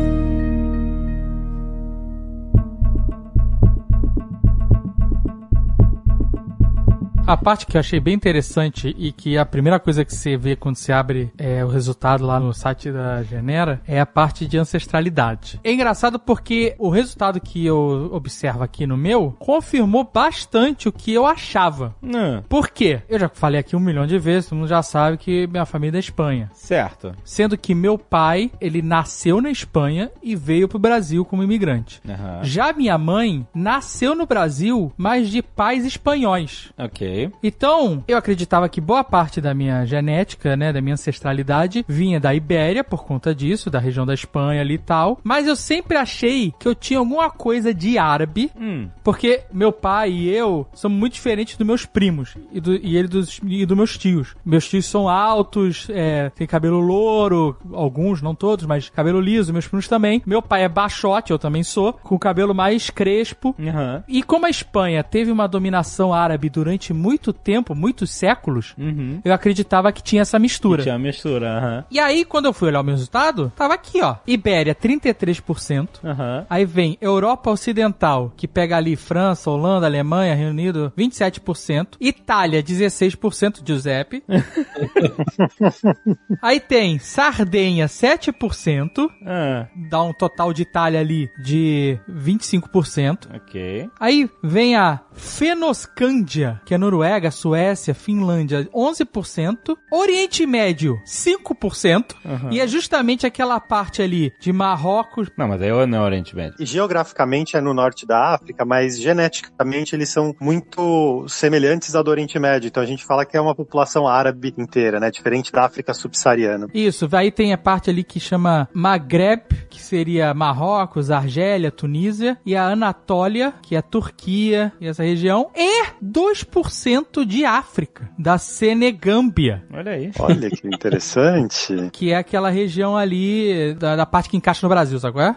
A 7.29 7.37
parte 7.37 7.67
que 7.67 7.77
eu 7.77 7.81
achei 7.81 8.01
bem 8.01 8.15
interessante 8.15 8.97
e 8.97 9.13
que 9.13 9.37
a 9.37 9.45
primeira 9.45 9.79
coisa 9.79 10.03
que 10.03 10.15
você 10.15 10.35
vê 10.35 10.57
quando 10.57 10.77
você 10.77 10.95
abre 10.95 11.31
é, 11.37 11.63
o 11.63 11.69
resultado 11.69 12.25
lá 12.25 12.41
no 12.41 12.55
site 12.55 12.91
da 12.91 13.23
Genera 13.23 13.83
é 13.87 14.01
a 14.01 14.07
parte 14.07 14.47
de 14.47 14.57
ancestralidade. 14.57 15.61
É 15.63 15.71
engraçado 15.71 16.19
porque 16.19 16.75
o 16.79 16.89
resultado 16.89 17.39
que 17.39 17.67
eu 17.67 18.09
observo 18.15 18.63
aqui 18.63 18.87
no 18.87 18.97
meu 18.97 19.37
confirmou 19.39 20.11
bastante 20.11 20.89
o 20.89 20.93
que 20.93 21.13
eu 21.13 21.27
achava. 21.27 21.95
Não, 22.01 22.43
Por 22.49 22.71
quê? 22.71 23.03
Eu 23.07 23.19
já 23.19 23.29
falei 23.29 23.61
aqui 23.61 23.77
um 23.77 23.81
milhão 23.81 24.07
de 24.07 24.19
vezes, 24.19 24.49
todo 24.49 24.61
mundo 24.61 24.69
já 24.69 24.83
sabe 24.83 25.19
que 25.19 25.47
minha 25.49 25.67
família 25.67 25.91
é 25.91 25.93
da 25.93 25.99
Espanha. 25.99 26.51
certo. 26.55 27.15
Sendo 27.23 27.59
que 27.59 27.75
meu 27.75 27.99
pai, 27.99 28.51
ele 28.59 28.81
nasceu 28.81 29.43
na 29.43 29.51
Espanha 29.51 30.11
e 30.23 30.35
veio 30.35 30.67
pro 30.67 30.79
Brasil 30.79 31.27
como 31.27 31.43
imigrante. 31.43 32.01
Aham. 32.09 32.41
Já 32.43 32.73
minha 32.73 32.97
mãe 32.97 33.47
nasceu 33.55 34.15
no 34.15 34.25
Brasil, 34.25 34.91
mas 34.97 35.29
de 35.29 35.43
pais 35.43 35.85
espanhóis. 35.85 36.73
Ok. 36.79 37.18
Então, 37.43 38.03
eu 38.07 38.17
acreditava 38.17 38.69
que 38.69 38.81
boa 38.81 39.03
parte 39.05 39.41
da 39.41 39.55
minha 39.55 39.85
genética, 39.85 40.57
né, 40.57 40.73
da 40.73 40.81
minha 40.81 40.95
ancestralidade, 40.95 41.85
vinha 41.89 42.21
da 42.21 42.35
Ibéria 42.35 42.85
por 42.85 43.05
conta 43.05 43.35
disso, 43.35 43.71
da 43.71 43.79
região 43.79 44.07
da 44.07 44.15
Espanha 44.15 44.61
ali 44.61 44.75
e 44.75 44.79
tal. 44.79 45.19
Mas 45.25 45.47
eu 45.47 45.57
sempre 45.57 45.97
achei 45.97 46.53
que 46.59 46.67
eu 46.69 46.75
tinha 46.75 46.99
alguma 46.99 47.31
coisa 47.31 47.73
de 47.75 47.99
árabe, 47.99 48.51
Hum. 48.59 48.89
porque 49.03 49.43
meu 49.53 49.73
pai 49.73 50.11
e 50.11 50.29
eu 50.31 50.67
somos 50.75 50.99
muito 50.99 51.15
diferentes 51.15 51.57
dos 51.57 51.67
meus 51.67 51.85
primos 51.87 52.35
e, 52.53 52.61
do, 52.61 52.75
e 52.77 52.97
ele 52.97 53.09
dos 53.09 53.41
e 53.45 53.65
dos 53.67 53.77
meus 53.77 53.97
tios. 53.99 54.35
Meus 54.45 54.69
tios 54.69 54.87
são 54.87 55.09
altos, 55.09 55.87
é, 55.91 56.31
tem 56.31 56.47
cabelo 56.47 56.79
louro, 56.81 57.57
alguns, 57.73 58.21
não 58.23 58.35
todos, 58.35 58.67
mas 58.67 58.89
cabelo 58.91 59.21
liso, 59.21 59.53
meus 59.53 59.67
primos 59.67 59.89
também. 59.89 60.23
Meu 60.27 60.43
pai 60.43 60.65
é 60.65 60.69
baixote, 60.69 61.31
eu 61.33 61.39
também 61.39 61.63
sou, 61.63 61.93
com 61.93 62.15
o 62.15 62.19
cabelo 62.19 62.55
mais 62.55 62.91
crespo. 62.91 63.55
Aham. 63.59 64.03
E 64.09 64.23
como 64.23 64.47
a 64.47 64.51
Espanha 64.51 65.03
teve 65.03 65.31
uma 65.31 65.47
dominação 65.49 66.13
árabe 66.13 66.49
durante 66.49 66.93
muito 66.93 67.08
tempo, 67.17 67.75
muitos 67.75 68.11
séculos, 68.11 68.75
Uhum. 68.77 69.21
eu 69.25 69.33
acreditava 69.33 69.91
que 69.93 70.03
tinha 70.03 70.23
essa 70.23 70.39
mistura. 70.39 70.83
Tinha 70.83 70.99
mistura, 70.99 71.59
aham. 71.59 71.85
E 71.91 71.99
aí, 71.99 72.25
quando 72.25 72.47
eu 72.47 72.53
fui 72.53 72.69
olhar 72.69 72.81
o 72.81 72.85
meu 72.85 72.95
resultado, 72.95 73.53
tava 73.57 73.75
aqui, 73.75 74.03
ó. 74.03 74.17
Ibéria, 74.27 74.75
33%. 74.75 76.01
Aham. 76.05 76.47
Aí 76.51 76.65
vem 76.65 76.99
Europa 77.01 77.51
Ocidental, 77.51 78.33
que 78.37 78.47
pega 78.49 78.77
ali 78.77 78.97
França, 78.97 79.51
Holanda, 79.51 79.87
Alemanha, 79.87 80.35
Reino 80.35 80.51
Unido, 80.51 80.93
27%. 80.97 81.97
Itália, 82.01 82.63
16%, 82.63 83.63
Giuseppe. 83.65 84.23
Aí 86.43 86.61
tem 86.61 86.99
Sardenha, 86.99 87.87
7%. 87.87 89.09
Ah, 89.27 89.67
Dá 89.91 90.03
um 90.03 90.13
total 90.13 90.53
de 90.53 90.63
Itália 90.63 91.01
ali 91.01 91.31
de 91.43 91.99
25%. 92.11 93.29
ok. 93.35 93.89
Aí 94.01 94.29
vem 94.43 94.77
a 94.77 95.01
Fenoscândia, 95.19 96.61
que 96.65 96.75
é 96.75 96.79
Noruega. 96.79 97.31
Suécia, 97.31 97.95
Finlândia, 97.95 98.69
11%. 98.75 99.77
Oriente 99.91 100.47
Médio, 100.47 100.99
5%. 101.05 102.15
E 102.51 102.61
é 102.61 102.67
justamente 102.67 103.27
aquela 103.27 103.61
parte 103.61 104.01
ali 104.01 104.33
de 104.41 104.53
Marrocos. 104.53 105.29
Não, 105.37 105.49
mas 105.49 105.61
aí 105.61 105.69
eu 105.69 105.87
não 105.87 105.99
é 105.99 106.01
Oriente 106.03 106.35
Médio. 106.35 106.55
E 106.59 106.65
geograficamente 106.65 107.57
é 107.57 107.61
no 107.61 107.75
norte 107.75 108.07
da 108.07 108.35
África, 108.35 108.65
mas 108.65 108.99
geneticamente 108.99 109.95
eles 109.95 110.09
são 110.09 110.35
muito 110.41 111.27
semelhantes 111.29 111.95
ao 111.95 112.05
do 112.05 112.11
Oriente 112.11 112.39
Médio. 112.39 112.69
Então 112.69 112.83
a 112.83 112.87
gente 112.87 113.05
fala 113.05 113.27
que 113.27 113.37
é 113.37 113.41
uma 113.41 113.55
população 113.55 114.07
árabe 114.07 114.55
inteira, 114.57 115.01
né? 115.01 115.11
Diferente 115.11 115.53
da 115.53 115.65
África 115.65 115.93
subsaariana. 115.93 116.69
Isso, 116.73 117.09
aí 117.13 117.31
tem 117.31 117.53
a 117.53 117.59
parte 117.59 117.91
ali 117.91 118.05
que 118.05 118.21
chama 118.21 118.69
Maghreb, 118.73 119.43
que 119.69 119.81
seria 119.81 120.33
Marrocos, 120.33 121.11
Argélia, 121.11 121.71
Tunísia, 121.71 122.39
e 122.45 122.55
a 122.55 122.65
Anatólia, 122.65 123.55
que 123.63 123.75
é 123.75 123.79
a 123.79 123.83
Turquia 123.83 124.73
e 124.81 124.87
essa 124.87 125.05
região, 125.09 125.51
e 125.57 125.85
2% 126.05 127.25
de 127.25 127.45
África, 127.45 128.09
da 128.19 128.39
Senegâmbia, 128.39 129.65
Olha 129.73 129.93
aí. 129.93 130.11
Olha 130.19 130.51
que 130.51 130.67
interessante. 130.67 131.75
que 131.93 132.11
é 132.13 132.17
aquela 132.17 132.51
região 132.51 132.97
ali 132.97 133.75
da, 133.75 133.97
da 133.97 134.07
parte 134.07 134.29
que 134.31 134.37
encaixa 134.37 134.67
no 134.67 134.69
Brasil, 134.71 134.99
sabe 134.99 135.15
qual 135.15 135.27
é? 135.27 135.37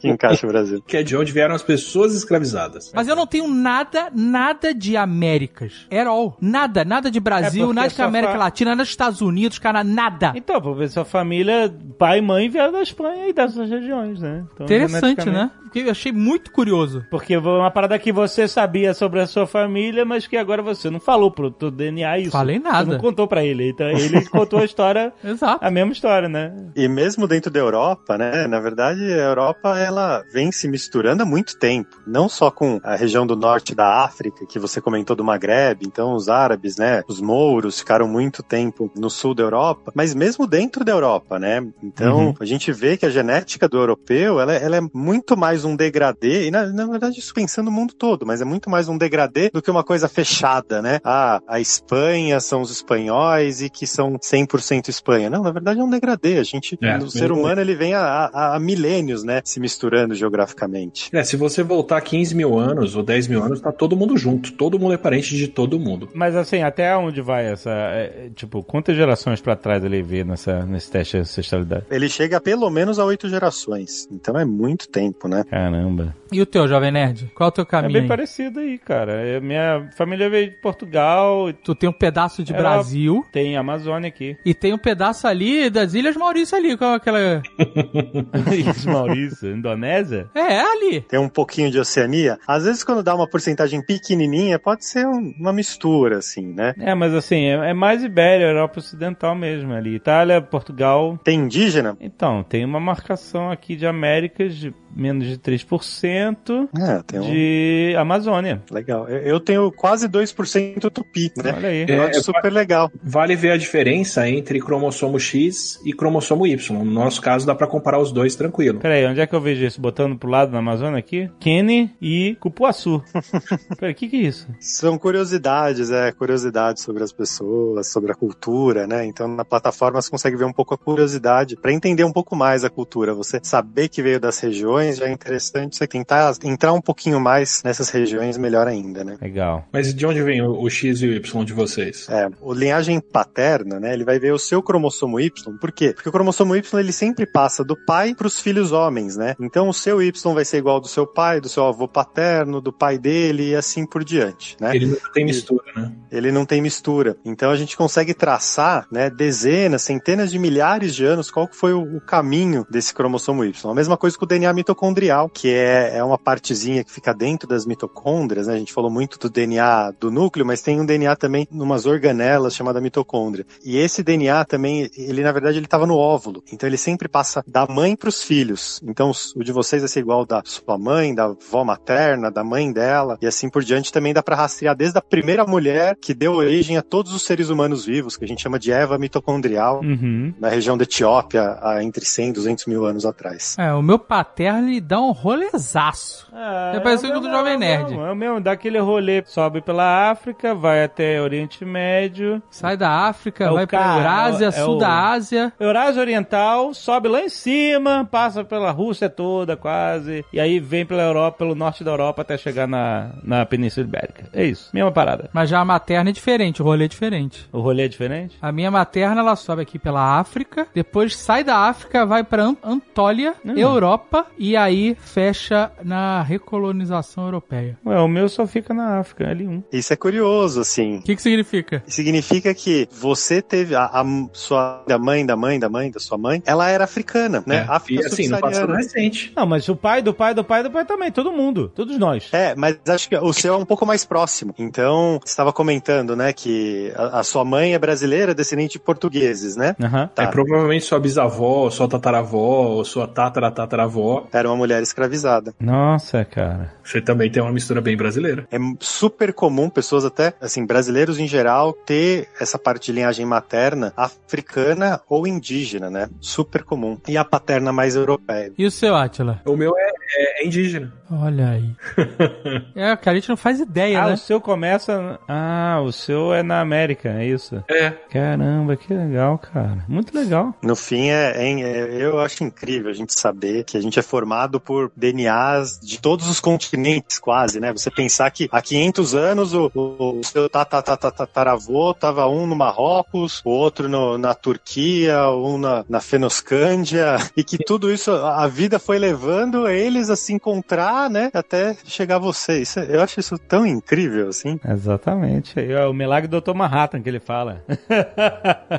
que 0.00 0.08
encaixa 0.08 0.46
o 0.46 0.50
Brasil. 0.50 0.82
Que 0.86 0.98
é 0.98 1.02
de 1.02 1.16
onde 1.16 1.32
vieram 1.32 1.54
as 1.54 1.62
pessoas 1.62 2.14
escravizadas. 2.14 2.92
Mas 2.94 3.08
eu 3.08 3.16
não 3.16 3.26
tenho 3.26 3.48
nada, 3.48 4.10
nada 4.14 4.74
de 4.74 4.96
Américas. 4.96 5.86
At 5.90 6.06
all. 6.06 6.36
Nada, 6.40 6.84
nada 6.84 7.10
de 7.10 7.20
Brasil, 7.20 7.70
É 7.70 7.74
nada 7.74 7.88
de 7.88 8.02
América 8.02 8.32
fa- 8.32 8.38
Latina, 8.38 8.70
nada 8.70 8.82
dos 8.82 8.90
Estados 8.90 9.20
Unidos, 9.20 9.58
cara, 9.58 9.84
nada. 9.84 10.32
Então, 10.34 10.60
vou 10.60 10.74
ver 10.74 10.88
sua 10.88 11.04
família, 11.04 11.72
pai 11.98 12.18
e 12.18 12.22
mãe 12.22 12.48
vieram 12.48 12.72
da 12.72 12.82
Espanha 12.82 13.28
e 13.28 13.32
dessas 13.32 13.68
regiões, 13.68 14.20
né? 14.20 14.44
Então, 14.54 14.64
Interessante, 14.66 15.28
né? 15.28 15.50
Porque 15.62 15.80
eu 15.80 15.90
achei 15.90 16.12
muito 16.12 16.50
curioso. 16.52 17.04
Porque 17.10 17.36
uma 17.36 17.70
parada 17.70 17.98
que 17.98 18.12
você 18.12 18.31
sabia 18.48 18.94
sobre 18.94 19.20
a 19.20 19.26
sua 19.26 19.46
família, 19.46 20.04
mas 20.04 20.26
que 20.26 20.36
agora 20.36 20.62
você 20.62 20.90
não 20.90 21.00
falou 21.00 21.30
pro 21.30 21.50
teu 21.50 21.70
DNA 21.70 22.18
isso. 22.18 22.30
Falei 22.30 22.58
nada. 22.58 22.84
Você 22.84 22.90
não 22.92 22.98
contou 22.98 23.28
pra 23.28 23.44
ele. 23.44 23.70
Então 23.70 23.88
ele 23.88 24.24
contou 24.30 24.60
a 24.60 24.64
história, 24.64 25.12
Exato. 25.22 25.64
a 25.64 25.70
mesma 25.70 25.92
história, 25.92 26.28
né? 26.28 26.54
E 26.76 26.88
mesmo 26.88 27.26
dentro 27.26 27.50
da 27.50 27.60
Europa, 27.60 28.16
né? 28.16 28.46
Na 28.46 28.60
verdade, 28.60 29.00
a 29.00 29.24
Europa 29.24 29.78
ela 29.78 30.22
vem 30.32 30.52
se 30.52 30.68
misturando 30.68 31.22
há 31.22 31.26
muito 31.26 31.58
tempo. 31.58 31.96
Não 32.06 32.28
só 32.28 32.50
com 32.50 32.80
a 32.82 32.96
região 32.96 33.26
do 33.26 33.36
norte 33.36 33.74
da 33.74 34.04
África, 34.04 34.46
que 34.46 34.58
você 34.58 34.80
comentou 34.80 35.16
do 35.16 35.24
Maghreb, 35.24 35.82
então 35.86 36.14
os 36.14 36.28
árabes, 36.28 36.76
né? 36.76 37.02
Os 37.08 37.20
mouros 37.20 37.78
ficaram 37.78 38.06
muito 38.08 38.42
tempo 38.42 38.90
no 38.96 39.10
sul 39.10 39.34
da 39.34 39.42
Europa, 39.42 39.92
mas 39.94 40.14
mesmo 40.14 40.46
dentro 40.46 40.84
da 40.84 40.92
Europa, 40.92 41.38
né? 41.38 41.66
Então 41.82 42.34
a 42.40 42.44
gente 42.44 42.72
vê 42.72 42.96
que 42.96 43.06
a 43.06 43.10
genética 43.10 43.68
do 43.68 43.78
europeu 43.78 44.40
ela, 44.40 44.52
ela 44.54 44.76
é 44.76 44.80
muito 44.92 45.36
mais 45.36 45.64
um 45.64 45.76
degradê, 45.76 46.46
e 46.46 46.50
na, 46.50 46.66
na 46.66 46.86
verdade 46.86 47.18
isso 47.18 47.34
pensando 47.34 47.62
no 47.66 47.72
mundo 47.72 47.94
todo, 47.94 48.21
mas 48.26 48.40
é 48.40 48.44
muito 48.44 48.68
mais 48.70 48.88
um 48.88 48.96
degradê 48.98 49.50
do 49.50 49.60
que 49.62 49.70
uma 49.70 49.84
coisa 49.84 50.08
fechada, 50.08 50.80
né? 50.82 50.98
Ah, 51.04 51.40
a 51.48 51.60
Espanha 51.60 52.40
são 52.40 52.60
os 52.62 52.70
espanhóis 52.70 53.60
e 53.62 53.68
que 53.70 53.86
são 53.86 54.12
100% 54.18 54.88
Espanha. 54.88 55.30
Não, 55.30 55.42
na 55.42 55.50
verdade 55.50 55.80
é 55.80 55.84
um 55.84 55.90
degradê. 55.90 56.38
A 56.38 56.42
gente, 56.42 56.78
É, 56.82 56.96
o 56.98 57.10
ser 57.10 57.32
humano 57.32 57.60
ele 57.60 57.74
vem 57.74 57.94
há, 57.94 58.30
há, 58.32 58.56
há 58.56 58.60
milênios, 58.60 59.22
né? 59.24 59.40
Se 59.44 59.58
misturando 59.60 60.14
geograficamente. 60.14 61.08
É, 61.12 61.22
se 61.24 61.36
você 61.36 61.62
voltar 61.62 62.00
15 62.00 62.34
mil 62.34 62.58
anos 62.58 62.96
ou 62.96 63.02
10 63.02 63.28
mil 63.28 63.42
anos, 63.42 63.60
tá 63.60 63.72
todo 63.72 63.96
mundo 63.96 64.16
junto. 64.16 64.52
Todo 64.52 64.78
mundo 64.78 64.94
é 64.94 64.96
parente 64.96 65.36
de 65.36 65.48
todo 65.48 65.78
mundo. 65.78 66.08
Mas 66.14 66.36
assim, 66.36 66.62
até 66.62 66.96
onde 66.96 67.20
vai 67.20 67.46
essa. 67.46 67.70
é, 67.70 68.30
tipo, 68.34 68.62
quantas 68.62 68.96
gerações 68.96 69.40
pra 69.40 69.56
trás 69.56 69.82
ele 69.84 70.02
vê 70.02 70.24
nessa, 70.24 70.64
nesse 70.66 70.90
teste 70.90 71.16
de 71.16 71.22
ancestralidade? 71.22 71.84
Ele 71.90 72.08
chega 72.08 72.40
pelo 72.40 72.68
menos 72.70 72.98
a 72.98 73.04
oito 73.04 73.28
gerações. 73.28 74.06
Então 74.10 74.38
é 74.38 74.44
muito 74.44 74.88
tempo, 74.88 75.28
né? 75.28 75.44
Caramba. 75.48 76.14
E 76.30 76.40
o 76.40 76.46
teu, 76.46 76.66
Jovem 76.66 76.90
Nerd? 76.90 77.30
Qual 77.34 77.48
é 77.48 77.50
o 77.50 77.52
teu 77.52 77.62
É 77.62 77.66
caminho? 77.66 77.92
bem 77.92 78.08
aí? 78.12 78.16
parecido 78.16 78.60
aí, 78.60 78.78
cara. 78.78 79.12
É, 79.12 79.40
minha 79.40 79.88
família 79.96 80.28
veio 80.30 80.50
de 80.50 80.56
Portugal, 80.56 81.52
Tu 81.64 81.74
tem 81.74 81.88
um 81.88 81.92
pedaço 81.92 82.42
de 82.44 82.52
Era- 82.52 82.62
Brasil 82.62 83.24
tem 83.32 83.56
Amazônia 83.56 84.08
aqui. 84.08 84.36
e 84.44 84.54
tem 84.54 84.72
um 84.72 84.78
pedaço 84.78 85.26
ali 85.26 85.68
das 85.70 85.94
Ilhas 85.94 86.16
Maurício 86.16 86.56
ali, 86.56 86.76
qual 86.76 86.92
é 86.92 86.96
aquela... 86.96 87.42
Isso, 88.54 88.88
Maurício, 88.88 89.50
Indonésia? 89.54 90.28
É, 90.34 90.60
ali. 90.60 91.00
Tem 91.02 91.18
um 91.18 91.28
pouquinho 91.28 91.70
de 91.70 91.78
Oceania. 91.78 92.38
Às 92.46 92.64
vezes, 92.64 92.84
quando 92.84 93.02
dá 93.02 93.14
uma 93.14 93.26
porcentagem 93.28 93.84
pequenininha, 93.84 94.58
pode 94.58 94.84
ser 94.84 95.06
um- 95.06 95.32
uma 95.38 95.52
mistura, 95.52 96.18
assim, 96.18 96.46
né? 96.52 96.74
É, 96.78 96.94
mas 96.94 97.14
assim, 97.14 97.44
é, 97.46 97.70
é 97.70 97.74
mais 97.74 98.02
Ibéria, 98.02 98.46
Europa 98.46 98.78
Ocidental 98.78 99.34
mesmo 99.34 99.72
ali. 99.72 99.94
Itália, 99.94 100.40
Portugal. 100.40 101.18
Tem 101.22 101.40
indígena? 101.40 101.96
Então, 102.00 102.42
tem 102.42 102.64
uma 102.64 102.80
marcação 102.80 103.50
aqui 103.50 103.76
de 103.76 103.86
Américas 103.86 104.54
de 104.54 104.74
menos 104.94 105.26
de 105.26 105.38
3% 105.38 106.68
É, 106.78 107.02
tem 107.02 107.20
um. 107.20 107.22
de 107.22 107.91
Amazônia. 107.96 108.62
Legal. 108.70 109.08
Eu 109.08 109.40
tenho 109.40 109.70
quase 109.72 110.08
2% 110.08 110.90
tupi, 110.90 111.32
né? 111.36 111.54
Olha 111.56 111.68
aí. 111.68 111.86
Eu 111.88 112.02
acho 112.02 112.18
É, 112.18 112.22
super 112.22 112.52
legal. 112.52 112.90
Vale 113.02 113.34
ver 113.36 113.52
a 113.52 113.56
diferença 113.56 114.28
entre 114.28 114.60
cromossomo 114.60 115.18
X 115.18 115.80
e 115.84 115.92
cromossomo 115.92 116.46
Y. 116.46 116.78
No 116.78 116.84
nosso 116.84 117.20
caso, 117.20 117.46
dá 117.46 117.54
pra 117.54 117.66
comparar 117.66 117.98
os 117.98 118.12
dois 118.12 118.34
tranquilo. 118.36 118.80
Peraí, 118.80 119.04
onde 119.06 119.20
é 119.20 119.26
que 119.26 119.34
eu 119.34 119.40
vejo 119.40 119.64
isso? 119.64 119.80
Botando 119.80 120.16
pro 120.16 120.28
lado 120.30 120.52
na 120.52 120.58
Amazônia 120.58 120.98
aqui? 120.98 121.30
Kenny 121.40 121.90
e 122.00 122.36
Cupuaçu. 122.40 123.02
Peraí, 123.78 123.92
o 123.92 123.94
que 123.94 124.08
que 124.08 124.16
é 124.16 124.20
isso? 124.20 124.48
São 124.60 124.98
curiosidades, 124.98 125.90
é, 125.90 126.12
curiosidades 126.12 126.82
sobre 126.82 127.02
as 127.02 127.12
pessoas, 127.12 127.88
sobre 127.88 128.12
a 128.12 128.14
cultura, 128.14 128.86
né? 128.86 129.04
Então 129.06 129.28
na 129.28 129.44
plataforma 129.44 130.00
você 130.00 130.10
consegue 130.10 130.36
ver 130.36 130.44
um 130.44 130.52
pouco 130.52 130.74
a 130.74 130.78
curiosidade 130.78 131.56
para 131.56 131.72
entender 131.72 132.04
um 132.04 132.12
pouco 132.12 132.34
mais 132.36 132.64
a 132.64 132.70
cultura. 132.70 133.14
Você 133.14 133.40
saber 133.42 133.88
que 133.88 134.02
veio 134.02 134.20
das 134.20 134.38
regiões 134.40 134.96
já 134.98 135.06
é 135.06 135.12
interessante. 135.12 135.76
Você 135.76 135.86
tentar 135.86 136.32
entrar 136.44 136.72
um 136.72 136.80
pouquinho 136.80 137.20
mais 137.20 137.62
nessas 137.82 137.90
regiões, 137.90 138.38
melhor 138.38 138.68
ainda, 138.68 139.02
né? 139.02 139.16
Legal. 139.20 139.66
Mas 139.72 139.92
de 139.92 140.06
onde 140.06 140.22
vem 140.22 140.40
o, 140.40 140.62
o 140.62 140.70
X 140.70 141.02
e 141.02 141.06
o 141.08 141.12
Y 141.12 141.44
de 141.44 141.52
vocês? 141.52 142.08
É, 142.08 142.28
o 142.40 142.54
linhagem 142.54 143.00
paterna, 143.00 143.80
né? 143.80 143.92
Ele 143.92 144.04
vai 144.04 144.18
ver 144.18 144.32
o 144.32 144.38
seu 144.38 144.62
cromossomo 144.62 145.18
Y. 145.18 145.58
Por 145.58 145.72
quê? 145.72 145.92
Porque 145.92 146.08
o 146.08 146.12
cromossomo 146.12 146.54
Y 146.54 146.80
ele 146.80 146.92
sempre 146.92 147.26
passa 147.26 147.64
do 147.64 147.76
pai 147.76 148.14
para 148.14 148.26
os 148.26 148.40
filhos 148.40 148.72
homens, 148.72 149.16
né? 149.16 149.34
Então 149.40 149.68
o 149.68 149.74
seu 149.74 150.00
Y 150.02 150.34
vai 150.34 150.44
ser 150.44 150.58
igual 150.58 150.76
ao 150.76 150.80
do 150.80 150.88
seu 150.88 151.06
pai, 151.06 151.40
do 151.40 151.48
seu 151.48 151.64
avô 151.64 151.88
paterno, 151.88 152.60
do 152.60 152.72
pai 152.72 152.98
dele 152.98 153.50
e 153.50 153.54
assim 153.54 153.84
por 153.84 154.04
diante, 154.04 154.56
né? 154.60 154.74
Ele 154.74 154.86
nunca 154.86 155.10
tem 155.12 155.24
mistura, 155.24 155.64
né? 155.76 155.92
ele 156.10 156.30
não 156.30 156.44
tem 156.44 156.60
mistura. 156.60 157.16
Então 157.24 157.50
a 157.50 157.56
gente 157.56 157.76
consegue 157.76 158.14
traçar, 158.14 158.86
né, 158.90 159.10
dezenas, 159.10 159.82
centenas 159.82 160.30
de 160.30 160.38
milhares 160.38 160.94
de 160.94 161.04
anos 161.04 161.30
qual 161.30 161.48
que 161.48 161.56
foi 161.56 161.72
o, 161.72 161.96
o 161.96 162.00
caminho 162.00 162.66
desse 162.70 162.94
cromossomo 162.94 163.44
Y. 163.44 163.70
A 163.70 163.74
mesma 163.74 163.96
coisa 163.96 164.16
com 164.16 164.24
o 164.24 164.28
DNA 164.28 164.52
mitocondrial, 164.52 165.28
que 165.28 165.48
é, 165.48 165.96
é 165.96 166.04
uma 166.04 166.18
partezinha 166.18 166.84
que 166.84 166.92
fica 166.92 167.12
dentro 167.12 167.48
das 167.48 167.64
mitocôndrias, 167.72 168.46
né? 168.46 168.54
A 168.54 168.58
gente 168.58 168.72
falou 168.72 168.90
muito 168.90 169.18
do 169.18 169.28
DNA 169.30 169.92
do 169.98 170.10
núcleo, 170.10 170.44
mas 170.46 170.60
tem 170.62 170.80
um 170.80 170.86
DNA 170.86 171.16
também 171.16 171.46
numas 171.50 171.86
organelas 171.86 172.54
chamada 172.54 172.80
mitocôndria. 172.80 173.46
E 173.64 173.76
esse 173.78 174.02
DNA 174.02 174.44
também, 174.44 174.90
ele 174.96 175.22
na 175.22 175.32
verdade 175.32 175.58
ele 175.58 175.64
estava 175.66 175.86
no 175.86 175.96
óvulo. 175.96 176.42
Então 176.52 176.68
ele 176.68 176.76
sempre 176.76 177.08
passa 177.08 177.42
da 177.46 177.66
mãe 177.66 177.96
para 177.96 178.08
os 178.08 178.22
filhos. 178.22 178.80
Então 178.86 179.10
o 179.36 179.42
de 179.42 179.52
vocês 179.52 179.82
vai 179.82 179.88
ser 179.88 180.00
igual 180.00 180.24
da 180.26 180.42
sua 180.44 180.76
mãe, 180.78 181.14
da 181.14 181.24
avó 181.24 181.64
materna, 181.64 182.30
da 182.30 182.44
mãe 182.44 182.72
dela 182.72 183.18
e 183.20 183.26
assim 183.26 183.48
por 183.48 183.62
diante. 183.64 183.92
Também 183.92 184.12
dá 184.14 184.22
para 184.22 184.36
rastrear 184.36 184.76
desde 184.76 184.98
a 184.98 185.02
primeira 185.02 185.44
mulher 185.46 185.96
que 186.00 186.14
deu 186.14 186.34
origem 186.34 186.76
a 186.76 186.82
todos 186.82 187.12
os 187.12 187.22
seres 187.22 187.48
humanos 187.48 187.84
vivos, 187.84 188.16
que 188.16 188.24
a 188.24 188.28
gente 188.28 188.42
chama 188.42 188.58
de 188.58 188.70
Eva 188.72 188.98
mitocondrial, 188.98 189.80
Uhum. 189.82 190.32
na 190.38 190.48
região 190.48 190.76
da 190.76 190.84
Etiópia, 190.84 191.58
há 191.60 191.82
entre 191.82 192.04
100 192.04 192.28
e 192.28 192.32
200 192.32 192.66
mil 192.66 192.84
anos 192.84 193.04
atrás. 193.06 193.56
É, 193.58 193.72
o 193.72 193.82
meu 193.82 193.98
paterno 193.98 194.68
ele 194.68 194.80
dá 194.80 195.00
um 195.00 195.12
rolezaço. 195.12 196.28
É, 196.32 196.76
É 196.76 196.80
parecido 196.80 197.12
com 197.12 197.18
o 197.18 197.22
do 197.22 197.30
Jovem 197.30 197.58
Nerd. 197.62 197.90
mesmo, 197.90 198.04
É 198.04 198.12
o 198.12 198.16
mesmo, 198.16 198.40
dá 198.40 198.52
aquele 198.52 198.78
rolê, 198.78 199.22
sobe 199.26 199.60
pela 199.60 200.10
África, 200.10 200.54
vai 200.54 200.84
até 200.84 201.20
Oriente 201.20 201.64
Médio, 201.64 202.42
Sai 202.50 202.76
da 202.76 202.90
África, 203.06 203.44
É 203.44 203.50
vai 203.50 203.66
pra 203.66 203.78
cara, 203.78 203.98
Eurásia, 203.98 204.44
é 204.46 204.48
o- 204.48 204.52
sul 204.52 204.74
é 204.74 204.76
o- 204.76 204.78
da 204.78 205.10
Ásia. 205.10 205.52
Eurásia 205.58 206.00
Oriental, 206.00 206.74
sobe 206.74 207.08
lá 207.08 207.22
em 207.22 207.28
cima, 207.28 208.06
passa 208.10 208.44
pela 208.44 208.70
Rússia 208.70 209.08
toda 209.08 209.56
quase, 209.56 210.24
e 210.32 210.38
aí 210.40 210.58
vem 210.60 210.84
pela 210.86 211.02
Europa, 211.02 211.38
pelo 211.38 211.54
norte 211.54 211.82
da 211.84 211.90
Europa 211.90 212.22
até 212.22 212.36
chegar 212.36 212.66
na, 212.66 213.10
na 213.22 213.46
Península 213.46 213.86
Ibérica. 213.86 214.24
É 214.32 214.44
isso, 214.44 214.70
mesma 214.72 214.90
parada. 214.92 215.30
Mas 215.32 215.48
já 215.50 215.60
a 215.60 215.64
materna 215.64 216.10
é 216.10 216.12
diferente, 216.12 216.60
o 216.62 216.64
rolê 216.64 216.84
é 216.84 216.88
diferente. 216.88 217.48
O 217.52 217.60
rolê 217.60 217.84
é 217.84 217.88
diferente? 217.88 218.36
A 218.40 218.50
minha 218.52 218.70
materna, 218.70 219.20
ela 219.20 219.36
sobe 219.36 219.62
aqui 219.62 219.78
pela 219.78 220.18
África, 220.18 220.66
depois 220.74 221.16
sai 221.16 221.44
da 221.44 221.56
África, 221.58 222.04
vai 222.06 222.24
pra 222.24 222.42
An- 222.44 222.56
Antólia, 222.62 223.34
Hum. 223.44 223.54
Europa, 223.56 224.26
e 224.38 224.56
aí 224.56 224.94
fecha 225.00 225.70
na 225.82 226.22
recolonização 226.22 227.24
europeia. 227.24 227.51
Ué, 227.84 227.98
o 227.98 228.08
meu 228.08 228.28
só 228.28 228.46
fica 228.46 228.72
na 228.72 228.98
África, 228.98 229.24
L1. 229.24 229.64
Isso 229.72 229.92
é 229.92 229.96
curioso, 229.96 230.60
assim. 230.60 230.98
O 230.98 231.02
que 231.02 231.16
que 231.16 231.22
significa? 231.22 231.82
Significa 231.86 232.54
que 232.54 232.88
você 232.90 233.42
teve 233.42 233.74
a, 233.74 233.84
a 233.84 234.04
sua 234.32 234.84
a 234.90 234.98
mãe 234.98 235.24
da 235.24 235.36
mãe 235.36 235.58
da 235.58 235.68
mãe 235.68 235.90
da 235.90 236.00
sua 236.00 236.18
mãe, 236.18 236.42
ela 236.46 236.68
era 236.68 236.84
africana, 236.84 237.42
né? 237.46 237.66
É, 237.68 237.72
África 237.72 238.02
e 238.02 238.06
assim, 238.06 238.28
no 238.28 238.38
passado 238.38 238.72
recente. 238.72 239.32
Não, 239.36 239.46
mas 239.46 239.68
o 239.68 239.76
pai 239.76 240.02
do 240.02 240.14
pai 240.14 240.34
do 240.34 240.44
pai 240.44 240.62
do 240.62 240.70
pai 240.70 240.84
também, 240.84 241.10
todo 241.10 241.32
mundo, 241.32 241.70
todos 241.74 241.98
nós. 241.98 242.28
É, 242.32 242.54
mas 242.54 242.78
acho 242.88 243.08
que 243.08 243.16
o 243.16 243.32
seu 243.32 243.54
é 243.54 243.56
um 243.56 243.64
pouco 243.64 243.84
mais 243.86 244.04
próximo. 244.04 244.54
Então, 244.58 245.20
você 245.22 245.30
estava 245.30 245.52
comentando, 245.52 246.16
né, 246.16 246.32
que 246.32 246.92
a, 246.96 247.20
a 247.20 247.22
sua 247.22 247.44
mãe 247.44 247.74
é 247.74 247.78
brasileira, 247.78 248.34
descendente 248.34 248.72
de 248.72 248.78
portugueses, 248.78 249.56
né? 249.56 249.74
Aham. 249.82 250.10
Tá. 250.14 250.24
É 250.24 250.26
provavelmente 250.26 250.84
sua 250.84 251.00
bisavó, 251.00 251.70
sua 251.70 251.88
tataravó, 251.88 252.68
ou 252.68 252.84
sua 252.84 253.06
tatara 253.06 253.50
tataravó. 253.50 254.26
Era 254.32 254.48
uma 254.48 254.56
mulher 254.56 254.82
escravizada. 254.82 255.54
Nossa, 255.60 256.24
cara. 256.24 256.72
Você 256.82 257.00
também 257.00 257.30
tem 257.30 257.41
uma 257.42 257.52
mistura 257.52 257.80
bem 257.80 257.96
brasileira. 257.96 258.46
É 258.50 258.58
super 258.80 259.32
comum 259.32 259.68
pessoas 259.68 260.04
até, 260.04 260.34
assim, 260.40 260.64
brasileiros 260.64 261.18
em 261.18 261.26
geral, 261.26 261.72
ter 261.72 262.28
essa 262.40 262.58
parte 262.58 262.86
de 262.86 262.92
linhagem 262.92 263.24
materna 263.26 263.92
africana 263.96 265.00
ou 265.08 265.26
indígena, 265.26 265.90
né? 265.90 266.08
Super 266.20 266.62
comum. 266.64 266.98
E 267.08 267.16
a 267.16 267.24
paterna 267.24 267.72
mais 267.72 267.96
europeia. 267.96 268.52
E 268.56 268.66
o 268.66 268.70
seu, 268.70 268.94
Atila? 268.94 269.40
O 269.44 269.56
meu 269.56 269.72
é, 269.76 269.90
é- 270.16 270.42
é 270.42 270.46
indígena. 270.46 270.92
Olha 271.14 271.50
aí. 271.50 271.70
é, 272.74 272.96
cara, 272.96 273.10
a 273.12 273.20
gente 273.20 273.28
não 273.28 273.36
faz 273.36 273.60
ideia, 273.60 274.02
Ah, 274.02 274.06
né? 274.08 274.14
o 274.14 274.16
seu 274.16 274.40
começa. 274.40 275.18
Ah, 275.28 275.80
o 275.84 275.92
seu 275.92 276.32
é 276.32 276.42
na 276.42 276.60
América, 276.60 277.10
é 277.10 277.26
isso? 277.26 277.62
É. 277.68 277.90
Caramba, 278.10 278.76
que 278.76 278.92
legal, 278.94 279.36
cara. 279.38 279.84
Muito 279.86 280.16
legal. 280.16 280.54
No 280.62 280.74
fim, 280.74 281.08
é, 281.10 281.32
é- 281.36 281.60
é- 281.60 282.02
eu 282.02 282.18
acho 282.20 282.42
incrível 282.44 282.90
a 282.90 282.94
gente 282.94 283.12
saber 283.18 283.64
que 283.64 283.76
a 283.76 283.80
gente 283.80 283.98
é 283.98 284.02
formado 284.02 284.58
por 284.58 284.90
DNAs 284.96 285.78
de 285.82 286.00
todos 286.00 286.28
os 286.28 286.40
continentes, 286.40 287.18
quase, 287.18 287.60
né? 287.60 287.72
Você 287.72 287.90
pensar 287.90 288.30
que 288.30 288.48
há 288.50 288.62
500 288.62 289.14
anos 289.14 289.52
o, 289.54 289.70
o, 289.74 290.18
o 290.20 290.24
seu 290.24 290.48
tataravô 290.48 291.92
tava 291.94 292.26
um 292.26 292.46
no 292.46 292.56
Marrocos, 292.56 293.42
o 293.44 293.50
outro 293.50 293.88
no- 293.88 294.16
na 294.16 294.34
Turquia, 294.34 295.28
um 295.30 295.58
na, 295.58 295.84
na 295.88 296.00
Fenoscândia, 296.00 297.16
e 297.36 297.44
que 297.44 297.58
tudo 297.58 297.92
isso, 297.92 298.10
a 298.12 298.46
vida 298.46 298.78
foi 298.78 298.98
levando 298.98 299.68
eles 299.68 300.08
a 300.10 300.16
se 300.16 300.32
encontrar, 300.32 301.01
né? 301.08 301.30
Até 301.34 301.76
chegar 301.84 302.16
a 302.16 302.18
você. 302.18 302.60
Isso 302.62 302.78
é- 302.80 302.96
eu 302.96 303.00
acho 303.02 303.18
isso 303.20 303.38
tão 303.38 303.66
incrível, 303.66 304.28
assim. 304.28 304.58
Exatamente. 304.68 305.58
É 305.60 305.86
o 305.86 305.92
milagre 305.92 306.28
do 306.28 306.40
Dr. 306.40 306.54
Manhattan 306.54 307.00
que 307.02 307.08
ele 307.08 307.20
fala. 307.20 307.62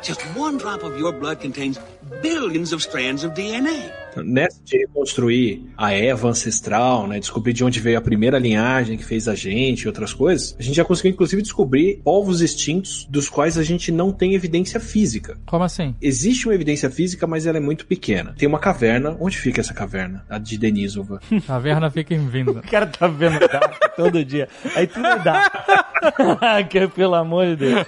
Just 0.02 0.22
one 0.36 0.58
drop 0.58 0.84
of 0.86 1.00
your 1.00 1.14
blood 1.14 1.42
contains 1.42 1.80
billions 2.22 2.74
of 2.74 2.82
strands 2.82 3.24
of 3.24 3.34
DNA. 3.34 4.04
Nessa 4.24 4.62
de 4.64 4.78
reconstruir 4.78 5.64
a 5.76 5.92
Eva 5.92 6.28
ancestral, 6.28 7.08
né, 7.08 7.20
descobrir 7.20 7.54
de 7.54 7.64
onde 7.64 7.80
veio 7.80 7.98
a 7.98 8.02
primeira 8.02 8.38
linhagem 8.38 8.96
que 8.96 9.04
fez 9.04 9.28
a 9.28 9.34
gente 9.34 9.84
e 9.84 9.88
outras 9.88 10.14
coisas, 10.14 10.56
a 10.60 10.62
gente 10.62 10.76
já 10.76 10.86
conseguiu 10.86 11.12
inclusive 11.14 11.42
descobrir 11.42 12.00
povos 12.04 12.42
extintos 12.42 13.08
dos 13.10 13.28
quais 13.28 13.58
a 13.58 13.64
gente 13.64 13.92
não 13.92 14.12
tem 14.12 14.36
evidência 14.36 14.80
física. 14.80 15.38
Como 15.46 15.64
assim? 15.64 15.96
Existe 16.02 16.48
uma 16.48 16.54
evidência 16.54 16.90
física, 16.90 17.26
mas 17.26 17.48
ela 17.48 17.58
é 17.58 17.62
muito 17.62 17.86
pequena. 17.88 18.36
Tem 18.38 18.48
uma 18.48 18.60
caverna. 18.60 19.18
Onde 19.20 19.38
fica 19.38 19.62
essa 19.62 19.74
caverna? 19.74 20.26
A 20.30 20.38
de 20.38 20.58
Denisova. 20.58 21.20
Caverna 21.48 21.90
fica 21.90 22.14
em 22.14 22.28
vinda. 22.28 22.52
O 22.52 22.62
cara 22.62 22.88
tá 22.88 23.08
vendo 23.08 23.40
Dark 23.40 23.96
todo 23.96 24.24
dia. 24.24 24.48
Aí 24.76 24.88
tudo 24.88 25.04
dá. 25.24 25.83
que, 26.70 26.88
pelo 26.90 27.16
amor 27.16 27.46
de 27.48 27.56
Deus. 27.56 27.86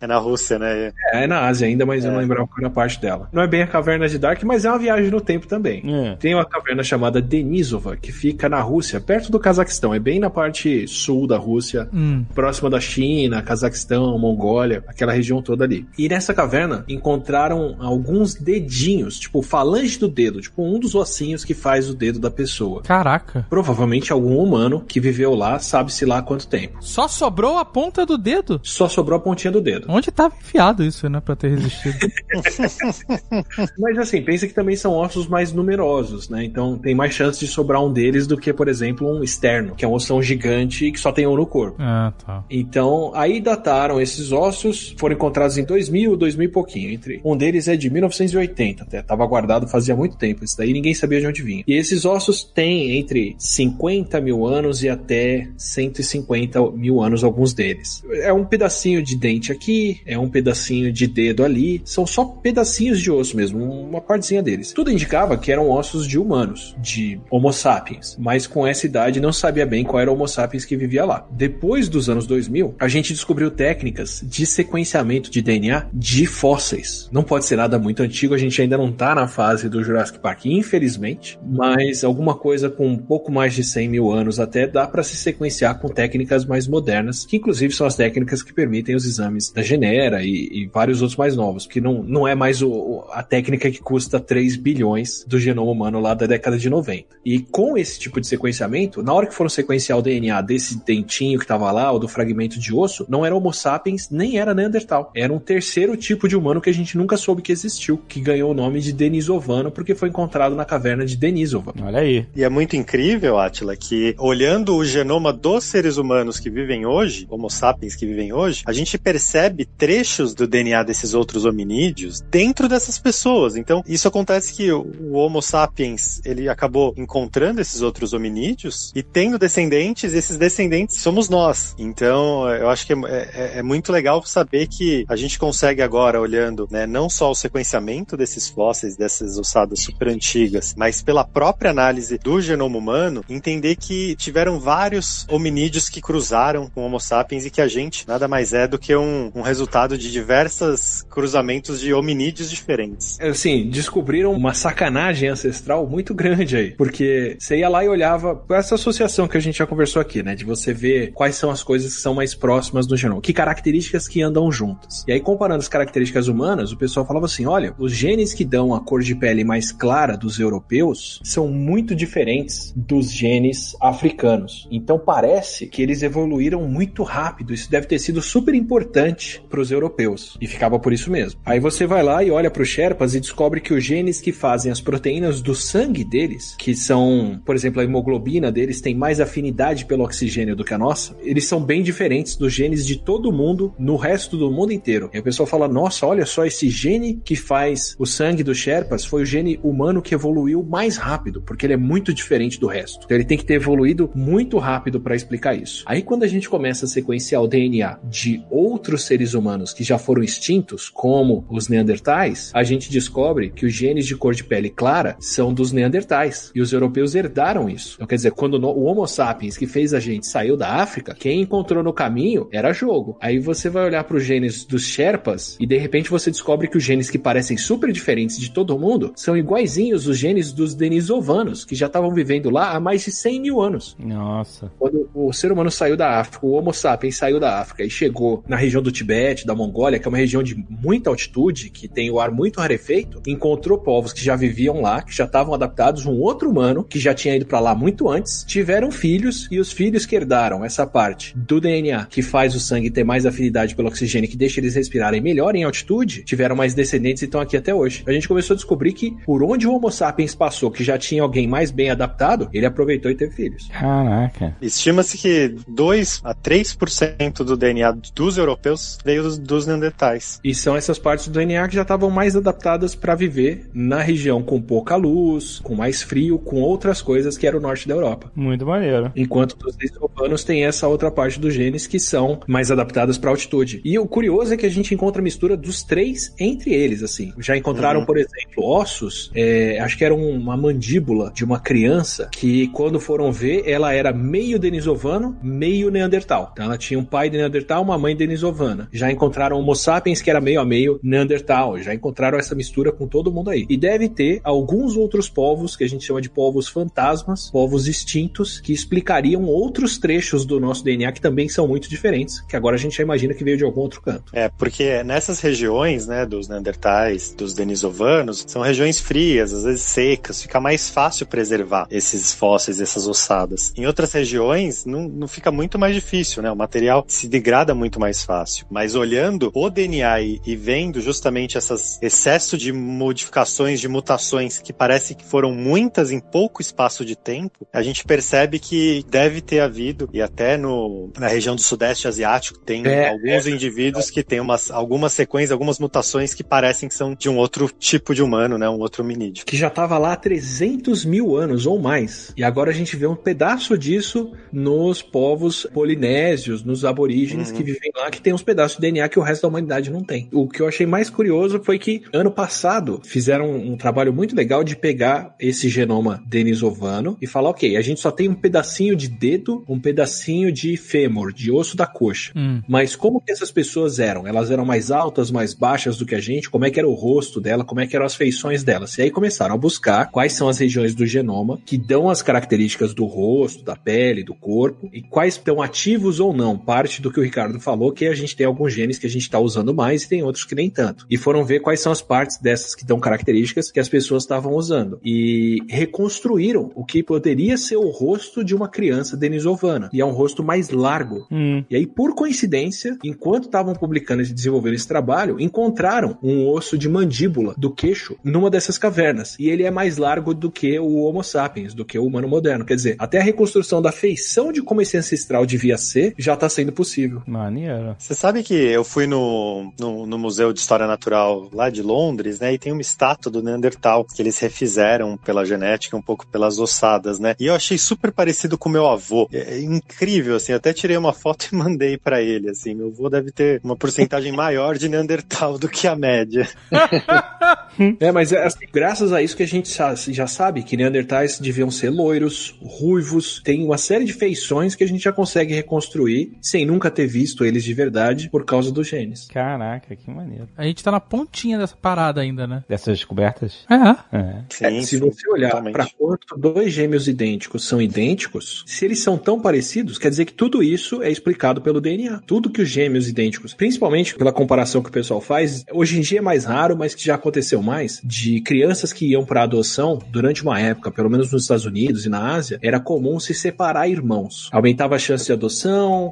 É 0.00 0.06
na 0.06 0.18
Rússia, 0.18 0.58
né? 0.58 0.92
É, 1.12 1.24
é 1.24 1.26
na 1.26 1.46
Ásia 1.46 1.66
ainda, 1.68 1.84
mas 1.86 2.04
eu 2.04 2.12
não 2.12 2.18
lembrava 2.18 2.46
qual 2.46 2.58
era 2.58 2.68
a 2.68 2.70
parte 2.70 3.00
dela. 3.00 3.28
Não 3.32 3.42
é 3.42 3.46
bem 3.46 3.62
a 3.62 3.66
caverna 3.66 4.08
de 4.08 4.18
Dark, 4.18 4.42
mas 4.44 4.64
é 4.64 4.70
uma 4.70 4.78
viagem 4.78 5.10
no 5.10 5.20
tempo 5.20 5.46
também. 5.46 5.82
É. 5.86 6.16
Tem 6.16 6.34
uma 6.34 6.44
caverna 6.44 6.82
chamada 6.82 7.20
Denisova, 7.20 7.96
que 7.96 8.12
fica 8.12 8.48
na 8.48 8.60
Rússia, 8.60 9.00
perto 9.00 9.30
do 9.30 9.38
Cazaquistão. 9.38 9.94
É 9.94 9.98
bem 9.98 10.18
na 10.18 10.30
parte 10.30 10.86
sul 10.88 11.26
da 11.26 11.36
Rússia, 11.36 11.88
Hum. 11.92 12.24
próxima 12.34 12.68
da 12.70 12.80
China, 12.80 13.42
Cazaquistão, 13.42 14.18
Mongólia, 14.18 14.84
aquela 14.86 15.12
região 15.12 15.42
toda 15.42 15.64
ali. 15.64 15.86
E 15.98 16.08
nessa 16.08 16.32
caverna 16.34 16.84
encontraram 16.88 17.76
alguns 17.78 18.34
dedinhos, 18.34 19.18
tipo 19.18 19.42
falange 19.42 19.98
do 19.98 20.08
dedo, 20.08 20.40
tipo 20.40 20.62
um 20.62 20.78
dos 20.78 20.94
ossinhos 20.94 21.44
que 21.44 21.54
faz 21.54 21.88
o 21.88 21.94
dedo 21.94 22.18
da 22.18 22.30
pessoa. 22.30 22.82
Caraca. 22.82 23.46
Provavelmente 23.50 24.12
algum 24.12 24.38
humano 24.38 24.80
que 24.86 25.00
viveu 25.00 25.34
lá, 25.34 25.58
sabe-se 25.58 26.04
lá 26.04 26.18
há 26.18 26.22
quanto 26.22 26.46
tempo. 26.46 26.78
Só 26.80 27.08
sobrou 27.20 27.58
a 27.58 27.66
ponta 27.66 28.06
do 28.06 28.16
dedo. 28.16 28.58
Só 28.62 28.88
sobrou 28.88 29.18
a 29.18 29.20
pontinha 29.20 29.52
do 29.52 29.60
dedo. 29.60 29.86
Onde 29.90 30.10
tava 30.10 30.34
enfiado 30.40 30.82
isso, 30.82 31.06
né? 31.06 31.20
Pra 31.20 31.36
ter 31.36 31.50
resistido. 31.50 31.98
Mas 33.78 33.98
assim, 33.98 34.22
pensa 34.22 34.46
que 34.46 34.54
também 34.54 34.74
são 34.74 34.94
ossos 34.94 35.26
mais 35.26 35.52
numerosos, 35.52 36.30
né? 36.30 36.42
Então 36.42 36.78
tem 36.78 36.94
mais 36.94 37.12
chance 37.12 37.38
de 37.38 37.46
sobrar 37.46 37.84
um 37.84 37.92
deles 37.92 38.26
do 38.26 38.38
que, 38.38 38.54
por 38.54 38.68
exemplo, 38.68 39.06
um 39.06 39.22
externo, 39.22 39.74
que 39.74 39.84
é 39.84 39.88
um 39.88 39.92
ossão 39.92 40.22
gigante 40.22 40.90
que 40.90 40.98
só 40.98 41.12
tem 41.12 41.26
um 41.26 41.36
no 41.36 41.44
corpo. 41.44 41.76
ah, 41.78 42.10
tá. 42.24 42.42
Então, 42.48 43.12
aí 43.14 43.38
dataram 43.38 44.00
esses 44.00 44.32
ossos, 44.32 44.94
foram 44.96 45.14
encontrados 45.14 45.58
em 45.58 45.64
2000, 45.64 46.16
2000 46.16 46.48
e 46.48 46.50
pouquinho. 46.50 46.90
Entre 46.90 47.20
um 47.22 47.36
deles 47.36 47.68
é 47.68 47.76
de 47.76 47.90
1980, 47.90 48.84
até 48.84 49.02
tava 49.02 49.26
guardado 49.26 49.68
fazia 49.68 49.94
muito 49.94 50.16
tempo. 50.16 50.42
Isso 50.42 50.56
daí 50.56 50.72
ninguém 50.72 50.94
sabia 50.94 51.20
de 51.20 51.26
onde 51.26 51.42
vinha. 51.42 51.64
E 51.66 51.74
esses 51.74 52.06
ossos 52.06 52.42
têm 52.42 52.98
entre 52.98 53.36
50 53.38 54.18
mil 54.22 54.46
anos 54.46 54.82
e 54.82 54.88
até 54.88 55.48
150 55.58 56.70
mil 56.70 57.02
anos, 57.02 57.09
alguns 57.24 57.52
deles. 57.52 58.02
É 58.22 58.32
um 58.32 58.44
pedacinho 58.44 59.02
de 59.02 59.16
dente 59.16 59.52
aqui, 59.52 60.00
é 60.06 60.18
um 60.18 60.28
pedacinho 60.28 60.92
de 60.92 61.06
dedo 61.06 61.44
ali. 61.44 61.82
São 61.84 62.06
só 62.06 62.24
pedacinhos 62.24 63.00
de 63.00 63.10
osso 63.10 63.36
mesmo, 63.36 63.64
uma 63.64 64.00
partezinha 64.00 64.42
deles. 64.42 64.72
Tudo 64.72 64.90
indicava 64.90 65.36
que 65.36 65.52
eram 65.52 65.70
ossos 65.70 66.06
de 66.06 66.18
humanos, 66.18 66.74
de 66.78 67.20
Homo 67.30 67.52
sapiens. 67.52 68.16
Mas 68.18 68.46
com 68.46 68.66
essa 68.66 68.86
idade 68.86 69.20
não 69.20 69.32
sabia 69.32 69.66
bem 69.66 69.84
qual 69.84 70.00
era 70.00 70.10
o 70.10 70.14
Homo 70.14 70.28
sapiens 70.28 70.64
que 70.64 70.76
vivia 70.76 71.04
lá. 71.04 71.26
Depois 71.30 71.88
dos 71.88 72.08
anos 72.08 72.26
2000, 72.26 72.74
a 72.78 72.88
gente 72.88 73.12
descobriu 73.12 73.50
técnicas 73.50 74.22
de 74.24 74.46
sequenciamento 74.46 75.30
de 75.30 75.42
DNA 75.42 75.86
de 75.92 76.26
fósseis. 76.26 77.08
Não 77.12 77.22
pode 77.22 77.44
ser 77.44 77.56
nada 77.56 77.78
muito 77.78 78.02
antigo, 78.02 78.34
a 78.34 78.38
gente 78.38 78.60
ainda 78.60 78.78
não 78.78 78.92
tá 78.92 79.14
na 79.14 79.26
fase 79.26 79.68
do 79.68 79.82
Jurassic 79.82 80.18
Park, 80.18 80.46
infelizmente, 80.46 81.38
mas 81.44 82.04
alguma 82.04 82.34
coisa 82.34 82.70
com 82.70 82.86
um 82.86 82.96
pouco 82.96 83.30
mais 83.30 83.54
de 83.54 83.64
100 83.64 83.88
mil 83.88 84.10
anos 84.10 84.38
até 84.38 84.66
dá 84.66 84.86
para 84.86 85.02
se 85.02 85.16
sequenciar 85.16 85.78
com 85.78 85.88
técnicas 85.88 86.44
mais 86.44 86.66
modernas, 86.66 86.99
que 87.26 87.36
inclusive 87.36 87.74
são 87.74 87.86
as 87.86 87.96
técnicas 87.96 88.42
que 88.42 88.52
permitem 88.52 88.94
os 88.94 89.04
exames 89.04 89.50
da 89.50 89.62
Genera 89.62 90.22
e, 90.22 90.48
e 90.52 90.70
vários 90.72 91.00
outros 91.02 91.16
mais 91.16 91.36
novos, 91.36 91.66
que 91.66 91.80
não, 91.80 92.02
não 92.02 92.26
é 92.26 92.34
mais 92.34 92.62
o- 92.62 93.04
a 93.12 93.22
técnica 93.22 93.70
que 93.70 93.80
custa 93.80 94.18
3 94.20 94.56
bilhões 94.56 95.24
do 95.26 95.38
genoma 95.38 95.70
humano 95.70 96.00
lá 96.00 96.14
da 96.14 96.26
década 96.26 96.58
de 96.58 96.68
90. 96.70 97.06
E 97.24 97.40
com 97.40 97.76
esse 97.76 97.98
tipo 97.98 98.20
de 98.20 98.26
sequenciamento, 98.26 99.02
na 99.02 99.12
hora 99.12 99.26
que 99.26 99.34
foram 99.34 99.48
sequenciar 99.48 99.98
o 99.98 100.02
DNA 100.02 100.40
desse 100.42 100.84
dentinho 100.84 101.38
que 101.38 101.46
tava 101.46 101.70
lá, 101.70 101.90
ou 101.92 101.98
do 101.98 102.08
fragmento 102.08 102.58
de 102.58 102.74
osso, 102.74 103.06
não 103.08 103.24
era 103.24 103.34
Homo 103.34 103.52
sapiens, 103.52 104.08
nem 104.10 104.38
era 104.38 104.54
Neandertal. 104.54 105.10
Era 105.14 105.32
um 105.32 105.38
terceiro 105.38 105.96
tipo 105.96 106.28
de 106.28 106.36
humano 106.36 106.60
que 106.60 106.70
a 106.70 106.74
gente 106.74 106.96
nunca 106.96 107.16
soube 107.16 107.42
que 107.42 107.52
existiu, 107.52 107.98
que 108.08 108.20
ganhou 108.20 108.50
o 108.50 108.54
nome 108.54 108.80
de 108.80 108.92
Denisovano 108.92 109.70
porque 109.70 109.94
foi 109.94 110.08
encontrado 110.08 110.54
na 110.54 110.64
caverna 110.64 111.04
de 111.04 111.16
Denisova. 111.16 111.72
Olha 111.82 111.98
aí. 112.00 112.26
E 112.34 112.42
é 112.44 112.48
muito 112.48 112.76
incrível, 112.76 113.38
Atila, 113.38 113.76
que 113.76 114.14
olhando 114.18 114.74
o 114.76 114.84
genoma 114.84 115.32
dos 115.32 115.64
seres 115.64 115.96
humanos 115.96 116.38
que 116.40 116.50
vivem 116.50 116.79
hoje, 116.86 117.26
Homo 117.30 117.50
sapiens 117.50 117.94
que 117.94 118.06
vivem 118.06 118.32
hoje, 118.32 118.62
a 118.66 118.72
gente 118.72 118.98
percebe 118.98 119.64
trechos 119.64 120.34
do 120.34 120.46
DNA 120.46 120.82
desses 120.82 121.14
outros 121.14 121.44
hominídeos 121.44 122.20
dentro 122.20 122.68
dessas 122.68 122.98
pessoas. 122.98 123.56
Então, 123.56 123.82
isso 123.86 124.08
acontece 124.08 124.52
que 124.54 124.70
o 124.72 125.12
Homo 125.12 125.40
sapiens, 125.42 126.20
ele 126.24 126.48
acabou 126.48 126.94
encontrando 126.96 127.60
esses 127.60 127.82
outros 127.82 128.12
hominídeos 128.12 128.92
e 128.94 129.02
tendo 129.02 129.38
descendentes, 129.38 130.12
esses 130.12 130.36
descendentes 130.36 130.98
somos 130.98 131.28
nós. 131.28 131.74
Então, 131.78 132.48
eu 132.50 132.68
acho 132.68 132.86
que 132.86 132.92
é, 132.92 132.96
é- 133.34 133.58
é 133.58 133.62
muito 133.62 133.92
legal 133.92 134.22
saber 134.24 134.66
que 134.66 135.04
a 135.08 135.16
gente 135.16 135.38
consegue 135.38 135.82
agora, 135.82 136.20
olhando, 136.20 136.68
né, 136.70 136.86
não 136.86 137.08
só 137.08 137.30
o 137.30 137.34
sequenciamento 137.34 138.16
desses 138.16 138.48
fósseis, 138.48 138.96
dessas 138.96 139.38
ossadas 139.38 139.80
super 139.80 140.08
antigas, 140.08 140.74
mas 140.76 141.02
pela 141.02 141.24
própria 141.24 141.70
análise 141.70 142.18
do 142.18 142.40
genoma 142.40 142.76
humano, 142.78 143.24
entender 143.28 143.76
que 143.76 144.14
tiveram 144.16 144.58
vários 144.60 145.26
hominídeos 145.28 145.88
que 145.88 146.00
cruzaram 146.00 146.69
com 146.74 146.82
Homo 146.82 147.00
sapiens 147.00 147.44
e 147.46 147.50
que 147.50 147.60
a 147.60 147.68
gente 147.68 148.06
nada 148.06 148.26
mais 148.28 148.52
é 148.52 148.66
do 148.66 148.78
que 148.78 148.94
um, 148.94 149.30
um 149.34 149.42
resultado 149.42 149.96
de 149.96 150.10
diversos 150.10 151.02
cruzamentos 151.08 151.80
de 151.80 151.92
hominídeos 151.92 152.50
diferentes. 152.50 153.18
Assim, 153.20 153.68
descobriram 153.68 154.32
uma 154.32 154.54
sacanagem 154.54 155.28
ancestral 155.28 155.86
muito 155.86 156.14
grande 156.14 156.56
aí. 156.56 156.70
Porque 156.72 157.36
você 157.38 157.58
ia 157.58 157.68
lá 157.68 157.84
e 157.84 157.88
olhava 157.88 158.42
essa 158.50 158.74
associação 158.74 159.28
que 159.28 159.36
a 159.36 159.40
gente 159.40 159.58
já 159.58 159.66
conversou 159.66 160.00
aqui, 160.00 160.22
né? 160.22 160.34
De 160.34 160.44
você 160.44 160.72
ver 160.72 161.12
quais 161.12 161.36
são 161.36 161.50
as 161.50 161.62
coisas 161.62 161.94
que 161.94 162.00
são 162.00 162.14
mais 162.14 162.34
próximas 162.34 162.86
do 162.86 162.96
genoma. 162.96 163.20
Que 163.20 163.32
características 163.32 164.08
que 164.08 164.22
andam 164.22 164.50
juntas. 164.50 165.04
E 165.06 165.12
aí, 165.12 165.20
comparando 165.20 165.60
as 165.60 165.68
características 165.68 166.28
humanas, 166.28 166.72
o 166.72 166.76
pessoal 166.76 167.06
falava 167.06 167.26
assim: 167.26 167.46
olha, 167.46 167.74
os 167.78 167.92
genes 167.92 168.32
que 168.34 168.44
dão 168.44 168.74
a 168.74 168.80
cor 168.80 169.02
de 169.02 169.14
pele 169.14 169.44
mais 169.44 169.72
clara 169.72 170.16
dos 170.16 170.38
europeus 170.38 171.20
são 171.24 171.48
muito 171.48 171.94
diferentes 171.94 172.72
dos 172.76 173.12
genes 173.12 173.76
africanos. 173.80 174.68
Então 174.70 174.98
parece 174.98 175.66
que 175.66 175.82
eles 175.82 176.02
evoluíram 176.02 176.59
muito 176.68 177.02
rápido. 177.02 177.52
Isso 177.52 177.70
deve 177.70 177.86
ter 177.86 177.98
sido 177.98 178.22
super 178.22 178.54
importante 178.54 179.42
para 179.48 179.60
os 179.60 179.70
europeus. 179.70 180.36
E 180.40 180.46
ficava 180.46 180.78
por 180.78 180.92
isso 180.92 181.10
mesmo. 181.10 181.40
Aí 181.44 181.60
você 181.60 181.86
vai 181.86 182.02
lá 182.02 182.22
e 182.22 182.30
olha 182.30 182.50
para 182.50 182.62
os 182.62 182.68
Sherpas 182.68 183.14
e 183.14 183.20
descobre 183.20 183.60
que 183.60 183.74
os 183.74 183.84
genes 183.84 184.20
que 184.20 184.32
fazem 184.32 184.70
as 184.70 184.80
proteínas 184.80 185.40
do 185.40 185.54
sangue 185.54 186.04
deles, 186.04 186.54
que 186.58 186.74
são, 186.74 187.40
por 187.44 187.54
exemplo, 187.54 187.80
a 187.80 187.84
hemoglobina 187.84 188.50
deles 188.50 188.80
tem 188.80 188.94
mais 188.94 189.20
afinidade 189.20 189.84
pelo 189.84 190.04
oxigênio 190.04 190.56
do 190.56 190.64
que 190.64 190.74
a 190.74 190.78
nossa, 190.78 191.16
eles 191.20 191.46
são 191.46 191.62
bem 191.62 191.82
diferentes 191.82 192.36
dos 192.36 192.52
genes 192.52 192.86
de 192.86 192.96
todo 192.96 193.32
mundo 193.32 193.74
no 193.78 193.96
resto 193.96 194.36
do 194.36 194.50
mundo 194.50 194.72
inteiro. 194.72 195.10
E 195.12 195.18
a 195.18 195.22
pessoa 195.22 195.46
fala: 195.46 195.68
nossa, 195.68 196.06
olha 196.06 196.26
só, 196.26 196.44
esse 196.44 196.68
gene 196.68 197.20
que 197.24 197.36
faz 197.36 197.94
o 197.98 198.06
sangue 198.06 198.42
dos 198.42 198.58
Sherpas 198.58 199.04
foi 199.04 199.22
o 199.22 199.26
gene 199.26 199.58
humano 199.62 200.02
que 200.02 200.14
evoluiu 200.14 200.62
mais 200.62 200.96
rápido, 200.96 201.42
porque 201.42 201.66
ele 201.66 201.74
é 201.74 201.76
muito 201.76 202.12
diferente 202.12 202.58
do 202.58 202.66
resto. 202.66 203.04
Então 203.04 203.16
ele 203.16 203.24
tem 203.24 203.38
que 203.38 203.44
ter 203.44 203.54
evoluído 203.54 204.10
muito 204.14 204.58
rápido 204.58 205.00
para 205.00 205.16
explicar 205.16 205.54
isso. 205.54 205.84
Aí 205.86 206.02
quando 206.02 206.22
a 206.22 206.28
gente 206.28 206.48
começa 206.50 206.84
a 206.84 206.88
sequenciar 206.88 207.42
o 207.42 207.48
DNA 207.48 207.98
de 208.04 208.44
outros 208.50 209.04
seres 209.04 209.32
humanos 209.32 209.72
que 209.72 209.84
já 209.84 209.96
foram 209.96 210.22
extintos, 210.22 210.90
como 210.90 211.46
os 211.48 211.68
neandertais, 211.68 212.50
a 212.52 212.62
gente 212.62 212.90
descobre 212.90 213.50
que 213.50 213.64
os 213.64 213.72
genes 213.72 214.06
de 214.06 214.16
cor 214.16 214.34
de 214.34 214.44
pele 214.44 214.68
clara 214.68 215.16
são 215.18 215.54
dos 215.54 215.72
neandertais. 215.72 216.50
E 216.54 216.60
os 216.60 216.72
europeus 216.72 217.14
herdaram 217.14 217.70
isso. 217.70 217.94
Então, 217.94 218.06
quer 218.06 218.16
dizer, 218.16 218.32
quando 218.32 218.54
o 218.54 218.84
Homo 218.84 219.06
sapiens 219.06 219.56
que 219.56 219.66
fez 219.66 219.94
a 219.94 220.00
gente 220.00 220.26
saiu 220.26 220.56
da 220.56 220.74
África, 220.74 221.14
quem 221.14 221.40
encontrou 221.40 221.82
no 221.82 221.92
caminho 221.92 222.48
era 222.52 222.72
jogo. 222.72 223.16
Aí 223.20 223.38
você 223.38 223.70
vai 223.70 223.84
olhar 223.84 224.04
para 224.04 224.16
os 224.16 224.24
genes 224.24 224.64
dos 224.64 224.84
Sherpas 224.84 225.56
e 225.60 225.66
de 225.66 225.78
repente 225.78 226.10
você 226.10 226.30
descobre 226.30 226.68
que 226.68 226.76
os 226.76 226.84
genes 226.84 227.08
que 227.08 227.18
parecem 227.18 227.56
super 227.56 227.92
diferentes 227.92 228.38
de 228.38 228.50
todo 228.50 228.78
mundo 228.78 229.12
são 229.14 229.36
iguaizinhos 229.36 230.06
os 230.06 230.18
genes 230.18 230.52
dos 230.52 230.74
denisovanos, 230.74 231.64
que 231.64 231.74
já 231.74 231.86
estavam 231.86 232.12
vivendo 232.12 232.50
lá 232.50 232.72
há 232.72 232.80
mais 232.80 233.04
de 233.04 233.12
100 233.12 233.40
mil 233.40 233.60
anos. 233.60 233.96
Nossa. 233.98 234.72
Quando 234.78 235.08
o 235.14 235.32
ser 235.32 235.52
humano 235.52 235.70
saiu 235.70 235.96
da 235.96 236.18
África, 236.18 236.39
o 236.42 236.52
Homo 236.52 236.72
sapiens 236.72 237.16
saiu 237.16 237.38
da 237.38 237.60
África 237.60 237.84
e 237.84 237.90
chegou 237.90 238.44
na 238.48 238.56
região 238.56 238.82
do 238.82 238.90
Tibete, 238.90 239.46
da 239.46 239.54
Mongólia, 239.54 239.98
que 239.98 240.06
é 240.06 240.08
uma 240.08 240.18
região 240.18 240.42
de 240.42 240.54
muita 240.68 241.10
altitude, 241.10 241.70
que 241.70 241.88
tem 241.88 242.10
o 242.10 242.20
ar 242.20 242.30
muito 242.30 242.60
rarefeito, 242.60 243.22
encontrou 243.26 243.78
povos 243.78 244.12
que 244.12 244.24
já 244.24 244.36
viviam 244.36 244.80
lá, 244.80 245.02
que 245.02 245.14
já 245.14 245.24
estavam 245.24 245.54
adaptados, 245.54 246.06
um 246.06 246.18
outro 246.18 246.50
humano 246.50 246.84
que 246.84 246.98
já 246.98 247.14
tinha 247.14 247.36
ido 247.36 247.46
para 247.46 247.60
lá 247.60 247.74
muito 247.74 248.08
antes, 248.08 248.44
tiveram 248.46 248.90
filhos 248.90 249.48
e 249.50 249.58
os 249.58 249.72
filhos 249.72 250.06
que 250.06 250.16
herdaram 250.16 250.64
essa 250.64 250.86
parte 250.86 251.36
do 251.36 251.60
DNA 251.60 252.06
que 252.06 252.22
faz 252.22 252.54
o 252.54 252.60
sangue 252.60 252.90
ter 252.90 253.04
mais 253.04 253.26
afinidade 253.26 253.74
pelo 253.74 253.88
oxigênio, 253.88 254.28
que 254.28 254.36
deixa 254.36 254.60
eles 254.60 254.74
respirarem 254.74 255.20
melhor 255.20 255.54
em 255.54 255.64
altitude, 255.64 256.22
tiveram 256.24 256.56
mais 256.56 256.74
descendentes 256.74 257.22
e 257.22 257.26
estão 257.26 257.40
aqui 257.40 257.56
até 257.56 257.74
hoje. 257.74 258.02
A 258.06 258.12
gente 258.12 258.28
começou 258.28 258.54
a 258.54 258.56
descobrir 258.56 258.92
que 258.92 259.16
por 259.24 259.42
onde 259.42 259.66
o 259.66 259.74
Homo 259.74 259.90
sapiens 259.90 260.34
passou, 260.34 260.70
que 260.70 260.84
já 260.84 260.98
tinha 260.98 261.22
alguém 261.22 261.46
mais 261.46 261.70
bem 261.70 261.90
adaptado, 261.90 262.48
ele 262.52 262.66
aproveitou 262.66 263.10
e 263.10 263.14
teve 263.14 263.34
filhos. 263.34 263.68
Caraca. 263.68 264.56
Estima-se 264.60 265.18
que 265.18 265.54
2 265.68 266.22
a 266.30 266.34
3% 266.34 267.42
do 267.44 267.56
DNA 267.56 267.92
dos 268.14 268.38
europeus 268.38 268.98
veio 269.04 269.22
dos, 269.22 269.38
dos 269.38 269.66
neandertais. 269.66 270.38
E 270.44 270.54
são 270.54 270.76
essas 270.76 270.98
partes 270.98 271.26
do 271.28 271.32
DNA 271.34 271.66
que 271.68 271.74
já 271.74 271.82
estavam 271.82 272.10
mais 272.10 272.36
adaptadas 272.36 272.94
para 272.94 273.14
viver 273.14 273.68
na 273.74 274.00
região 274.00 274.42
com 274.42 274.60
pouca 274.60 274.94
luz, 274.96 275.58
com 275.62 275.74
mais 275.74 276.02
frio, 276.02 276.38
com 276.38 276.60
outras 276.60 277.02
coisas 277.02 277.36
que 277.36 277.46
era 277.46 277.56
o 277.56 277.60
norte 277.60 277.88
da 277.88 277.94
Europa. 277.94 278.30
Muito 278.34 278.64
maneiro. 278.64 279.10
Enquanto 279.16 279.56
os 279.66 279.74
denisovanos 279.76 280.44
têm 280.44 280.64
essa 280.64 280.86
outra 280.86 281.10
parte 281.10 281.40
dos 281.40 281.52
genes 281.52 281.86
que 281.86 281.98
são 281.98 282.40
mais 282.46 282.70
adaptadas 282.70 283.18
para 283.18 283.30
altitude. 283.30 283.80
E 283.84 283.98
o 283.98 284.06
curioso 284.06 284.54
é 284.54 284.56
que 284.56 284.66
a 284.66 284.70
gente 284.70 284.94
encontra 284.94 285.20
a 285.20 285.24
mistura 285.24 285.56
dos 285.56 285.82
três 285.82 286.32
entre 286.38 286.72
eles, 286.72 287.02
assim. 287.02 287.32
Já 287.38 287.56
encontraram, 287.56 288.00
Uhum. 288.00 288.06
por 288.06 288.16
exemplo, 288.18 288.64
ossos, 288.64 289.30
é, 289.34 289.78
acho 289.80 289.96
que 289.98 290.04
era 290.04 290.14
um- 290.14 290.36
uma 290.38 290.56
mandíbula 290.56 291.32
de 291.34 291.44
uma 291.44 291.58
criança 291.58 292.28
que, 292.32 292.68
quando 292.68 293.00
foram 293.00 293.32
ver, 293.32 293.64
ela 293.68 293.92
era 293.92 294.12
meio 294.12 294.58
denisovano, 294.58 295.36
meio 295.42 295.90
neandertal. 295.90 296.19
Então 296.52 296.64
ela 296.64 296.78
tinha 296.78 296.98
um 296.98 297.04
pai 297.04 297.30
de 297.30 297.36
neandertal, 297.36 297.82
uma 297.82 297.98
mãe 297.98 298.16
denisovana. 298.16 298.88
Já 298.92 299.10
encontraram 299.10 299.58
Homo 299.58 299.74
sapiens, 299.74 300.20
que 300.20 300.30
era 300.30 300.40
meio 300.40 300.60
a 300.60 300.64
meio 300.64 300.98
neandertal. 301.02 301.78
Já 301.78 301.94
encontraram 301.94 302.38
essa 302.38 302.54
mistura 302.54 302.92
com 302.92 303.06
todo 303.06 303.32
mundo 303.32 303.50
aí. 303.50 303.66
E 303.68 303.76
deve 303.76 304.08
ter 304.08 304.40
alguns 304.44 304.96
outros 304.96 305.28
povos, 305.28 305.76
que 305.76 305.84
a 305.84 305.88
gente 305.88 306.04
chama 306.04 306.20
de 306.20 306.30
povos 306.30 306.68
fantasmas, 306.68 307.50
povos 307.50 307.86
extintos, 307.86 308.60
que 308.60 308.72
explicariam 308.72 309.44
outros 309.44 309.98
trechos 309.98 310.44
do 310.44 310.60
nosso 310.60 310.84
DNA 310.84 311.12
que 311.12 311.20
também 311.20 311.48
são 311.48 311.66
muito 311.66 311.88
diferentes, 311.88 312.40
que 312.40 312.56
agora 312.56 312.76
a 312.76 312.78
gente 312.78 312.96
já 312.96 313.02
imagina 313.02 313.34
que 313.34 313.44
veio 313.44 313.56
de 313.56 313.64
algum 313.64 313.80
outro 313.80 314.00
canto. 314.00 314.30
É, 314.32 314.48
porque 314.48 315.02
nessas 315.02 315.40
regiões, 315.40 316.06
né, 316.06 316.26
dos 316.26 316.48
neandertais, 316.48 317.34
dos 317.36 317.54
denisovanos, 317.54 318.44
são 318.46 318.62
regiões 318.62 319.00
frias, 319.00 319.52
às 319.52 319.64
vezes 319.64 319.82
secas, 319.82 320.42
fica 320.42 320.60
mais 320.60 320.88
fácil 320.88 321.26
preservar 321.26 321.86
esses 321.90 322.32
fósseis, 322.32 322.80
essas 322.80 323.06
ossadas. 323.06 323.72
Em 323.76 323.86
outras 323.86 324.12
regiões, 324.12 324.84
não, 324.84 325.08
não 325.08 325.28
fica 325.28 325.50
muito 325.50 325.78
mais 325.78 325.94
difícil, 325.94 326.09
né? 326.42 326.50
O 326.50 326.56
material 326.56 327.04
se 327.06 327.28
degrada 327.28 327.74
muito 327.74 328.00
mais 328.00 328.22
fácil. 328.22 328.66
Mas 328.70 328.94
olhando 328.94 329.50
o 329.54 329.70
DNA 329.70 330.20
e, 330.20 330.56
vendo 330.56 331.00
justamente 331.00 331.56
essas 331.56 331.98
excesso 332.02 332.56
de 332.56 332.72
modificações, 332.72 333.80
de 333.80 333.88
mutações 333.88 334.58
que 334.58 334.72
parece 334.72 335.14
que 335.14 335.24
foram 335.24 335.52
muitas 335.52 336.10
em 336.10 336.20
pouco 336.20 336.60
espaço 336.60 337.04
de 337.04 337.16
tempo, 337.16 337.66
a 337.72 337.82
gente 337.82 338.04
percebe 338.04 338.58
que 338.58 339.04
deve 339.08 339.40
ter 339.40 339.60
havido, 339.60 340.08
e 340.12 340.20
até 340.20 340.56
no, 340.56 341.10
na 341.18 341.28
região 341.28 341.54
do 341.54 341.60
Sudeste 341.60 342.08
Asiático 342.08 342.58
tem 342.58 342.86
É, 342.86 343.10
alguns 343.10 343.46
indivíduos 343.46 344.10
que 344.10 344.22
têm 344.22 344.40
umas, 344.40 344.70
algumas 344.70 345.12
sequências, 345.12 345.52
algumas 345.52 345.78
mutações 345.78 346.34
que 346.34 346.42
parecem 346.42 346.88
que 346.88 346.94
são 346.94 347.14
de 347.14 347.28
um 347.28 347.36
outro 347.36 347.70
tipo 347.78 348.14
de 348.14 348.22
humano, 348.22 348.58
né? 348.58 348.68
Um 348.68 348.78
outro 348.78 349.02
hominídeo. 349.02 349.44
que 349.44 349.56
já 349.56 349.68
estava 349.68 349.98
lá 349.98 350.12
há 350.12 350.16
300 350.16 351.04
mil 351.04 351.36
anos 351.36 351.66
ou 351.66 351.78
mais. 351.78 352.32
E 352.36 352.42
agora 352.42 352.70
a 352.70 352.74
gente 352.74 352.96
vê 352.96 353.06
um 353.06 353.16
pedaço 353.16 353.76
disso 353.76 354.32
nos 354.52 355.02
povos 355.02 355.66
polinésios, 355.90 356.62
nos 356.64 356.84
aborígenes 356.84 357.50
Uhum. 357.50 357.56
que 357.56 357.62
vivem 357.62 357.90
lá, 357.96 358.10
que 358.10 358.20
tem 358.20 358.32
uns 358.32 358.42
pedaços 358.42 358.76
de 358.76 358.82
DNA 358.82 359.08
que 359.08 359.18
o 359.18 359.22
resto 359.22 359.42
da 359.42 359.48
humanidade 359.48 359.90
não 359.90 360.02
tem. 360.02 360.28
O 360.32 360.48
que 360.48 360.60
eu 360.60 360.68
achei 360.68 360.86
mais 360.86 361.10
curioso 361.10 361.60
foi 361.62 361.78
que 361.78 362.02
ano 362.12 362.30
passado 362.30 363.00
fizeram 363.04 363.50
um, 363.56 363.76
trabalho 363.76 364.12
muito 364.12 364.34
legal 364.36 364.62
de 364.62 364.76
pegar 364.76 365.34
esse 365.40 365.68
genoma 365.68 366.22
denisovano 366.26 367.16
e 367.20 367.26
falar, 367.26 367.50
ok, 367.50 367.76
a 367.76 367.80
gente 367.80 368.00
só 368.00 368.10
tem 368.10 368.28
um 368.28 368.34
pedacinho 368.34 368.94
de 368.94 369.08
dedo, 369.08 369.64
um 369.68 369.78
pedacinho 369.80 370.52
de 370.52 370.76
fêmur, 370.76 371.32
de 371.32 371.50
osso 371.50 371.76
da 371.76 371.86
coxa. 371.86 372.32
Hum. 372.36 372.60
Mas 372.68 372.94
como 372.94 373.20
que 373.20 373.32
essas 373.32 373.50
pessoas 373.50 373.98
eram? 373.98 374.26
Elas 374.26 374.50
eram 374.50 374.64
mais 374.64 374.90
altas, 374.90 375.30
mais 375.30 375.54
baixas 375.54 375.96
do 375.96 376.06
que 376.06 376.14
a 376.14 376.20
gente? 376.20 376.50
Como 376.50 376.64
é 376.64 376.70
que 376.70 376.78
era 376.78 376.88
o 376.88 376.94
rosto 376.94 377.40
dela? 377.40 377.64
Como 377.64 377.80
é 377.80 377.86
que 377.86 377.96
eram 377.96 378.06
as 378.06 378.14
feições 378.14 378.62
delas? 378.62 378.96
E 378.98 379.02
aí 379.02 379.10
começaram 379.10 379.54
a 379.54 379.58
buscar 379.58 380.10
quais 380.10 380.32
são 380.32 380.48
as 380.48 380.58
regiões 380.58 380.94
do 380.94 381.06
genoma 381.06 381.58
que 381.64 381.76
dão 381.78 382.08
as 382.08 382.22
características 382.22 382.94
do 382.94 383.04
rosto, 383.06 383.64
da 383.64 383.76
pele, 383.76 384.22
do 384.22 384.34
corpo 384.34 384.88
e 384.92 385.02
quais 385.02 385.34
estão 385.34 385.60
ativos 385.80 386.20
ou 386.20 386.34
não. 386.34 386.58
Parte 386.58 387.00
do 387.00 387.10
que 387.10 387.18
o 387.18 387.22
Ricardo 387.22 387.58
falou, 387.58 387.92
que 387.92 388.06
a 388.06 388.14
gente 388.14 388.36
tem 388.36 388.46
alguns 388.46 388.72
genes 388.72 388.98
que 388.98 389.06
a 389.06 389.10
gente 389.10 389.22
está 389.22 389.38
usando 389.38 389.72
mais 389.74 390.02
e 390.02 390.08
tem 390.08 390.22
outros 390.22 390.44
que 390.44 390.54
nem 390.54 390.68
tanto. 390.68 391.06
E 391.08 391.16
foram 391.16 391.42
ver 391.44 391.60
quais 391.60 391.80
são 391.80 391.90
as 391.90 392.02
partes 392.02 392.38
dessas 392.38 392.74
que 392.74 392.84
dão 392.84 393.00
características 393.00 393.70
que 393.70 393.80
as 393.80 393.88
pessoas 393.88 394.22
estavam 394.22 394.52
usando. 394.52 395.00
E 395.02 395.58
reconstruíram 395.68 396.70
o 396.74 396.84
que 396.84 397.02
poderia 397.02 397.56
ser 397.56 397.76
o 397.76 397.88
rosto 397.88 398.44
de 398.44 398.54
uma 398.54 398.68
criança 398.68 399.16
denisovana. 399.16 399.88
E 399.92 400.00
é 400.00 400.04
um 400.04 400.10
rosto 400.10 400.42
mais 400.44 400.68
largo, 400.70 401.26
Hum. 401.30 401.64
e 401.70 401.76
aí, 401.76 401.86
por 401.86 402.14
coincidência, 402.14 402.96
enquanto 403.02 403.44
estavam 403.44 403.74
publicando 403.74 404.22
e 404.22 404.26
desenvolvendo 404.26 404.74
esse 404.74 404.86
trabalho, 404.86 405.40
encontraram 405.40 406.18
um 406.22 406.48
osso 406.48 406.76
de 406.76 406.88
mandíbula 406.88 407.54
do 407.56 407.70
queixo 407.70 408.16
numa 408.22 408.50
dessas 408.50 408.76
cavernas. 408.76 409.36
E 409.38 409.48
ele 409.48 409.62
é 409.62 409.70
mais 409.70 409.96
largo 409.96 410.34
do 410.34 410.50
que 410.50 410.78
o 410.78 410.96
Homo 411.02 411.22
sapiens, 411.22 411.72
do 411.72 411.84
que 411.84 411.98
o 411.98 412.04
humano 412.04 412.28
moderno. 412.28 412.64
Quer 412.64 412.74
dizer, 412.74 412.96
até 412.98 413.18
a 413.18 413.22
reconstrução 413.22 413.80
da 413.80 413.92
feição 413.92 414.52
de 414.52 414.62
como 414.62 414.82
esse 414.82 414.96
ancestral 414.96 415.46
devia 415.46 415.69
ser 415.76 416.14
já 416.18 416.34
está 416.34 416.48
sendo 416.48 416.72
possível. 416.72 417.22
Maneiro. 417.26 417.94
Você 417.98 418.14
sabe 418.14 418.42
que 418.42 418.54
eu 418.54 418.84
fui 418.84 419.06
no, 419.06 419.72
no, 419.78 420.06
no 420.06 420.18
Museu 420.18 420.52
de 420.52 420.60
História 420.60 420.86
Natural 420.86 421.48
lá 421.52 421.68
de 421.68 421.82
Londres, 421.82 422.40
né? 422.40 422.54
E 422.54 422.58
tem 422.58 422.72
uma 422.72 422.80
estátua 422.80 423.30
do 423.30 423.42
Neandertal 423.42 424.04
que 424.04 424.22
eles 424.22 424.38
refizeram 424.38 425.16
pela 425.16 425.44
genética, 425.44 425.96
um 425.96 426.02
pouco 426.02 426.26
pelas 426.26 426.58
ossadas, 426.58 427.18
né? 427.18 427.34
E 427.38 427.46
eu 427.46 427.54
achei 427.54 427.76
super 427.76 428.10
parecido 428.10 428.56
com 428.56 428.68
meu 428.68 428.86
avô. 428.86 429.28
É 429.32 429.50
é 429.50 429.60
incrível, 429.60 430.36
assim. 430.36 430.52
Eu 430.52 430.58
até 430.58 430.72
tirei 430.72 430.96
uma 430.96 431.12
foto 431.12 431.48
e 431.52 431.54
mandei 431.54 431.98
pra 431.98 432.22
ele, 432.22 432.50
assim. 432.50 432.74
Meu 432.74 432.88
avô 432.88 433.08
deve 433.08 433.32
ter 433.32 433.60
uma 433.64 433.76
porcentagem 433.76 434.32
maior 434.32 434.78
de 434.78 434.88
Neandertal 434.88 435.58
do 435.58 435.68
que 435.68 435.86
a 435.86 435.96
média. 435.96 436.48
É, 437.98 438.12
mas 438.12 438.32
é 438.32 438.44
assim, 438.44 438.66
graças 438.72 439.12
a 439.12 439.22
isso 439.22 439.36
que 439.36 439.42
a 439.42 439.46
gente 439.46 439.70
já 440.08 440.26
sabe 440.26 440.62
que 440.62 440.76
Neandertais 440.76 441.38
deviam 441.38 441.70
ser 441.70 441.88
loiros, 441.88 442.58
ruivos, 442.60 443.40
tem 443.42 443.64
uma 443.64 443.78
série 443.78 444.04
de 444.04 444.12
feições 444.12 444.74
que 444.74 444.84
a 444.84 444.86
gente 444.86 445.02
já 445.02 445.12
consegue 445.12 445.54
reconstruir 445.60 446.32
sem 446.40 446.66
nunca 446.66 446.90
ter 446.90 447.06
visto 447.06 447.44
eles 447.44 447.62
de 447.64 447.74
verdade 447.74 448.28
por 448.30 448.44
causa 448.44 448.72
dos 448.72 448.88
genes. 448.88 449.26
Caraca, 449.28 449.94
que 449.94 450.10
maneiro. 450.10 450.48
A 450.56 450.64
gente 450.64 450.82
tá 450.82 450.90
na 450.90 451.00
pontinha 451.00 451.58
dessa 451.58 451.76
parada 451.76 452.20
ainda, 452.20 452.46
né? 452.46 452.64
Dessas 452.68 452.98
descobertas? 452.98 453.64
É. 453.68 454.16
É. 454.16 454.78
É, 454.78 454.82
se 454.82 454.98
você 454.98 455.28
olhar 455.30 455.62
para 455.70 455.86
quanto 455.98 456.36
dois 456.36 456.72
gêmeos 456.72 457.08
idênticos 457.08 457.64
são 457.64 457.80
idênticos, 457.80 458.64
se 458.66 458.84
eles 458.84 459.02
são 459.02 459.16
tão 459.16 459.40
parecidos, 459.40 459.98
quer 459.98 460.10
dizer 460.10 460.24
que 460.24 460.32
tudo 460.32 460.62
isso 460.62 461.02
é 461.02 461.10
explicado 461.10 461.60
pelo 461.60 461.80
DNA. 461.80 462.20
Tudo 462.26 462.50
que 462.50 462.62
os 462.62 462.68
gêmeos 462.68 463.08
idênticos, 463.08 463.54
principalmente 463.54 464.14
pela 464.14 464.32
comparação 464.32 464.82
que 464.82 464.88
o 464.88 464.92
pessoal 464.92 465.20
faz, 465.20 465.64
hoje 465.72 465.98
em 465.98 466.00
dia 466.00 466.18
é 466.18 466.22
mais 466.22 466.44
raro, 466.44 466.76
mas 466.76 466.94
que 466.94 467.04
já 467.04 467.14
aconteceu 467.14 467.62
mais, 467.62 468.00
de 468.04 468.40
crianças 468.40 468.92
que 468.92 469.06
iam 469.06 469.24
para 469.24 469.42
adoção 469.42 469.98
durante 470.10 470.42
uma 470.42 470.60
época, 470.60 470.90
pelo 470.90 471.10
menos 471.10 471.32
nos 471.32 471.42
Estados 471.42 471.64
Unidos 471.64 472.06
e 472.06 472.08
na 472.08 472.34
Ásia, 472.34 472.58
era 472.62 472.80
comum 472.80 473.18
se 473.20 473.34
separar 473.34 473.88
irmãos. 473.88 474.48
Aumentava 474.52 474.96
a 474.96 474.98
chance 474.98 475.26
de 475.26 475.32
adoção, 475.32 475.49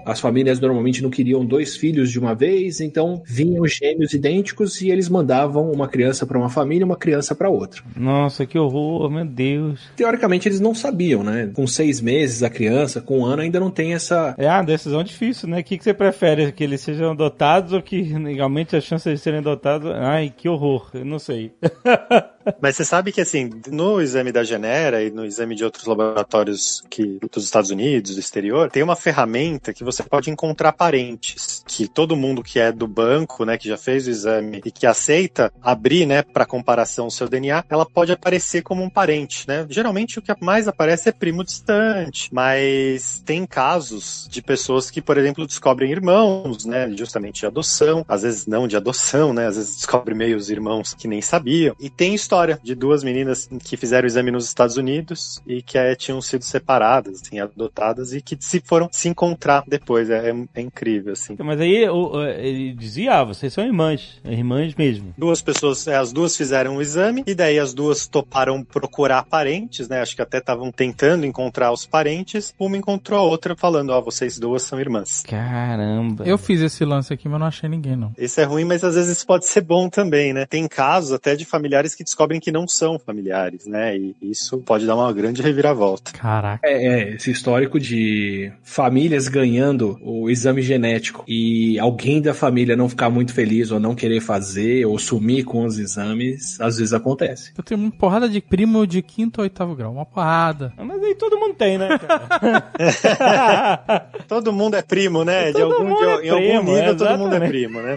as 0.04 0.20
famílias 0.20 0.60
normalmente 0.60 1.02
não 1.02 1.10
queriam 1.10 1.44
dois 1.44 1.76
filhos 1.76 2.10
de 2.10 2.18
uma 2.18 2.34
vez, 2.34 2.80
então 2.80 3.22
vinham 3.24 3.66
gêmeos 3.66 4.12
idênticos 4.12 4.80
e 4.80 4.90
eles 4.90 5.08
mandavam 5.08 5.70
uma 5.70 5.88
criança 5.88 6.26
para 6.26 6.38
uma 6.38 6.48
família 6.48 6.82
e 6.82 6.84
uma 6.84 6.96
criança 6.96 7.34
para 7.34 7.48
outra. 7.48 7.82
Nossa, 7.96 8.46
que 8.46 8.58
horror, 8.58 9.10
meu 9.10 9.24
Deus. 9.24 9.80
Teoricamente 9.96 10.48
eles 10.48 10.60
não 10.60 10.74
sabiam, 10.74 11.22
né? 11.22 11.50
Com 11.54 11.66
seis 11.66 12.00
meses 12.00 12.42
a 12.42 12.50
criança, 12.50 13.00
com 13.00 13.20
um 13.20 13.26
ano 13.26 13.42
ainda 13.42 13.60
não 13.60 13.70
tem 13.70 13.94
essa. 13.94 14.34
É 14.38 14.48
uma 14.48 14.62
decisão 14.62 15.02
difícil, 15.02 15.48
né? 15.48 15.60
O 15.60 15.64
que, 15.64 15.78
que 15.78 15.84
você 15.84 15.94
prefere? 15.94 16.52
Que 16.52 16.64
eles 16.64 16.80
sejam 16.80 17.12
adotados 17.12 17.72
ou 17.72 17.82
que 17.82 18.02
realmente 18.02 18.76
a 18.76 18.80
chance 18.80 19.10
de 19.10 19.18
serem 19.18 19.40
adotados. 19.40 19.90
Ai, 19.92 20.32
que 20.36 20.48
horror. 20.48 20.90
Eu 20.94 21.04
não 21.04 21.18
sei. 21.18 21.52
Mas 22.60 22.76
você 22.76 22.84
sabe 22.84 23.12
que, 23.12 23.20
assim, 23.20 23.50
no 23.68 24.00
exame 24.00 24.32
da 24.32 24.44
Genera 24.44 25.02
e 25.02 25.10
no 25.10 25.24
exame 25.24 25.54
de 25.54 25.64
outros 25.64 25.86
laboratórios 25.86 26.82
que, 26.88 27.18
dos 27.32 27.44
Estados 27.44 27.70
Unidos, 27.70 28.14
do 28.14 28.20
exterior, 28.20 28.70
tem 28.70 28.82
uma 28.82 28.96
ferramenta 28.96 29.72
que 29.72 29.84
você 29.84 30.02
pode 30.02 30.30
encontrar 30.30 30.72
parentes. 30.72 31.57
Que 31.68 31.86
todo 31.86 32.16
mundo 32.16 32.42
que 32.42 32.58
é 32.58 32.72
do 32.72 32.88
banco, 32.88 33.44
né, 33.44 33.56
que 33.56 33.68
já 33.68 33.76
fez 33.76 34.06
o 34.06 34.10
exame 34.10 34.60
e 34.64 34.70
que 34.70 34.86
aceita 34.86 35.52
abrir, 35.62 36.06
né, 36.06 36.22
para 36.22 36.46
comparação 36.46 37.06
o 37.06 37.10
seu 37.10 37.28
DNA, 37.28 37.64
ela 37.68 37.86
pode 37.86 38.10
aparecer 38.10 38.62
como 38.62 38.82
um 38.82 38.90
parente, 38.90 39.46
né? 39.46 39.66
Geralmente 39.68 40.18
o 40.18 40.22
que 40.22 40.32
mais 40.40 40.66
aparece 40.66 41.08
é 41.08 41.12
primo 41.12 41.44
distante, 41.44 42.28
mas 42.32 43.22
tem 43.24 43.46
casos 43.46 44.26
de 44.30 44.42
pessoas 44.42 44.90
que, 44.90 45.02
por 45.02 45.18
exemplo, 45.18 45.46
descobrem 45.46 45.90
irmãos, 45.90 46.64
né, 46.64 46.90
justamente 46.96 47.40
de 47.40 47.46
adoção, 47.46 48.04
às 48.08 48.22
vezes 48.22 48.46
não 48.46 48.66
de 48.66 48.76
adoção, 48.76 49.32
né, 49.32 49.46
às 49.46 49.56
vezes 49.56 49.76
descobrem 49.76 50.16
meios 50.16 50.50
irmãos 50.50 50.94
que 50.94 51.06
nem 51.06 51.20
sabiam. 51.20 51.76
E 51.78 51.90
tem 51.90 52.14
história 52.14 52.58
de 52.62 52.74
duas 52.74 53.04
meninas 53.04 53.48
que 53.62 53.76
fizeram 53.76 54.04
o 54.04 54.06
exame 54.06 54.30
nos 54.30 54.46
Estados 54.46 54.76
Unidos 54.76 55.42
e 55.46 55.62
que 55.62 55.76
é, 55.78 55.94
tinham 55.94 56.20
sido 56.20 56.44
separadas, 56.44 57.22
assim, 57.22 57.40
adotadas 57.40 58.12
e 58.12 58.20
que 58.20 58.36
se 58.40 58.60
foram 58.64 58.88
se 58.90 59.08
encontrar 59.08 59.64
depois. 59.66 60.10
É, 60.10 60.30
é, 60.30 60.34
é 60.54 60.60
incrível, 60.60 61.12
assim. 61.12 61.36
Mas 61.38 61.57
aí 61.60 61.88
o- 61.88 62.22
ele 62.24 62.72
dizia, 62.74 63.14
ah, 63.20 63.24
vocês 63.24 63.52
são 63.52 63.64
irmãs, 63.64 64.20
irmãs 64.24 64.74
mesmo. 64.74 65.14
Duas 65.16 65.40
pessoas, 65.42 65.86
é, 65.86 65.96
as 65.96 66.12
duas 66.12 66.36
fizeram 66.36 66.76
o 66.76 66.82
exame 66.82 67.22
e 67.26 67.34
daí 67.34 67.58
as 67.58 67.72
duas 67.74 68.06
toparam 68.06 68.62
procurar 68.64 69.24
parentes, 69.24 69.88
né? 69.88 70.00
Acho 70.00 70.14
que 70.16 70.22
até 70.22 70.38
estavam 70.38 70.70
tentando 70.70 71.26
encontrar 71.26 71.72
os 71.72 71.86
parentes. 71.86 72.54
Uma 72.58 72.76
encontrou 72.76 73.18
a 73.18 73.22
outra 73.22 73.56
falando, 73.56 73.90
ó, 73.90 74.00
vocês 74.00 74.38
duas 74.38 74.62
são 74.62 74.78
irmãs. 74.80 75.22
Caramba. 75.26 76.24
Eu 76.26 76.38
fiz 76.38 76.60
esse 76.60 76.84
lance 76.84 77.12
aqui, 77.12 77.28
mas 77.28 77.40
não 77.40 77.46
achei 77.46 77.68
ninguém, 77.68 77.96
não. 77.96 78.12
Isso 78.18 78.40
é 78.40 78.44
ruim, 78.44 78.64
mas 78.64 78.84
às 78.84 78.94
vezes 78.94 79.16
isso 79.16 79.26
pode 79.26 79.46
ser 79.46 79.60
bom 79.62 79.88
também, 79.88 80.32
né? 80.32 80.46
Tem 80.46 80.66
casos 80.68 81.12
até 81.12 81.34
de 81.34 81.44
familiares 81.44 81.94
que 81.94 82.04
descobrem 82.04 82.40
que 82.40 82.52
não 82.52 82.66
são 82.68 82.98
familiares, 82.98 83.66
né? 83.66 83.96
E 83.96 84.14
isso 84.22 84.58
pode 84.58 84.86
dar 84.86 84.96
uma 84.96 85.12
grande 85.12 85.42
reviravolta. 85.42 86.12
Caraca. 86.12 86.66
É, 86.66 86.86
é, 86.86 87.14
esse 87.14 87.30
histórico 87.30 87.78
de 87.80 88.52
famílias 88.62 89.28
ganhando 89.28 89.98
o 90.02 90.28
exame 90.30 90.62
genético 90.62 91.24
e 91.26 91.47
alguém 91.78 92.20
da 92.20 92.32
família 92.34 92.76
não 92.76 92.88
ficar 92.88 93.10
muito 93.10 93.32
feliz 93.32 93.70
ou 93.70 93.78
não 93.80 93.94
querer 93.94 94.20
fazer 94.20 94.84
ou 94.86 94.98
sumir 94.98 95.44
com 95.44 95.64
os 95.64 95.78
exames, 95.78 96.60
às 96.60 96.78
vezes 96.78 96.92
acontece. 96.92 97.52
Eu 97.56 97.64
tenho 97.64 97.80
uma 97.80 97.90
porrada 97.90 98.28
de 98.28 98.40
primo 98.40 98.86
de 98.86 99.02
quinto 99.02 99.40
ou 99.40 99.44
oitavo 99.44 99.74
grau. 99.74 99.92
Uma 99.92 100.06
porrada. 100.06 100.72
Mas 100.76 101.02
aí 101.02 101.14
todo 101.14 101.38
mundo 101.38 101.54
tem, 101.54 101.78
né? 101.78 101.88
cara? 101.98 102.68
Todo 104.28 104.52
mundo 104.52 104.74
é 104.76 104.82
primo, 104.82 105.24
né? 105.24 105.52
De 105.52 105.62
algum, 105.62 105.84
mundo 105.84 105.98
de- 105.98 106.04
é 106.04 106.26
em 106.26 106.30
algum 106.30 106.44
primo, 106.64 106.76
nível, 106.76 106.96
todo 106.96 107.18
mundo 107.18 107.34
é 107.34 107.40
primo, 107.48 107.80
né? 107.80 107.96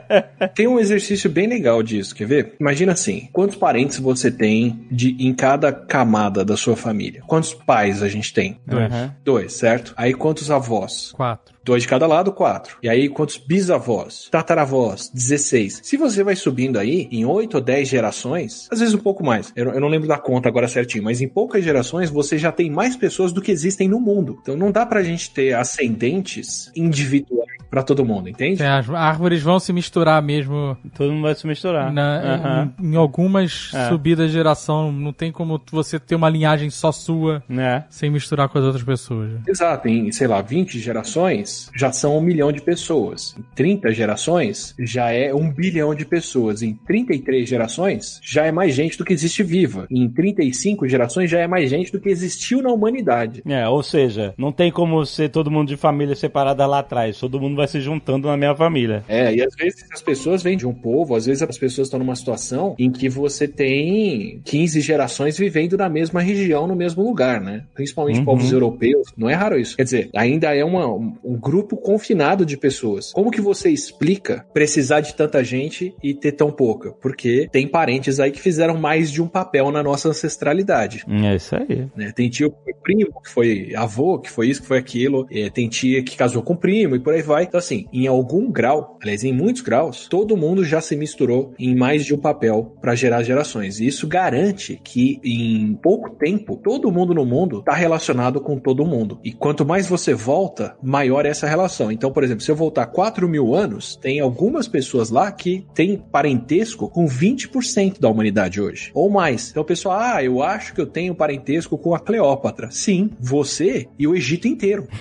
Tem 0.54 0.66
um 0.66 0.78
exercício 0.78 1.30
bem 1.30 1.46
legal 1.46 1.82
disso, 1.82 2.14
quer 2.14 2.26
ver? 2.26 2.54
Imagina 2.60 2.92
assim, 2.92 3.28
quantos 3.32 3.56
parentes 3.56 3.98
você 3.98 4.30
tem 4.30 4.86
de 4.90 5.16
em 5.18 5.32
cada 5.34 5.72
camada 5.72 6.44
da 6.44 6.56
sua 6.56 6.76
família? 6.76 7.22
Quantos 7.26 7.54
pais 7.54 8.02
a 8.02 8.08
gente 8.08 8.32
tem? 8.32 8.58
Dois. 8.66 8.92
Aham. 8.92 9.14
Dois, 9.24 9.52
certo? 9.54 9.94
Aí 9.96 10.12
quantos 10.12 10.50
avós? 10.50 11.12
Quatro. 11.12 11.54
Dois 11.70 11.82
de 11.84 11.88
cada 11.88 12.04
lado, 12.04 12.32
quatro. 12.32 12.78
E 12.82 12.88
aí, 12.88 13.08
quantos 13.08 13.36
bisavós? 13.36 14.26
Tataravós? 14.28 15.08
16. 15.14 15.78
Se 15.84 15.96
você 15.96 16.24
vai 16.24 16.34
subindo 16.34 16.76
aí, 16.80 17.06
em 17.12 17.24
oito 17.24 17.54
ou 17.54 17.60
dez 17.60 17.86
gerações, 17.88 18.66
às 18.72 18.80
vezes 18.80 18.92
um 18.92 18.98
pouco 18.98 19.24
mais, 19.24 19.52
eu, 19.54 19.70
eu 19.70 19.80
não 19.80 19.86
lembro 19.86 20.08
da 20.08 20.18
conta 20.18 20.48
agora 20.48 20.66
certinho, 20.66 21.04
mas 21.04 21.20
em 21.20 21.28
poucas 21.28 21.62
gerações 21.62 22.10
você 22.10 22.36
já 22.36 22.50
tem 22.50 22.68
mais 22.68 22.96
pessoas 22.96 23.32
do 23.32 23.40
que 23.40 23.52
existem 23.52 23.88
no 23.88 24.00
mundo. 24.00 24.36
Então 24.42 24.56
não 24.56 24.72
dá 24.72 24.84
pra 24.84 25.00
gente 25.04 25.30
ter 25.30 25.54
ascendentes 25.54 26.72
individuais 26.74 27.48
pra 27.70 27.84
todo 27.84 28.04
mundo, 28.04 28.28
entende? 28.28 28.60
É, 28.62 28.66
as 28.68 28.90
árvores 28.90 29.40
vão 29.42 29.60
se 29.60 29.72
misturar 29.72 30.20
mesmo 30.20 30.76
todo 30.96 31.12
mundo 31.12 31.22
vai 31.22 31.36
se 31.36 31.46
misturar. 31.46 31.92
na- 31.92 32.72
em, 32.80 32.88
em 32.92 32.96
algumas 32.96 33.70
É. 33.72 33.88
subidas 33.88 34.26
de 34.26 34.32
geração. 34.32 34.90
Não 34.90 35.12
tem 35.12 35.30
como 35.30 35.60
você 35.70 36.00
ter 36.00 36.16
uma 36.16 36.28
linhagem 36.28 36.68
só 36.68 36.90
sua 36.90 37.44
Né? 37.48 37.84
sem 37.88 38.10
misturar 38.10 38.48
com 38.48 38.58
as 38.58 38.64
outras 38.64 38.82
pessoas. 38.82 39.30
Exato, 39.46 39.86
em, 39.86 40.10
sei 40.10 40.26
lá, 40.26 40.42
20 40.42 40.80
gerações 40.80 41.59
já 41.74 41.90
são 41.92 42.16
um 42.16 42.20
milhão 42.20 42.52
de 42.52 42.60
pessoas. 42.60 43.34
Em 43.38 43.42
30 43.54 43.92
gerações 43.92 44.74
já 44.78 45.10
é 45.12 45.34
um 45.34 45.50
bilhão 45.50 45.94
de 45.94 46.04
pessoas. 46.04 46.62
Em 46.62 46.74
33 46.86 47.48
gerações 47.48 48.20
já 48.22 48.46
é 48.46 48.52
mais 48.52 48.74
gente 48.74 48.96
do 48.96 49.04
que 49.04 49.12
existe 49.12 49.42
viva. 49.42 49.86
Em 49.90 50.08
35 50.08 50.86
gerações 50.88 51.30
já 51.30 51.40
é 51.40 51.46
mais 51.46 51.68
gente 51.70 51.92
do 51.92 52.00
que 52.00 52.08
existiu 52.08 52.62
na 52.62 52.70
humanidade. 52.72 53.42
É, 53.46 53.68
ou 53.68 53.82
seja, 53.82 54.34
não 54.38 54.52
tem 54.52 54.70
como 54.70 55.04
ser 55.06 55.28
todo 55.30 55.50
mundo 55.50 55.68
de 55.68 55.76
família 55.76 56.14
separada 56.14 56.66
lá 56.66 56.80
atrás. 56.80 57.18
Todo 57.18 57.40
mundo 57.40 57.56
vai 57.56 57.66
se 57.68 57.80
juntando 57.80 58.28
na 58.28 58.36
minha 58.36 58.54
família. 58.54 59.04
É, 59.08 59.34
e 59.34 59.42
às 59.42 59.54
vezes 59.54 59.84
as 59.92 60.02
pessoas 60.02 60.42
vêm 60.42 60.56
de 60.56 60.66
um 60.66 60.74
povo, 60.74 61.14
às 61.14 61.26
vezes 61.26 61.42
as 61.42 61.58
pessoas 61.58 61.86
estão 61.88 61.98
numa 61.98 62.14
situação 62.16 62.74
em 62.78 62.90
que 62.90 63.08
você 63.08 63.46
tem 63.48 64.40
15 64.44 64.80
gerações 64.80 65.38
vivendo 65.38 65.76
na 65.76 65.88
mesma 65.88 66.20
região, 66.20 66.66
no 66.66 66.74
mesmo 66.76 67.02
lugar, 67.02 67.40
né? 67.40 67.64
Principalmente 67.74 68.18
Uhum. 68.18 68.24
povos 68.24 68.52
europeus. 68.52 69.08
Não 69.16 69.28
é 69.28 69.34
raro 69.34 69.58
isso. 69.58 69.76
Quer 69.76 69.84
dizer, 69.84 70.10
ainda 70.14 70.54
é 70.54 70.64
uma- 70.64 70.86
um, 70.92 71.14
um 71.24 71.38
grupo 71.40 71.76
confinado 71.76 72.44
de 72.44 72.56
pessoas. 72.56 73.12
Como 73.12 73.30
que 73.30 73.40
você 73.40 73.70
explica 73.70 74.46
precisar 74.52 75.00
de 75.00 75.14
tanta 75.14 75.42
gente 75.42 75.94
e 76.02 76.14
ter 76.14 76.32
tão 76.32 76.50
pouca? 76.52 76.92
Porque 76.92 77.48
tem 77.50 77.66
parentes 77.66 78.20
aí 78.20 78.30
que 78.30 78.40
fizeram 78.40 78.76
mais 78.78 79.10
de 79.10 79.22
um 79.22 79.28
papel 79.28 79.70
na 79.70 79.82
nossa 79.82 80.08
ancestralidade. 80.08 81.04
É 81.08 81.34
isso 81.34 81.56
aí. 81.56 81.88
né? 81.96 82.12
Tem 82.14 82.28
tio 82.28 82.50
que 82.50 82.56
foi 82.64 82.74
primo, 82.82 83.22
que 83.22 83.30
foi 83.30 83.74
avô, 83.74 84.18
que 84.18 84.30
foi 84.30 84.48
isso, 84.48 84.62
que 84.62 84.68
foi 84.68 84.78
aquilo. 84.78 85.26
É, 85.30 85.48
tem 85.50 85.68
tia 85.68 86.02
que 86.02 86.16
casou 86.16 86.42
com 86.42 86.54
primo 86.56 86.96
e 86.96 87.00
por 87.00 87.14
aí 87.14 87.22
vai. 87.22 87.44
Então, 87.44 87.58
assim, 87.58 87.86
em 87.92 88.06
algum 88.06 88.50
grau, 88.50 88.98
aliás, 89.02 89.24
em 89.24 89.32
muitos 89.32 89.62
graus, 89.62 90.06
todo 90.08 90.36
mundo 90.36 90.64
já 90.64 90.80
se 90.80 90.96
misturou 90.96 91.54
em 91.58 91.74
mais 91.74 92.04
de 92.04 92.14
um 92.14 92.18
papel 92.18 92.76
para 92.80 92.94
gerar 92.94 93.22
gerações. 93.22 93.80
E 93.80 93.86
isso 93.86 94.06
garante 94.06 94.80
que 94.84 95.20
em 95.24 95.74
pouco 95.74 96.10
tempo, 96.10 96.56
todo 96.56 96.90
mundo 96.90 97.14
no 97.14 97.24
mundo 97.24 97.60
está 97.60 97.72
relacionado 97.72 98.40
com 98.40 98.58
todo 98.58 98.84
mundo. 98.84 99.18
E 99.24 99.32
quanto 99.32 99.64
mais 99.64 99.86
você 99.86 100.14
volta, 100.14 100.76
maior 100.82 101.24
é 101.26 101.29
essa 101.30 101.46
relação. 101.46 101.90
Então, 101.90 102.12
por 102.12 102.22
exemplo, 102.24 102.42
se 102.42 102.50
eu 102.50 102.56
voltar 102.56 102.86
4 102.86 103.28
mil 103.28 103.54
anos, 103.54 103.96
tem 103.96 104.20
algumas 104.20 104.68
pessoas 104.68 105.10
lá 105.10 105.30
que 105.32 105.66
têm 105.74 105.96
parentesco 105.96 106.88
com 106.88 107.06
20% 107.06 108.00
da 108.00 108.08
humanidade 108.08 108.60
hoje. 108.60 108.90
Ou 108.94 109.08
mais. 109.08 109.50
Então, 109.50 109.62
o 109.62 109.66
pessoal, 109.66 109.98
ah, 109.98 110.22
eu 110.22 110.42
acho 110.42 110.74
que 110.74 110.80
eu 110.80 110.86
tenho 110.86 111.14
parentesco 111.14 111.78
com 111.78 111.94
a 111.94 112.00
Cleópatra. 112.00 112.70
Sim, 112.70 113.10
você 113.18 113.86
e 113.98 114.06
o 114.06 114.14
Egito 114.14 114.46
inteiro. 114.48 114.86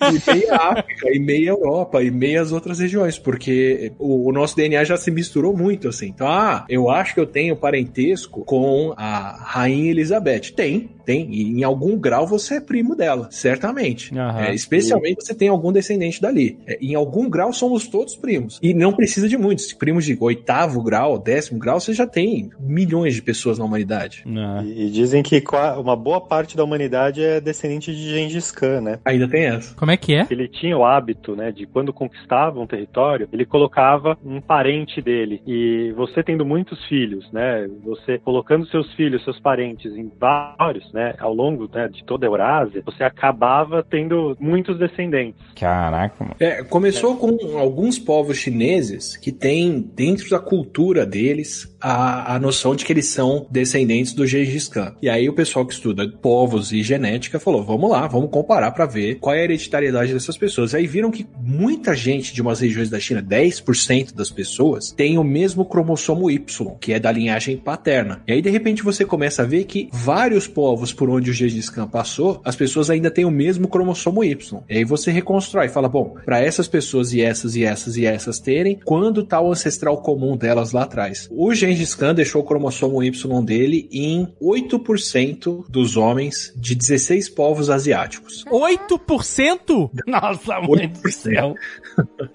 e 0.00 0.30
meia 0.30 0.56
África, 0.56 1.08
e 1.10 1.18
meia 1.18 1.50
Europa, 1.50 2.02
e 2.02 2.10
meias 2.10 2.52
outras 2.52 2.78
regiões, 2.78 3.18
porque 3.18 3.92
o, 3.98 4.28
o 4.28 4.32
nosso 4.32 4.56
DNA 4.56 4.84
já 4.84 4.96
se 4.96 5.10
misturou 5.10 5.56
muito, 5.56 5.88
assim. 5.88 6.06
Então, 6.06 6.26
ah, 6.28 6.64
eu 6.68 6.90
acho 6.90 7.14
que 7.14 7.20
eu 7.20 7.26
tenho 7.26 7.56
parentesco 7.56 8.44
com 8.44 8.94
a 8.96 9.36
Rainha 9.44 9.90
Elizabeth. 9.90 10.52
Tem, 10.54 10.90
tem. 11.04 11.28
E 11.32 11.60
em 11.60 11.64
algum 11.64 11.96
grau 11.98 12.26
você 12.26 12.56
é 12.56 12.60
primo 12.60 12.94
dela, 12.94 13.28
certamente. 13.30 14.07
Aham. 14.16 14.40
É, 14.40 14.54
especialmente 14.54 15.24
você 15.24 15.34
tem 15.34 15.48
algum 15.48 15.72
descendente 15.72 16.20
dali. 16.20 16.58
É, 16.66 16.78
em 16.80 16.94
algum 16.94 17.28
grau 17.28 17.52
somos 17.52 17.86
todos 17.88 18.16
primos. 18.16 18.58
E 18.62 18.74
não 18.74 18.92
precisa 18.92 19.28
de 19.28 19.36
muitos. 19.36 19.72
Primos 19.72 20.04
de 20.04 20.16
oitavo 20.20 20.82
grau, 20.82 21.18
décimo 21.18 21.58
grau, 21.58 21.80
você 21.80 21.92
já 21.92 22.06
tem 22.06 22.50
milhões 22.60 23.14
de 23.14 23.22
pessoas 23.22 23.58
na 23.58 23.64
humanidade. 23.64 24.22
Né? 24.26 24.64
E, 24.64 24.86
e 24.86 24.90
dizem 24.90 25.22
que 25.22 25.42
uma 25.78 25.96
boa 25.96 26.20
parte 26.20 26.56
da 26.56 26.64
humanidade 26.64 27.22
é 27.22 27.40
descendente 27.40 27.94
de 27.94 28.10
Gengis 28.10 28.50
Khan, 28.50 28.80
né? 28.80 28.98
Ainda 29.04 29.28
tem 29.28 29.44
essa. 29.44 29.74
Como 29.74 29.90
é 29.90 29.96
que 29.96 30.14
é? 30.14 30.26
Ele 30.30 30.48
tinha 30.48 30.76
o 30.76 30.84
hábito, 30.84 31.34
né, 31.34 31.50
de 31.50 31.66
quando 31.66 31.92
conquistava 31.92 32.60
um 32.60 32.66
território, 32.66 33.28
ele 33.32 33.44
colocava 33.44 34.18
um 34.24 34.40
parente 34.40 35.00
dele. 35.00 35.42
E 35.46 35.92
você 35.96 36.22
tendo 36.22 36.44
muitos 36.44 36.84
filhos, 36.86 37.30
né, 37.32 37.68
você 37.84 38.18
colocando 38.18 38.66
seus 38.66 38.92
filhos, 38.94 39.22
seus 39.24 39.38
parentes 39.40 39.92
em 39.96 40.10
vários, 40.18 40.90
né, 40.92 41.14
ao 41.18 41.34
longo 41.34 41.68
né, 41.72 41.88
de 41.88 42.04
toda 42.04 42.26
a 42.26 42.28
Eurásia, 42.28 42.82
você 42.84 43.04
acabava 43.04 43.82
tendo 43.82 43.97
muitos 44.38 44.78
descendentes. 44.78 45.40
Caraca, 45.54 46.14
mano. 46.22 46.36
É, 46.38 46.62
começou 46.62 47.16
com 47.16 47.58
alguns 47.58 47.98
povos 47.98 48.36
chineses 48.38 49.16
que 49.16 49.32
têm 49.32 49.80
dentro 49.80 50.28
da 50.30 50.38
cultura 50.38 51.04
deles 51.04 51.76
a, 51.80 52.34
a 52.34 52.38
noção 52.38 52.74
de 52.74 52.84
que 52.84 52.92
eles 52.92 53.06
são 53.06 53.46
descendentes 53.50 54.12
do 54.12 54.26
Gengis 54.26 54.68
Khan. 54.68 54.94
E 55.00 55.08
aí 55.08 55.28
o 55.28 55.32
pessoal 55.32 55.66
que 55.66 55.74
estuda 55.74 56.08
povos 56.08 56.72
e 56.72 56.82
genética 56.82 57.38
falou: 57.38 57.62
vamos 57.62 57.90
lá, 57.90 58.06
vamos 58.06 58.30
comparar 58.30 58.70
para 58.72 58.86
ver 58.86 59.16
qual 59.16 59.34
é 59.34 59.40
a 59.40 59.44
hereditariedade 59.44 60.12
dessas 60.12 60.36
pessoas. 60.36 60.74
Aí 60.74 60.86
viram 60.86 61.10
que 61.10 61.26
muita 61.40 61.94
gente 61.94 62.34
de 62.34 62.42
umas 62.42 62.60
regiões 62.60 62.90
da 62.90 62.98
China, 62.98 63.22
10% 63.22 64.14
das 64.14 64.30
pessoas, 64.30 64.92
tem 64.92 65.18
o 65.18 65.24
mesmo 65.24 65.64
cromossomo 65.64 66.30
Y, 66.30 66.76
que 66.80 66.92
é 66.92 66.98
da 66.98 67.12
linhagem 67.12 67.56
paterna. 67.56 68.22
E 68.26 68.32
aí 68.32 68.42
de 68.42 68.50
repente 68.50 68.82
você 68.82 69.04
começa 69.04 69.42
a 69.42 69.46
ver 69.46 69.64
que 69.64 69.88
vários 69.92 70.46
povos 70.46 70.92
por 70.92 71.08
onde 71.10 71.30
o 71.30 71.34
Gengis 71.34 71.70
Khan 71.70 71.86
passou, 71.86 72.40
as 72.44 72.56
pessoas 72.56 72.90
ainda 72.90 73.10
têm 73.10 73.24
o 73.24 73.30
mesmo 73.30 73.68
cromossomo 73.68 74.24
Y. 74.24 74.62
E 74.68 74.78
aí 74.78 74.84
você 74.84 75.10
reconstrói 75.10 75.66
e 75.66 75.70
fala: 75.70 75.88
bom, 75.88 76.16
para 76.24 76.40
essas 76.40 76.68
pessoas 76.68 77.12
e 77.12 77.20
essas 77.20 77.56
e 77.56 77.64
essas 77.64 77.96
e 77.96 78.04
essas 78.04 78.38
terem, 78.38 78.78
quando 78.84 79.22
tá 79.22 79.40
o 79.40 79.50
ancestral 79.50 79.98
comum 79.98 80.36
delas 80.36 80.72
lá 80.72 80.82
atrás? 80.82 81.28
O 81.30 81.54
Khan 81.94 82.14
deixou 82.14 82.42
o 82.42 82.44
cromossomo 82.44 83.02
Y 83.02 83.44
dele 83.44 83.88
em 83.92 84.28
8% 84.40 85.64
dos 85.68 85.96
homens 85.96 86.52
de 86.56 86.74
16 86.74 87.28
povos 87.30 87.70
asiáticos. 87.70 88.44
8%? 88.50 89.90
Nossa, 90.06 90.60
mãe 90.60 90.88
do 90.88 91.00
8%. 91.00 91.10
céu. 91.10 91.54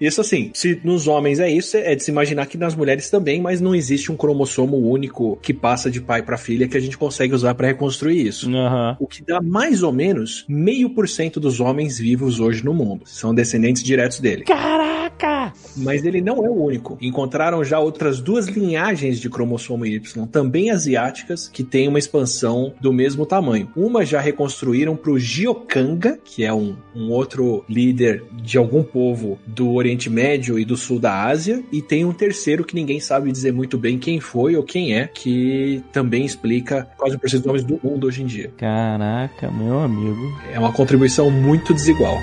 Isso 0.00 0.20
assim, 0.20 0.50
se 0.54 0.80
nos 0.84 1.06
homens 1.06 1.40
é 1.40 1.50
isso, 1.50 1.76
é 1.76 1.94
de 1.94 2.02
se 2.02 2.10
imaginar 2.10 2.46
que 2.46 2.58
nas 2.58 2.74
mulheres 2.74 3.10
também, 3.10 3.40
mas 3.40 3.60
não 3.60 3.74
existe 3.74 4.12
um 4.12 4.16
cromossomo 4.16 4.76
único 4.76 5.36
que 5.42 5.52
passa 5.52 5.90
de 5.90 6.00
pai 6.00 6.22
para 6.22 6.36
filha 6.36 6.68
que 6.68 6.76
a 6.76 6.80
gente 6.80 6.98
consegue 6.98 7.34
usar 7.34 7.54
para 7.54 7.68
reconstruir 7.68 8.26
isso. 8.26 8.48
Aham. 8.50 8.96
O 9.00 9.06
que 9.06 9.22
dá 9.22 9.40
mais 9.40 9.82
ou 9.82 9.92
menos 9.92 10.44
meio 10.48 10.90
por 10.90 11.08
cento 11.08 11.40
dos 11.40 11.60
homens 11.60 11.98
vivos 11.98 12.40
hoje 12.40 12.64
no 12.64 12.74
mundo. 12.74 13.02
São 13.06 13.34
descendentes 13.34 13.82
diretos 13.82 14.20
dele. 14.20 14.44
Caraca! 14.44 15.52
Mas 15.76 16.04
ele 16.04 16.20
não 16.20 16.44
é 16.44 16.48
o 16.48 16.54
único. 16.64 16.98
Encontraram 17.00 17.64
já 17.64 17.78
outras 17.78 18.20
duas 18.20 18.46
linhagens 18.46 19.18
de 19.24 19.30
cromossomo 19.30 19.86
Y, 19.86 20.26
também 20.26 20.70
asiáticas, 20.70 21.48
que 21.48 21.64
têm 21.64 21.88
uma 21.88 21.98
expansão 21.98 22.72
do 22.80 22.92
mesmo 22.92 23.26
tamanho. 23.26 23.70
Uma 23.76 24.04
já 24.04 24.20
reconstruíram 24.20 24.96
para 24.96 25.10
o 25.10 25.18
Giokanga, 25.18 26.18
que 26.24 26.44
é 26.44 26.52
um, 26.52 26.76
um 26.94 27.10
outro 27.10 27.64
líder 27.68 28.22
de 28.32 28.58
algum 28.58 28.82
povo 28.82 29.38
do 29.46 29.72
Oriente 29.72 30.08
Médio 30.08 30.58
e 30.58 30.64
do 30.64 30.76
Sul 30.76 30.98
da 30.98 31.24
Ásia, 31.24 31.62
e 31.72 31.80
tem 31.80 32.04
um 32.04 32.12
terceiro 32.12 32.64
que 32.64 32.74
ninguém 32.74 33.00
sabe 33.00 33.32
dizer 33.32 33.52
muito 33.52 33.78
bem 33.78 33.98
quem 33.98 34.20
foi 34.20 34.56
ou 34.56 34.62
quem 34.62 34.94
é, 34.96 35.06
que 35.06 35.82
também 35.92 36.24
explica 36.24 36.88
quase 36.96 37.18
por 37.18 37.28
dos 37.28 37.46
homens 37.46 37.64
do 37.64 37.80
mundo 37.82 38.06
hoje 38.06 38.22
em 38.22 38.26
dia. 38.26 38.50
Caraca, 38.56 39.50
meu 39.50 39.80
amigo. 39.80 40.38
É 40.52 40.58
uma 40.58 40.72
contribuição 40.72 41.30
muito 41.30 41.72
desigual. 41.74 42.18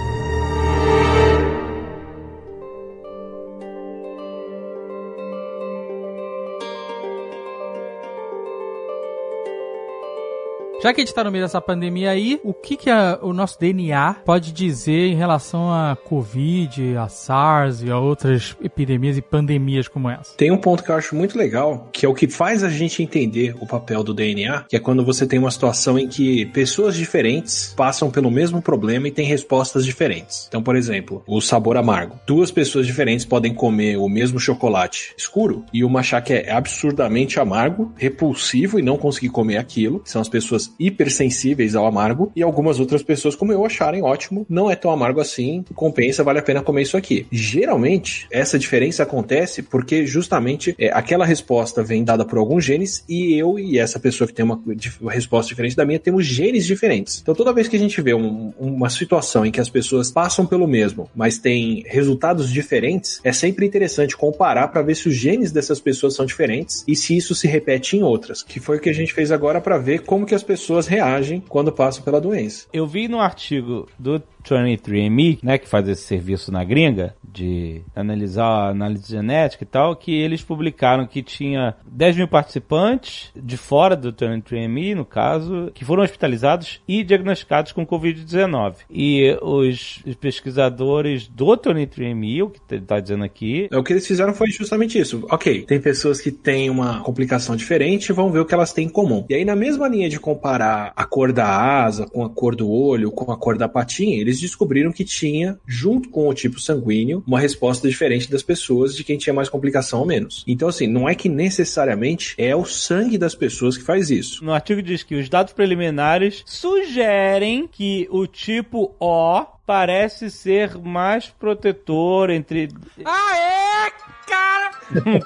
Já 10.84 10.91
que 10.91 10.99
a 10.99 11.06
gente 11.06 11.14
tá 11.14 11.24
no 11.24 11.30
meio 11.32 11.44
dessa 11.44 11.62
pandemia 11.62 12.10
aí, 12.10 12.40
o 12.44 12.56
que 12.56 12.76
que 12.76 12.90
a- 12.90 13.20
o 13.22 13.34
nosso 13.34 13.60
DNA 13.60 14.16
pode 14.26 14.52
dizer 14.52 15.10
em 15.10 15.16
relação 15.16 15.72
a 15.72 15.95
Covid, 15.95 16.98
a 16.98 17.08
SARS 17.08 17.84
e 17.84 17.91
a 17.91 17.99
outras 17.99 18.56
epidemias 18.64 19.16
e 19.16 19.22
pandemias 19.22 19.88
como 19.88 20.10
essa? 20.10 20.36
Tem 20.36 20.49
um 20.49 20.58
ponto 20.58 20.84
que 20.84 20.90
eu 20.90 20.95
acho 20.95 21.16
muito 21.16 21.38
legal, 21.38 21.88
que 21.94 22.03
é 22.03 22.10
o 22.10 22.16
que 22.16 22.28
faz 22.28 22.64
a 22.64 22.70
gente 22.70 23.03
entender 23.03 23.56
o 23.60 23.68
papel 23.68 24.03
do 24.03 24.12
DNA, 24.12 24.66
que 24.68 24.76
é 24.76 24.80
quando 24.80 25.06
você 25.06 25.28
tem 25.28 25.38
uma 25.38 25.52
situação 25.52 25.99
em 25.99 26.08
que 26.08 26.48
pessoas 26.48 26.95
diferentes 26.95 27.76
passam 27.78 28.10
pelo 28.10 28.32
mesmo 28.32 28.60
problema 28.60 29.08
e 29.08 29.12
têm 29.12 29.28
respostas 29.28 29.86
diferentes. 29.86 30.45
Então, 30.48 30.64
por 30.64 30.76
exemplo, 30.76 31.22
o 31.28 31.40
sabor 31.41 31.78
amargo. 31.78 32.20
Duas 32.26 32.49
pessoas 32.49 32.88
diferentes 32.88 33.24
podem 33.24 33.53
comer 33.53 33.98
o 33.98 34.10
mesmo 34.10 34.40
chocolate 34.40 35.14
escuro 35.16 35.64
e 35.72 35.84
uma 35.84 35.99
achar 35.99 36.22
que 36.22 36.34
é 36.34 36.52
absurdamente 36.52 37.40
amargo, 37.40 37.94
repulsivo 37.95 38.80
e 38.80 38.82
não 38.82 38.98
conseguir 38.98 39.30
comer 39.30 39.58
aquilo. 39.58 40.02
São 40.06 40.20
as 40.20 40.28
pessoas 40.28 40.70
hipersensíveis 40.80 41.76
ao 41.76 41.85
amargo 41.85 42.31
e 42.35 42.41
algumas 42.43 42.80
outras 42.80 43.03
pessoas 43.03 43.35
como 43.35 43.52
eu 43.52 43.65
acharem 43.65 44.02
ótimo, 44.03 44.45
não 44.49 44.69
é 44.69 44.76
tão 44.76 44.91
amargo 44.91 45.19
assim, 45.19 45.64
compensa, 45.76 46.23
vale 46.23 46.39
a 46.39 46.43
pena 46.43 46.61
comer 46.61 46.84
isso 46.84 46.98
aqui. 46.98 47.26
Geralmente, 47.31 48.27
essa 48.31 48.57
diferença 48.57 49.03
acontece 49.03 49.61
porque 49.61 50.06
justamente 50.06 50.76
é, 50.80 50.89
aquela 50.91 51.26
resposta 51.26 51.84
vem 51.84 52.03
dada 52.03 52.26
por 52.26 52.38
alguns 52.38 52.64
genes 52.64 53.03
e 53.07 53.34
eu 53.38 53.60
e 53.60 53.77
essa 53.77 53.99
pessoa 53.99 54.27
que 54.27 54.34
tem 54.34 54.45
uma 54.45 54.60
dif- 54.76 54.99
resposta 55.07 55.49
diferente 55.49 55.76
da 55.76 55.85
minha 55.85 55.99
temos 55.99 56.26
genes 56.26 56.65
diferentes. 56.65 57.19
Então 57.22 57.35
toda 57.35 57.53
vez 57.53 57.68
que 57.68 57.76
a 57.76 57.80
gente 57.80 58.02
vê 58.02 58.14
um- 58.14 58.53
uma 58.60 58.89
situação 58.89 59.45
em 59.45 59.52
que 59.52 59.60
as 59.60 59.69
pessoas 59.69 60.10
passam 60.11 60.45
pelo 60.45 60.68
mesmo, 60.68 61.10
mas 61.15 61.38
têm 61.38 61.84
resultados 61.88 62.49
diferentes, 62.52 63.19
é 63.23 63.31
sempre 63.34 63.65
interessante 63.65 64.15
comparar 64.15 64.68
para 64.69 64.81
ver 64.81 64.95
se 64.95 65.07
os 65.10 65.15
genes 65.15 65.52
dessas 65.52 65.80
pessoas 65.80 66.15
são 66.15 66.26
diferentes 66.26 66.84
e 66.88 66.95
se 66.95 67.15
isso 67.15 67.35
se 67.35 67.48
repete 67.48 67.98
em 67.98 68.03
outras, 68.03 68.41
que 68.43 68.60
foi 68.60 68.77
o 68.77 68.80
que 68.80 68.89
a 68.89 68.93
gente 68.93 69.14
fez 69.14 69.31
agora 69.31 69.60
para 69.60 69.77
ver 69.77 70.02
como 70.02 70.26
que 70.26 70.34
as 70.35 70.43
pessoas 70.43 70.61
reagem 70.88 71.44
quando 71.48 71.72
passam 71.72 72.04
pela 72.04 72.22
doença. 72.22 72.68
Eu 72.72 72.86
vi 72.86 73.08
no 73.08 73.20
artigo 73.20 73.88
do 73.98 74.22
23andMe, 74.44 75.40
né, 75.42 75.58
que 75.58 75.68
faz 75.68 75.88
esse 75.88 76.04
serviço 76.04 76.52
na 76.52 76.64
gringa, 76.64 77.16
de 77.24 77.82
analisar 77.96 78.70
análise 78.70 79.10
genética 79.10 79.64
e 79.64 79.68
tal, 79.68 79.96
que 79.96 80.14
eles 80.14 80.44
publicaram 80.44 81.08
que 81.08 81.24
tinha 81.24 81.76
10 81.86 82.18
mil 82.18 82.28
participantes 82.28 83.32
de 83.36 83.58
fora 83.58 83.96
do 83.96 84.12
23andMe, 84.12 84.96
no 84.96 85.06
caso, 85.06 85.72
que 85.74 85.86
foram 85.86 86.04
hospitalizados 86.04 86.82
e 86.88 87.04
diagnosticados 87.04 87.72
com 87.72 87.86
Covid-19. 87.86 88.76
E 88.90 89.38
os 89.42 90.02
pesquisadores 90.20 91.28
do 91.28 91.46
23andMe, 91.46 92.44
o 92.44 92.50
que 92.50 92.60
ele 92.72 92.82
tá 92.82 93.00
dizendo 93.00 93.24
aqui, 93.24 93.68
É, 93.72 93.78
O 93.78 93.84
que 93.84 93.94
eles 93.94 94.06
fizeram 94.06 94.34
foi 94.34 94.50
justamente 94.52 95.00
isso. 95.00 95.26
Ok, 95.30 95.64
tem 95.64 95.80
pessoas 95.80 96.20
que 96.20 96.32
têm 96.32 96.70
uma 96.70 97.02
complicação 97.02 97.56
diferente, 97.56 98.14
vão 98.14 98.32
ver 98.32 98.40
o 98.40 98.46
que 98.46 98.54
elas 98.54 98.74
têm 98.74 98.86
em 98.86 98.90
comum. 98.90 99.26
E 99.30 99.36
aí, 99.36 99.46
na 99.46 99.56
mesma 99.56 99.88
linha 99.88 100.10
de 100.10 100.20
comparar 100.20 100.92
a 100.96 101.06
cor 101.06 101.32
da 101.32 101.48
asa 101.48 102.06
com 102.08 102.24
a 102.24 102.30
cor 102.30 102.56
do 102.56 102.70
olho, 102.70 103.12
com 103.12 103.32
a 103.32 103.38
cor 103.38 103.58
da 103.58 103.68
patinha, 103.68 104.20
eles 104.20 104.31
descobriram 104.40 104.91
que 104.91 105.03
tinha, 105.03 105.60
junto 105.66 106.10
com 106.10 106.28
o 106.28 106.34
tipo 106.34 106.60
sanguíneo, 106.60 107.24
uma 107.28 107.40
resposta 107.40 107.88
diferente 107.88 108.30
das 108.30 108.44
pessoas 108.44 108.95
de 108.95 109.03
quem 109.03 109.18
tinha 109.18 109.34
mais 109.34 109.49
complicação 109.49 109.99
ou 109.99 110.06
menos. 110.06 110.44
Então, 110.48 110.68
assim, 110.68 110.88
não 110.88 111.08
é 111.08 111.16
que 111.16 111.30
necessariamente 111.30 112.36
é 112.38 112.56
o 112.56 112.66
sangue 112.66 113.18
das 113.18 113.36
pessoas 113.36 113.78
que 113.78 113.84
faz 113.84 114.10
isso. 114.10 114.44
No 114.44 114.53
artigo 114.53 114.82
diz 114.82 115.03
que 115.03 115.16
os 115.16 115.30
dados 115.30 115.53
preliminares 115.53 116.44
sugerem 116.45 117.68
que 117.68 118.08
o 118.10 118.28
tipo 118.28 118.95
O 118.99 119.45
parece 119.66 120.30
ser 120.30 120.78
mais 120.78 121.28
protetor 121.28 122.30
entre. 122.30 122.70
Ah, 123.06 123.38
é, 123.38 124.20
cara! 124.32 124.72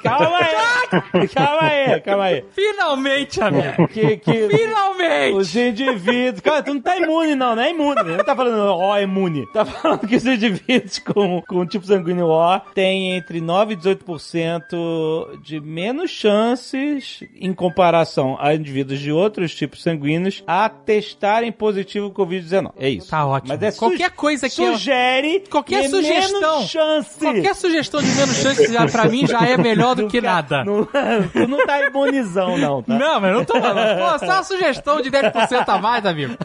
calma 0.04 0.38
aí! 0.38 1.28
calma 1.34 1.62
aí, 1.64 2.02
calma 2.02 2.24
aí. 2.26 2.46
Finalmente, 2.52 3.42
amigo! 3.42 3.88
Que, 3.88 4.18
que 4.18 4.48
Finalmente! 4.50 5.36
os 5.36 5.56
indivíduos. 5.56 6.40
Cara, 6.42 6.64
tu 6.64 6.74
não 6.74 6.82
tá 6.82 6.98
imune, 6.98 7.36
não, 7.36 7.56
não 7.56 7.64
é 7.64 7.70
imune. 7.72 8.04
Não 8.04 8.24
tá 8.24 8.36
falando 8.36 8.76
O 8.76 8.96
é 8.96 9.04
imune. 9.04 9.46
Tá 9.54 9.66
falando 9.66 10.08
que 10.08 10.16
os 10.16 10.26
indivíduos 10.26 11.00
com, 11.00 11.42
com 11.48 11.66
tipo 11.66 11.86
sanguíneo 11.86 12.28
O 12.28 12.60
têm 12.74 13.16
entre 13.16 13.40
9 13.42 13.74
e 13.74 13.78
18% 13.78 15.42
de 15.42 15.60
menos 15.60 16.12
chances 16.12 17.24
em 17.40 17.54
comparação 17.54 18.38
a 18.40 18.54
indivíduos 18.54 19.00
de 19.00 19.12
outros 19.12 19.54
tipos 19.54 19.82
sanguíneos 19.82 20.44
a 20.48 20.70
testarem 20.70 21.52
positivo 21.52 22.12
Covid-19. 22.12 22.72
É 22.78 22.90
isso. 22.90 23.10
Tá 23.10 23.26
ótimo. 23.26 23.50
Mas 23.60 23.62
é 23.76 23.78
Qualquer 23.78 24.12
coisa 24.12 24.50
que 24.50 24.62
eu- 24.62 24.74
sugere 24.74 25.44
Qualquer 25.50 25.80
que 25.82 25.86
é 25.86 25.90
sugestão. 25.90 26.56
menos 26.58 26.70
chance. 26.70 27.20
Qualquer 27.20 27.56
sugestão 27.56 28.02
de 28.02 28.08
menos 28.10 28.36
chance 28.38 28.66
pra 28.96 29.10
mim 29.10 29.28
já 29.28 29.46
é 29.46 29.58
melhor 29.58 29.96
do 29.96 30.08
que 30.08 30.22
nada. 30.22 30.64
Não, 30.64 30.86
tu 30.86 31.48
não 31.48 31.66
tá 31.66 31.82
imunizão, 31.82 32.58
não, 32.58 32.82
tá? 32.82 32.98
Não, 32.98 33.20
mas 33.20 33.32
eu 33.32 33.38
não 33.38 33.46
tô 33.46 33.60
falando. 33.60 33.98
Pô, 33.98 34.20
só 34.20 34.34
uma 34.34 34.44
sugestão 34.44 35.02
de 35.02 35.12
10% 35.12 35.64
a 35.68 35.78
mais, 35.78 36.06
amigo. 36.06 36.36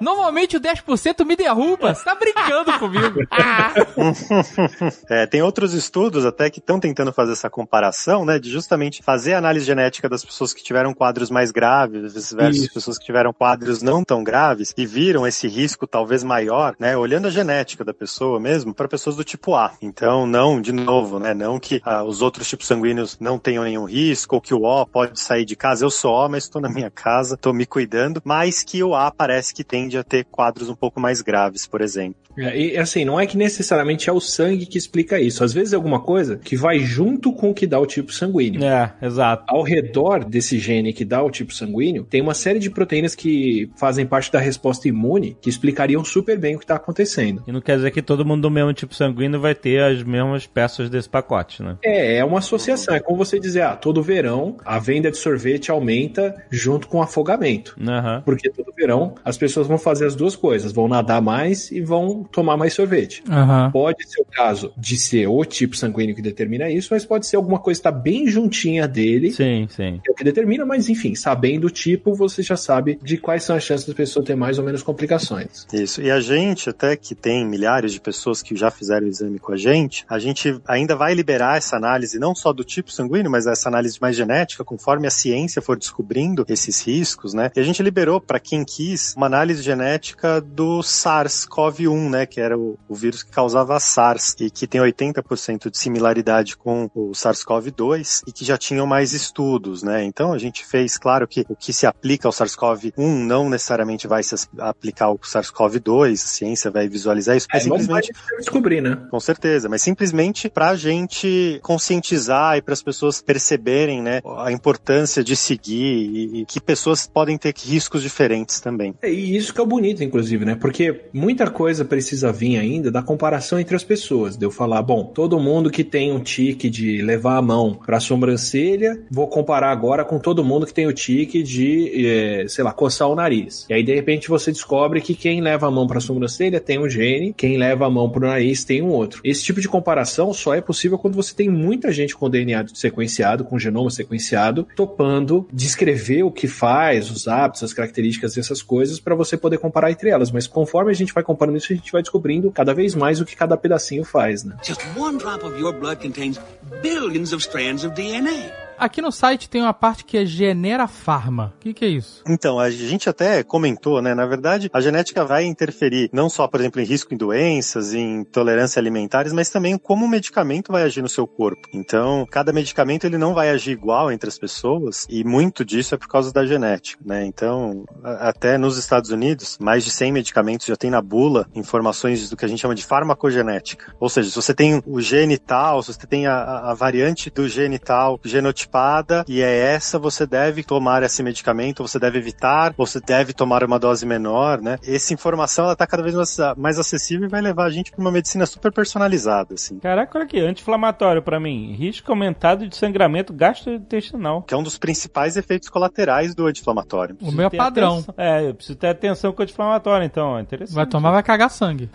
Normalmente 0.00 0.56
o 0.56 0.60
10% 0.60 1.24
me 1.24 1.36
derruba. 1.36 1.94
Você 1.94 2.04
tá 2.04 2.14
brincando 2.14 2.72
comigo. 2.78 3.20
É, 5.08 5.26
tem 5.26 5.42
outros 5.42 5.72
estudos 5.72 6.24
até 6.24 6.50
que 6.50 6.58
estão 6.58 6.80
tentando 6.80 7.12
fazer 7.12 7.32
essa 7.32 7.48
comparação, 7.50 8.24
né, 8.24 8.38
de 8.38 8.50
justamente 8.50 9.02
fazer 9.02 9.34
a 9.34 9.38
análise 9.38 9.64
genética 9.64 10.08
das 10.08 10.24
pessoas 10.24 10.52
que 10.52 10.62
tiveram 10.62 10.92
quadros 10.92 11.30
mais 11.30 11.50
graves 11.50 12.32
versus 12.32 12.64
Isso. 12.64 12.74
pessoas 12.74 12.98
que 12.98 13.04
tiveram 13.04 13.32
quadros 13.32 13.82
não 13.82 14.04
tão 14.04 14.22
graves 14.24 14.72
e 14.76 14.86
viram 14.86 15.26
esse 15.26 15.48
risco 15.48 15.86
talvez 15.86 16.24
maior, 16.24 16.74
né, 16.78 16.96
olhando 16.96 17.26
a 17.26 17.30
genética 17.30 17.84
da 17.84 17.94
pessoa 17.94 18.40
mesmo, 18.40 18.74
para 18.74 18.88
pessoas 18.88 19.16
do 19.16 19.24
tipo 19.24 19.54
A. 19.54 19.72
Então, 19.80 20.26
não, 20.26 20.60
de 20.60 20.72
novo, 20.72 21.18
né, 21.18 21.34
não 21.34 21.58
que 21.66 21.80
ah, 21.84 22.04
os 22.04 22.22
outros 22.22 22.48
tipos 22.48 22.66
sanguíneos 22.66 23.18
não 23.18 23.38
tenham 23.38 23.64
nenhum 23.64 23.84
risco 23.84 24.36
ou 24.36 24.40
que 24.40 24.54
o 24.54 24.62
O 24.62 24.86
pode 24.86 25.18
sair 25.18 25.44
de 25.44 25.56
casa. 25.56 25.84
Eu 25.84 25.90
sou 25.90 26.14
O, 26.14 26.28
mas 26.28 26.44
estou 26.44 26.62
na 26.62 26.68
minha 26.68 26.90
casa, 26.90 27.34
estou 27.34 27.52
me 27.52 27.66
cuidando, 27.66 28.22
mas 28.24 28.62
que 28.62 28.82
o 28.82 28.94
A 28.94 29.10
parece 29.10 29.52
que 29.52 29.64
tende 29.64 29.98
a 29.98 30.04
ter 30.04 30.24
quadros 30.24 30.68
um 30.68 30.76
pouco 30.76 31.00
mais 31.00 31.20
graves, 31.20 31.66
por 31.66 31.80
exemplo. 31.80 32.26
É, 32.38 32.58
e 32.58 32.76
assim, 32.76 33.04
não 33.04 33.18
é 33.18 33.26
que 33.26 33.36
necessariamente 33.36 34.10
é 34.10 34.12
o 34.12 34.20
sangue 34.20 34.66
que 34.66 34.76
explica 34.76 35.18
isso. 35.18 35.42
Às 35.42 35.52
vezes 35.52 35.72
é 35.72 35.76
alguma 35.76 36.00
coisa 36.00 36.36
que 36.36 36.56
vai 36.56 36.78
junto 36.80 37.32
com 37.32 37.50
o 37.50 37.54
que 37.54 37.66
dá 37.66 37.78
o 37.80 37.86
tipo 37.86 38.12
sanguíneo. 38.12 38.62
É, 38.62 38.92
exato. 39.00 39.44
Ao 39.48 39.62
redor 39.62 40.24
desse 40.24 40.58
gene 40.58 40.92
que 40.92 41.04
dá 41.04 41.22
o 41.22 41.30
tipo 41.30 41.54
sanguíneo, 41.54 42.04
tem 42.04 42.20
uma 42.20 42.34
série 42.34 42.58
de 42.58 42.70
proteínas 42.70 43.14
que 43.14 43.70
fazem 43.76 44.06
parte 44.06 44.30
da 44.30 44.38
resposta 44.38 44.86
imune 44.86 45.36
que 45.40 45.48
explicariam 45.48 46.04
super 46.04 46.38
bem 46.38 46.56
o 46.56 46.58
que 46.58 46.64
está 46.64 46.76
acontecendo. 46.76 47.42
E 47.46 47.52
não 47.52 47.60
quer 47.60 47.76
dizer 47.76 47.90
que 47.90 48.02
todo 48.02 48.24
mundo 48.24 48.42
do 48.42 48.50
mesmo 48.50 48.72
tipo 48.74 48.94
sanguíneo 48.94 49.40
vai 49.40 49.54
ter 49.54 49.82
as 49.82 50.02
mesmas 50.02 50.46
peças 50.46 50.90
desse 50.90 51.08
pacote, 51.08 51.45
né? 51.62 51.76
É, 51.82 52.16
é 52.18 52.24
uma 52.24 52.38
associação. 52.38 52.94
É 52.94 53.00
como 53.00 53.16
você 53.18 53.38
dizer, 53.38 53.62
ah, 53.62 53.76
todo 53.76 54.02
verão 54.02 54.56
a 54.64 54.78
venda 54.78 55.10
de 55.10 55.16
sorvete 55.16 55.70
aumenta 55.70 56.34
junto 56.50 56.88
com 56.88 56.98
o 56.98 57.02
afogamento. 57.02 57.76
Aham. 57.80 58.22
Porque 58.24 58.50
todo 58.50 58.72
verão 58.76 59.14
as 59.24 59.36
pessoas 59.36 59.66
vão 59.66 59.78
fazer 59.78 60.06
as 60.06 60.14
duas 60.14 60.36
coisas, 60.36 60.72
vão 60.72 60.88
nadar 60.88 61.20
mais 61.22 61.70
e 61.70 61.80
vão 61.80 62.24
tomar 62.24 62.56
mais 62.56 62.74
sorvete. 62.74 63.22
Aham. 63.28 63.70
Pode 63.72 64.08
ser 64.08 64.20
o 64.20 64.24
caso 64.24 64.72
de 64.76 64.96
ser 64.96 65.26
o 65.26 65.44
tipo 65.44 65.76
sanguíneo 65.76 66.14
que 66.14 66.22
determina 66.22 66.68
isso, 66.70 66.88
mas 66.90 67.04
pode 67.04 67.26
ser 67.26 67.36
alguma 67.36 67.58
coisa 67.58 67.80
que 67.80 67.88
está 67.88 67.92
bem 67.98 68.26
juntinha 68.28 68.86
dele, 68.86 69.32
Sim, 69.32 69.66
sim. 69.70 70.00
que 70.02 70.10
é 70.10 70.12
o 70.12 70.14
que 70.14 70.24
determina, 70.24 70.64
mas 70.64 70.88
enfim, 70.88 71.14
sabendo 71.14 71.66
o 71.66 71.70
tipo, 71.70 72.14
você 72.14 72.42
já 72.42 72.56
sabe 72.56 72.98
de 73.02 73.16
quais 73.16 73.44
são 73.44 73.56
as 73.56 73.62
chances 73.62 73.86
da 73.86 73.94
pessoa 73.94 74.24
ter 74.24 74.34
mais 74.34 74.58
ou 74.58 74.64
menos 74.64 74.82
complicações. 74.82 75.66
Isso. 75.72 76.00
E 76.00 76.10
a 76.10 76.20
gente, 76.20 76.70
até 76.70 76.96
que 76.96 77.14
tem 77.14 77.46
milhares 77.46 77.92
de 77.92 78.00
pessoas 78.00 78.42
que 78.42 78.56
já 78.56 78.70
fizeram 78.70 79.06
o 79.06 79.08
exame 79.08 79.38
com 79.38 79.52
a 79.52 79.56
gente, 79.56 80.04
a 80.08 80.18
gente 80.18 80.60
ainda 80.66 80.94
vai 80.96 81.14
liberar 81.14 81.35
essa 81.44 81.76
análise 81.76 82.18
não 82.18 82.34
só 82.34 82.52
do 82.52 82.64
tipo 82.64 82.90
sanguíneo, 82.90 83.30
mas 83.30 83.46
essa 83.46 83.68
análise 83.68 83.98
mais 84.00 84.16
genética, 84.16 84.64
conforme 84.64 85.06
a 85.06 85.10
ciência 85.10 85.62
for 85.62 85.76
descobrindo 85.76 86.44
esses 86.48 86.80
riscos, 86.86 87.34
né? 87.34 87.50
E 87.54 87.60
a 87.60 87.62
gente 87.62 87.82
liberou 87.82 88.20
para 88.20 88.40
quem 88.40 88.64
quis 88.64 89.14
uma 89.16 89.26
análise 89.26 89.62
genética 89.62 90.40
do 90.40 90.80
SARS-CoV-1, 90.80 92.10
né? 92.10 92.26
Que 92.26 92.40
era 92.40 92.58
o, 92.58 92.78
o 92.88 92.94
vírus 92.94 93.22
que 93.22 93.30
causava 93.30 93.78
SARS 93.78 94.36
e 94.40 94.50
que 94.50 94.66
tem 94.66 94.80
80% 94.80 95.70
de 95.70 95.78
similaridade 95.78 96.56
com 96.56 96.90
o 96.94 97.10
SARS-CoV-2 97.12 98.22
e 98.26 98.32
que 98.32 98.44
já 98.44 98.56
tinham 98.56 98.86
mais 98.86 99.12
estudos, 99.12 99.82
né? 99.82 100.04
Então 100.04 100.32
a 100.32 100.38
gente 100.38 100.64
fez, 100.64 100.96
claro 100.96 101.26
que 101.26 101.44
o 101.48 101.56
que 101.56 101.72
se 101.72 101.86
aplica 101.86 102.28
ao 102.28 102.32
SARS-CoV-1 102.32 103.26
não 103.26 103.48
necessariamente 103.48 104.06
vai 104.06 104.22
se 104.22 104.34
aplicar 104.58 105.06
ao 105.06 105.18
SARS-CoV-2, 105.18 106.12
a 106.12 106.16
ciência 106.16 106.70
vai 106.70 106.88
visualizar 106.88 107.36
isso, 107.36 107.46
É, 107.50 107.54
mas 107.54 107.62
simplesmente 107.62 108.12
descobrir, 108.38 108.80
né? 108.80 108.96
com 109.10 109.20
certeza, 109.20 109.68
mas 109.68 109.82
simplesmente 109.82 110.48
para 110.48 110.70
a 110.70 110.76
gente 110.76 111.25
conscientizar 111.62 112.56
e 112.56 112.62
para 112.62 112.74
as 112.74 112.82
pessoas 112.82 113.20
perceberem, 113.20 114.02
né, 114.02 114.20
a 114.38 114.52
importância 114.52 115.22
de 115.22 115.36
seguir 115.36 115.74
e, 115.74 116.40
e 116.40 116.44
que 116.44 116.60
pessoas 116.60 117.06
podem 117.06 117.36
ter 117.36 117.54
riscos 117.56 118.02
diferentes 118.02 118.60
também. 118.60 118.94
É, 119.02 119.10
e 119.10 119.36
isso 119.36 119.52
que 119.52 119.60
é 119.60 119.62
o 119.62 119.66
bonito, 119.66 120.02
inclusive, 120.02 120.44
né? 120.44 120.54
Porque 120.54 121.02
muita 121.12 121.50
coisa 121.50 121.84
precisa 121.84 122.32
vir 122.32 122.58
ainda 122.58 122.90
da 122.90 123.02
comparação 123.02 123.58
entre 123.58 123.76
as 123.76 123.84
pessoas. 123.84 124.36
De 124.36 124.44
eu 124.44 124.50
falar, 124.50 124.82
bom, 124.82 125.04
todo 125.04 125.38
mundo 125.38 125.70
que 125.70 125.84
tem 125.84 126.12
um 126.12 126.20
tique 126.20 126.68
de 126.68 127.02
levar 127.02 127.36
a 127.36 127.42
mão 127.42 127.74
pra 127.74 128.00
sobrancelha, 128.00 129.00
vou 129.10 129.28
comparar 129.28 129.70
agora 129.70 130.04
com 130.04 130.18
todo 130.18 130.44
mundo 130.44 130.66
que 130.66 130.74
tem 130.74 130.86
o 130.86 130.92
tique 130.92 131.42
de, 131.42 132.06
eh, 132.06 132.48
sei 132.48 132.64
lá, 132.64 132.72
coçar 132.72 133.08
o 133.08 133.14
nariz. 133.14 133.66
E 133.68 133.74
aí, 133.74 133.82
de 133.82 133.94
repente, 133.94 134.28
você 134.28 134.52
descobre 134.52 135.00
que 135.00 135.14
quem 135.14 135.40
leva 135.40 135.66
a 135.66 135.70
mão 135.70 135.86
pra 135.86 136.00
sobrancelha 136.00 136.60
tem 136.60 136.78
um 136.78 136.88
gene, 136.88 137.34
quem 137.36 137.56
leva 137.56 137.86
a 137.86 137.90
mão 137.90 138.08
pro 138.10 138.26
nariz 138.26 138.64
tem 138.64 138.82
um 138.82 138.90
outro. 138.90 139.20
Esse 139.24 139.44
tipo 139.44 139.60
de 139.60 139.68
comparação 139.68 140.32
só 140.32 140.54
é 140.54 140.60
possível 140.60 140.98
quando 140.98 141.14
você 141.16 141.34
tem 141.34 141.48
muita 141.48 141.90
gente 141.90 142.14
com 142.14 142.30
DNA 142.30 142.66
sequenciado, 142.74 143.44
com 143.44 143.58
genoma 143.58 143.90
sequenciado, 143.90 144.66
topando 144.76 145.48
descrever 145.52 146.22
o 146.22 146.30
que 146.30 146.46
faz, 146.46 147.10
os 147.10 147.26
hábitos, 147.26 147.62
as 147.62 147.72
características 147.72 148.34
dessas 148.34 148.62
coisas, 148.62 149.00
para 149.00 149.14
você 149.14 149.36
poder 149.36 149.58
comparar 149.58 149.90
entre 149.90 150.10
elas. 150.10 150.30
Mas 150.30 150.46
conforme 150.46 150.90
a 150.90 150.94
gente 150.94 151.12
vai 151.12 151.22
comparando 151.22 151.58
isso, 151.58 151.72
a 151.72 151.76
gente 151.76 151.90
vai 151.90 152.02
descobrindo 152.02 152.50
cada 152.50 152.74
vez 152.74 152.94
mais 152.94 153.20
o 153.20 153.24
que 153.24 153.34
cada 153.34 153.56
pedacinho 153.56 154.04
faz, 154.04 154.44
né? 154.44 154.56
Just 154.62 154.82
one 154.96 155.18
drop 155.18 155.44
of 155.44 155.58
your 155.58 155.72
blood 155.72 156.00
contains 156.00 156.38
billions 156.82 157.32
of 157.32 157.42
strands 157.42 157.84
of 157.84 157.94
DNA. 157.94 158.65
Aqui 158.78 159.00
no 159.00 159.10
site 159.10 159.48
tem 159.48 159.62
uma 159.62 159.72
parte 159.74 160.04
que 160.04 160.18
é 160.18 160.24
Genera 160.24 160.86
Pharma. 160.86 161.54
O 161.56 161.60
que, 161.60 161.72
que 161.74 161.84
é 161.84 161.88
isso? 161.88 162.22
Então, 162.28 162.58
a 162.58 162.70
gente 162.70 163.08
até 163.08 163.42
comentou, 163.42 164.00
né, 164.02 164.14
na 164.14 164.26
verdade, 164.26 164.68
a 164.72 164.80
genética 164.80 165.24
vai 165.24 165.44
interferir 165.44 166.10
não 166.12 166.28
só, 166.28 166.46
por 166.46 166.60
exemplo, 166.60 166.80
em 166.80 166.84
risco 166.84 167.14
em 167.14 167.16
doenças, 167.16 167.94
em 167.94 168.20
intolerância 168.20 168.78
alimentares, 168.80 169.32
mas 169.32 169.48
também 169.50 169.78
como 169.78 170.04
o 170.04 170.08
medicamento 170.08 170.70
vai 170.72 170.82
agir 170.82 171.02
no 171.02 171.08
seu 171.08 171.26
corpo. 171.26 171.68
Então, 171.72 172.26
cada 172.30 172.52
medicamento 172.52 173.04
ele 173.04 173.18
não 173.18 173.34
vai 173.34 173.50
agir 173.50 173.70
igual 173.72 174.10
entre 174.12 174.28
as 174.28 174.38
pessoas 174.38 175.06
e 175.08 175.24
muito 175.24 175.64
disso 175.64 175.94
é 175.94 175.98
por 175.98 176.08
causa 176.08 176.32
da 176.32 176.44
genética, 176.46 177.02
né? 177.04 177.24
Então, 177.24 177.84
até 178.02 178.58
nos 178.58 178.76
Estados 178.76 179.10
Unidos, 179.10 179.56
mais 179.60 179.84
de 179.84 179.90
100 179.90 180.12
medicamentos 180.12 180.66
já 180.66 180.76
tem 180.76 180.90
na 180.90 181.00
bula 181.00 181.46
informações 181.54 182.28
do 182.30 182.36
que 182.36 182.44
a 182.44 182.48
gente 182.48 182.60
chama 182.60 182.74
de 182.74 182.84
farmacogenética. 182.84 183.94
Ou 183.98 184.08
seja, 184.08 184.28
se 184.30 184.36
você 184.36 184.54
tem 184.54 184.82
o 184.86 185.00
gene 185.00 185.38
tal, 185.38 185.82
se 185.82 185.92
você 185.92 186.06
tem 186.06 186.26
a, 186.26 186.70
a- 186.70 186.74
variante 186.74 187.30
do 187.30 187.48
gene 187.48 187.78
tal 187.78 188.18
genotipada 188.66 189.24
e 189.28 189.40
é 189.40 189.74
essa, 189.74 189.98
você 189.98 190.26
deve 190.26 190.62
tomar 190.62 191.02
esse 191.02 191.22
medicamento, 191.22 191.82
você 191.82 191.98
deve 191.98 192.18
evitar, 192.18 192.74
você 192.76 193.00
deve 193.00 193.32
tomar 193.32 193.64
uma 193.64 193.78
dose 193.78 194.04
menor, 194.04 194.60
né? 194.60 194.78
Essa 194.86 195.14
informação 195.14 195.64
ela 195.64 195.76
tá 195.76 195.86
cada 195.86 196.02
vez 196.02 196.14
mais, 196.14 196.36
mais 196.56 196.78
acessível 196.78 197.26
e 197.26 197.30
vai 197.30 197.40
levar 197.40 197.64
a 197.64 197.70
gente 197.70 197.90
para 197.90 198.00
uma 198.00 198.10
medicina 198.10 198.44
super 198.44 198.72
personalizada, 198.72 199.54
assim. 199.54 199.78
Caraca, 199.78 200.18
olha 200.18 200.26
aqui, 200.26 200.40
anti-inflamatório 200.40 201.22
pra 201.22 201.38
mim. 201.38 201.72
Risco 201.72 202.10
aumentado 202.10 202.66
de 202.68 202.76
sangramento 202.76 203.32
gastrointestinal. 203.32 204.42
Que 204.42 204.54
é 204.54 204.56
um 204.56 204.62
dos 204.62 204.78
principais 204.78 205.36
efeitos 205.36 205.68
colaterais 205.68 206.34
do 206.34 206.46
anti-inflamatório. 206.46 207.16
O 207.20 207.30
meu 207.30 207.46
é 207.46 207.50
padrão. 207.50 207.98
atenção. 207.98 208.14
É, 208.16 208.48
eu 208.48 208.54
preciso 208.54 208.78
ter 208.78 208.88
atenção 208.88 209.32
com 209.32 209.40
o 209.40 209.44
anti-inflamatório, 209.44 210.04
então. 210.04 210.38
É 210.38 210.42
interessante. 210.42 210.74
Vai 210.74 210.86
tomar, 210.86 211.12
vai 211.12 211.22
cagar 211.22 211.50
sangue. 211.50 211.88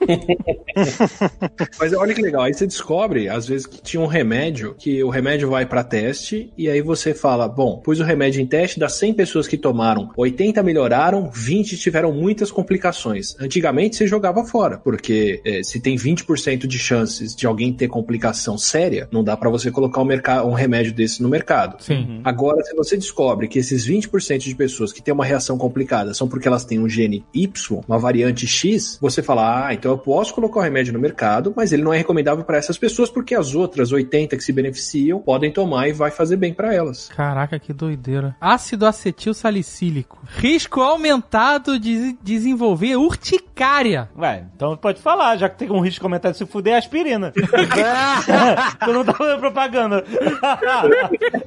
Mas 1.78 1.92
olha 1.92 2.14
que 2.14 2.22
legal, 2.22 2.42
aí 2.42 2.54
você 2.54 2.66
descobre, 2.66 3.28
às 3.28 3.46
vezes, 3.46 3.66
que 3.66 3.80
tinha 3.80 4.00
um 4.00 4.06
remédio, 4.06 4.74
que 4.78 5.02
o 5.02 5.10
remédio 5.10 5.50
vai 5.50 5.66
pra 5.66 5.84
teste, 5.84 6.13
e 6.56 6.68
aí 6.68 6.80
você 6.80 7.14
fala, 7.14 7.48
bom, 7.48 7.78
pus 7.78 8.00
o 8.00 8.04
remédio 8.04 8.40
em 8.40 8.46
teste, 8.46 8.78
das 8.78 8.94
100 8.94 9.14
pessoas 9.14 9.48
que 9.48 9.56
tomaram, 9.56 10.10
80 10.16 10.62
melhoraram, 10.62 11.30
20 11.32 11.76
tiveram 11.76 12.12
muitas 12.12 12.50
complicações. 12.50 13.34
Antigamente 13.40 13.96
você 13.96 14.06
jogava 14.06 14.44
fora, 14.44 14.78
porque 14.78 15.40
eh, 15.44 15.62
se 15.62 15.80
tem 15.80 15.96
20% 15.96 16.66
de 16.66 16.78
chances 16.78 17.34
de 17.34 17.46
alguém 17.46 17.72
ter 17.72 17.88
complicação 17.88 18.58
séria, 18.58 19.08
não 19.10 19.24
dá 19.24 19.36
pra 19.36 19.50
você 19.50 19.70
colocar 19.70 20.02
um, 20.02 20.08
um 20.48 20.52
remédio 20.52 20.92
desse 20.92 21.22
no 21.22 21.28
mercado. 21.28 21.82
Sim. 21.82 22.20
Agora, 22.24 22.62
se 22.62 22.74
você 22.74 22.96
descobre 22.96 23.48
que 23.48 23.58
esses 23.58 23.86
20% 23.86 24.38
de 24.38 24.54
pessoas 24.54 24.92
que 24.92 25.02
têm 25.02 25.14
uma 25.14 25.24
reação 25.24 25.56
complicada 25.56 26.14
são 26.14 26.28
porque 26.28 26.48
elas 26.48 26.64
têm 26.64 26.78
um 26.78 26.88
gene 26.88 27.24
Y, 27.32 27.82
uma 27.86 27.98
variante 27.98 28.46
X, 28.46 28.98
você 29.00 29.22
fala, 29.22 29.68
ah, 29.68 29.74
então 29.74 29.90
eu 29.90 29.98
posso 29.98 30.34
colocar 30.34 30.60
o 30.60 30.62
remédio 30.62 30.92
no 30.92 30.98
mercado, 30.98 31.52
mas 31.56 31.72
ele 31.72 31.82
não 31.82 31.92
é 31.92 31.98
recomendável 31.98 32.44
para 32.44 32.58
essas 32.58 32.78
pessoas 32.78 33.10
porque 33.10 33.34
as 33.34 33.54
outras 33.54 33.92
80 33.92 34.36
que 34.36 34.44
se 34.44 34.52
beneficiam 34.52 35.20
podem 35.20 35.50
tomar 35.50 35.88
e 35.88 35.92
vai 35.92 36.03
fazer 36.10 36.36
bem 36.36 36.52
para 36.52 36.74
elas. 36.74 37.08
Caraca, 37.08 37.58
que 37.58 37.72
doideira. 37.72 38.36
Ácido 38.40 38.86
acetil 38.86 39.34
salicílico. 39.34 40.18
Risco 40.26 40.80
aumentado 40.80 41.78
de 41.78 42.16
desenvolver 42.22 42.96
urticária. 42.96 44.08
Vai, 44.14 44.44
então 44.54 44.76
pode 44.76 45.00
falar, 45.00 45.36
já 45.36 45.48
que 45.48 45.58
tem 45.58 45.70
um 45.70 45.80
risco 45.80 46.04
aumentado 46.04 46.32
de 46.32 46.38
se 46.38 46.46
fuder, 46.46 46.74
é 46.74 46.78
aspirina. 46.78 47.32
tu 48.84 48.92
não 48.92 49.04
tá 49.04 49.12
fazendo 49.14 49.40
propaganda. 49.40 50.04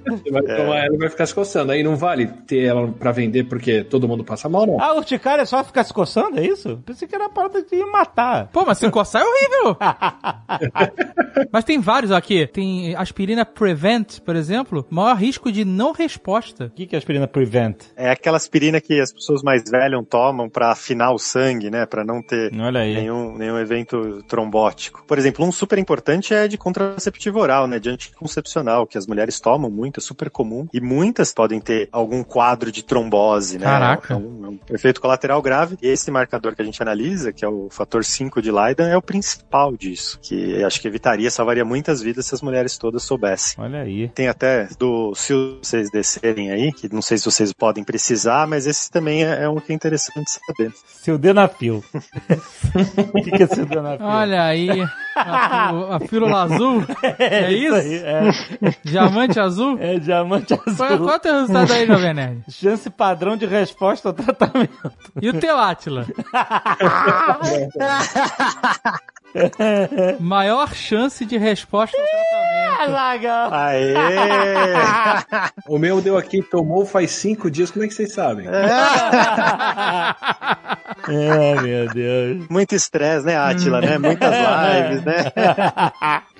Você 0.06 0.32
vai 0.32 0.42
tomar 0.42 0.78
ela 0.86 0.96
e 0.96 0.98
vai 0.98 1.10
ficar 1.10 1.26
se 1.26 1.34
coçando. 1.34 1.72
Aí 1.72 1.84
não 1.84 1.96
vale 1.96 2.28
ter 2.46 2.64
ela 2.66 2.88
para 2.88 3.12
vender 3.12 3.46
porque 3.46 3.84
todo 3.84 4.08
mundo 4.08 4.24
passa 4.24 4.50
mal, 4.50 4.66
não. 4.66 4.82
a 4.82 4.94
urticária 4.94 5.42
é 5.42 5.46
só 5.46 5.64
ficar 5.64 5.84
se 5.84 5.94
coçando, 5.94 6.40
é 6.40 6.46
isso? 6.46 6.82
Pensei 6.86 7.08
que 7.08 7.16
era 7.16 7.26
uma 7.26 7.30
parada 7.30 7.62
de 7.62 7.86
matar. 7.86 8.48
Pô, 8.48 8.64
mas 8.66 8.78
se 8.78 8.90
coçar 8.90 9.22
é 9.22 9.26
horrível. 9.26 9.78
mas 11.52 11.64
tem 11.64 11.80
vários 11.80 12.12
aqui. 12.12 12.48
Tem 12.48 12.96
aspirina 12.96 13.46
Prevent, 13.46 14.20
por 14.22 14.36
exemplo. 14.36 14.47
Maior 14.90 15.16
risco 15.16 15.52
de 15.52 15.66
não 15.66 15.92
resposta. 15.92 16.66
O 16.66 16.70
que, 16.70 16.86
que 16.86 16.96
a 16.96 17.00
aspirina 17.00 17.28
prevent? 17.28 17.78
É 17.96 18.10
aquela 18.10 18.38
aspirina 18.38 18.80
que 18.82 19.00
as 19.00 19.12
pessoas 19.12 19.42
mais 19.42 19.64
velhas 19.70 19.98
tomam 20.10 20.50
para 20.50 20.72
afinar 20.72 21.12
o 21.12 21.18
sangue, 21.18 21.70
né? 21.70 21.86
Para 21.86 22.04
não 22.04 22.22
ter 22.22 22.52
Olha 22.60 22.82
aí. 22.82 22.94
nenhum, 22.94 23.38
nenhum 23.38 23.58
evento 23.58 24.24
trombótico. 24.28 25.04
Por 25.08 25.18
exemplo, 25.18 25.46
um 25.46 25.52
super 25.52 25.78
importante 25.78 26.34
é 26.34 26.48
de 26.48 26.58
contraceptivo 26.58 27.40
oral, 27.40 27.68
né? 27.68 27.80
De 27.80 27.90
anticoncepcional, 27.90 28.86
que 28.86 28.98
as 28.98 29.08
mulheres 29.08 29.40
tomam 29.40 29.70
muito, 29.70 30.00
é 30.00 30.04
super 30.04 30.30
comum. 30.30 30.68
E 30.74 30.82
muitas 30.82 31.34
podem 31.34 31.60
ter 31.60 31.90
algum 31.92 32.24
quadro 32.24 32.72
de 32.72 32.84
trombose, 32.84 33.58
né? 33.58 33.66
Caraca. 33.66 34.14
É 34.14 34.18
um, 34.18 34.46
é 34.46 34.50
um 34.50 34.60
efeito 34.76 35.02
colateral 35.02 35.42
grave. 35.42 35.78
E 35.82 35.88
esse 35.88 36.12
marcador 36.12 36.56
que 36.56 36.62
a 36.62 36.66
gente 36.66 36.82
analisa, 36.82 37.32
que 37.32 37.44
é 37.44 37.48
o 37.48 37.70
fator 37.70 38.04
5 38.04 38.42
de 38.42 38.52
Leiden, 38.52 38.88
é 38.88 38.98
o 38.98 39.02
principal 39.02 39.76
disso. 39.76 40.20
Que 40.22 40.64
acho 40.64 40.82
que 40.82 40.88
evitaria, 40.88 41.30
salvaria 41.32 41.66
muitas 41.66 42.02
vidas 42.02 42.26
se 42.26 42.36
as 42.36 42.42
mulheres 42.42 42.78
todas 42.78 43.04
soubessem. 43.04 43.64
Olha 43.64 43.82
aí. 43.82 44.10
Tem 44.10 44.28
até 44.38 44.68
do 44.78 45.16
se 45.16 45.34
vocês 45.34 45.90
descerem 45.90 46.52
aí, 46.52 46.72
que 46.72 46.88
não 46.94 47.02
sei 47.02 47.18
se 47.18 47.26
vocês 47.26 47.52
podem 47.52 47.84
precisar, 47.84 48.46
mas 48.48 48.68
esse 48.68 48.90
também 48.92 49.26
é, 49.26 49.44
é 49.44 49.50
um 49.50 49.60
que 49.60 49.72
é 49.72 49.76
interessante 49.76 50.30
saber. 50.30 50.72
Seu 51.02 51.18
denafil. 51.18 51.84
O 53.14 53.18
que, 53.24 53.32
que 53.32 53.44
é 53.44 53.48
seu 53.48 53.66
denafil? 53.66 54.06
Olha 54.06 54.44
aí. 54.44 54.70
A, 55.16 55.96
a 55.96 56.00
pílula 56.00 56.44
azul. 56.44 56.86
É, 57.20 57.52
isso? 57.52 57.74
aí, 57.74 57.96
é, 57.96 58.30
Diamante 58.84 59.40
azul? 59.40 59.78
é 59.80 59.98
diamante 59.98 60.56
Qual, 60.56 60.90
azul. 60.94 60.98
qual 61.06 61.14
é 61.14 61.16
o 61.16 61.20
teu 61.20 61.34
resultado 61.34 61.74
aí, 61.74 61.88
Jovem 61.88 62.14
Nerd? 62.14 62.44
Chance 62.50 62.90
padrão 62.90 63.36
de 63.36 63.46
resposta 63.46 64.10
ao 64.10 64.14
tratamento. 64.14 64.92
E 65.22 65.30
o 65.30 65.34
teu 65.40 65.58
Atila? 65.58 66.06
Maior 70.20 70.74
chance 70.74 71.26
de 71.26 71.38
resposta 71.38 71.98
ao 71.98 72.04
tratamento. 72.06 72.92
Zagal. 72.92 73.54
Aê! 73.54 73.94
O 75.68 75.78
meu 75.78 76.02
deu 76.02 76.18
aqui, 76.18 76.42
tomou 76.42 76.86
faz 76.86 77.12
cinco 77.12 77.52
dias, 77.52 77.70
como 77.70 77.84
é 77.84 77.88
que 77.88 77.94
vocês 77.94 78.14
sabem? 78.14 78.48
É, 81.08 81.56
meu 81.62 81.88
Deus. 81.90 82.48
Muito 82.50 82.74
estresse, 82.74 83.26
né, 83.26 83.38
Atila, 83.38 83.82
né? 83.82 83.98
Muitas 83.98 84.34
lives, 84.34 85.04
né? 85.04 85.26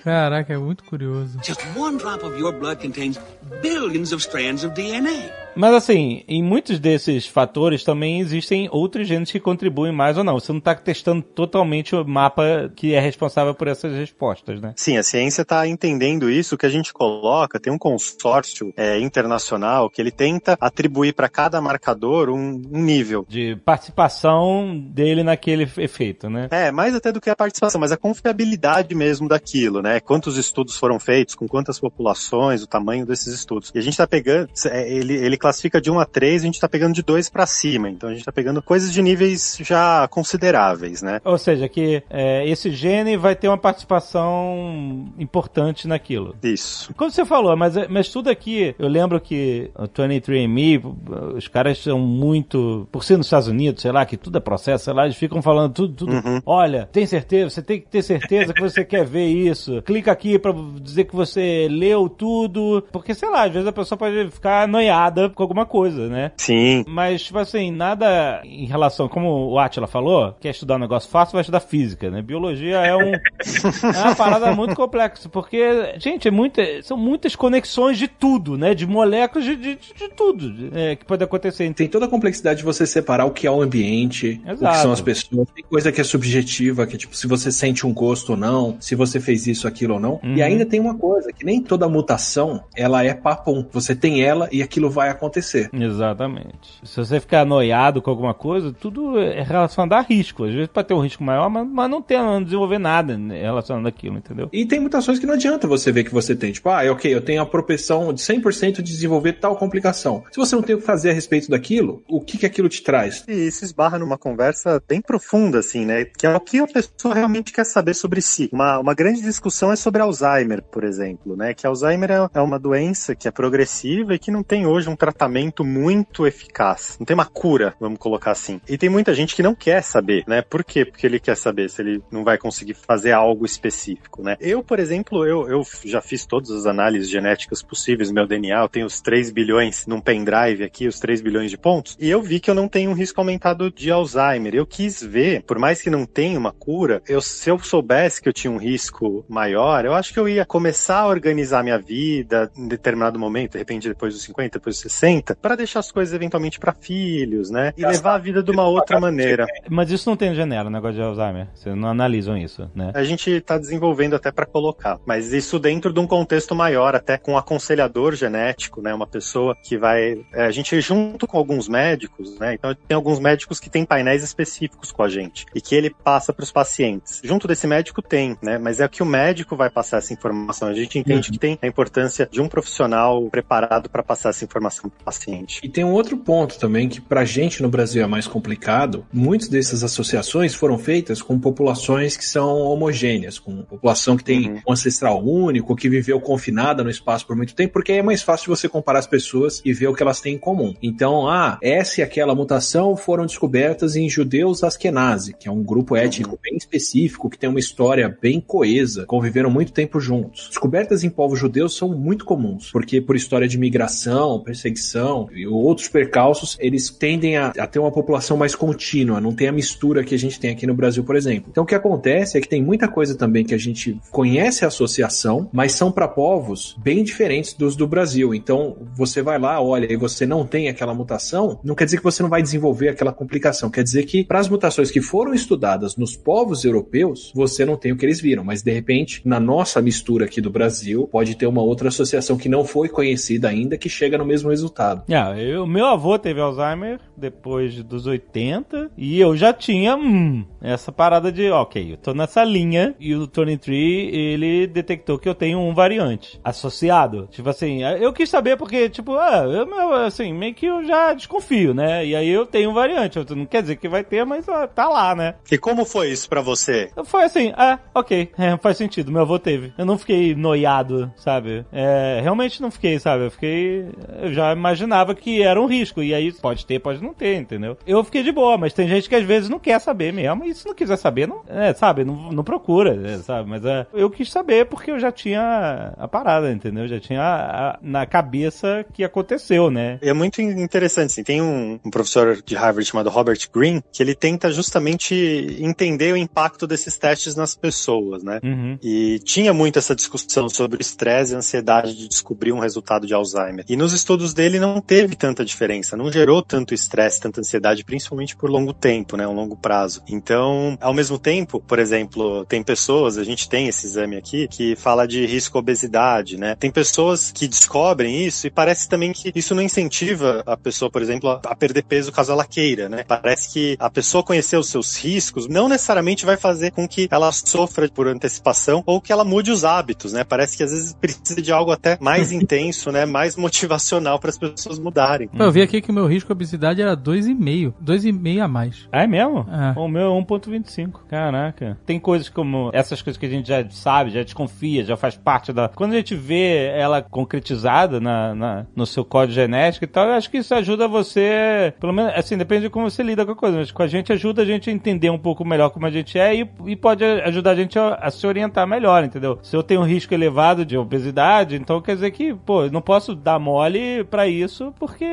Caraca, 0.04 0.54
é 0.54 0.58
muito 0.58 0.84
curioso. 0.84 1.40
Just 1.44 1.62
one 1.76 1.98
drop 1.98 2.26
of 2.26 2.40
your 2.40 2.54
blood 2.54 2.82
contains 2.82 3.20
billions 3.62 4.12
of 4.12 4.22
strands 4.22 4.64
of 4.64 4.74
DNA. 4.74 5.48
Mas 5.58 5.74
assim, 5.74 6.24
em 6.28 6.44
muitos 6.44 6.80
desses 6.80 7.26
fatores 7.26 7.84
também 7.84 8.20
existem 8.20 8.70
outros 8.72 9.08
genes 9.08 9.32
que 9.32 9.40
contribuem 9.40 9.92
mais 9.92 10.16
ou 10.16 10.24
não. 10.24 10.40
Você 10.40 10.52
não 10.52 10.60
está 10.60 10.76
testando 10.76 11.24
totalmente 11.24 11.96
o 11.96 12.06
mapa 12.08 12.72
que 12.76 12.94
é 12.94 13.00
responsável 13.00 13.56
por 13.56 13.68
essas 13.68 13.92
respostas, 13.96 14.62
né? 14.62 14.74
Sim, 14.76 14.98
a 14.98 15.04
ciência 15.04 15.42
está 15.42 15.68
entendendo 15.68 16.30
isso. 16.30 16.54
O 16.54 16.58
que 16.60 16.68
a 16.68 16.70
gente 16.70 16.94
coloca, 16.94 17.60
tem 17.60 17.74
um 17.74 17.78
consórcio 17.78 18.72
é, 18.78 19.00
internacional 19.00 19.90
que 19.90 20.00
ele 20.00 20.12
tenta 20.12 20.56
atribuir 20.62 21.14
para 21.14 21.28
cada 21.28 21.60
marcador 21.60 22.30
um, 22.30 22.62
um 22.72 22.84
nível. 22.84 23.26
De 23.28 23.56
participação 23.66 24.78
dele 24.78 25.24
naquele 25.24 25.68
efeito, 25.78 26.30
né? 26.30 26.50
É, 26.52 26.72
mais 26.72 26.94
até 26.94 27.12
do 27.12 27.20
que 27.20 27.32
a 27.32 27.36
participação, 27.36 27.82
mas 27.82 27.92
a 27.92 27.98
confiabilidade 27.98 28.94
mesmo 28.94 29.28
daquilo, 29.28 29.82
né? 29.82 29.97
Quantos 30.00 30.38
estudos 30.38 30.78
foram 30.78 31.00
feitos, 31.00 31.36
com 31.36 31.48
quantas 31.48 31.80
populações, 31.80 32.64
o 32.64 32.68
tamanho 32.68 33.06
desses 33.06 33.34
estudos. 33.34 33.72
E 33.74 33.80
a 33.80 33.82
gente 33.82 33.94
está 33.94 34.08
pegando, 34.08 34.50
é, 34.66 34.92
ele, 34.92 35.14
ele 35.14 35.38
classifica 35.38 35.80
de 35.80 35.92
1 35.92 36.00
a 36.00 36.06
3, 36.06 36.42
a 36.42 36.46
gente 36.46 36.56
está 36.56 36.70
pegando 36.70 36.94
de 36.94 37.04
2 37.04 37.30
para 37.30 37.46
cima. 37.46 37.90
Então 37.90 38.10
a 38.10 38.12
gente 38.12 38.22
está 38.22 38.32
pegando 38.32 38.62
coisas 38.62 38.92
de 38.92 39.02
níveis 39.02 39.58
já 39.62 40.08
consideráveis, 40.08 41.02
né? 41.02 41.20
Ou 41.24 41.38
seja, 41.38 41.68
que 41.68 42.04
é, 42.10 42.48
esse 42.48 42.72
gene 42.72 43.18
vai 43.18 43.36
ter 43.36 43.48
uma 43.48 43.58
participação 43.58 45.06
importante 45.18 45.88
naquilo. 45.88 46.36
Isso. 46.44 46.94
Como 46.96 47.12
você 47.12 47.26
falou, 47.26 47.56
mas, 47.56 47.76
mas 47.90 48.10
tudo 48.10 48.30
aqui, 48.30 48.76
eu 48.78 48.88
lembro 48.88 49.20
que 49.20 49.72
o 49.76 49.88
23andMe, 49.88 51.36
os 51.36 51.48
caras 51.48 51.78
são 51.80 52.00
muito, 52.00 52.88
por 52.92 53.04
ser 53.04 53.18
nos 53.18 53.28
Estados 53.28 53.48
Unidos, 53.48 53.82
sei 53.82 53.92
lá, 53.92 54.06
que 54.06 54.18
tudo 54.18 54.38
é 54.38 54.42
processo, 54.42 54.86
sei 54.86 54.94
lá, 54.94 55.06
eles 55.06 55.18
ficam 55.18 55.42
falando 55.42 55.74
tudo, 55.74 55.94
tudo. 55.94 56.14
Uhum. 56.14 56.42
Olha, 56.46 56.88
tem 56.92 57.06
certeza, 57.06 57.50
você 57.50 57.62
tem 57.62 57.80
que 57.80 57.88
ter 57.88 58.02
certeza 58.02 58.54
que 58.54 58.62
você 58.62 58.84
quer 58.84 59.06
ver 59.06 59.28
isso. 59.28 59.77
Clica 59.82 60.12
aqui 60.12 60.38
para 60.40 60.54
dizer 60.82 61.06
que 61.06 61.16
você 61.16 61.68
leu 61.70 62.10
tudo, 62.10 62.84
porque 62.92 63.14
sei 63.14 63.30
lá, 63.30 63.46
às 63.46 63.52
vezes 63.52 63.68
a 63.68 63.72
pessoa 63.72 63.98
pode 63.98 64.30
ficar 64.32 64.68
noiada 64.68 65.30
com 65.30 65.44
alguma 65.44 65.66
coisa, 65.66 66.08
né? 66.08 66.32
Sim. 66.38 66.84
Mas, 66.88 67.24
tipo 67.24 67.38
assim, 67.38 67.72
nada 67.72 68.42
em 68.44 68.66
relação, 68.66 69.08
como 69.08 69.50
o 69.50 69.60
Atila 69.60 69.88
falou, 69.88 70.36
quer 70.40 70.50
estudar 70.50 70.76
um 70.76 70.80
negócio 70.80 71.10
fácil, 71.10 71.34
vai 71.34 71.42
estudar 71.42 71.60
física, 71.60 72.10
né? 72.10 72.22
Biologia 72.22 72.78
é 72.78 72.96
um. 72.96 73.12
é 73.14 74.02
uma 74.04 74.16
parada 74.16 74.54
muito 74.56 74.76
complexa, 74.76 75.30
porque, 75.30 75.94
gente, 75.98 76.28
é 76.28 76.32
muita, 76.32 76.62
são 76.84 76.98
muitas 76.98 77.36
conexões 77.36 77.98
de 77.98 78.08
tudo, 78.08 78.58
né? 78.58 78.74
De 78.74 78.86
moléculas 78.86 79.46
de, 79.46 79.56
de, 79.56 79.76
de 79.76 80.10
tudo 80.16 80.70
é, 80.74 80.96
que 80.96 81.06
pode 81.06 81.24
acontecer. 81.24 81.72
Tem 81.74 81.88
toda 81.88 82.06
a 82.06 82.10
complexidade 82.10 82.60
de 82.60 82.66
você 82.66 82.86
separar 82.86 83.26
o 83.26 83.32
que 83.32 83.46
é 83.46 83.52
o 83.52 83.62
ambiente, 83.62 84.42
Exato. 84.46 84.66
o 84.66 84.70
que 84.70 84.78
são 84.78 84.92
as 84.92 85.02
pessoas. 85.02 85.48
Tem 85.54 85.64
coisa 85.64 85.92
que 85.92 86.02
é 86.02 86.04
subjetiva, 86.04 86.86
que 86.86 86.96
é 86.96 86.98
tipo, 86.98 87.16
se 87.16 87.28
você 87.28 87.52
sente 87.52 87.86
um 87.86 87.94
gosto 87.94 88.32
ou 88.32 88.38
não, 88.38 88.78
se 88.80 88.96
você 88.96 89.20
fez 89.20 89.48
isso, 89.48 89.67
aquilo 89.68 89.96
ou 89.96 90.00
não. 90.00 90.20
Uhum. 90.24 90.36
E 90.36 90.42
ainda 90.42 90.66
tem 90.66 90.80
uma 90.80 90.96
coisa, 90.96 91.32
que 91.32 91.46
nem 91.46 91.62
toda 91.62 91.88
mutação, 91.88 92.64
ela 92.76 93.04
é 93.04 93.14
papum. 93.14 93.66
Você 93.72 93.96
tem 93.96 94.24
ela 94.24 94.48
e 94.52 94.62
aquilo 94.62 94.90
vai 94.90 95.10
acontecer. 95.10 95.70
Exatamente. 95.74 96.80
Se 96.84 96.98
você 96.98 97.20
ficar 97.20 97.46
noiado 97.46 98.02
com 98.02 98.10
alguma 98.10 98.34
coisa, 98.34 98.74
tudo 98.74 99.20
é 99.20 99.42
relacionado 99.44 99.94
a 99.94 100.02
risco. 100.02 100.46
Às 100.46 100.54
vezes 100.54 100.68
pode 100.68 100.88
ter 100.88 100.94
um 100.94 101.02
risco 101.02 101.24
maior, 101.24 101.50
mas, 101.50 101.68
mas 101.68 101.90
não 101.90 102.02
tem, 102.02 102.18
não 102.18 102.44
desenvolver 102.44 102.80
nada 102.80 103.18
relacionado 103.18 103.88
àquilo, 103.88 104.18
entendeu? 104.18 104.50
E 104.52 104.66
tem 104.66 104.80
mutações 104.80 105.20
que 105.20 105.26
não 105.26 105.34
adianta 105.34 105.68
você 105.68 105.92
ver 105.92 106.04
que 106.04 106.14
você 106.14 106.36
tem. 106.36 106.52
Tipo, 106.52 106.70
ah, 106.70 106.92
ok, 106.92 107.14
eu 107.14 107.22
tenho 107.22 107.42
a 107.42 107.46
propensão 107.46 108.14
de 108.14 108.22
100% 108.22 108.76
de 108.76 108.84
desenvolver 108.84 109.34
tal 109.34 109.56
complicação. 109.56 110.24
Se 110.32 110.38
você 110.38 110.56
não 110.56 110.64
tem 110.64 110.76
o 110.76 110.80
que 110.80 110.86
fazer 110.86 111.12
a 111.12 111.14
respeito 111.14 111.50
daquilo, 111.50 112.04
o 112.08 112.22
que 112.22 112.38
que 112.38 112.46
aquilo 112.46 112.70
te 112.70 112.82
traz? 112.82 113.24
E 113.28 113.48
isso 113.48 113.64
esbarra 113.64 114.00
numa 114.00 114.18
conversa 114.18 114.82
bem 114.88 115.02
profunda, 115.02 115.60
assim, 115.60 115.86
né? 115.86 116.06
Que 116.06 116.26
é 116.26 116.36
o 116.36 116.40
que 116.40 116.60
a 116.60 116.68
pessoa 116.68 117.14
realmente 117.14 117.52
quer 117.52 117.66
saber 117.66 117.94
sobre 117.94 118.22
si. 118.22 118.50
Uma, 118.52 118.80
uma 118.80 118.94
grande 118.94 119.22
discussão 119.22 119.57
é 119.66 119.76
sobre 119.76 120.02
Alzheimer, 120.02 120.62
por 120.62 120.84
exemplo, 120.84 121.36
né? 121.36 121.54
Que 121.54 121.66
Alzheimer 121.66 122.12
é, 122.12 122.30
é 122.36 122.42
uma 122.42 122.60
doença 122.60 123.16
que 123.16 123.28
é 123.28 123.32
progressiva 123.32 124.14
e 124.14 124.20
que 124.20 124.30
não 124.30 124.44
tem 124.44 124.68
hoje 124.68 124.90
um 124.90 124.96
tratamento 124.96 125.64
muito 125.64 126.28
eficaz. 126.28 126.96
Não 127.00 127.06
tem 127.06 127.14
uma 127.14 127.26
cura, 127.26 127.74
vamos 127.80 128.00
colocar 128.00 128.32
assim. 128.32 128.62
E 128.68 128.78
tem 128.78 128.90
muita 128.90 129.14
gente 129.14 129.36
que 129.36 129.44
não 129.44 129.56
quer 129.56 129.82
saber, 129.82 130.24
né? 130.28 130.42
Por 130.42 130.64
quê? 130.64 130.86
Porque 130.86 131.08
ele 131.08 131.20
quer 131.20 131.36
saber 131.36 131.70
se 131.70 131.82
ele 131.82 132.04
não 132.12 132.24
vai 132.24 132.38
conseguir 132.38 132.76
fazer 132.76 133.12
algo 133.12 133.46
específico, 133.46 134.22
né? 134.22 134.38
Eu, 134.40 134.64
por 134.64 134.80
exemplo, 134.80 135.26
eu, 135.26 135.48
eu 135.50 135.64
já 135.84 136.02
fiz 136.02 136.26
todas 136.26 136.52
as 136.52 136.66
análises 136.66 137.10
genéticas 137.10 137.64
possíveis 137.64 138.12
meu 138.12 138.28
DNA, 138.28 138.62
eu 138.62 138.70
tenho 138.70 138.86
os 138.86 139.02
3 139.02 139.32
bilhões 139.32 139.86
num 139.88 140.00
pendrive 140.00 140.64
aqui, 140.64 140.88
os 140.88 141.00
3 141.00 141.22
bilhões 141.22 141.50
de 141.50 141.58
pontos, 141.58 141.98
e 142.00 142.10
eu 142.10 142.22
vi 142.22 142.40
que 142.40 142.50
eu 142.50 142.56
não 142.56 142.68
tenho 142.68 142.92
um 142.92 142.94
risco 142.94 143.20
aumentado 143.20 143.72
de 143.72 143.90
Alzheimer. 143.92 144.54
Eu 144.54 144.66
quis 144.66 145.02
ver, 145.02 145.44
por 145.44 145.58
mais 145.58 145.82
que 145.82 145.90
não 145.90 146.06
tenha 146.06 146.38
uma 146.38 146.52
cura, 146.52 147.02
eu, 147.08 147.22
se 147.22 147.50
eu 147.50 147.58
soubesse 147.60 148.22
que 148.22 148.30
eu 148.30 148.34
tinha 148.34 148.52
um 148.52 148.58
risco 148.58 149.26
maior, 149.28 149.47
eu 149.52 149.94
acho 149.94 150.14
que 150.14 150.20
eu 150.20 150.28
ia 150.28 150.46
começar 150.46 151.00
a 151.00 151.08
organizar 151.08 151.64
minha 151.64 151.78
vida 151.78 152.52
em 152.58 152.68
determinado 152.68 153.20
momento, 153.20 153.54
de 153.54 153.58
repente 153.60 153.88
depois 153.88 154.14
dos 154.14 154.24
50, 154.24 154.60
depois 154.60 154.76
dos 154.76 154.82
60, 154.82 155.36
para 155.36 155.56
deixar 155.56 155.80
as 155.80 155.92
coisas 155.92 156.14
eventualmente 156.14 156.60
para 156.60 156.74
filhos, 156.74 157.50
né? 157.50 157.74
E 157.78 157.86
levar 157.86 158.16
a 158.16 158.18
vida 158.18 158.42
de 158.42 158.52
uma 158.52 158.68
outra 158.68 159.00
maneira. 159.00 159.46
Mas 159.70 159.92
isso 159.92 160.10
não 160.10 160.18
tem 160.18 160.34
genera, 160.34 160.68
o 160.68 160.72
negócio 160.72 160.96
de 160.96 161.02
Alzheimer. 161.02 161.48
Vocês 161.54 161.76
não 161.76 161.90
analisam 161.90 162.38
isso, 162.38 162.70
né? 162.74 162.92
A 162.94 163.04
gente 163.04 163.30
está 163.30 163.58
desenvolvendo 163.58 164.16
até 164.16 164.32
para 164.32 164.46
colocar, 164.46 165.00
mas 165.06 165.34
isso 165.34 165.60
dentro 165.60 165.94
de 165.94 166.00
um 166.00 166.08
contexto 166.08 166.56
maior, 166.56 166.96
até 166.96 167.18
com 167.18 167.34
um 167.34 167.38
aconselhador 167.38 168.16
genético, 168.16 168.82
né? 168.82 168.94
Uma 168.94 169.08
pessoa 169.08 169.56
que 169.56 169.78
vai. 169.78 170.26
É, 170.34 170.46
a 170.46 170.52
gente 170.52 170.80
junto 170.82 171.28
com 171.28 171.38
alguns 171.38 171.68
médicos, 171.68 172.38
né? 172.40 172.54
Então 172.54 172.74
tem 172.88 172.96
alguns 172.96 173.20
médicos 173.20 173.60
que 173.60 173.70
têm 173.70 173.86
painéis 173.86 174.24
específicos 174.24 174.92
com 174.92 175.04
a 175.04 175.10
gente 175.10 175.46
e 175.54 175.62
que 175.62 175.76
ele 175.76 175.90
passa 175.90 176.32
para 176.34 176.44
os 176.44 176.52
pacientes. 176.52 177.22
Junto 177.24 177.48
desse 177.48 177.68
médico 177.68 178.02
tem, 178.02 178.38
né? 178.42 178.58
Mas 178.58 178.80
é 178.80 178.88
que 178.88 179.04
o 179.04 179.06
médico 179.06 179.37
vai 179.56 179.70
passar 179.70 179.98
essa 179.98 180.14
informação. 180.14 180.68
A 180.68 180.74
gente 180.74 180.98
entende 181.00 181.28
uhum. 181.28 181.34
que 181.34 181.40
tem 181.40 181.60
a 181.62 181.68
importância 181.68 182.28
de 182.30 182.42
um 182.42 182.48
profissional 182.48 183.30
preparado 183.30 183.90
para 183.90 184.04
passar 184.04 184.30
essa 184.30 184.44
informação 184.44 184.90
para 184.90 185.02
o 185.02 185.04
paciente. 185.04 185.60
E 185.64 185.70
tem 185.70 185.84
um 185.84 185.92
outro 185.92 186.18
ponto 186.18 186.58
também 186.58 186.88
que 186.88 187.02
para 187.02 187.22
a 187.22 187.26
gente 187.26 187.62
no 187.62 187.70
Brasil 187.70 188.04
é 188.04 188.08
mais 188.08 188.28
complicado. 188.28 189.06
Muitas 189.12 189.48
dessas 189.48 189.84
associações 189.84 190.54
foram 190.54 190.78
feitas 190.78 191.22
com 191.22 191.40
populações 191.40 192.18
que 192.18 192.26
são 192.26 192.60
homogêneas, 192.60 193.40
com 193.40 193.64
população 193.64 194.18
que 194.18 194.24
tem 194.24 194.50
uhum. 194.50 194.62
um 194.68 194.74
ancestral 194.74 195.24
único, 195.24 195.76
que 195.76 195.90
viveu 195.90 196.20
confinada 196.20 196.84
no 196.84 196.90
espaço 196.90 197.26
por 197.26 197.36
muito 197.36 197.56
tempo, 197.56 197.74
porque 197.74 197.94
é 197.94 198.04
mais 198.04 198.22
fácil 198.22 198.56
você 198.56 198.68
comparar 198.68 199.00
as 199.00 199.08
pessoas 199.08 199.62
e 199.64 199.74
ver 199.74 199.88
o 199.88 199.94
que 199.94 200.04
elas 200.04 200.22
têm 200.22 200.36
em 200.36 200.38
comum. 200.38 200.74
Então, 200.82 201.28
ah, 201.28 201.58
essa 201.62 202.02
e 202.02 202.04
aquela 202.04 202.36
mutação 202.36 202.96
foram 202.96 203.26
descobertas 203.26 203.96
em 203.96 204.10
judeus 204.10 204.64
askenazi, 204.64 205.34
que 205.34 205.48
é 205.48 205.52
um 205.52 205.64
grupo 205.64 205.96
étnico 205.96 206.32
uhum. 206.32 206.40
bem 206.42 206.58
específico, 206.58 207.30
que 207.30 207.38
tem 207.38 207.50
uma 207.50 207.60
história 207.60 208.16
bem 208.22 208.40
coesa, 208.40 209.06
conviveram 209.28 209.50
muito 209.50 209.74
tempo 209.74 210.00
juntos. 210.00 210.48
Descobertas 210.48 211.04
em 211.04 211.10
povos 211.10 211.38
judeus 211.38 211.76
são 211.76 211.90
muito 211.90 212.24
comuns, 212.24 212.72
porque 212.72 213.02
por 213.02 213.16
história 213.16 213.48
de 213.48 213.58
migração, 213.58 214.40
perseguição 214.40 215.28
e 215.34 215.46
outros 215.46 215.90
percalços, 215.90 216.58
eles 216.60 216.90
tendem 216.90 217.36
a, 217.36 217.48
a 217.48 217.68
ter 217.68 217.80
uma 217.80 217.92
população 217.92 218.38
mais 218.38 218.56
contínua, 218.56 219.20
não 219.20 219.34
tem 219.34 219.50
a 219.50 219.52
mistura 219.52 220.04
que 220.04 220.16
a 220.16 220.18
gente 220.18 220.40
tem 220.40 220.52
aqui 220.52 220.66
no 220.66 220.74
Brasil, 220.74 221.04
por 221.04 221.16
exemplo. 221.16 221.50
Então, 221.52 221.64
o 221.64 221.68
que 221.68 221.76
acontece 221.76 222.38
é 222.38 222.42
que 222.42 222.48
tem 222.48 222.64
muita 222.64 222.88
coisa 222.88 223.16
também 223.16 223.44
que 223.44 223.54
a 223.54 223.58
gente 223.58 224.00
conhece 224.12 224.64
a 224.64 224.70
associação, 224.70 225.50
mas 225.52 225.74
são 225.74 225.92
para 225.92 226.08
povos 226.08 226.76
bem 226.80 227.04
diferentes 227.04 227.54
dos 227.54 227.76
do 227.76 227.88
Brasil. 227.88 228.34
Então, 228.34 228.78
você 228.96 229.22
vai 229.22 229.38
lá, 229.38 229.62
olha, 229.62 229.92
e 229.92 229.98
você 229.98 230.26
não 230.26 230.46
tem 230.46 230.70
aquela 230.70 230.94
mutação, 230.94 231.60
não 231.64 231.76
quer 231.76 231.86
dizer 231.86 231.98
que 231.98 232.04
você 232.04 232.24
não 232.24 232.30
vai 232.30 232.42
desenvolver 232.42 232.90
aquela 232.90 233.12
complicação. 233.12 233.70
Quer 233.70 233.84
dizer 233.84 234.06
que 234.06 234.24
para 234.24 234.40
as 234.40 234.48
mutações 234.48 234.90
que 234.90 235.02
foram 235.02 235.34
estudadas 235.34 235.98
nos 235.98 236.16
povos 236.16 236.64
europeus, 236.64 237.32
você 237.36 237.66
não 237.66 237.76
tem 237.76 237.92
o 237.92 237.98
que 237.98 238.06
eles 238.06 238.22
viram. 238.22 238.44
Mas 238.44 238.62
de 238.62 238.72
repente, 238.72 239.17
na 239.24 239.40
nossa 239.40 239.82
mistura 239.82 240.26
aqui 240.26 240.42
do 240.42 240.50
Brasil, 240.50 241.08
pode 241.12 241.36
ter 241.36 241.48
uma 241.48 241.62
outra 241.62 241.90
associação 241.90 242.38
que 242.38 242.50
não 242.50 242.66
foi 242.66 242.90
conhecida 242.90 243.48
ainda 243.48 243.78
que 243.78 243.90
chega 243.90 244.18
no 244.18 244.26
mesmo 244.26 244.50
resultado. 244.50 245.04
Yeah, 245.10 245.40
eu, 245.42 245.66
meu 245.66 245.86
avô 245.86 246.18
teve 246.18 246.40
Alzheimer 246.40 247.00
depois 247.16 247.82
dos 247.84 248.06
80 248.06 248.92
e 248.98 249.20
eu 249.20 249.36
já 249.36 249.54
tinha 249.54 249.96
hum, 249.96 250.46
essa 250.62 250.92
parada 250.92 251.32
de, 251.32 251.50
ok, 251.50 251.94
eu 251.94 251.98
tô 251.98 252.14
nessa 252.14 252.44
linha 252.44 252.96
e 253.00 253.16
o 253.16 253.28
Tony 253.28 253.58
Tree 253.58 254.10
ele 254.14 254.68
detectou 254.68 255.18
que 255.18 255.28
eu 255.28 255.36
tenho 255.36 255.60
um 255.60 255.74
variante 255.74 256.40
associado. 256.44 257.28
Tipo 257.32 257.50
assim, 257.50 257.84
eu 257.84 258.14
quis 258.14 258.30
saber 258.30 258.58
porque, 258.58 258.90
tipo, 258.90 259.16
ah, 259.16 259.44
eu, 259.46 259.94
assim, 259.94 260.34
meio 260.34 260.54
que 260.54 260.66
eu 260.66 260.84
já 260.86 261.14
desconfio, 261.14 261.74
né? 261.74 262.06
E 262.06 262.16
aí 262.16 262.30
eu 262.30 262.46
tenho 262.46 262.72
um 262.72 262.74
variante. 262.74 263.18
Não 263.36 263.46
quer 263.46 263.62
dizer 263.62 263.78
que 263.78 263.88
vai 263.88 264.04
ter, 264.04 264.26
mas 264.26 264.48
ó, 264.48 264.68
tá 264.68 264.88
lá, 264.88 265.16
né? 265.16 265.36
E 265.52 265.58
como 265.58 265.86
foi 265.86 266.12
isso 266.12 266.30
para 266.30 266.42
você? 266.42 266.92
Foi 267.06 267.24
assim, 267.24 267.54
ah, 267.56 267.80
ok, 267.94 268.32
é, 268.38 268.58
faz 268.62 268.78
sentido, 268.78 269.07
meu 269.12 269.22
avô 269.22 269.40
teve. 269.40 269.74
Eu 269.78 269.86
não 269.86 269.98
fiquei 269.98 270.36
noiado, 270.36 271.12
sabe? 271.16 271.66
É, 271.72 272.20
realmente 272.22 272.62
não 272.62 272.72
fiquei, 272.72 273.00
sabe? 273.00 273.26
Eu 273.26 273.32
fiquei. 273.32 273.86
Eu 274.22 274.34
já 274.34 274.52
imaginava 274.54 275.16
que 275.16 275.42
era 275.42 275.62
um 275.62 275.68
risco. 275.68 276.02
E 276.02 276.14
aí 276.14 276.32
pode 276.32 276.66
ter, 276.66 276.80
pode 276.80 277.02
não 277.02 277.14
ter, 277.14 277.36
entendeu? 277.36 277.78
Eu 277.86 278.04
fiquei 278.04 278.24
de 278.24 278.32
boa, 278.32 278.58
mas 278.58 278.74
tem 278.74 278.88
gente 278.88 279.10
que 279.10 279.16
às 279.16 279.24
vezes 279.24 279.50
não 279.50 279.60
quer 279.60 279.80
saber 279.80 280.14
mesmo. 280.14 280.46
E 280.46 280.54
se 280.54 280.66
não 280.66 280.74
quiser 280.74 280.98
saber, 280.98 281.28
não, 281.28 281.42
é, 281.48 281.74
sabe? 281.74 282.04
Não, 282.04 282.32
não 282.32 282.44
procura, 282.44 283.00
é, 283.10 283.18
sabe? 283.18 283.50
Mas 283.50 283.64
é, 283.66 283.86
eu 283.94 284.10
quis 284.10 284.32
saber 284.32 284.66
porque 284.66 284.92
eu 284.92 285.00
já 285.00 285.12
tinha 285.12 285.94
a 285.98 286.08
parada, 286.08 286.52
entendeu? 286.52 286.84
Eu 286.84 286.90
já 286.90 287.00
tinha 287.00 287.22
a, 287.22 287.70
a, 287.70 287.80
na 287.82 288.06
cabeça 288.06 288.86
que 288.94 289.04
aconteceu, 289.04 289.70
né? 289.70 290.00
É 290.02 290.14
muito 290.14 290.42
interessante, 290.42 291.12
assim. 291.12 291.24
Tem 291.24 291.42
um, 291.42 291.80
um 291.84 291.90
professor 291.90 292.42
de 292.46 292.56
Harvard 292.56 292.86
chamado 292.86 293.10
Robert 293.10 293.40
Green 293.54 293.82
que 293.92 294.02
ele 294.02 294.16
tenta 294.16 294.52
justamente 294.52 295.58
entender 295.60 296.14
o 296.14 296.18
impacto 296.18 296.68
desses 296.68 296.98
testes 296.98 297.36
nas 297.36 297.56
pessoas, 297.56 298.24
né? 298.24 298.40
Uhum. 298.44 298.78
E 298.90 299.20
tinha 299.20 299.54
muito 299.54 299.78
essa 299.78 299.94
discussão 299.94 300.48
sobre 300.48 300.82
estresse 300.82 301.34
e 301.34 301.36
ansiedade 301.36 301.94
de 301.94 302.08
descobrir 302.08 302.54
um 302.54 302.60
resultado 302.60 303.06
de 303.06 303.14
Alzheimer. 303.14 303.66
E 303.68 303.76
nos 303.76 303.92
estudos 303.92 304.34
dele 304.34 304.62
não 304.62 304.80
teve 304.80 305.14
tanta 305.14 305.44
diferença, 305.44 305.98
não 305.98 306.10
gerou 306.10 306.42
tanto 306.42 306.74
estresse, 306.74 307.20
tanta 307.20 307.42
ansiedade, 307.42 307.84
principalmente 307.84 308.34
por 308.34 308.50
longo 308.50 308.74
tempo, 308.74 309.18
né, 309.18 309.28
um 309.28 309.34
longo 309.34 309.58
prazo. 309.58 310.02
Então, 310.08 310.78
ao 310.80 310.94
mesmo 310.94 311.20
tempo, 311.20 311.60
por 311.60 311.80
exemplo, 311.80 312.46
tem 312.46 312.64
pessoas, 312.64 313.18
a 313.18 313.26
gente 313.26 313.50
tem 313.50 313.68
esse 313.68 313.86
exame 313.86 314.16
aqui, 314.16 314.48
que 314.48 314.74
fala 314.78 315.06
de 315.06 315.26
risco 315.26 315.60
obesidade, 315.60 316.38
né? 316.38 316.56
Tem 316.56 316.72
pessoas 316.72 317.30
que 317.30 317.46
descobrem 317.46 318.26
isso 318.26 318.48
e 318.48 318.50
parece 318.50 318.88
também 318.88 319.12
que 319.12 319.34
isso 319.36 319.54
não 319.54 319.62
incentiva 319.62 320.44
a 320.46 320.56
pessoa, 320.56 320.90
por 320.90 321.02
exemplo, 321.02 321.30
a, 321.30 321.42
a 321.44 321.56
perder 321.58 321.84
peso 321.84 322.10
caso 322.10 322.32
ela 322.32 322.46
queira, 322.46 322.88
né? 322.88 323.04
Parece 323.06 323.52
que 323.52 323.76
a 323.80 323.90
pessoa 323.90 324.24
conhecer 324.24 324.56
os 324.56 324.70
seus 324.70 324.96
riscos 324.96 325.46
não 325.46 325.68
necessariamente 325.68 326.26
vai 326.26 326.38
fazer 326.38 326.72
com 326.72 326.88
que 326.88 327.10
ela 327.12 327.34
sofra 327.34 327.90
por 327.90 328.08
antecipação 328.08 328.77
ou 328.86 329.02
que 329.02 329.12
ela 329.12 329.24
mude 329.24 329.52
os 329.52 329.64
hábitos, 329.64 330.14
né? 330.14 330.24
Parece 330.24 330.58
que 330.58 330.64
às 330.64 330.72
vezes 330.72 330.94
precisa 330.94 331.42
de 331.42 331.52
algo 331.52 331.72
até 331.72 331.98
mais 332.00 332.32
intenso, 332.34 332.92
né? 332.92 333.06
Mais 333.06 333.36
motivacional 333.36 334.20
para 334.20 334.30
as 334.30 334.38
pessoas 334.38 334.80
mudarem. 334.80 335.30
Eu 335.38 335.52
vi 335.52 335.62
aqui 335.62 335.82
que 335.82 335.92
o 335.92 335.94
meu 335.94 336.06
risco 336.08 336.28
de 336.28 336.34
obesidade 336.34 336.82
era 336.82 336.96
2,5. 336.96 337.74
2,5 337.84 338.42
a 338.44 338.48
mais. 338.48 338.88
Ah, 338.92 339.04
é 339.04 339.08
mesmo? 339.08 339.46
É. 339.50 339.80
O 339.80 339.88
meu 339.88 340.16
é 340.16 340.22
1.25. 340.22 340.92
Caraca. 341.10 341.78
Tem 341.86 342.00
coisas 342.00 342.30
como 342.30 342.70
essas 342.74 343.02
coisas 343.02 343.20
que 343.20 343.26
a 343.26 343.30
gente 343.30 343.48
já 343.48 343.68
sabe, 343.70 344.12
já 344.12 344.24
desconfia, 344.24 344.84
já 344.84 344.96
faz 344.98 345.16
parte 345.16 345.52
da. 345.54 345.70
Quando 345.70 345.94
a 345.94 345.98
gente 345.98 346.16
vê 346.16 346.68
ela 346.76 347.02
concretizada 347.02 348.00
na, 348.00 348.34
na- 348.36 348.66
no 348.76 348.86
seu 348.86 349.04
código 349.06 349.34
genético 349.34 349.86
e 349.86 349.88
tal, 349.88 350.08
eu 350.08 350.14
acho 350.14 350.30
que 350.30 350.38
isso 350.38 350.54
ajuda 350.54 350.88
você. 350.88 351.74
Pelo 351.80 351.94
menos, 351.94 352.14
assim, 352.16 352.38
depende 352.38 352.64
de 352.64 352.70
como 352.70 352.90
você 352.90 353.04
lida 353.04 353.26
com 353.26 353.32
a 353.32 353.36
coisa, 353.36 353.58
mas 353.58 353.72
com 353.72 353.84
a 353.84 353.88
gente 353.88 354.12
ajuda 354.12 354.42
a 354.42 354.46
gente 354.46 354.70
a 354.70 354.74
entender 354.74 355.10
um 355.10 355.18
pouco 355.18 355.46
melhor 355.46 355.70
como 355.70 355.86
a 355.86 355.90
gente 355.92 356.18
é 356.20 356.36
e, 356.36 356.50
e 356.66 356.76
pode 356.76 357.04
ajudar 357.04 357.52
a 357.52 357.56
gente 357.56 357.78
a, 357.80 357.96
a 357.96 358.12
se 358.12 358.26
orientar 358.28 358.67
melhor, 358.68 359.04
entendeu? 359.04 359.40
Se 359.42 359.56
eu 359.56 359.64
tenho 359.64 359.82
um 359.82 359.86
risco 359.86 360.14
elevado 360.14 360.66
de 360.66 360.78
obesidade, 360.78 361.56
então 361.56 361.82
quer 361.82 361.96
dizer 361.96 362.12
que, 362.12 362.34
pô, 362.34 362.64
eu 362.66 362.72
não 362.72 362.82
posso 362.82 363.16
dar 363.16 363.40
mole 363.40 364.04
pra 364.06 364.28
isso 364.28 364.74
porque, 364.80 365.06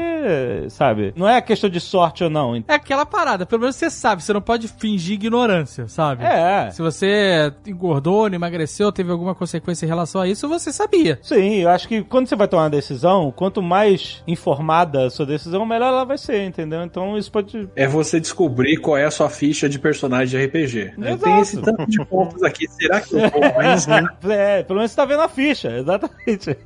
sabe? 0.69 1.13
Não 1.17 1.29
é 1.29 1.41
questão 1.41 1.71
de 1.71 1.81
sorte 1.81 2.25
ou 2.25 2.31
não. 2.31 2.57
É 2.69 2.75
aquela 2.75 3.07
parada, 3.07 3.47
pelo 3.47 3.61
menos 3.63 3.77
você 3.77 3.91
sabe, 3.91 4.23
você 4.23 4.33
não 4.33 4.41
pode 4.41 4.69
fingir 4.69 5.15
ignorância, 5.15 5.89
sabe? 5.89 6.25
É. 6.25 6.71
Se 6.71 6.83
você 6.83 7.53
engordou, 7.67 8.29
não 8.29 8.37
emagreceu, 8.37 8.93
teve 8.93 9.11
alguma 9.11 9.35
consequência 9.35 9.85
em 9.87 9.89
relação 9.89 10.21
a 10.21 10.29
isso, 10.29 10.49
você 10.49 10.73
sabia. 10.73 11.19
Sim, 11.23 11.57
eu 11.57 11.69
acho 11.71 11.89
que 11.89 12.03
quando 12.03 12.27
você 12.29 12.37
vai 12.37 12.49
tomar 12.49 12.65
uma 12.65 12.71
decisão, 12.71 13.33
quanto 13.35 13.63
mais 13.63 14.23
informada 14.27 15.07
a 15.07 15.11
sua 15.11 15.27
decisão, 15.27 15.65
melhor 15.65 15.89
ela 15.89 16.05
vai 16.05 16.19
ser, 16.19 16.45
entendeu? 16.45 16.83
Então 16.83 17.17
isso 17.17 17.31
pode. 17.31 17.69
É 17.77 17.87
você 17.87 18.21
descobrir 18.21 18.77
qual 18.79 18.97
é 18.97 19.05
a 19.05 19.11
sua 19.11 19.29
ficha 19.29 19.69
de 19.69 19.79
personagem 19.79 20.39
de 20.39 20.47
RPG. 20.47 20.95
né? 20.97 21.13
Exato. 21.13 21.25
Tem 21.25 21.41
esse 21.41 21.61
tanto 21.61 21.87
de 21.87 22.05
pontos 22.05 22.43
aqui. 22.43 22.67
Será 22.69 23.01
que 23.01 23.15
eu 23.15 23.31
vou 23.31 23.44
mais? 23.53 23.87
É, 24.25 24.63
pelo 24.63 24.79
menos 24.79 24.91
você 24.93 24.97
tá 24.97 25.05
vendo 25.05 25.21
a 25.23 25.29
ficha, 25.29 25.71
exatamente. 25.77 26.57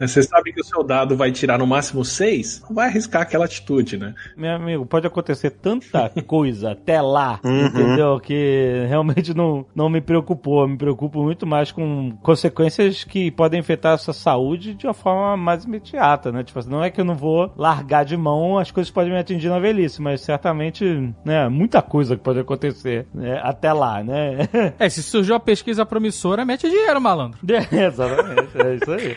Você 0.00 0.22
sabe 0.22 0.52
que 0.52 0.60
o 0.60 0.64
seu 0.64 0.82
dado 0.82 1.16
vai 1.16 1.32
tirar 1.32 1.58
no 1.58 1.66
máximo 1.66 2.04
6? 2.04 2.62
Não 2.68 2.74
vai 2.74 2.88
arriscar 2.88 3.22
aquela 3.22 3.44
atitude, 3.44 3.96
né? 3.96 4.14
Meu 4.36 4.50
amigo, 4.54 4.84
pode 4.86 5.06
acontecer 5.06 5.50
tanta 5.50 6.10
coisa 6.26 6.72
até 6.72 7.00
lá, 7.00 7.40
Uhum. 7.44 7.66
entendeu? 7.66 8.20
Que 8.20 8.84
realmente 8.88 9.34
não, 9.34 9.64
não 9.74 9.88
me 9.88 10.00
preocupou. 10.00 10.62
Eu 10.62 10.68
me 10.68 10.76
preocupo 10.76 11.22
muito 11.22 11.46
mais 11.46 11.72
com 11.72 12.12
consequências 12.22 13.04
que 13.04 13.30
podem 13.30 13.60
afetar 13.60 13.94
a 13.94 13.98
sua 13.98 14.14
saúde 14.14 14.74
de 14.74 14.86
uma 14.86 14.94
forma 14.94 15.36
mais 15.36 15.64
imediata, 15.64 16.30
né? 16.30 16.42
Tipo 16.44 16.58
assim, 16.58 16.70
não 16.70 16.82
é 16.84 16.90
que 16.90 17.00
eu 17.00 17.04
não 17.04 17.14
vou 17.14 17.52
largar 17.56 18.04
de 18.04 18.16
mão, 18.16 18.58
as 18.58 18.70
coisas 18.70 18.90
podem 18.90 19.12
me 19.12 19.18
atingir 19.18 19.48
na 19.48 19.58
velhice, 19.58 20.02
mas 20.02 20.20
certamente, 20.20 21.12
né, 21.24 21.48
muita 21.48 21.80
coisa 21.82 22.16
que 22.16 22.22
pode 22.22 22.38
acontecer 22.40 23.06
né, 23.14 23.40
até 23.42 23.72
lá, 23.72 24.02
né? 24.02 24.48
É, 24.78 24.88
se 24.88 25.02
surgiu 25.02 25.34
uma 25.34 25.40
pesquisa 25.40 25.86
promissora, 25.94 26.44
mete 26.44 26.68
dinheiro, 26.68 27.00
malandro. 27.00 27.38
É, 27.54 27.86
exatamente, 27.86 28.50
é 28.56 28.74
isso 28.74 28.92
aí. 28.92 29.16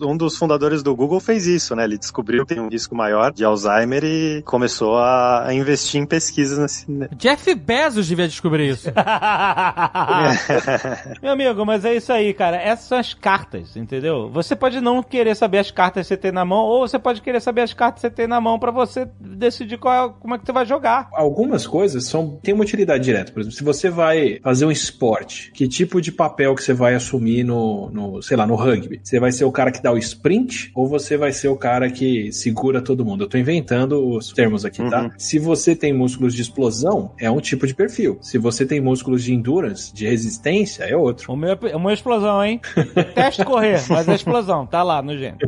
um 0.02 0.16
dos 0.16 0.36
fundadores 0.36 0.82
do 0.82 0.92
Google 0.94 1.20
fez 1.20 1.46
isso, 1.46 1.76
né? 1.76 1.84
Ele 1.84 1.96
descobriu 1.96 2.44
que 2.44 2.54
tem 2.54 2.62
um 2.62 2.68
risco 2.68 2.94
maior 2.94 3.32
de 3.32 3.44
Alzheimer 3.44 4.04
e 4.04 4.42
começou 4.42 4.96
a, 4.96 5.46
a 5.46 5.54
investir 5.54 6.00
em 6.00 6.06
pesquisas 6.06 6.58
nesse. 6.58 6.86
Jeff 7.16 7.54
Bezos 7.54 8.08
devia 8.08 8.26
descobrir 8.26 8.70
isso. 8.70 8.90
Meu 11.22 11.32
amigo, 11.32 11.64
mas 11.64 11.84
é 11.84 11.94
isso 11.94 12.12
aí, 12.12 12.34
cara. 12.34 12.56
Essas 12.56 12.86
são 12.86 12.98
as 12.98 13.14
cartas, 13.14 13.76
entendeu? 13.76 14.28
Você 14.30 14.56
pode 14.56 14.80
não 14.80 15.00
querer 15.02 15.36
saber 15.36 15.58
as 15.58 15.70
cartas 15.70 16.06
que 16.06 16.08
você 16.08 16.16
tem 16.16 16.32
na 16.32 16.44
mão, 16.44 16.64
ou 16.64 16.86
você 16.86 16.98
pode 16.98 17.22
querer 17.22 17.40
saber 17.40 17.62
as 17.62 17.72
cartas 17.72 18.02
que 18.02 18.08
você 18.08 18.14
tem 18.14 18.26
na 18.26 18.40
mão 18.40 18.58
pra 18.58 18.72
você 18.72 19.08
decidir 19.20 19.78
qual 19.78 20.08
é, 20.08 20.12
como 20.20 20.34
é 20.34 20.38
que 20.38 20.46
você 20.46 20.52
vai 20.52 20.66
jogar. 20.66 21.08
Algumas 21.12 21.66
coisas 21.66 22.04
são 22.04 22.38
têm 22.42 22.54
uma 22.54 22.64
utilidade 22.64 23.04
direta. 23.04 23.32
Por 23.32 23.40
exemplo, 23.40 23.56
se 23.56 23.64
você 23.64 23.88
vai 23.88 24.39
fazer 24.42 24.64
um 24.64 24.70
esporte, 24.70 25.50
que 25.52 25.68
tipo 25.68 26.00
de 26.00 26.12
papel 26.12 26.54
que 26.54 26.62
você 26.62 26.72
vai 26.72 26.94
assumir 26.94 27.44
no, 27.44 27.90
no, 27.90 28.22
sei 28.22 28.36
lá, 28.36 28.46
no 28.46 28.54
rugby? 28.54 29.00
Você 29.02 29.20
vai 29.20 29.32
ser 29.32 29.44
o 29.44 29.52
cara 29.52 29.70
que 29.70 29.82
dá 29.82 29.92
o 29.92 29.98
sprint 29.98 30.70
ou 30.74 30.88
você 30.88 31.16
vai 31.16 31.32
ser 31.32 31.48
o 31.48 31.56
cara 31.56 31.90
que 31.90 32.32
segura 32.32 32.80
todo 32.80 33.04
mundo? 33.04 33.24
Eu 33.24 33.28
tô 33.28 33.38
inventando 33.38 34.16
os 34.16 34.32
termos 34.32 34.64
aqui, 34.64 34.88
tá? 34.88 35.10
Se 35.18 35.38
você 35.38 35.74
tem 35.74 35.92
músculos 35.92 36.34
de 36.34 36.42
explosão, 36.42 37.12
é 37.18 37.30
um 37.30 37.40
tipo 37.40 37.66
de 37.66 37.74
perfil. 37.74 38.18
Se 38.20 38.38
você 38.38 38.64
tem 38.64 38.80
músculos 38.80 39.22
de 39.22 39.34
endurance, 39.34 39.94
de 39.94 40.06
resistência, 40.06 40.84
é 40.84 40.96
outro. 40.96 41.32
O 41.32 41.36
meu 41.36 41.58
é 41.62 41.76
uma 41.76 41.92
explosão, 41.92 42.42
hein? 42.44 42.60
Teste 43.14 43.44
correr, 43.44 43.82
mas 43.88 44.08
é 44.08 44.14
explosão, 44.14 44.66
tá 44.66 44.82
lá 44.82 45.02
no 45.02 45.16
gênero. 45.16 45.38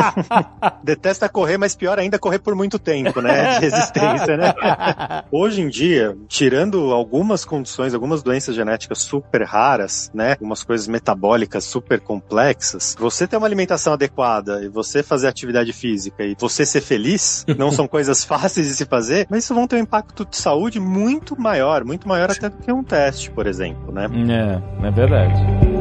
Detesta 0.82 1.28
correr, 1.28 1.58
mas 1.58 1.74
pior 1.74 1.98
ainda 1.98 2.18
correr 2.18 2.38
por 2.38 2.54
muito 2.54 2.78
tempo, 2.78 3.20
né? 3.20 3.58
De 3.58 3.60
resistência, 3.66 4.36
né? 4.36 4.54
Hoje 5.30 5.62
em 5.62 5.68
dia, 5.68 6.16
tirando 6.28 6.92
algumas 6.92 7.44
condições, 7.44 7.94
algumas 8.02 8.20
doenças 8.20 8.56
genéticas 8.56 8.98
super 8.98 9.42
raras, 9.44 10.10
né? 10.12 10.32
Algumas 10.32 10.64
coisas 10.64 10.88
metabólicas 10.88 11.62
super 11.62 12.00
complexas, 12.00 12.96
você 12.98 13.28
ter 13.28 13.36
uma 13.36 13.46
alimentação 13.46 13.92
adequada 13.92 14.60
e 14.64 14.68
você 14.68 15.04
fazer 15.04 15.28
atividade 15.28 15.72
física 15.72 16.24
e 16.24 16.34
você 16.36 16.66
ser 16.66 16.80
feliz, 16.80 17.46
não 17.56 17.70
são 17.70 17.86
coisas 17.86 18.24
fáceis 18.24 18.66
de 18.66 18.74
se 18.74 18.84
fazer, 18.84 19.28
mas 19.30 19.44
isso 19.44 19.54
vão 19.54 19.68
ter 19.68 19.76
um 19.76 19.80
impacto 19.80 20.24
de 20.24 20.36
saúde 20.36 20.80
muito 20.80 21.40
maior, 21.40 21.84
muito 21.84 22.08
maior 22.08 22.28
até 22.28 22.48
do 22.48 22.56
que 22.56 22.72
um 22.72 22.82
teste, 22.82 23.30
por 23.30 23.46
exemplo, 23.46 23.92
né? 23.92 24.08
É, 24.82 24.88
é 24.88 24.90
verdade. 24.90 25.71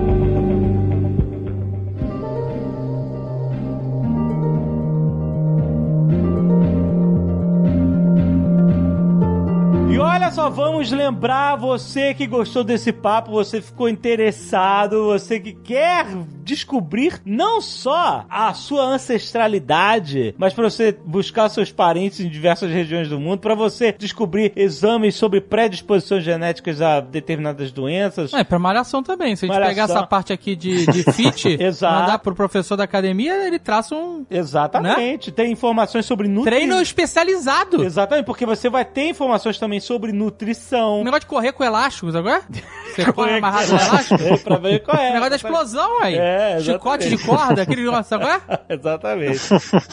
Olha 10.02 10.32
só, 10.32 10.50
vamos 10.50 10.92
lembrar 10.92 11.56
você 11.56 12.14
que 12.14 12.26
gostou 12.26 12.64
desse 12.64 12.92
papo, 12.92 13.32
você 13.32 13.62
ficou 13.62 13.88
interessado, 13.88 15.06
você 15.06 15.40
que 15.40 15.54
quer 15.54 16.06
descobrir 16.44 17.22
não 17.26 17.62
só 17.62 18.26
a 18.30 18.54
sua 18.54 18.84
ancestralidade, 18.84 20.36
mas 20.38 20.54
para 20.54 20.70
você 20.70 20.92
buscar 21.06 21.50
seus 21.50 21.72
parentes 21.72 22.20
em 22.20 22.30
diversas 22.30 22.72
regiões 22.72 23.10
do 23.10 23.20
mundo, 23.20 23.40
para 23.40 23.56
você 23.56 23.92
descobrir 23.98 24.52
exames 24.56 25.16
sobre 25.16 25.42
predisposições 25.42 26.24
genéticas 26.24 26.82
a 26.82 27.00
determinadas 27.00 27.72
doenças. 27.72 28.34
É, 28.34 28.44
pra 28.44 28.60
malhação 28.60 29.02
também. 29.04 29.36
Se 29.36 29.46
a 29.46 29.48
gente 29.48 29.56
Malhação. 29.56 29.76
pegar 29.76 29.94
essa 29.94 30.08
parte 30.08 30.34
aqui 30.34 30.56
de, 30.56 30.86
de 30.86 31.04
fit, 31.14 31.58
mandar 31.82 32.20
pro 32.20 32.36
professor 32.36 32.76
da 32.76 32.84
academia, 32.84 33.48
ele 33.48 33.60
traça 33.60 33.96
um 33.96 34.26
Exatamente. 34.30 35.32
Tem 35.32 35.52
informações 35.52 36.06
sobre 36.06 36.28
nutrição. 36.28 36.60
treino 36.60 36.82
especializado. 36.82 37.84
Exatamente, 37.84 38.26
porque 38.26 38.46
você 38.46 38.70
vai 38.70 38.86
ter 38.86 39.10
informações 39.10 39.58
também 39.58 39.80
sobre 39.80 40.12
nutrição. 40.12 41.02
O 41.02 41.04
negócio 41.04 41.22
de 41.22 41.28
correr 41.28 41.52
com 41.54 41.64
elásticos 41.64 42.16
agora? 42.16 42.42
Você 42.96 43.12
corre 43.12 43.38
amarrado 43.38 43.72
no 43.72 43.80
elástico? 43.80 44.24
É, 44.24 44.38
pra 44.38 44.58
ver 44.58 44.80
qual 44.84 44.98
é. 44.98 45.10
O 45.10 45.14
negócio 45.14 45.30
da 45.30 45.36
explosão, 45.36 46.02
aí. 46.02 46.16
É, 46.18 46.60
Chicote 46.62 47.10
de 47.10 47.18
corda, 47.18 47.62
aquele 47.62 47.84
negócio 47.84 48.16
agora? 48.16 48.42
Exatamente. 48.70 49.42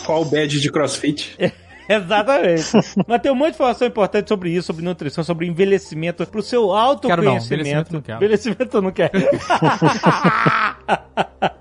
Qual 0.05 0.23
o 0.23 0.25
badge 0.25 0.61
de 0.61 0.71
crossfit? 0.71 1.37
Exatamente. 1.89 2.71
Mas 3.07 3.23
tem 3.23 3.33
um 3.33 3.35
monte 3.35 3.49
de 3.49 3.55
informação 3.55 3.89
importante 3.89 4.29
sobre 4.29 4.51
isso, 4.51 4.67
sobre 4.67 4.85
nutrição, 4.85 5.25
sobre 5.25 5.47
envelhecimento, 5.47 6.27
pro 6.27 6.43
seu 6.43 6.71
autoconhecimento. 6.71 7.09
Quero 7.09 7.25
não, 7.25 7.37
envelhecimento 7.39 7.95
não 7.95 8.03
quero. 8.03 8.19
Envelhecimento 8.19 8.77
eu 8.77 8.83
não 8.83 8.91
quero. 8.91 9.13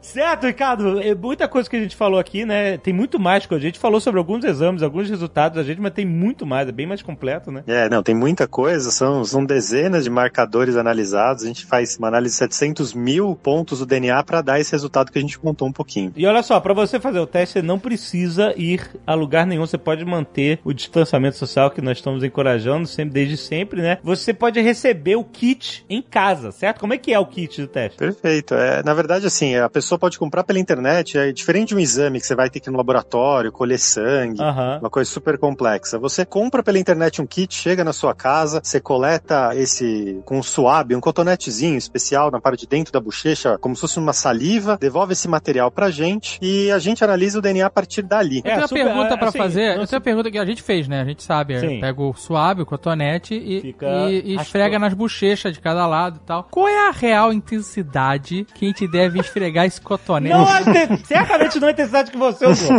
certo, 0.07 0.47
Ricardo? 0.47 1.01
É 1.01 1.13
muita 1.13 1.47
coisa 1.47 1.69
que 1.69 1.75
a 1.75 1.79
gente 1.79 1.95
falou 1.95 2.19
aqui, 2.19 2.45
né? 2.45 2.77
Tem 2.77 2.93
muito 2.93 3.19
mais 3.19 3.45
que 3.45 3.53
a 3.53 3.59
gente 3.59 3.77
falou 3.77 3.99
sobre 3.99 4.19
alguns 4.19 4.43
exames, 4.43 4.81
alguns 4.81 5.09
resultados 5.09 5.57
da 5.57 5.63
gente, 5.63 5.81
mas 5.81 5.93
tem 5.93 6.05
muito 6.05 6.45
mais, 6.45 6.67
é 6.67 6.71
bem 6.71 6.87
mais 6.87 7.01
completo, 7.01 7.51
né? 7.51 7.63
É, 7.67 7.89
não, 7.89 8.01
tem 8.01 8.15
muita 8.15 8.47
coisa, 8.47 8.89
são, 8.91 9.23
são 9.25 9.45
dezenas 9.45 10.05
de 10.05 10.09
marcadores 10.09 10.75
analisados, 10.75 11.43
a 11.43 11.47
gente 11.47 11.65
faz 11.65 11.97
uma 11.97 12.07
análise 12.07 12.33
de 12.33 12.39
700 12.39 12.93
mil 12.93 13.35
pontos 13.35 13.79
do 13.79 13.85
DNA 13.85 14.23
para 14.23 14.41
dar 14.41 14.59
esse 14.59 14.71
resultado 14.71 15.11
que 15.11 15.17
a 15.17 15.21
gente 15.21 15.37
contou 15.37 15.67
um 15.67 15.71
pouquinho. 15.71 16.13
E 16.15 16.25
olha 16.25 16.41
só, 16.41 16.59
pra 16.59 16.73
você 16.73 16.99
fazer 16.99 17.19
o 17.19 17.27
teste, 17.27 17.53
você 17.53 17.61
não 17.61 17.77
precisa 17.77 18.53
ir 18.55 18.89
a 19.05 19.13
lugar 19.13 19.45
nenhum. 19.45 19.65
Você 19.65 19.77
pode 19.77 20.05
manter 20.05 20.59
o 20.63 20.73
distanciamento 20.73 21.37
social 21.37 21.69
que 21.69 21.81
nós 21.81 21.97
estamos 21.97 22.23
encorajando 22.23 22.87
sempre, 22.87 23.13
desde 23.13 23.37
sempre, 23.37 23.81
né? 23.81 23.97
Você 24.03 24.33
pode 24.33 24.59
receber 24.61 25.15
o 25.15 25.23
kit 25.23 25.85
em 25.89 26.01
casa, 26.01 26.51
certo? 26.51 26.79
Como 26.79 26.93
é 26.93 26.97
que 26.97 27.13
é 27.13 27.19
o 27.19 27.25
kit 27.25 27.61
do 27.61 27.67
teste? 27.67 27.97
Perfeito. 27.97 28.53
É, 28.53 28.81
na 28.83 28.93
verdade, 28.93 29.25
assim, 29.25 29.55
a 29.55 29.69
pessoa 29.69 29.96
pessoa 29.97 29.99
pode 29.99 30.19
comprar 30.19 30.43
pela 30.43 30.59
internet, 30.59 31.17
é 31.17 31.31
diferente 31.31 31.69
de 31.69 31.75
um 31.75 31.79
exame 31.79 32.19
que 32.19 32.25
você 32.27 32.35
vai 32.35 32.49
ter 32.49 32.59
que 32.59 32.69
ir 32.69 32.71
no 32.71 32.77
laboratório, 32.77 33.51
colher 33.51 33.79
sangue, 33.79 34.41
Aham. 34.41 34.77
uma 34.81 34.89
coisa 34.89 35.09
super 35.09 35.37
complexa. 35.37 35.97
Você 35.99 36.25
compra 36.25 36.61
pela 36.63 36.77
internet 36.79 37.21
um 37.21 37.25
kit, 37.25 37.53
chega 37.53 37.83
na 37.83 37.91
sua 37.93 38.13
casa, 38.13 38.61
você 38.63 38.79
coleta 38.79 39.51
esse 39.55 40.21
com 40.25 40.37
um 40.39 40.43
suave, 40.43 40.95
um 40.95 40.99
cotonetezinho 41.01 41.77
especial 41.77 42.31
na 42.31 42.39
parte 42.39 42.61
de 42.61 42.67
dentro 42.67 42.93
da 42.93 42.99
bochecha, 42.99 43.57
como 43.57 43.75
se 43.75 43.81
fosse 43.81 43.99
uma 43.99 44.13
saliva, 44.13 44.77
devolve 44.79 45.13
esse 45.13 45.27
material 45.27 45.71
pra 45.71 45.89
gente 45.89 46.37
e 46.41 46.71
a 46.71 46.79
gente 46.79 47.03
analisa 47.03 47.39
o 47.39 47.41
DNA 47.41 47.65
a 47.65 47.69
partir 47.69 48.01
dali. 48.03 48.37
Eu 48.37 48.43
tenho 48.43 48.57
uma 48.59 48.67
super- 48.67 48.85
pergunta 48.85 49.17
pra 49.17 49.29
assim, 49.29 49.37
fazer. 49.37 49.75
não 49.75 49.81
Eu 49.81 49.87
tenho 49.87 49.99
uma 49.99 50.03
pergunta 50.03 50.31
que 50.31 50.37
a 50.37 50.45
gente 50.45 50.61
fez, 50.61 50.87
né? 50.87 51.01
A 51.01 51.05
gente 51.05 51.23
sabe. 51.23 51.53
é, 51.55 51.59
Sim. 51.59 51.79
Pega 51.81 52.01
o 52.01 52.13
suave, 52.13 52.61
o 52.61 52.65
cotonete 52.65 53.33
e, 53.35 53.61
Fica 53.61 53.85
e- 54.09 54.33
e 54.33 54.35
esfrega 54.35 54.77
nas 54.79 54.93
bochechas 54.93 55.53
de 55.53 55.59
cada 55.59 55.85
lado 55.87 56.19
e 56.21 56.25
tal. 56.25 56.47
Qual 56.51 56.67
é 56.67 56.87
a 56.87 56.91
real 56.91 57.31
intensidade 57.33 58.45
que 58.55 58.65
a 58.65 58.67
gente 58.69 58.87
deve 58.87 59.19
esfregar 59.19 59.65
esse 59.77 59.81
cotonete? 59.81 60.35
Não, 60.35 60.45
certamente 61.05 61.59
não 61.59 61.67
é 61.67 61.71
a 61.71 61.73
intensidade 61.73 62.11
que 62.11 62.17
você 62.17 62.45
usou. 62.45 62.77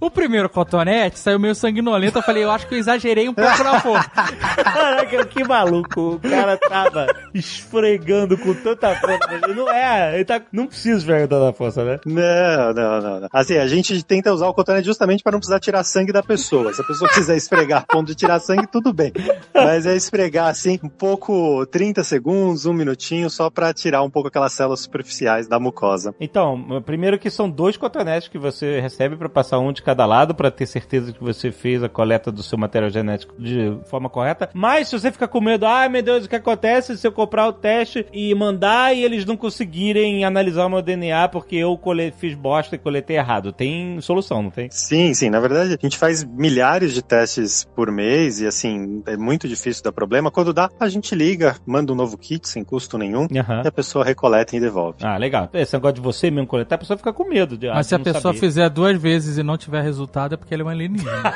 O 0.00 0.10
primeiro 0.10 0.48
cotonete 0.48 1.18
saiu 1.18 1.38
meio 1.38 1.54
sanguinolento. 1.54 2.18
Eu 2.18 2.22
falei, 2.22 2.44
eu 2.44 2.50
acho 2.50 2.66
que 2.66 2.74
eu 2.74 2.78
exagerei 2.78 3.28
um 3.28 3.34
pouco 3.34 3.62
na 3.62 3.80
força. 3.80 4.10
Caraca, 4.10 5.26
que 5.26 5.44
maluco. 5.44 6.14
O 6.14 6.20
cara 6.20 6.56
tava 6.56 7.06
esfregando 7.34 8.36
com 8.36 8.54
tanta 8.54 8.94
força. 8.96 9.48
Não 9.54 9.70
é, 9.70 10.14
ele 10.14 10.24
tá. 10.24 10.40
Não 10.52 10.66
precisa 10.66 10.98
esfregar 10.98 11.28
com 11.28 11.34
tanta 11.34 11.52
força, 11.52 11.84
né? 11.84 12.00
Não, 12.04 12.72
não, 12.74 13.00
não, 13.00 13.20
não. 13.20 13.28
Assim, 13.32 13.56
a 13.56 13.66
gente 13.66 14.02
tenta 14.02 14.32
usar 14.32 14.48
o 14.48 14.54
cotonete 14.54 14.86
justamente 14.86 15.22
para 15.22 15.32
não 15.32 15.38
precisar 15.38 15.60
tirar 15.60 15.84
sangue 15.84 16.12
da 16.12 16.22
pessoa. 16.22 16.72
Se 16.72 16.80
a 16.80 16.84
pessoa 16.84 17.10
quiser 17.10 17.36
esfregar 17.36 17.82
a 17.82 17.92
ponto 17.92 18.08
de 18.08 18.14
tirar 18.14 18.40
sangue, 18.40 18.66
tudo 18.66 18.92
bem. 18.92 19.12
Mas 19.54 19.86
é 19.86 19.94
esfregar 19.94 20.48
assim, 20.48 20.78
um 20.82 20.88
pouco, 20.88 21.66
30 21.66 22.02
segundos, 22.04 22.66
um 22.66 22.72
minutinho, 22.72 23.28
só 23.28 23.50
para 23.50 23.72
tirar 23.74 24.02
um 24.02 24.10
pouco 24.10 24.28
aquelas 24.28 24.52
células 24.52 24.80
superficiais 24.80 25.46
da 25.46 25.60
mucosa. 25.60 25.99
Então, 26.20 26.82
primeiro 26.84 27.18
que 27.18 27.30
são 27.30 27.48
dois 27.50 27.76
cotonetes 27.76 28.28
que 28.28 28.38
você 28.38 28.80
recebe 28.80 29.16
pra 29.16 29.28
passar 29.28 29.58
um 29.58 29.72
de 29.72 29.82
cada 29.82 30.06
lado 30.06 30.34
pra 30.34 30.50
ter 30.50 30.66
certeza 30.66 31.12
que 31.12 31.22
você 31.22 31.50
fez 31.52 31.82
a 31.82 31.88
coleta 31.88 32.30
do 32.32 32.42
seu 32.42 32.56
material 32.58 32.90
genético 32.90 33.34
de 33.38 33.76
forma 33.86 34.08
correta. 34.08 34.48
Mas 34.54 34.88
se 34.88 34.98
você 34.98 35.10
ficar 35.12 35.28
com 35.28 35.40
medo, 35.40 35.66
ai 35.66 35.88
meu 35.88 36.02
Deus, 36.02 36.24
o 36.24 36.28
que 36.28 36.36
acontece 36.36 36.96
se 36.96 37.06
eu 37.06 37.12
comprar 37.12 37.46
o 37.48 37.52
teste 37.52 38.06
e 38.12 38.34
mandar 38.34 38.94
e 38.94 39.02
eles 39.04 39.24
não 39.24 39.36
conseguirem 39.36 40.24
analisar 40.24 40.66
o 40.66 40.70
meu 40.70 40.82
DNA 40.82 41.28
porque 41.28 41.56
eu 41.56 41.76
cole- 41.76 42.12
fiz 42.16 42.34
bosta 42.34 42.74
e 42.74 42.78
coletei 42.78 43.16
errado? 43.16 43.52
Tem 43.52 44.00
solução, 44.00 44.42
não 44.42 44.50
tem? 44.50 44.68
Sim, 44.70 45.12
sim. 45.14 45.30
Na 45.30 45.40
verdade, 45.40 45.74
a 45.74 45.82
gente 45.82 45.98
faz 45.98 46.24
milhares 46.24 46.94
de 46.94 47.02
testes 47.02 47.64
por 47.74 47.90
mês 47.90 48.40
e, 48.40 48.46
assim, 48.46 49.02
é 49.06 49.16
muito 49.16 49.48
difícil 49.48 49.82
dar 49.82 49.92
problema. 49.92 50.30
Quando 50.30 50.52
dá, 50.52 50.68
a 50.78 50.88
gente 50.88 51.14
liga, 51.14 51.56
manda 51.66 51.92
um 51.92 51.96
novo 51.96 52.16
kit 52.16 52.48
sem 52.48 52.64
custo 52.64 52.96
nenhum 52.98 53.26
Aham. 53.36 53.62
e 53.64 53.68
a 53.68 53.72
pessoa 53.72 54.04
recoleta 54.04 54.56
e 54.56 54.60
devolve. 54.60 54.98
Ah, 55.02 55.16
legal. 55.16 55.48
Esse 55.52 55.74
negócio 55.74 55.89
de 55.92 56.00
você 56.00 56.30
mesmo 56.30 56.46
coletar, 56.46 56.76
a 56.76 56.78
pessoa 56.78 56.96
fica 56.96 57.12
com 57.12 57.28
medo. 57.28 57.56
De, 57.56 57.68
ah, 57.68 57.74
Mas 57.74 57.86
se 57.86 57.94
a 57.94 57.98
pessoa 57.98 58.34
saber. 58.34 58.38
fizer 58.38 58.68
duas 58.70 59.00
vezes 59.00 59.38
e 59.38 59.42
não 59.42 59.56
tiver 59.56 59.82
resultado, 59.82 60.34
é 60.34 60.36
porque 60.36 60.54
ele 60.54 60.62
é 60.62 60.64
um 60.64 60.68
alienígena. 60.68 61.34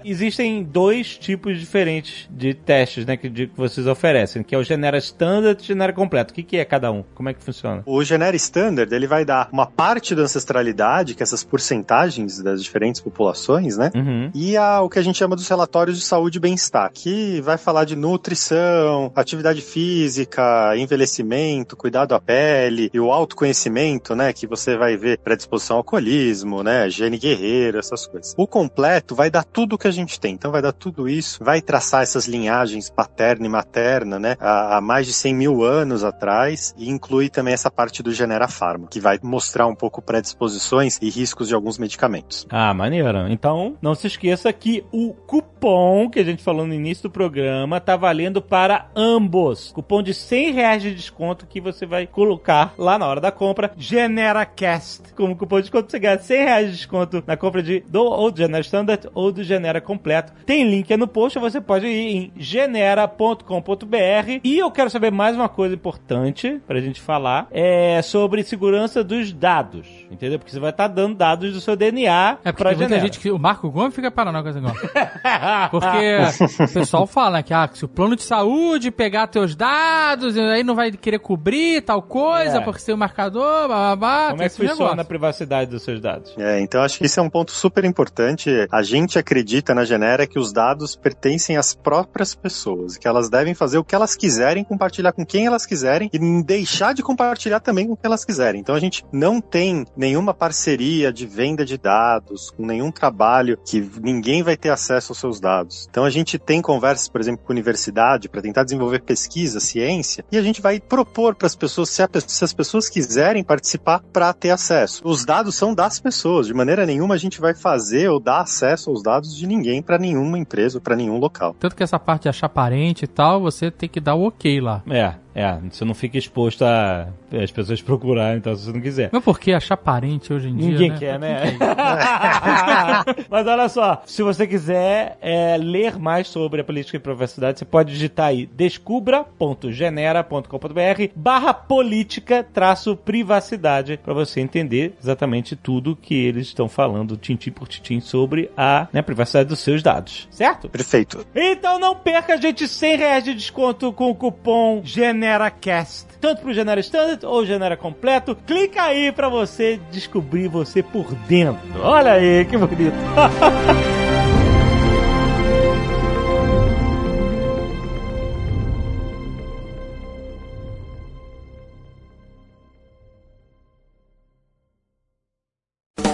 Existem 0.04 0.62
dois 0.62 1.16
tipos 1.16 1.58
diferentes 1.58 2.28
de 2.30 2.54
testes, 2.54 3.06
né, 3.06 3.16
que, 3.16 3.28
de- 3.28 3.46
que 3.48 3.56
vocês 3.56 3.86
oferecem, 3.86 4.42
que 4.42 4.54
é 4.54 4.58
o 4.58 4.62
Genera 4.62 4.98
Standard 4.98 5.60
e 5.60 5.64
o 5.64 5.66
Genera 5.66 5.92
Completo. 5.92 6.32
O 6.32 6.34
que, 6.34 6.42
que 6.42 6.56
é 6.56 6.64
cada 6.64 6.90
um? 6.92 7.04
Como 7.14 7.28
é 7.28 7.34
que 7.34 7.42
funciona? 7.42 7.82
O 7.86 8.02
Genera 8.04 8.36
Standard, 8.36 8.92
ele 8.94 9.06
vai 9.06 9.24
dar 9.24 9.48
uma 9.52 9.66
parte 9.66 10.14
da 10.14 10.22
ancestralidade, 10.22 11.14
que 11.14 11.22
é 11.22 11.24
essas 11.24 11.42
porcentagens 11.42 12.40
das 12.42 12.62
diferentes 12.62 13.00
populações, 13.00 13.76
né? 13.76 13.90
Uhum. 13.94 14.30
E 14.34 14.56
a, 14.56 14.80
o 14.82 14.88
que 14.88 14.98
a 14.98 15.02
gente 15.02 15.16
chama 15.18 15.36
dos 15.36 15.48
relatórios 15.48 15.98
de 15.98 16.04
saúde 16.04 16.38
e 16.38 16.40
bem-estar, 16.40 16.90
que 16.92 17.40
vai 17.40 17.58
falar 17.58 17.84
de 17.84 17.96
nutrição, 17.96 19.10
atividade 19.14 19.60
física, 19.60 20.74
envelhecimento, 20.76 21.75
cuidado 21.76 22.14
à 22.14 22.20
pele 22.20 22.90
e 22.92 22.98
o 22.98 23.12
autoconhecimento, 23.12 24.14
né? 24.14 24.32
Que 24.32 24.46
você 24.46 24.76
vai 24.76 24.96
ver 24.96 25.18
predisposição 25.18 25.76
ao 25.76 25.80
alcoolismo, 25.80 26.62
né? 26.62 26.88
Gene 26.88 27.18
guerreiro, 27.18 27.78
essas 27.78 28.06
coisas. 28.06 28.34
O 28.36 28.46
completo 28.46 29.14
vai 29.14 29.30
dar 29.30 29.44
tudo 29.44 29.74
o 29.74 29.78
que 29.78 29.88
a 29.88 29.92
gente 29.92 30.18
tem. 30.18 30.34
Então 30.34 30.50
vai 30.50 30.62
dar 30.62 30.72
tudo 30.72 31.08
isso, 31.08 31.42
vai 31.42 31.60
traçar 31.60 32.02
essas 32.02 32.26
linhagens 32.26 32.90
paterna 32.90 33.46
e 33.46 33.48
materna, 33.48 34.18
né? 34.18 34.36
Há, 34.40 34.78
há 34.78 34.80
mais 34.80 35.06
de 35.06 35.12
100 35.12 35.34
mil 35.34 35.62
anos 35.62 36.04
atrás 36.04 36.74
e 36.76 36.90
inclui 36.90 37.28
também 37.28 37.54
essa 37.54 37.70
parte 37.70 38.02
do 38.02 38.12
Genera 38.12 38.48
Pharma, 38.48 38.88
que 38.88 39.00
vai 39.00 39.18
mostrar 39.22 39.66
um 39.66 39.74
pouco 39.74 40.00
predisposições 40.02 40.98
e 41.02 41.10
riscos 41.10 41.48
de 41.48 41.54
alguns 41.54 41.78
medicamentos. 41.78 42.46
Ah, 42.50 42.72
maneiro. 42.72 43.06
Então, 43.28 43.76
não 43.80 43.94
se 43.94 44.06
esqueça 44.06 44.52
que 44.52 44.84
o 44.92 45.12
cupom 45.12 46.08
que 46.10 46.18
a 46.18 46.24
gente 46.24 46.42
falou 46.42 46.66
no 46.66 46.74
início 46.74 47.04
do 47.04 47.10
programa 47.10 47.80
tá 47.80 47.96
valendo 47.96 48.40
para 48.40 48.90
ambos. 48.94 49.72
Cupom 49.72 50.02
de 50.02 50.14
100 50.14 50.52
reais 50.52 50.82
de 50.82 50.94
desconto 50.94 51.46
que 51.46 51.60
você 51.72 51.86
vai 51.86 52.06
colocar 52.06 52.74
lá 52.78 52.98
na 52.98 53.06
hora 53.06 53.20
da 53.20 53.30
compra. 53.30 53.72
GeneraCast. 53.76 55.14
Como 55.14 55.36
cupom 55.36 55.56
de 55.56 55.62
desconto, 55.62 55.90
você 55.90 55.98
ganha 55.98 56.18
100 56.18 56.44
reais 56.44 56.66
de 56.66 56.76
desconto 56.76 57.22
na 57.26 57.36
compra 57.36 57.62
de, 57.62 57.80
do 57.88 58.04
ou 58.04 58.30
do 58.30 58.38
Genera 58.38 58.60
Standard 58.60 59.08
ou 59.14 59.32
do 59.32 59.42
Genera 59.42 59.80
Completo. 59.80 60.32
Tem 60.44 60.68
link 60.68 60.90
aí 60.90 60.96
no 60.96 61.08
post, 61.08 61.38
você 61.38 61.60
pode 61.60 61.86
ir 61.86 62.16
em 62.16 62.32
genera.com.br. 62.36 64.40
E 64.44 64.58
eu 64.58 64.70
quero 64.70 64.90
saber 64.90 65.10
mais 65.10 65.36
uma 65.36 65.48
coisa 65.48 65.74
importante 65.74 66.60
pra 66.66 66.80
gente 66.80 67.00
falar, 67.00 67.46
é 67.50 68.00
sobre 68.02 68.42
segurança 68.42 69.02
dos 69.02 69.32
dados, 69.32 69.86
entendeu? 70.10 70.38
Porque 70.38 70.52
você 70.52 70.60
vai 70.60 70.70
estar 70.70 70.88
dando 70.88 71.16
dados 71.16 71.52
do 71.52 71.60
seu 71.60 71.76
DNA 71.76 72.38
É 72.44 72.52
pra 72.52 72.70
porque 72.70 72.76
muita 72.76 73.00
gente 73.00 73.18
que. 73.18 73.30
O 73.30 73.38
Marco 73.38 73.70
Gomes 73.70 73.94
fica 73.94 74.10
paranoico 74.10 74.44
com 74.44 74.50
esse 74.50 74.60
negócio. 74.60 74.88
Porque 75.70 76.62
o 76.62 76.72
pessoal 76.72 77.06
fala 77.06 77.42
que 77.42 77.52
ah, 77.52 77.68
se 77.72 77.84
o 77.84 77.88
plano 77.88 78.16
de 78.16 78.22
saúde 78.22 78.90
pegar 78.90 79.26
teus 79.26 79.54
dados, 79.54 80.36
aí 80.36 80.62
não 80.62 80.74
vai 80.74 80.90
querer 80.92 81.18
cobrir 81.18 81.55
tal 81.84 82.02
coisa, 82.02 82.58
É. 82.58 82.60
porque 82.60 82.82
tem 82.82 82.94
o 82.94 82.98
marcador, 82.98 83.68
bababá. 83.68 84.30
Como 84.30 84.42
é 84.42 84.48
que 84.48 84.56
funciona 84.56 85.02
a 85.02 85.04
privacidade 85.04 85.70
dos 85.70 85.82
seus 85.82 86.00
dados? 86.00 86.34
É, 86.38 86.60
então 86.60 86.82
acho 86.82 86.98
que 86.98 87.06
isso 87.06 87.18
é 87.20 87.22
um 87.22 87.30
ponto 87.30 87.50
super 87.52 87.84
importante. 87.84 88.50
A 88.70 88.82
gente 88.82 89.18
acredita 89.18 89.74
na 89.74 89.84
Genera 89.84 90.26
que 90.26 90.38
os 90.38 90.52
dados 90.52 90.96
pertencem 90.96 91.56
às 91.56 91.74
próprias 91.74 92.34
pessoas, 92.34 92.96
que 92.96 93.06
elas 93.06 93.28
devem 93.28 93.54
fazer 93.54 93.78
o 93.78 93.84
que 93.84 93.94
elas 93.94 94.16
quiserem, 94.16 94.64
compartilhar 94.64 95.12
com 95.12 95.24
quem 95.24 95.46
elas 95.46 95.66
quiserem 95.66 96.10
e 96.12 96.42
deixar 96.42 96.92
de 96.94 97.02
compartilhar 97.02 97.60
também 97.60 97.86
com 97.86 97.96
quem 97.96 98.06
elas 98.08 98.24
quiserem. 98.24 98.60
Então 98.60 98.74
a 98.74 98.80
gente 98.80 99.04
não 99.12 99.40
tem 99.40 99.84
nenhuma 99.96 100.34
parceria 100.34 101.12
de 101.12 101.26
venda 101.26 101.64
de 101.64 101.76
dados, 101.78 102.50
com 102.50 102.64
nenhum 102.66 102.90
trabalho 102.90 103.58
que 103.64 103.80
ninguém 104.02 104.42
vai 104.42 104.56
ter 104.56 104.70
acesso 104.70 105.12
aos 105.12 105.18
seus 105.18 105.40
dados. 105.40 105.86
Então 105.90 106.04
a 106.04 106.10
gente 106.10 106.38
tem 106.38 106.60
conversas, 106.60 107.08
por 107.08 107.20
exemplo, 107.20 107.44
com 107.44 107.52
a 107.52 107.54
universidade 107.54 108.28
para 108.28 108.42
tentar 108.42 108.64
desenvolver 108.64 109.00
pesquisa, 109.02 109.60
ciência, 109.60 110.24
e 110.30 110.38
a 110.38 110.42
gente 110.42 110.60
vai 110.60 110.80
propor 110.80 111.34
para 111.34 111.45
as 111.46 111.56
pessoas, 111.56 111.90
se, 111.90 112.02
a 112.02 112.08
se 112.26 112.44
as 112.44 112.52
pessoas 112.52 112.88
quiserem 112.88 113.42
participar, 113.42 114.02
para 114.12 114.32
ter 114.32 114.50
acesso. 114.50 115.02
Os 115.04 115.24
dados 115.24 115.54
são 115.54 115.74
das 115.74 115.98
pessoas, 116.00 116.46
de 116.46 116.54
maneira 116.54 116.84
nenhuma 116.84 117.14
a 117.14 117.18
gente 117.18 117.40
vai 117.40 117.54
fazer 117.54 118.08
ou 118.08 118.20
dar 118.20 118.40
acesso 118.40 118.90
aos 118.90 119.02
dados 119.02 119.34
de 119.34 119.46
ninguém 119.46 119.82
para 119.82 119.98
nenhuma 119.98 120.38
empresa 120.38 120.78
ou 120.78 120.82
para 120.82 120.96
nenhum 120.96 121.18
local. 121.18 121.54
Tanto 121.58 121.76
que 121.76 121.82
essa 121.82 121.98
parte 121.98 122.22
de 122.22 122.28
achar 122.28 122.48
parente 122.48 123.04
e 123.04 123.08
tal, 123.08 123.40
você 123.40 123.70
tem 123.70 123.88
que 123.88 124.00
dar 124.00 124.14
o 124.14 124.26
ok 124.26 124.60
lá. 124.60 124.82
É, 124.88 125.14
é, 125.36 125.58
você 125.70 125.84
não 125.84 125.94
fica 125.94 126.16
exposto 126.16 126.64
a 126.64 127.08
as 127.30 127.50
pessoas 127.50 127.82
procurarem, 127.82 128.38
então, 128.38 128.54
se 128.54 128.64
você 128.64 128.72
não 128.72 128.80
quiser. 128.80 129.10
Mas 129.12 129.22
por 129.22 129.38
que 129.38 129.52
achar 129.52 129.76
parente 129.76 130.32
hoje 130.32 130.48
em 130.48 130.56
dia? 130.56 130.70
Ninguém 130.70 130.90
né? 130.90 130.98
quer, 130.98 131.18
né? 131.18 131.58
Mas 133.28 133.46
olha 133.46 133.68
só, 133.68 134.02
se 134.06 134.22
você 134.22 134.46
quiser 134.46 135.18
é, 135.20 135.58
ler 135.58 135.98
mais 135.98 136.28
sobre 136.28 136.62
a 136.62 136.64
política 136.64 136.96
de 136.96 137.02
privacidade, 137.02 137.58
você 137.58 137.64
pode 137.64 137.92
digitar 137.92 138.28
aí 138.28 138.46
descubra.genera.com.br 138.46 141.12
barra 141.14 141.52
política 141.52 142.44
traço 142.44 142.96
privacidade 142.96 143.98
para 144.02 144.14
você 144.14 144.40
entender 144.40 144.94
exatamente 145.02 145.54
tudo 145.54 145.96
que 145.96 146.14
eles 146.14 146.46
estão 146.46 146.68
falando, 146.68 147.16
tintim 147.16 147.50
por 147.50 147.68
tintim, 147.68 148.00
sobre 148.00 148.50
a 148.56 148.88
né, 148.92 149.02
privacidade 149.02 149.48
dos 149.48 149.60
seus 149.60 149.82
dados, 149.82 150.28
certo? 150.30 150.68
Perfeito. 150.68 151.26
Então 151.34 151.78
não 151.78 151.94
perca, 151.94 152.40
gente, 152.40 152.66
100 152.66 152.96
reais 152.96 153.24
de 153.24 153.34
desconto 153.34 153.92
com 153.92 154.10
o 154.10 154.14
cupom 154.14 154.80
GeneraCast. 155.26 156.06
Tanto 156.20 156.42
pro 156.42 156.54
Genera 156.54 156.80
Standard 156.80 157.26
ou 157.26 157.44
Genera 157.44 157.76
Completo. 157.76 158.36
Clica 158.46 158.82
aí 158.84 159.10
pra 159.10 159.28
você 159.28 159.80
descobrir 159.90 160.46
você 160.48 160.82
por 160.82 161.12
dentro. 161.28 161.82
Olha 161.82 162.12
aí, 162.12 162.44
que 162.44 162.56
bonito. 162.56 162.94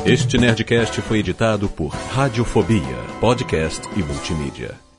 Este 0.04 0.36
Nerdcast 0.36 1.00
foi 1.02 1.18
editado 1.20 1.68
por 1.68 1.88
Radiofobia, 1.88 2.82
podcast 3.20 3.88
e 3.96 4.02
multimídia. 4.02 4.91